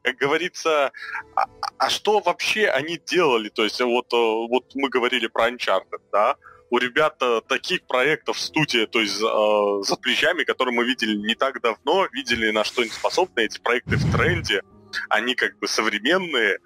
как 0.02 0.16
говорится, 0.16 0.92
а, 1.34 1.44
а 1.78 1.90
что 1.90 2.20
вообще 2.20 2.68
они 2.68 3.00
делали? 3.04 3.48
То 3.48 3.64
есть 3.64 3.80
вот, 3.80 4.12
э, 4.12 4.16
вот 4.16 4.74
мы 4.74 4.88
говорили 4.88 5.26
про 5.28 5.48
Uncharted, 5.48 6.02
да? 6.12 6.36
У 6.70 6.78
ребят 6.78 7.22
таких 7.46 7.86
проектов 7.86 8.36
в 8.36 8.40
студии, 8.40 8.86
то 8.86 9.00
есть 9.00 9.22
э, 9.22 9.82
за 9.88 9.96
плечами, 9.96 10.44
которые 10.44 10.74
мы 10.74 10.84
видели 10.84 11.14
не 11.16 11.34
так 11.34 11.60
давно, 11.60 12.08
видели 12.12 12.50
на 12.50 12.64
что 12.64 12.82
они 12.82 12.90
способны, 12.90 13.40
эти 13.40 13.60
проекты 13.60 13.96
в 13.96 14.12
тренде, 14.12 14.62
они 15.08 15.34
как 15.34 15.58
бы 15.58 15.68
современные. 15.68 16.58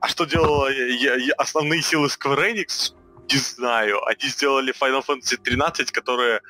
А 0.00 0.08
что 0.08 0.24
делала 0.24 0.70
я, 0.72 1.16
я, 1.16 1.34
основные 1.34 1.82
силы 1.82 2.08
Square 2.08 2.52
Enix? 2.54 2.94
Не 3.32 3.38
знаю. 3.38 4.04
Они 4.06 4.28
сделали 4.28 4.74
Final 4.74 5.04
Fantasy 5.06 5.36
13, 5.36 5.90
которая 5.92 6.40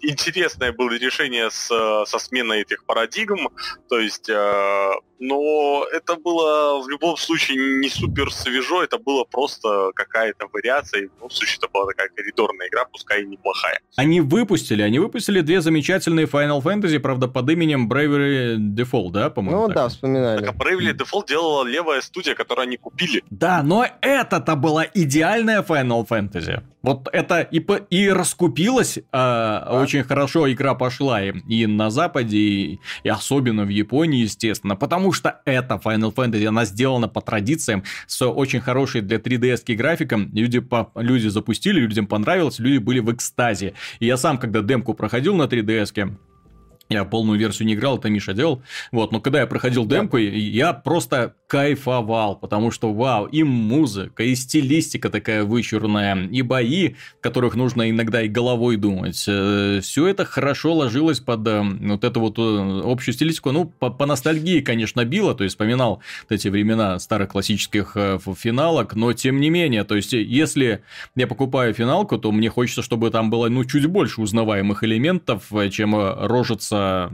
интересное 0.00 0.72
было 0.72 0.90
решение 0.90 1.50
с, 1.50 1.66
со 2.06 2.18
сменой 2.18 2.62
этих 2.62 2.84
парадигм, 2.84 3.48
то 3.88 3.98
есть, 3.98 4.28
э, 4.28 4.92
но 5.22 5.86
это 5.92 6.16
было 6.16 6.82
в 6.82 6.88
любом 6.88 7.16
случае 7.16 7.78
не 7.80 7.88
супер 7.88 8.32
свежо, 8.32 8.82
это 8.82 8.98
было 8.98 9.24
просто 9.24 9.92
какая-то 9.94 10.48
вариация, 10.52 11.02
и 11.02 11.06
в 11.06 11.14
любом 11.14 11.30
случае 11.30 11.58
это 11.58 11.68
была 11.72 11.86
такая 11.86 12.08
коридорная 12.08 12.66
игра, 12.66 12.84
пускай 12.86 13.22
и 13.22 13.26
неплохая. 13.26 13.80
Они 13.96 14.20
выпустили, 14.20 14.82
они 14.82 14.98
выпустили 14.98 15.40
две 15.40 15.60
замечательные 15.60 16.26
Final 16.26 16.60
Fantasy, 16.60 16.98
правда, 16.98 17.28
под 17.28 17.48
именем 17.50 17.88
Bravely 17.88 18.56
Default, 18.56 19.12
да, 19.12 19.30
по-моему? 19.30 19.62
Ну 19.62 19.66
так? 19.68 19.76
да, 19.76 19.88
вспоминали. 19.88 20.44
Так, 20.44 20.56
а 20.56 20.58
Bravely 20.58 20.92
Default 20.92 21.28
делала 21.28 21.64
левая 21.64 22.00
студия, 22.00 22.34
которую 22.34 22.64
они 22.64 22.76
купили. 22.76 23.22
Да, 23.30 23.62
но 23.62 23.86
это-то 24.00 24.56
была 24.56 24.86
идеальная 24.92 25.62
Final 25.62 26.06
Fantasy. 26.08 26.60
Вот 26.82 27.08
это 27.12 27.40
и, 27.42 27.60
по, 27.60 27.74
и 27.74 28.08
раскупилась, 28.08 28.98
э, 28.98 29.02
а? 29.12 29.80
очень 29.82 30.02
хорошо 30.02 30.50
игра 30.52 30.74
пошла 30.74 31.22
и, 31.22 31.32
и 31.48 31.66
на 31.66 31.90
Западе, 31.90 32.36
и, 32.36 32.80
и 33.04 33.08
особенно 33.08 33.64
в 33.64 33.68
Японии, 33.68 34.22
естественно, 34.22 34.74
потому 34.74 35.11
что 35.12 35.40
эта 35.44 35.74
Final 35.74 36.14
Fantasy, 36.14 36.46
она 36.46 36.64
сделана 36.64 37.08
по 37.08 37.20
традициям, 37.20 37.84
с 38.06 38.26
очень 38.26 38.60
хорошей 38.60 39.00
для 39.00 39.18
3DS 39.18 39.74
графиком, 39.74 40.30
люди, 40.32 40.60
по, 40.60 40.90
люди 40.96 41.28
запустили, 41.28 41.80
людям 41.80 42.06
понравилось, 42.06 42.58
люди 42.58 42.78
были 42.78 43.00
в 43.00 43.12
экстазе. 43.12 43.74
И 44.00 44.06
я 44.06 44.16
сам, 44.16 44.38
когда 44.38 44.62
демку 44.62 44.94
проходил 44.94 45.34
на 45.34 45.44
3DS, 45.44 46.16
я 46.88 47.04
полную 47.04 47.38
версию 47.38 47.68
не 47.68 47.74
играл, 47.74 47.98
это 47.98 48.10
Миша 48.10 48.34
делал. 48.34 48.62
Вот, 48.90 49.12
но 49.12 49.20
когда 49.20 49.40
я 49.40 49.46
проходил 49.46 49.86
демку, 49.86 50.16
я 50.18 50.72
просто 50.72 51.34
кайфовал, 51.52 52.36
потому 52.36 52.70
что, 52.70 52.94
вау, 52.94 53.26
и 53.26 53.42
музыка, 53.42 54.22
и 54.22 54.34
стилистика 54.34 55.10
такая 55.10 55.44
вычурная, 55.44 56.16
и 56.28 56.40
бои, 56.40 56.94
в 57.18 57.20
которых 57.20 57.56
нужно 57.56 57.90
иногда 57.90 58.22
и 58.22 58.28
головой 58.28 58.76
думать. 58.76 59.22
Э, 59.28 59.80
Все 59.82 60.06
это 60.06 60.24
хорошо 60.24 60.72
ложилось 60.72 61.20
под 61.20 61.46
э, 61.46 61.62
вот 61.62 62.04
эту 62.04 62.20
вот 62.20 62.38
э, 62.38 62.80
общую 62.90 63.14
стилистику. 63.14 63.52
Ну, 63.52 63.66
по, 63.66 63.90
по 63.90 64.06
ностальгии, 64.06 64.60
конечно, 64.60 65.04
било, 65.04 65.34
то 65.34 65.44
есть 65.44 65.54
вспоминал 65.56 66.00
вот 66.22 66.32
эти 66.32 66.48
времена 66.48 66.98
старых 66.98 67.28
классических 67.28 67.98
финалок, 68.34 68.94
но 68.94 69.12
тем 69.12 69.38
не 69.38 69.50
менее, 69.50 69.84
то 69.84 69.94
есть 69.94 70.14
если 70.14 70.82
я 71.14 71.26
покупаю 71.26 71.74
финалку, 71.74 72.16
то 72.16 72.32
мне 72.32 72.48
хочется, 72.48 72.80
чтобы 72.80 73.10
там 73.10 73.28
было, 73.28 73.50
ну, 73.50 73.62
чуть 73.66 73.84
больше 73.84 74.22
узнаваемых 74.22 74.84
элементов, 74.84 75.52
чем 75.70 75.94
рожица 75.94 77.12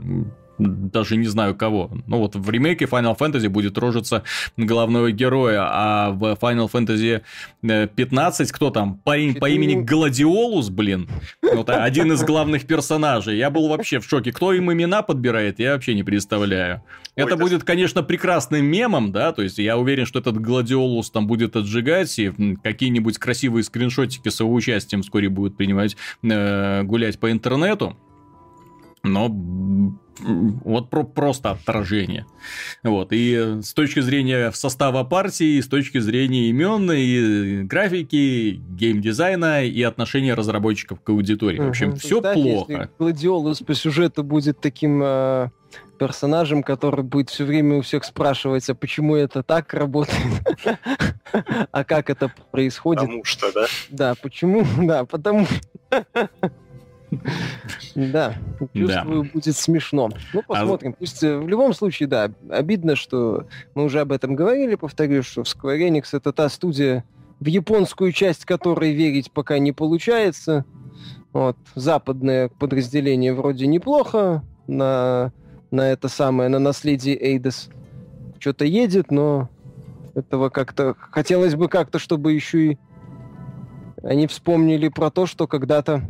даже 0.59 1.15
не 1.15 1.27
знаю 1.27 1.55
кого. 1.55 1.89
Ну 2.05 2.19
вот 2.19 2.35
в 2.35 2.49
ремейке 2.49 2.85
Final 2.85 3.17
Fantasy 3.17 3.49
будет 3.49 3.77
рожиться 3.77 4.23
главного 4.57 5.11
героя, 5.11 5.61
а 5.63 6.11
в 6.11 6.37
Final 6.39 6.69
Fantasy 6.71 7.21
15 7.61 8.51
кто 8.51 8.69
там? 8.69 8.97
Парень 8.97 9.35
по 9.35 9.49
имени 9.49 9.75
Гладиолус, 9.75 10.69
блин. 10.69 11.09
Вот 11.41 11.69
один 11.69 12.11
из 12.11 12.23
главных 12.23 12.67
персонажей. 12.67 13.37
Я 13.37 13.49
был 13.49 13.67
вообще 13.69 13.99
в 13.99 14.05
шоке. 14.05 14.31
Кто 14.31 14.53
им 14.53 14.71
имена 14.71 15.01
подбирает, 15.01 15.59
я 15.59 15.73
вообще 15.73 15.95
не 15.95 16.03
представляю. 16.03 16.83
Ой, 17.15 17.23
это 17.23 17.35
да... 17.35 17.43
будет, 17.43 17.63
конечно, 17.63 18.03
прекрасным 18.03 18.65
мемом, 18.65 19.11
да, 19.11 19.31
то 19.31 19.41
есть 19.41 19.57
я 19.57 19.77
уверен, 19.77 20.05
что 20.05 20.19
этот 20.19 20.39
Гладиолус 20.39 21.09
там 21.11 21.27
будет 21.27 21.55
отжигать, 21.55 22.17
и 22.19 22.31
какие-нибудь 22.63 23.17
красивые 23.17 23.63
скриншотики 23.63 24.29
с 24.29 24.39
его 24.39 24.53
участием 24.53 25.01
вскоре 25.01 25.29
будут 25.29 25.57
принимать, 25.57 25.97
э, 26.23 26.83
гулять 26.83 27.19
по 27.19 27.31
интернету 27.31 27.97
но 29.03 29.29
вот 30.63 30.89
про 30.89 31.03
просто 31.03 31.51
отражение. 31.51 32.25
Вот. 32.83 33.09
И 33.11 33.59
с 33.61 33.73
точки 33.73 34.01
зрения 34.01 34.51
состава 34.51 35.03
партии, 35.03 35.57
и 35.57 35.61
с 35.61 35.67
точки 35.67 35.99
зрения 35.99 36.49
имен, 36.49 36.91
и 36.91 37.63
графики, 37.63 38.61
геймдизайна, 38.69 39.65
и 39.65 39.81
отношения 39.81 40.33
разработчиков 40.33 41.01
к 41.01 41.09
аудитории. 41.09 41.59
В 41.59 41.69
общем, 41.69 41.95
все 41.95 42.17
Кстати, 42.17 42.41
плохо. 42.41 42.89
Гладиолус 42.99 43.59
по 43.59 43.73
сюжету 43.73 44.23
будет 44.23 44.59
таким 44.59 45.01
э, 45.01 45.49
персонажем, 45.99 46.63
который 46.63 47.03
будет 47.03 47.29
все 47.29 47.43
время 47.43 47.77
у 47.77 47.81
всех 47.81 48.03
спрашивать, 48.03 48.67
а 48.69 48.75
почему 48.75 49.15
это 49.15 49.43
так 49.43 49.73
работает, 49.73 50.17
а 51.71 51.83
как 51.83 52.09
это 52.09 52.31
происходит. 52.51 53.03
Потому 53.03 53.23
что, 53.25 53.51
да? 53.53 53.65
Да, 53.89 54.15
почему? 54.21 54.65
Да, 54.79 55.05
потому 55.05 55.45
да, 57.95 58.35
чувствую, 58.73 59.23
да. 59.23 59.29
будет 59.33 59.55
смешно. 59.55 60.09
Ну, 60.33 60.41
а 60.41 60.43
посмотрим. 60.43 60.91
А... 60.91 60.95
Пусть 60.99 61.23
э, 61.23 61.37
в 61.37 61.47
любом 61.47 61.73
случае, 61.73 62.07
да, 62.07 62.31
обидно, 62.49 62.95
что 62.95 63.47
мы 63.75 63.83
уже 63.83 64.01
об 64.01 64.11
этом 64.11 64.35
говорили, 64.35 64.75
повторюсь, 64.75 65.25
что 65.25 65.41
Square 65.41 65.89
Enix 65.89 66.05
это 66.13 66.31
та 66.31 66.49
студия, 66.49 67.03
в 67.39 67.45
японскую 67.45 68.11
часть 68.11 68.45
которой 68.45 68.93
верить 68.93 69.31
пока 69.31 69.59
не 69.59 69.71
получается. 69.71 70.65
Вот, 71.31 71.57
западное 71.75 72.49
подразделение 72.49 73.33
вроде 73.33 73.67
неплохо 73.67 74.43
на, 74.67 75.31
на 75.69 75.91
это 75.91 76.09
самое, 76.09 76.49
на 76.49 76.59
наследие 76.59 77.15
Эйдос. 77.21 77.69
Что-то 78.39 78.65
едет, 78.65 79.11
но 79.11 79.49
этого 80.15 80.49
как-то... 80.49 80.95
Хотелось 81.11 81.55
бы 81.55 81.67
как-то, 81.67 81.99
чтобы 81.99 82.33
еще 82.33 82.71
и 82.71 82.77
они 84.03 84.27
вспомнили 84.27 84.87
про 84.87 85.11
то, 85.11 85.25
что 85.25 85.47
когда-то 85.47 86.03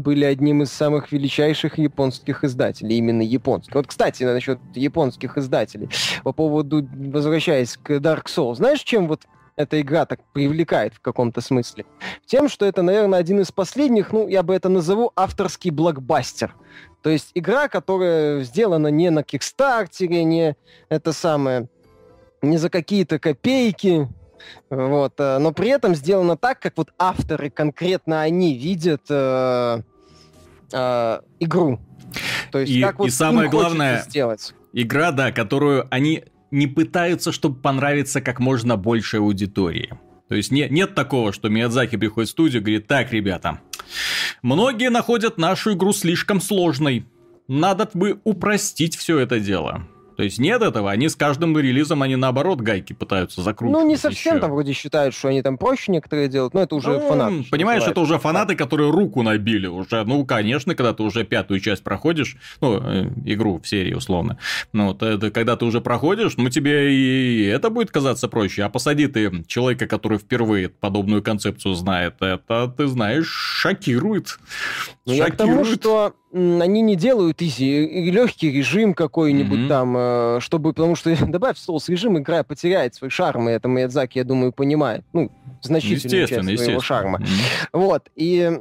были 0.00 0.24
одним 0.24 0.62
из 0.62 0.72
самых 0.72 1.12
величайших 1.12 1.78
японских 1.78 2.44
издателей, 2.44 2.96
именно 2.96 3.22
японских. 3.22 3.74
Вот, 3.74 3.86
кстати, 3.86 4.24
насчет 4.24 4.58
японских 4.74 5.38
издателей, 5.38 5.88
по 6.24 6.32
поводу, 6.32 6.86
возвращаясь 6.92 7.76
к 7.76 7.90
Dark 7.92 8.24
Souls, 8.26 8.56
знаешь, 8.56 8.82
чем 8.82 9.08
вот 9.08 9.22
эта 9.56 9.80
игра 9.80 10.06
так 10.06 10.20
привлекает 10.32 10.94
в 10.94 11.00
каком-то 11.00 11.40
смысле? 11.40 11.84
Тем, 12.26 12.48
что 12.48 12.64
это, 12.66 12.82
наверное, 12.82 13.18
один 13.18 13.40
из 13.40 13.52
последних, 13.52 14.12
ну, 14.12 14.26
я 14.26 14.42
бы 14.42 14.54
это 14.54 14.68
назову 14.68 15.12
авторский 15.14 15.70
блокбастер. 15.70 16.54
То 17.02 17.10
есть 17.10 17.30
игра, 17.34 17.68
которая 17.68 18.42
сделана 18.42 18.88
не 18.88 19.10
на 19.10 19.22
Кикстартере, 19.22 20.24
не 20.24 20.56
это 20.88 21.12
самое, 21.12 21.68
не 22.42 22.56
за 22.58 22.70
какие-то 22.70 23.18
копейки, 23.18 24.08
вот, 24.70 25.14
э, 25.18 25.38
но 25.38 25.52
при 25.52 25.68
этом 25.68 25.94
сделано 25.94 26.36
так, 26.36 26.60
как 26.60 26.76
вот 26.76 26.90
авторы 26.98 27.50
конкретно 27.50 28.22
они 28.22 28.54
видят 28.56 29.02
э, 29.08 29.82
э, 30.72 31.20
игру. 31.40 31.80
То 32.50 32.58
есть, 32.58 32.72
и, 32.72 32.80
как 32.80 32.98
вот 32.98 33.08
и 33.08 33.10
самое 33.10 33.48
главное, 33.48 34.02
сделать. 34.02 34.54
игра, 34.72 35.12
да, 35.12 35.32
которую 35.32 35.86
они 35.90 36.24
не 36.50 36.66
пытаются, 36.66 37.32
чтобы 37.32 37.60
понравиться 37.60 38.20
как 38.20 38.40
можно 38.40 38.76
большей 38.76 39.20
аудитории. 39.20 39.90
То 40.28 40.36
есть 40.36 40.50
не, 40.50 40.68
нет 40.68 40.94
такого, 40.94 41.32
что 41.32 41.48
Миядзаки 41.48 41.96
приходит 41.96 42.28
в 42.28 42.32
студию 42.32 42.60
и 42.60 42.64
говорит, 42.64 42.86
так, 42.86 43.12
ребята, 43.12 43.60
многие 44.42 44.90
находят 44.90 45.38
нашу 45.38 45.74
игру 45.74 45.92
слишком 45.92 46.40
сложной. 46.40 47.04
Надо 47.48 47.88
бы 47.94 48.20
упростить 48.22 48.96
все 48.96 49.18
это 49.18 49.40
дело. 49.40 49.88
То 50.20 50.24
есть 50.24 50.38
нет 50.38 50.60
этого, 50.60 50.90
они 50.90 51.08
с 51.08 51.16
каждым 51.16 51.56
релизом, 51.56 52.02
они 52.02 52.14
наоборот 52.14 52.60
гайки 52.60 52.92
пытаются 52.92 53.40
закрутить. 53.40 53.72
Ну, 53.72 53.88
не 53.88 53.96
совсем 53.96 54.34
еще. 54.34 54.40
там 54.42 54.50
вроде 54.50 54.74
считают, 54.74 55.14
что 55.14 55.28
они 55.28 55.40
там 55.40 55.56
проще 55.56 55.92
некоторые 55.92 56.28
делают, 56.28 56.52
но 56.52 56.60
это 56.60 56.74
уже 56.74 56.90
ну, 56.90 57.08
фанаты. 57.08 57.44
Понимаешь, 57.50 57.84
это 57.86 57.98
уже 58.02 58.18
фанаты, 58.18 58.54
которые 58.54 58.90
руку 58.90 59.22
набили 59.22 59.66
уже. 59.66 60.04
Ну, 60.04 60.26
конечно, 60.26 60.74
когда 60.74 60.92
ты 60.92 61.04
уже 61.04 61.24
пятую 61.24 61.60
часть 61.60 61.82
проходишь, 61.82 62.36
ну, 62.60 62.82
э, 62.82 63.08
игру 63.24 63.62
в 63.62 63.66
серии 63.66 63.94
условно, 63.94 64.36
ну, 64.74 64.88
вот 64.88 65.02
это 65.02 65.30
когда 65.30 65.56
ты 65.56 65.64
уже 65.64 65.80
проходишь, 65.80 66.36
ну, 66.36 66.50
тебе 66.50 66.94
и 66.94 67.46
это 67.46 67.70
будет 67.70 67.90
казаться 67.90 68.28
проще. 68.28 68.64
А 68.64 68.68
посади 68.68 69.06
ты 69.06 69.42
человека, 69.46 69.86
который 69.86 70.18
впервые 70.18 70.68
подобную 70.68 71.22
концепцию 71.22 71.72
знает, 71.76 72.16
это, 72.20 72.68
ты 72.76 72.88
знаешь, 72.88 73.26
шокирует. 73.26 74.38
Ну, 75.06 75.14
я 75.14 75.30
к 75.30 75.36
тому, 75.38 75.64
что 75.64 76.12
они 76.32 76.80
не 76.82 76.96
делают 76.96 77.42
изи, 77.42 78.10
легкий 78.10 78.50
режим 78.50 78.94
какой-нибудь 78.94 79.60
mm-hmm. 79.60 79.68
там, 79.68 79.94
э, 79.96 80.38
чтобы, 80.40 80.72
потому 80.72 80.94
что 80.94 81.14
добавь 81.26 81.58
соус 81.58 81.88
режим, 81.88 82.18
игра 82.18 82.42
потеряет 82.44 82.94
свой 82.94 83.10
шарм, 83.10 83.48
и 83.48 83.52
это 83.52 83.68
Миядзаки, 83.68 84.18
я 84.18 84.24
думаю, 84.24 84.52
понимает, 84.52 85.04
ну, 85.12 85.30
значительную 85.62 86.26
часть 86.26 86.58
своего 86.62 86.80
шарма. 86.80 87.18
Mm-hmm. 87.18 87.68
Вот, 87.72 88.08
и 88.14 88.60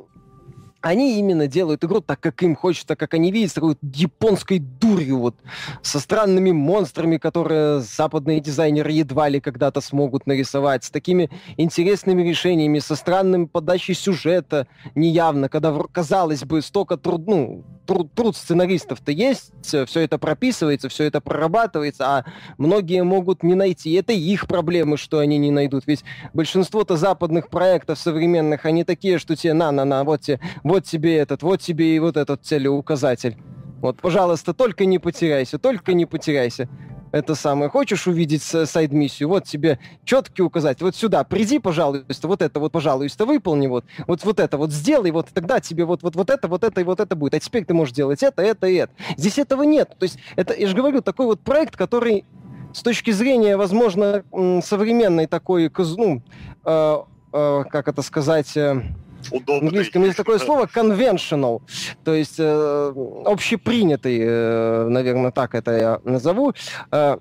они 0.81 1.19
именно 1.19 1.47
делают 1.47 1.83
игру 1.83 2.01
так, 2.01 2.19
как 2.19 2.41
им 2.43 2.55
хочется, 2.55 2.95
как 2.95 3.13
они 3.13 3.31
видят, 3.31 3.51
с 3.51 3.53
такой 3.53 3.77
японской 3.81 4.59
дурью, 4.59 5.19
вот, 5.19 5.35
со 5.81 5.99
странными 5.99 6.51
монстрами, 6.51 7.17
которые 7.17 7.81
западные 7.81 8.39
дизайнеры 8.39 8.91
едва 8.91 9.29
ли 9.29 9.39
когда-то 9.39 9.81
смогут 9.81 10.27
нарисовать, 10.27 10.83
с 10.83 10.89
такими 10.89 11.29
интересными 11.57 12.21
решениями, 12.21 12.79
со 12.79 12.95
странным 12.95 13.47
подачей 13.47 13.93
сюжета 13.93 14.67
неявно, 14.95 15.49
когда, 15.49 15.75
казалось 15.91 16.43
бы, 16.43 16.61
столько 16.61 16.97
труд, 16.97 17.27
ну, 17.27 17.63
труд, 17.85 18.13
труд 18.13 18.37
сценаристов-то 18.37 19.11
есть, 19.11 19.51
все 19.63 19.99
это 19.99 20.17
прописывается, 20.17 20.89
все 20.89 21.05
это 21.05 21.21
прорабатывается, 21.21 22.05
а 22.05 22.25
многие 22.57 23.03
могут 23.03 23.43
не 23.43 23.55
найти. 23.55 23.93
Это 23.93 24.13
их 24.13 24.47
проблемы, 24.47 24.97
что 24.97 25.19
они 25.19 25.37
не 25.37 25.51
найдут. 25.51 25.83
Ведь 25.87 26.03
большинство-то 26.33 26.97
западных 26.97 27.49
проектов 27.49 27.97
современных, 27.99 28.65
они 28.65 28.83
такие, 28.83 29.17
что 29.17 29.35
тебе 29.35 29.53
на-на-на, 29.53 30.03
вот 30.03 30.21
тебе 30.21 30.39
вот 30.69 30.85
тебе 30.85 31.17
этот, 31.17 31.41
вот 31.41 31.61
тебе 31.61 31.95
и 31.95 31.99
вот 31.99 32.15
этот 32.15 32.45
целеуказатель. 32.45 33.37
Вот, 33.81 34.01
пожалуйста, 34.01 34.53
только 34.53 34.85
не 34.85 34.99
потеряйся, 34.99 35.57
только 35.57 35.93
не 35.93 36.05
потеряйся. 36.05 36.69
Это 37.11 37.33
самое. 37.33 37.71
Хочешь 37.71 38.05
увидеть 38.05 38.43
сайд-миссию? 38.43 39.29
Вот 39.29 39.45
тебе 39.45 39.79
четкий 40.03 40.43
указать. 40.43 40.79
Вот 40.79 40.95
сюда, 40.95 41.23
приди, 41.23 41.57
пожалуйста, 41.57 42.27
вот 42.27 42.43
это 42.43 42.59
вот, 42.59 42.71
пожалуйста, 42.71 43.25
выполни, 43.25 43.65
вот, 43.65 43.83
вот, 44.05 44.23
вот 44.23 44.39
это 44.39 44.57
вот 44.59 44.71
сделай, 44.71 45.09
вот 45.09 45.27
тогда 45.33 45.59
тебе 45.59 45.85
вот, 45.85 46.03
вот, 46.03 46.15
вот 46.15 46.29
это, 46.29 46.47
вот 46.47 46.63
это 46.63 46.81
и 46.81 46.83
вот 46.83 46.99
это 46.99 47.15
будет. 47.15 47.33
А 47.33 47.39
теперь 47.39 47.65
ты 47.65 47.73
можешь 47.73 47.95
делать 47.95 48.21
это, 48.21 48.43
это 48.43 48.67
и 48.67 48.75
это. 48.75 48.93
Здесь 49.17 49.39
этого 49.39 49.63
нет. 49.63 49.95
То 49.97 50.03
есть 50.03 50.19
это, 50.35 50.53
я 50.53 50.67
же 50.67 50.75
говорю, 50.75 51.01
такой 51.01 51.25
вот 51.25 51.39
проект, 51.39 51.75
который 51.75 52.25
с 52.73 52.83
точки 52.83 53.09
зрения, 53.09 53.57
возможно, 53.57 54.23
современной 54.63 55.25
такой, 55.25 55.71
ну, 55.97 56.21
э, 56.63 56.97
э, 57.33 57.63
как 57.71 57.87
это 57.87 58.03
сказать, 58.03 58.55
э, 58.55 58.83
Удобный. 59.31 59.69
В 59.69 59.73
английском 59.73 60.03
есть 60.03 60.17
такое 60.17 60.39
слово 60.39 60.65
conventional, 60.65 61.61
то 62.03 62.13
есть 62.13 62.35
э, 62.39 62.93
общепринятый, 63.25 64.19
э, 64.21 64.87
наверное, 64.89 65.31
так 65.31 65.55
это 65.55 65.71
я 65.71 65.99
назову. 66.03 66.53
Э, 66.91 67.17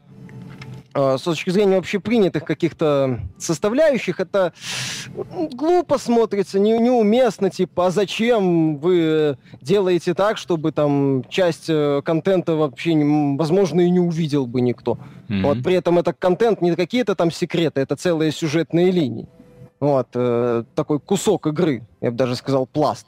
э, 0.95 1.17
с 1.19 1.23
точки 1.23 1.51
зрения 1.51 1.77
общепринятых 1.77 2.45
каких-то 2.45 3.21
составляющих, 3.39 4.21
это 4.21 4.53
глупо 5.53 5.99
смотрится, 5.99 6.59
не, 6.59 6.79
неуместно, 6.79 7.51
типа, 7.51 7.87
а 7.87 7.91
зачем 7.91 8.79
вы 8.79 9.37
делаете 9.61 10.15
так, 10.15 10.39
чтобы 10.39 10.73
там 10.73 11.25
часть 11.29 11.67
э, 11.69 12.01
контента 12.05 12.55
вообще, 12.55 12.95
возможно, 13.37 13.81
и 13.81 13.91
не 13.91 14.01
увидел 14.01 14.47
бы 14.47 14.61
никто. 14.61 14.99
Mm-hmm. 15.29 15.43
Вот, 15.43 15.63
при 15.63 15.75
этом 15.75 15.99
это 15.99 16.13
контент 16.13 16.63
не 16.63 16.75
какие-то 16.75 17.15
там 17.15 17.31
секреты, 17.31 17.81
это 17.81 17.97
целые 17.97 18.33
сюжетные 18.33 18.91
линии. 18.91 19.29
Вот, 19.81 20.09
э, 20.15 20.65
такой 20.75 20.99
кусок 20.99 21.47
игры, 21.47 21.83
я 22.01 22.11
бы 22.11 22.17
даже 22.17 22.35
сказал, 22.35 22.67
пласт. 22.67 23.07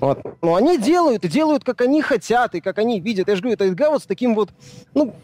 Вот. 0.00 0.20
Но 0.42 0.56
они 0.56 0.76
делают, 0.76 1.24
и 1.24 1.28
делают, 1.28 1.62
как 1.62 1.80
они 1.80 2.02
хотят, 2.02 2.56
и 2.56 2.60
как 2.60 2.78
они 2.78 2.98
видят. 2.98 3.28
Я 3.28 3.36
же 3.36 3.42
говорю, 3.42 3.54
это 3.54 3.68
игра 3.68 3.90
вот 3.90 4.02
с 4.02 4.06
таким 4.06 4.34
вот, 4.34 4.50
ну, 4.94 5.14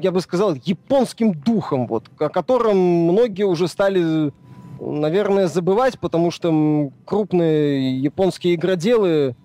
я 0.00 0.10
бы 0.10 0.22
сказал, 0.22 0.54
японским 0.54 1.34
духом, 1.34 1.86
вот, 1.86 2.04
о 2.18 2.30
котором 2.30 2.78
многие 2.78 3.42
уже 3.42 3.68
стали, 3.68 4.32
наверное, 4.80 5.48
забывать, 5.48 5.98
потому 6.00 6.30
что 6.30 6.90
крупные 7.04 7.98
японские 7.98 8.54
игроделы, 8.54 9.36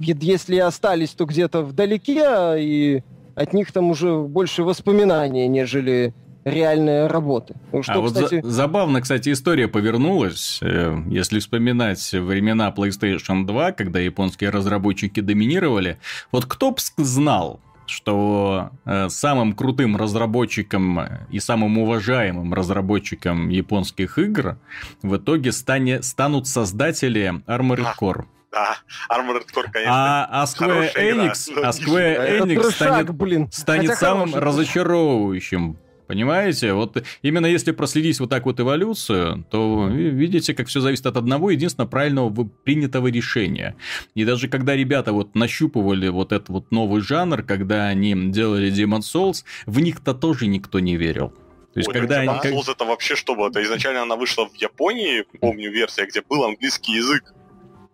если 0.00 0.56
остались, 0.56 1.10
то 1.10 1.24
где-то 1.24 1.62
вдалеке, 1.62 2.56
и 2.58 3.04
от 3.36 3.52
них 3.52 3.70
там 3.70 3.90
уже 3.90 4.18
больше 4.18 4.64
воспоминаний, 4.64 5.46
нежели 5.46 6.14
реальная 6.44 7.08
работа. 7.08 7.54
Ну, 7.72 7.82
что, 7.82 7.92
а 7.94 7.98
вот 7.98 8.12
кстати... 8.12 8.40
за- 8.42 8.50
забавно, 8.50 9.00
кстати, 9.00 9.32
история 9.32 9.68
повернулась. 9.68 10.58
Э, 10.62 10.96
если 11.08 11.38
вспоминать 11.38 12.12
времена 12.12 12.72
PlayStation 12.76 13.46
2, 13.46 13.72
когда 13.72 13.98
японские 14.00 14.50
разработчики 14.50 15.20
доминировали, 15.20 15.98
вот 16.32 16.46
кто 16.46 16.70
бы 16.70 16.78
знал, 16.96 17.60
что 17.86 18.70
э, 18.86 19.08
самым 19.08 19.52
крутым 19.52 19.96
разработчиком 19.96 21.00
и 21.30 21.40
самым 21.40 21.78
уважаемым 21.78 22.54
разработчиком 22.54 23.48
японских 23.48 24.18
игр 24.18 24.58
в 25.02 25.16
итоге 25.16 25.52
стане, 25.52 26.02
станут 26.02 26.46
создатели 26.46 27.42
Armored 27.46 27.86
Core. 28.00 28.24
Да, 28.52 28.76
Armored 29.10 29.44
Core, 29.54 29.70
конечно. 29.72 29.92
А, 29.92 30.42
а 30.42 30.44
Square 30.44 30.94
Enix, 30.96 31.52
а 31.62 31.70
Square 31.70 32.40
Enix 32.40 32.70
станет, 32.70 33.10
блин. 33.14 33.48
станет 33.52 33.94
самым 33.96 34.34
разочаровывающим 34.34 35.76
Понимаете? 36.10 36.72
Вот 36.72 37.00
именно 37.22 37.46
если 37.46 37.70
проследить 37.70 38.18
вот 38.18 38.30
так 38.30 38.44
вот 38.44 38.58
эволюцию, 38.58 39.44
то 39.48 39.86
видите, 39.86 40.54
как 40.54 40.66
все 40.66 40.80
зависит 40.80 41.06
от 41.06 41.16
одного 41.16 41.50
единственного 41.50 41.88
правильного 41.88 42.48
принятого 42.64 43.06
решения. 43.06 43.76
И 44.16 44.24
даже 44.24 44.48
когда 44.48 44.74
ребята 44.74 45.12
вот 45.12 45.36
нащупывали 45.36 46.08
вот 46.08 46.32
этот 46.32 46.48
вот 46.48 46.72
новый 46.72 47.00
жанр, 47.00 47.44
когда 47.44 47.86
они 47.86 48.16
делали 48.32 48.72
Demon 48.72 49.02
Souls, 49.02 49.44
в 49.66 49.78
них-то 49.78 50.12
тоже 50.12 50.48
никто 50.48 50.80
не 50.80 50.96
верил. 50.96 51.28
То 51.74 51.78
есть, 51.78 51.88
Ой, 51.88 51.94
когда 51.94 52.16
они... 52.18 52.32
Souls 52.32 52.68
это 52.68 52.84
вообще 52.84 53.14
что 53.14 53.36
было? 53.36 53.48
Это 53.48 53.62
изначально 53.62 54.02
она 54.02 54.16
вышла 54.16 54.48
в 54.48 54.54
Японии, 54.56 55.24
помню, 55.38 55.70
версия, 55.70 56.06
где 56.06 56.22
был 56.28 56.42
английский 56.42 56.94
язык 56.96 57.32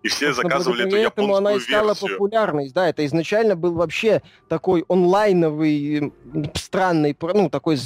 и 0.07 0.09
все 0.09 0.33
заказывали 0.33 0.87
эту 0.87 0.97
японскую 0.97 1.37
она 1.37 1.53
и 1.55 1.61
стала 1.61 1.89
версию. 1.89 2.11
популярной. 2.12 2.70
Да, 2.70 2.89
это 2.89 3.05
изначально 3.07 3.57
был 3.57 3.74
вообще 3.74 4.23
такой 4.49 4.85
онлайновый, 4.89 6.12
странный, 6.55 7.16
ну, 7.20 7.51
такой 7.51 7.78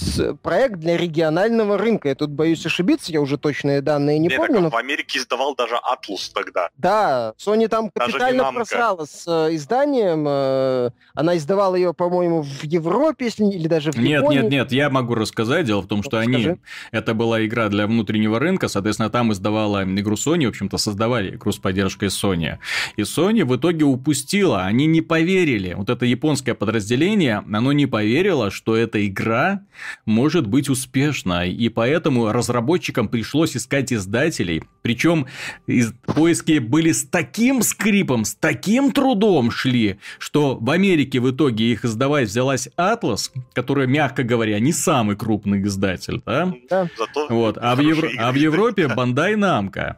проект 0.43 0.77
для 0.77 0.99
регионального 0.99 1.79
рынка. 1.79 2.09
Я 2.09 2.15
тут 2.15 2.31
боюсь 2.31 2.65
ошибиться, 2.67 3.11
я 3.11 3.23
уже 3.23 3.39
точные 3.39 3.81
данные 3.81 4.19
не, 4.19 4.29
не 4.29 4.37
помню. 4.37 4.55
Так, 4.55 4.63
но... 4.63 4.71
В 4.71 4.77
Америке 4.77 5.19
издавал 5.19 5.55
даже 5.55 5.77
Atlus 5.77 6.31
тогда. 6.35 6.69
Да, 6.77 7.33
Sony 7.39 7.69
там 7.69 7.91
капитально 7.91 8.53
просрала 8.53 9.07
с 9.07 9.25
э, 9.27 9.55
изданием. 9.55 10.27
Э, 10.29 10.91
она 11.15 11.37
издавала 11.39 11.75
ее, 11.75 11.95
по-моему, 11.95 12.43
в 12.43 12.65
Европе, 12.65 13.27
если 13.27 13.45
или 13.45 13.67
даже 13.67 13.93
в 13.93 13.99
Нет, 13.99 14.23
Японии. 14.23 14.43
нет, 14.43 14.51
нет, 14.51 14.73
я 14.73 14.91
могу 14.91 15.15
рассказать. 15.15 15.65
Дело 15.65 15.81
в 15.81 15.87
том, 15.87 16.03
что 16.03 16.23
Скажи. 16.23 16.51
они... 16.51 16.57
Это 16.93 17.15
была 17.15 17.45
игра 17.47 17.69
для 17.69 17.87
внутреннего 17.87 18.39
рынка, 18.39 18.69
соответственно, 18.69 19.09
там 19.09 19.33
издавала 19.33 19.85
игру 19.85 20.17
Sony, 20.17 20.45
в 20.45 20.51
общем-то, 20.51 20.77
создавали 20.77 21.37
игру 21.37 21.51
с 21.53 21.59
поддержкой 21.59 22.10
Sony. 22.11 22.59
И 22.97 23.03
Sony 23.03 23.45
в 23.45 23.57
итоге 23.57 23.85
упустила, 23.85 24.65
они 24.65 24.87
не 24.87 25.01
поверили. 25.01 25.75
Вот 25.75 25.91
это 25.91 26.05
японское 26.05 26.55
подразделение, 26.55 27.43
оно 27.51 27.73
не 27.73 27.87
поверило, 27.87 28.51
что 28.51 28.77
эта 28.77 29.07
игра 29.07 29.63
может 30.05 30.47
быть 30.47 30.69
успешна. 30.69 31.47
И 31.47 31.69
поэтому 31.69 32.33
разработчикам 32.33 33.09
пришлось 33.09 33.57
искать 33.57 33.93
издателей. 33.93 34.63
Причем 34.83 35.27
из... 35.67 35.93
поиски 36.07 36.59
были 36.59 36.93
с 36.93 37.05
таким 37.05 37.63
скрипом, 37.63 38.25
с 38.25 38.35
таким 38.35 38.93
трудом 38.93 39.51
шли, 39.51 39.99
что 40.19 40.57
в 40.57 40.71
Америке 40.71 41.21
в 41.21 41.31
итоге 41.31 41.73
их 41.73 41.85
издавать 41.85 42.29
взялась 42.29 42.69
Atlas, 42.77 43.31
которая, 43.53 43.87
мягко 43.87 44.23
говоря, 44.23 44.59
не 44.59 44.73
самый 44.73 45.17
крупный 45.17 45.63
издатель. 45.63 46.23
Да? 46.27 46.53
Да. 46.69 46.89
Вот. 47.29 47.59
а, 47.61 47.75
в 47.75 47.81
Евро... 47.81 48.11
а 48.19 48.33
в 48.33 48.35
Европе 48.35 48.85
Bandai 48.85 49.35
Namco. 49.35 49.97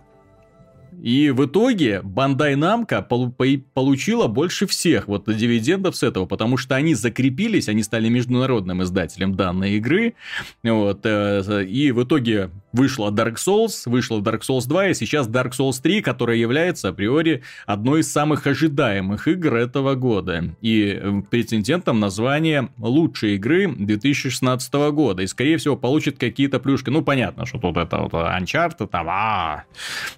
И 1.03 1.31
в 1.31 1.45
итоге 1.47 2.01
Bandai 2.05 2.55
Namco 2.55 3.61
получила 3.75 4.29
больше 4.29 4.69
всех 4.69 5.09
вот 5.09 5.25
дивидендов 5.27 5.97
с 5.97 6.05
этого, 6.05 6.27
потому 6.27 6.57
что 6.57 6.77
они 6.77 6.95
закрепились, 6.95 7.69
они 7.69 7.83
стали 7.83 8.09
международным 8.09 8.85
издателем 8.85 9.35
данной 9.35 9.79
игры. 9.79 10.15
Вот, 10.63 11.01
э, 11.03 11.65
и 11.65 11.91
в 11.91 12.05
итоге 12.05 12.51
вышла 12.73 13.11
Dark 13.11 13.35
Souls, 13.35 13.83
вышла 13.87 14.21
Dark 14.21 14.43
Souls 14.49 14.69
2, 14.69 14.89
и 14.89 14.95
сейчас 14.95 15.29
Dark 15.29 15.53
Souls 15.59 15.81
3, 15.83 16.03
которая 16.03 16.37
является 16.37 16.91
априори 16.91 17.43
одной 17.67 18.01
из 18.01 18.13
самых 18.13 18.47
ожидаемых 18.47 19.27
игр 19.27 19.57
этого 19.57 19.97
года. 19.97 20.55
И 20.61 21.01
э, 21.01 21.23
претендентом 21.29 21.99
название 21.99 22.69
лучшей 22.79 23.35
игры 23.35 23.67
2016 23.67 24.73
года. 24.93 25.23
И, 25.23 25.27
скорее 25.27 25.57
всего, 25.57 25.77
получит 25.77 26.19
какие-то 26.19 26.61
плюшки. 26.61 26.91
Ну, 26.91 27.03
понятно, 27.03 27.45
что 27.45 27.59
тут 27.59 27.77
это 27.77 27.99
вот 27.99 28.13
Uncharted, 28.13 28.87
там, 28.87 29.09
а 29.09 29.65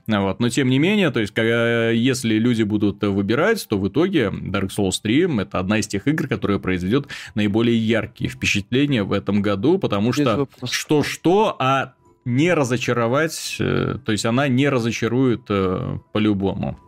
Вот, 0.06 0.40
но 0.40 0.48
тем 0.50 0.68
не 0.68 0.73
менее, 0.78 1.10
то 1.10 1.20
есть, 1.20 1.32
когда, 1.34 1.90
если 1.90 2.34
люди 2.34 2.62
будут 2.62 3.02
выбирать, 3.02 3.66
то 3.68 3.78
в 3.78 3.88
итоге 3.88 4.26
Dark 4.26 4.70
Souls 4.76 5.00
3 5.02 5.40
это 5.40 5.58
одна 5.58 5.78
из 5.78 5.86
тех 5.86 6.06
игр, 6.06 6.28
которая 6.28 6.58
произведет 6.58 7.08
наиболее 7.34 7.76
яркие 7.76 8.30
впечатления 8.30 9.02
в 9.02 9.12
этом 9.12 9.42
году, 9.42 9.78
потому 9.78 10.12
что 10.12 10.48
что-что, 10.64 11.56
а 11.58 11.94
не 12.24 12.54
разочаровать, 12.54 13.56
э, 13.60 13.98
то 14.04 14.12
есть 14.12 14.24
она 14.24 14.48
не 14.48 14.68
разочарует 14.68 15.42
э, 15.50 15.98
по-любому 16.12 16.78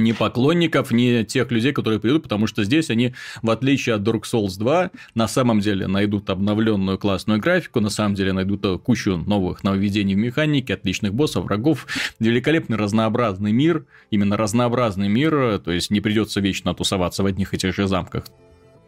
ни 0.00 0.12
поклонников, 0.12 0.90
ни 0.90 1.24
тех 1.24 1.50
людей, 1.50 1.72
которые 1.72 2.00
придут, 2.00 2.24
потому 2.24 2.46
что 2.46 2.64
здесь 2.64 2.90
они, 2.90 3.14
в 3.42 3.50
отличие 3.50 3.94
от 3.94 4.02
Dark 4.02 4.22
Souls 4.22 4.58
2, 4.58 4.90
на 5.14 5.28
самом 5.28 5.60
деле 5.60 5.86
найдут 5.86 6.30
обновленную 6.30 6.98
классную 6.98 7.40
графику, 7.40 7.80
на 7.80 7.90
самом 7.90 8.14
деле 8.14 8.32
найдут 8.32 8.64
э, 8.64 8.78
кучу 8.78 9.16
новых 9.16 9.64
нововведений 9.64 10.14
в 10.14 10.18
механике, 10.18 10.74
отличных 10.74 11.14
боссов, 11.14 11.44
врагов, 11.44 11.86
великолепный 12.18 12.76
разнообразный 12.76 13.52
мир, 13.52 13.86
именно 14.10 14.36
разнообразный 14.36 15.08
мир, 15.08 15.58
то 15.58 15.72
есть 15.72 15.90
не 15.90 16.00
придется 16.00 16.40
вечно 16.40 16.74
тусоваться 16.74 17.22
в 17.22 17.26
одних 17.26 17.54
и 17.54 17.58
тех 17.58 17.74
же 17.74 17.86
замках 17.86 18.24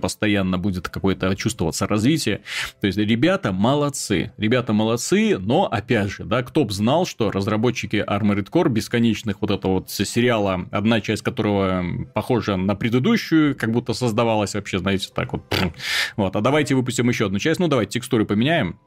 постоянно 0.00 0.58
будет 0.58 0.88
какое-то 0.88 1.34
чувствоваться 1.36 1.86
развитие. 1.86 2.40
То 2.80 2.86
есть 2.86 2.98
ребята 2.98 3.52
молодцы, 3.52 4.32
ребята 4.36 4.72
молодцы, 4.72 5.38
но 5.38 5.66
опять 5.70 6.10
же, 6.10 6.24
да, 6.24 6.42
кто 6.42 6.64
бы 6.64 6.72
знал, 6.72 7.06
что 7.06 7.30
разработчики 7.30 8.04
Armored 8.06 8.50
Core 8.50 8.68
бесконечных 8.68 9.40
вот 9.40 9.50
этого 9.50 9.74
вот 9.74 9.90
сериала, 9.90 10.66
одна 10.70 11.00
часть 11.00 11.22
которого 11.22 11.84
похожа 12.14 12.56
на 12.56 12.74
предыдущую, 12.74 13.56
как 13.56 13.70
будто 13.70 13.92
создавалась 13.92 14.54
вообще, 14.54 14.78
знаете, 14.78 15.08
так 15.14 15.32
вот. 15.32 15.42
Вот, 16.16 16.34
а 16.36 16.40
давайте 16.40 16.74
выпустим 16.74 17.08
еще 17.08 17.26
одну 17.26 17.38
часть, 17.38 17.60
ну 17.60 17.68
давайте 17.68 17.92
текстуры 17.92 18.24
поменяем. 18.24 18.78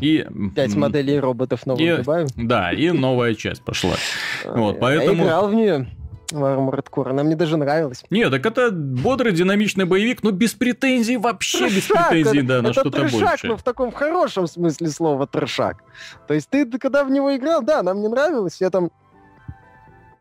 И, 0.00 0.26
Пять 0.54 0.74
моделей 0.74 1.18
роботов 1.18 1.66
новых 1.66 1.80
и, 1.80 1.96
добавим. 1.96 2.26
Да, 2.36 2.72
и 2.72 2.90
новая 2.90 3.34
часть 3.34 3.62
пошла. 3.64 3.94
Вот, 4.44 4.80
поэтому... 4.80 5.22
Я 5.22 5.28
играл 5.28 5.48
в 5.48 5.54
нее. 5.54 5.86
Armored 6.32 6.86
Core. 6.90 7.10
Она 7.10 7.22
мне 7.22 7.36
даже 7.36 7.56
нравилась. 7.56 8.04
Нет, 8.10 8.30
так 8.30 8.44
это 8.46 8.70
бодрый 8.70 9.32
динамичный 9.32 9.84
боевик, 9.84 10.22
но 10.22 10.30
без 10.30 10.54
претензий, 10.54 11.16
вообще 11.16 11.68
трешак, 11.68 11.72
без 11.72 11.86
претензий, 11.86 12.42
да, 12.42 12.62
на 12.62 12.72
что-то 12.72 12.90
трешак, 12.90 13.20
больше. 13.20 13.46
но 13.46 13.56
в 13.56 13.62
таком 13.62 13.92
хорошем 13.92 14.46
смысле 14.46 14.88
слова 14.88 15.26
трешак. 15.26 15.78
То 16.26 16.34
есть 16.34 16.48
ты, 16.48 16.66
когда 16.66 17.04
в 17.04 17.10
него 17.10 17.34
играл, 17.36 17.62
да, 17.62 17.82
нам 17.82 18.00
не 18.00 18.08
нравилось, 18.08 18.60
я 18.60 18.70
там 18.70 18.90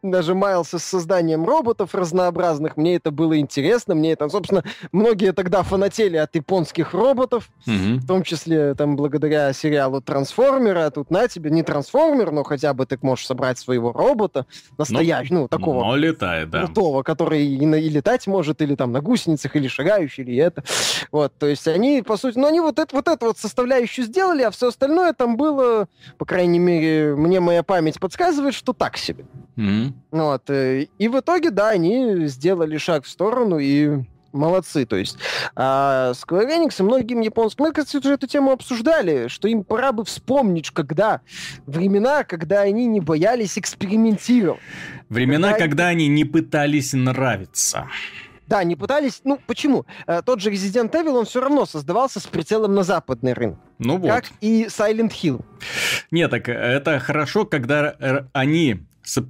даже 0.02 0.36
маялся 0.36 0.80
с 0.80 0.84
созданием 0.84 1.46
роботов 1.46 1.94
разнообразных. 1.94 2.78
Мне 2.78 2.96
это 2.96 3.12
было 3.12 3.38
интересно. 3.38 3.96
Мне 3.96 4.14
это, 4.14 4.30
собственно, 4.30 4.64
многие 4.92 5.34
тогда 5.34 5.64
фанатели 5.64 6.18
от 6.18 6.36
японских 6.36 6.94
роботов, 6.94 7.50
mm 7.68 8.00
в 8.00 8.08
том 8.08 8.24
числе 8.24 8.74
там 8.76 8.96
благодаря 8.96 9.52
сериалу 9.54 10.02
Трансформера. 10.02 10.86
А 10.86 10.92
тут 10.92 11.12
на 11.12 11.28
тебе 11.28 11.50
не 11.50 11.64
трансформер, 11.64 12.32
но 12.32 12.44
хотя 12.44 12.74
бы 12.74 12.86
ты 12.86 12.98
можешь 13.02 13.26
собрать 13.26 13.60
своего 13.60 13.92
робота 13.92 14.46
настоящего, 14.78 15.34
ну, 15.34 15.42
ну, 15.42 15.48
такого. 15.48 15.84
Но 15.84 15.96
летает, 15.96 16.50
да. 16.50 16.66
Крутого, 16.66 17.04
который 17.04 17.46
и, 17.46 17.66
на, 17.66 17.76
и 17.76 17.90
летать 17.90 18.26
может, 18.28 18.62
или 18.62 18.76
там 18.76 18.92
на 18.92 19.02
гусеницах, 19.02 19.56
или 19.56 19.68
шагающий, 19.68 20.24
или 20.24 20.38
это. 20.38 20.64
Вот, 21.12 21.34
то 21.38 21.48
есть 21.48 21.68
они, 21.68 22.02
по 22.02 22.18
сути, 22.18 22.38
ну, 22.38 22.48
они 22.48 22.62
вот 22.62 22.80
это 22.80 22.96
вот, 22.96 23.08
это 23.08 23.26
вот 23.26 23.38
составляющую 23.38 24.06
сделали, 24.06 24.44
а 24.44 24.52
все 24.52 24.70
остальное 24.70 25.14
там 25.14 25.38
было, 25.38 25.88
по 26.18 26.26
крайней 26.26 26.60
мере, 26.60 27.16
мне 27.16 27.40
моя 27.40 27.64
память 27.64 28.00
подсказывает, 28.00 28.54
что 28.54 28.74
так 28.74 28.98
себе. 28.98 29.26
mm 29.58 29.89
Вот. 30.12 30.50
Э, 30.50 30.88
и 30.98 31.08
в 31.08 31.20
итоге, 31.20 31.52
да, 31.52 31.70
они 31.70 32.28
сделали 32.28 32.78
шаг 32.78 33.06
в 33.06 33.10
сторону 33.10 33.60
и 33.60 34.04
молодцы. 34.32 34.86
То 34.86 34.96
есть 34.96 35.18
а 35.56 36.12
Square 36.14 36.50
Enix 36.50 36.76
и 36.80 36.84
многим 36.84 37.22
японским... 37.22 37.66
Мы, 37.66 37.72
кстати, 37.72 37.98
уже 37.98 38.14
эту 38.14 38.28
тему 38.28 38.52
обсуждали, 38.52 39.28
что 39.28 39.48
им 39.48 39.64
пора 39.64 39.92
бы 39.92 40.06
вспомнить, 40.06 40.72
когда 40.72 41.22
времена, 41.66 42.24
когда 42.24 42.62
они 42.62 42.86
не 42.86 43.00
боялись 43.00 43.58
экспериментировать. 43.58 44.62
Времена, 45.10 45.52
когда, 45.52 45.66
когда 45.66 45.88
они 45.88 46.08
не 46.08 46.26
пытались 46.26 46.94
нравиться. 46.94 47.88
Да, 48.48 48.64
не 48.64 48.76
пытались. 48.76 49.22
Ну, 49.24 49.40
почему? 49.46 49.86
Э, 50.08 50.22
тот 50.26 50.42
же 50.42 50.52
Resident 50.52 50.92
Evil, 50.92 51.20
он 51.20 51.26
все 51.26 51.40
равно 51.40 51.66
создавался 51.66 52.20
с 52.20 52.26
прицелом 52.26 52.74
на 52.74 52.84
западный 52.84 53.34
рынок. 53.34 53.60
Ну 53.78 53.98
вот. 53.98 54.10
Как 54.10 54.26
и 54.42 54.66
Silent 54.66 55.12
Hill. 55.12 55.46
Нет, 56.10 56.32
так 56.32 56.50
это 56.50 57.00
хорошо, 57.00 57.46
когда 57.46 58.28
они 58.34 58.80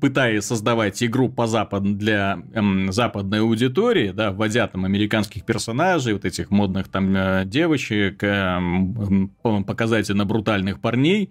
пытаясь 0.02 0.44
создавать 0.44 1.02
игру 1.04 1.30
по 1.30 1.48
запад 1.48 1.98
для 1.98 2.40
эм, 2.54 2.92
западной 2.92 3.42
аудитории, 3.42 4.12
да, 4.12 4.32
вводя 4.32 4.68
там 4.68 4.86
американских 4.86 5.46
персонажей, 5.46 6.14
вот 6.14 6.26
этих 6.26 6.52
модных 6.52 6.88
там 6.88 7.16
э, 7.16 7.44
девочек, 7.46 8.24
эм, 8.24 9.32
показательно 9.66 10.26
брутальных 10.26 10.82
парней, 10.82 11.30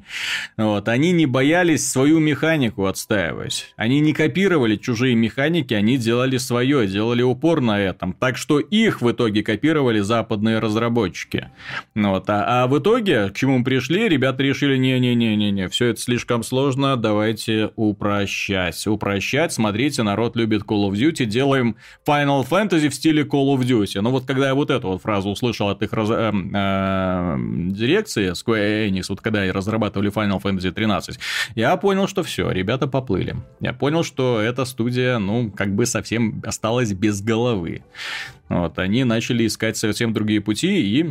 вот, 0.57 0.89
они 0.89 1.13
не 1.13 1.27
боялись 1.27 1.89
свою 1.89 2.19
механику 2.19 2.87
отстаивать. 2.87 3.73
Они 3.77 4.01
не 4.01 4.13
копировали 4.13 4.77
чужие 4.77 5.15
механики, 5.15 5.75
они 5.75 5.99
делали 5.99 6.39
свое, 6.39 6.87
делали 6.87 7.23
упор 7.23 7.61
на 7.61 7.81
этом. 7.81 8.13
Так 8.13 8.37
что 8.37 8.61
их 8.61 9.03
в 9.03 9.11
итоге 9.11 9.43
копировали 9.43 10.01
западные 10.01 10.59
разработчики. 10.59 11.49
Вот, 11.95 12.31
а, 12.31 12.65
а 12.65 12.67
в 12.67 12.79
итоге, 12.79 13.29
к 13.31 13.35
чему 13.35 13.59
мы 13.59 13.65
пришли, 13.65 14.09
ребята 14.09 14.43
решили, 14.43 14.77
не-не-не-не-не, 14.77 15.69
все 15.69 15.87
это 15.87 16.01
слишком 16.01 16.43
сложно, 16.43 16.97
давайте 16.97 17.71
упрощать 17.77 18.38
упрощать. 18.39 18.87
Упрощать. 18.87 19.53
Смотрите, 19.53 20.03
народ 20.03 20.37
любит 20.37 20.63
Call 20.63 20.89
of 20.89 20.93
Duty. 20.93 21.25
Делаем 21.25 21.77
Final 22.07 22.47
Fantasy 22.49 22.89
в 22.89 22.95
стиле 22.95 23.23
Call 23.25 23.57
of 23.57 23.61
Duty. 23.61 24.01
Ну 24.01 24.11
вот 24.11 24.27
когда 24.27 24.49
я 24.49 24.55
вот 24.55 24.71
эту 24.71 24.89
вот 24.89 25.03
фразу 25.03 25.31
услышал 25.31 25.69
от 25.69 25.83
их 25.83 25.93
раз... 25.93 26.09
э, 26.11 26.33
э, 26.33 27.37
дирекции 27.71 28.33
Square 28.33 28.89
Enix, 28.89 29.07
вот 29.09 29.21
когда 29.21 29.41
они 29.41 29.51
разрабатывали 29.51 30.11
Final 30.13 30.41
Fantasy 30.41 30.71
13, 30.71 31.19
я 31.55 31.77
понял, 31.77 32.07
что 32.07 32.23
все, 32.23 32.51
ребята 32.51 32.87
поплыли. 32.87 33.37
Я 33.61 33.73
понял, 33.73 34.05
что 34.05 34.41
эта 34.41 34.65
студия, 34.65 35.19
ну, 35.19 35.51
как 35.51 35.75
бы 35.75 35.87
совсем 35.87 36.41
осталась 36.47 36.93
без 36.93 37.21
головы. 37.21 37.83
Вот, 38.49 38.79
они 38.79 39.05
начали 39.05 39.47
искать 39.47 39.77
совсем 39.77 40.13
другие 40.13 40.41
пути, 40.41 40.81
и 40.81 41.11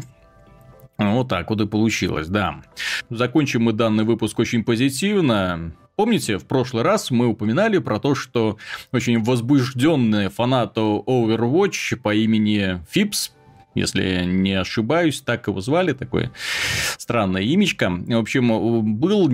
вот 0.98 1.28
так 1.28 1.50
вот 1.50 1.62
и 1.62 1.68
получилось, 1.68 2.28
да. 2.28 2.62
Закончим 3.10 3.64
мы 3.64 3.74
данный 3.74 4.04
выпуск 4.04 4.40
очень 4.40 4.64
позитивно. 4.64 5.74
Помните, 5.98 6.38
в 6.38 6.46
прошлый 6.46 6.84
раз 6.84 7.10
мы 7.10 7.26
упоминали 7.26 7.80
про 7.80 8.00
то, 8.00 8.14
что 8.14 8.58
очень 8.94 9.24
возбужденный 9.24 10.30
фанат 10.30 10.78
Overwatch 10.78 11.96
по 11.96 12.14
имени 12.14 12.80
Фипс 12.88 13.34
если 13.78 14.24
не 14.26 14.54
ошибаюсь, 14.54 15.22
так 15.22 15.48
его 15.48 15.62
звали, 15.62 15.94
такое 15.94 16.32
странное 16.98 17.44
имечко. 17.44 17.90
В 17.90 18.18
общем, 18.18 18.98
был 19.00 19.30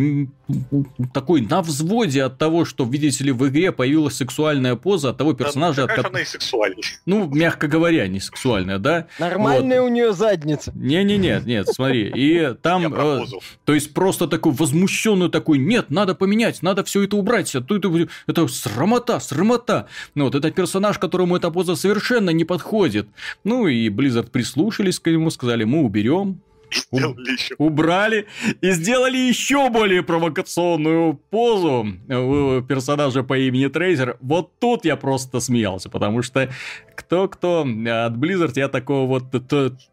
такой 1.13 1.41
на 1.41 1.61
взводе 1.61 2.23
от 2.23 2.37
того, 2.37 2.65
что, 2.65 2.85
видите 2.85 3.23
ли, 3.23 3.31
в 3.31 3.47
игре 3.47 3.71
появилась 3.71 4.15
сексуальная 4.15 4.75
поза 4.75 5.09
от 5.09 5.17
того 5.17 5.33
персонажа... 5.33 5.87
Да, 5.87 5.93
от... 5.93 6.05
она 6.05 6.21
и 6.21 6.25
сексуальная. 6.25 6.83
Ну, 7.05 7.27
мягко 7.27 7.67
говоря, 7.67 8.07
не 8.07 8.19
сексуальная, 8.19 8.79
да? 8.79 9.07
Нормальная 9.19 9.81
вот. 9.81 9.87
у 9.87 9.93
нее 9.93 10.13
задница. 10.13 10.71
Не-не-не, 10.75 11.41
нет, 11.45 11.67
смотри. 11.69 12.11
И 12.15 12.53
там... 12.61 12.93
Э, 12.93 13.25
то 13.65 13.73
есть, 13.73 13.93
просто 13.93 14.27
такой 14.27 14.51
возмущенный 14.51 15.29
такой, 15.29 15.57
нет, 15.57 15.89
надо 15.89 16.15
поменять, 16.15 16.61
надо 16.61 16.83
все 16.83 17.03
это 17.03 17.15
убрать. 17.15 17.53
Это, 17.55 17.75
это, 17.75 18.07
это 18.27 18.47
срамота, 18.47 19.19
срамота. 19.19 19.87
Ну, 20.15 20.25
вот 20.25 20.35
этот 20.35 20.55
персонаж, 20.55 20.99
которому 20.99 21.35
эта 21.35 21.49
поза 21.51 21.75
совершенно 21.75 22.29
не 22.31 22.45
подходит. 22.45 23.07
Ну, 23.43 23.67
и 23.67 23.89
Blizzard 23.89 24.29
прислушались 24.33 24.99
к 24.99 25.09
нему, 25.09 25.29
сказали, 25.29 25.63
мы 25.63 25.83
уберем, 25.83 26.41
Сделали 26.73 27.31
еще. 27.31 27.55
Убрали 27.57 28.27
и 28.61 28.71
сделали 28.71 29.17
еще 29.17 29.69
более 29.69 30.03
провокационную 30.03 31.15
позу 31.15 31.87
у 32.09 32.61
персонажа 32.61 33.23
по 33.23 33.37
имени 33.37 33.67
Трейзер. 33.67 34.17
Вот 34.21 34.59
тут 34.59 34.85
я 34.85 34.95
просто 34.95 35.39
смеялся, 35.39 35.89
потому 35.89 36.21
что 36.21 36.49
кто-кто 36.95 37.61
от 37.61 38.13
Blizzard 38.13 38.53
я 38.55 38.67
такого 38.67 39.07
вот 39.07 39.23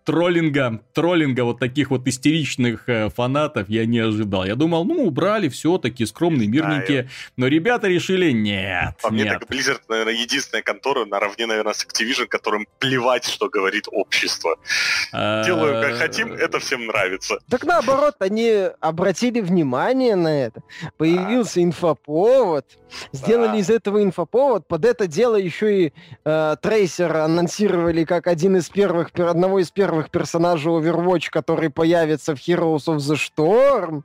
троллинга, 0.05 0.81
троллинга 0.93 1.45
вот 1.45 1.59
таких 1.59 1.91
вот 1.91 2.07
истеричных 2.07 2.89
э, 2.89 3.09
фанатов 3.11 3.69
я 3.69 3.87
не 3.87 3.99
ожидал. 3.99 4.45
Я 4.45 4.55
думал, 4.55 4.85
ну, 4.85 5.05
убрали 5.05 5.49
все-таки 5.49 6.07
скромные, 6.07 6.49
мирненькие, 6.49 7.09
но 7.37 7.47
ребята 7.47 7.89
решили, 7.89 8.31
нет, 8.31 8.95
По 9.03 9.11
мне 9.11 9.25
так 9.25 9.45
Blizzard, 9.45 9.81
наверное, 9.89 10.15
единственная 10.15 10.63
контора 10.63 11.05
наравне, 11.05 11.47
наверное, 11.47 11.75
с 11.75 11.85
Activision, 11.85 12.27
которым 12.27 12.67
плевать, 12.79 13.25
что 13.25 13.49
говорит 13.49 13.87
общество. 13.91 14.59
А, 15.13 15.45
Делаю, 15.45 15.83
как 15.83 15.97
хотим, 15.97 16.33
это 16.33 16.59
все 16.59 16.70
всем 16.71 16.87
нравится. 16.87 17.39
Так 17.49 17.65
наоборот, 17.65 18.15
они 18.21 18.69
обратили 18.81 19.41
внимание 19.41 20.15
на 20.15 20.29
это. 20.29 20.63
Появился 20.97 21.63
инфоповод. 21.63 22.65
Сделали 23.13 23.59
из 23.59 23.71
этого 23.71 24.03
инфоповод. 24.03 24.67
Под 24.69 24.85
это 24.85 25.07
дело 25.09 25.37
еще 25.37 25.87
и 25.87 25.93
э, 26.25 26.57
Трейсер 26.63 27.17
анонсировали 27.17 28.05
как 28.05 28.29
один 28.29 28.57
из 28.57 28.69
первых, 28.69 29.11
одного 29.19 29.59
из 29.59 29.71
первых 29.71 30.11
персонажей 30.11 30.73
Overwatch, 30.73 31.29
который 31.31 31.71
появится 31.71 32.37
в 32.37 32.39
Heroes 32.39 32.87
of 32.87 32.99
the 32.99 33.17
Storm 33.17 34.03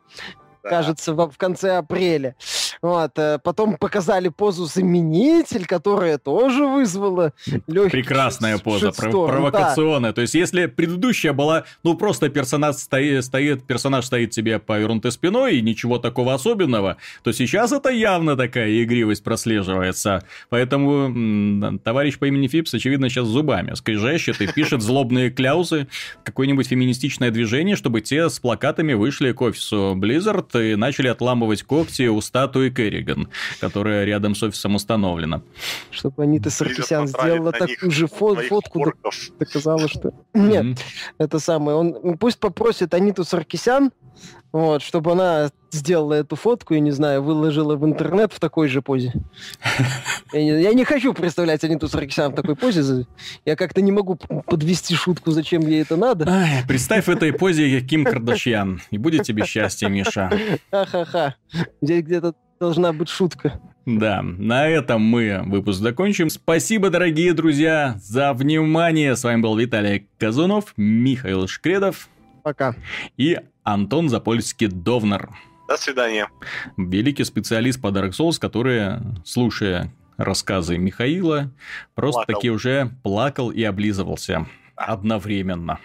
да. 0.66 0.70
кажется, 0.70 1.14
в, 1.14 1.30
в 1.30 1.38
конце 1.38 1.78
апреля. 1.78 2.36
Вот. 2.82 3.18
Э, 3.18 3.40
потом 3.42 3.78
показали 3.78 4.30
позу 4.30 4.66
заменитель, 4.66 5.66
которая 5.66 6.18
тоже 6.18 6.66
вызвала 6.66 7.34
легкий 7.68 7.92
Прекрасная 7.92 8.58
поза, 8.58 8.90
пров- 8.90 9.28
провокационная. 9.28 10.10
Да. 10.10 10.16
То 10.16 10.22
есть, 10.22 10.34
если 10.34 10.66
предыдущая 10.66 11.34
была, 11.34 11.66
ну, 11.84 11.96
просто 11.96 12.30
персонаж 12.30 12.76
стоит, 12.76 13.24
стоит, 13.24 13.66
персонаж 13.66 14.06
стоит 14.06 14.34
себе 14.34 14.60
повернутой 14.60 15.12
спиной, 15.12 15.58
и 15.58 15.62
ничего 15.62 16.00
такого 16.00 16.34
особенного, 16.34 16.98
то 17.24 17.32
сейчас 17.32 17.72
это 17.72 17.90
явно 17.90 18.36
такая 18.36 18.84
игривость 18.84 19.24
прослеживается. 19.24 20.24
Поэтому 20.50 21.80
товарищ 21.80 22.18
по 22.18 22.26
имени 22.26 22.48
Фипс, 22.48 22.74
очевидно, 22.74 23.10
сейчас 23.10 23.28
зубами 23.28 23.74
скрежещет 23.76 24.42
и 24.42 24.48
пишет 24.48 24.82
злобные 24.82 25.30
кляузы, 25.30 25.88
какое-нибудь 26.24 26.68
феминистичное 26.68 27.32
движение, 27.32 27.76
чтобы 27.76 28.02
те 28.02 28.30
с 28.30 28.40
плакатами 28.40 28.94
вышли 28.94 29.32
к 29.32 29.42
офису 29.42 29.96
Blizzard 29.96 30.55
и 30.61 30.76
начали 30.76 31.07
отламывать 31.07 31.64
когти 31.64 32.07
у 32.07 32.22
статуи 32.22 32.69
Керриган, 32.69 33.30
которая 33.60 34.06
рядом 34.06 34.36
с 34.36 34.44
офисом 34.44 34.76
установлена. 34.76 35.41
Чтобы 35.91 36.23
Анита 36.23 36.49
Саркисян 36.49 37.07
сделала 37.07 37.52
такую 37.52 37.91
же 37.91 38.06
фо- 38.06 38.41
фотку, 38.48 38.94
доказала, 39.40 39.88
что... 39.88 40.14
Нет, 40.34 40.77
это 41.18 41.40
самое. 41.40 41.77
Он 41.77 42.18
пусть 42.18 42.40
попросит 42.40 42.94
Аниту 42.94 43.23
Саркисян 43.23 43.91
Вот, 44.52 44.82
чтобы 44.82 45.12
она 45.12 45.50
сделала 45.72 46.14
эту 46.14 46.36
фотку 46.38 46.74
и, 46.74 46.80
не 46.80 46.92
знаю, 46.92 47.22
выложила 47.22 47.76
в 47.76 47.86
интернет 47.86 48.32
в 48.32 48.40
такой 48.40 48.70
же 48.70 48.82
позе. 48.82 49.14
Я 50.32 50.44
не, 50.44 50.62
я 50.62 50.74
не 50.74 50.86
хочу 50.86 51.14
представлять 51.14 51.64
Аниту 51.64 51.90
Саркисян 51.90 52.32
в 52.32 52.36
такой 52.36 52.56
позе. 52.56 53.06
Я 53.44 53.56
как-то 53.56 53.82
не 53.82 53.92
могу 53.92 54.16
подвести 54.16 54.96
шутку, 54.96 55.32
зачем 55.32 55.62
ей 55.62 55.82
это 55.82 55.98
надо. 55.98 56.26
Ай, 56.30 56.64
представь 56.68 57.08
в 57.08 57.10
этой 57.10 57.34
позе 57.34 57.82
Ким 57.82 58.06
Кардашьян. 58.06 58.82
И 58.92 58.98
будет 58.98 59.24
тебе 59.24 59.46
счастье, 59.46 59.90
Миша. 59.90 60.32
Ха-ха-ха. 60.72 61.36
Здесь 61.82 62.04
где-то 62.04 62.34
должна 62.60 62.94
быть 62.94 63.10
шутка. 63.10 63.60
Да, 63.86 64.22
на 64.24 64.68
этом 64.68 65.02
мы 65.02 65.44
выпуск 65.46 65.80
закончим. 65.80 66.30
Спасибо, 66.30 66.90
дорогие 66.90 67.34
друзья, 67.34 67.98
за 68.00 68.34
внимание. 68.34 69.16
С 69.16 69.24
вами 69.24 69.42
был 69.42 69.56
Виталий 69.58 70.08
Казунов, 70.18 70.74
Михаил 70.76 71.48
Шкредов. 71.48 72.10
Пока. 72.42 72.76
И 73.18 73.40
Антон 73.66 74.08
Запольский-Довнер. 74.10 75.30
До 75.68 75.76
свидания. 75.76 76.30
Великий 76.78 77.24
специалист 77.24 77.82
по 77.82 77.88
Dark 77.88 78.12
Souls, 78.12 78.40
который, 78.40 79.00
слушая 79.26 79.92
рассказы 80.18 80.78
Михаила, 80.78 81.52
просто 81.96 82.20
плакал. 82.20 82.36
таки 82.36 82.50
уже 82.52 82.92
плакал 83.04 83.50
и 83.50 83.64
облизывался 83.64 84.48
одновременно. 84.76 85.80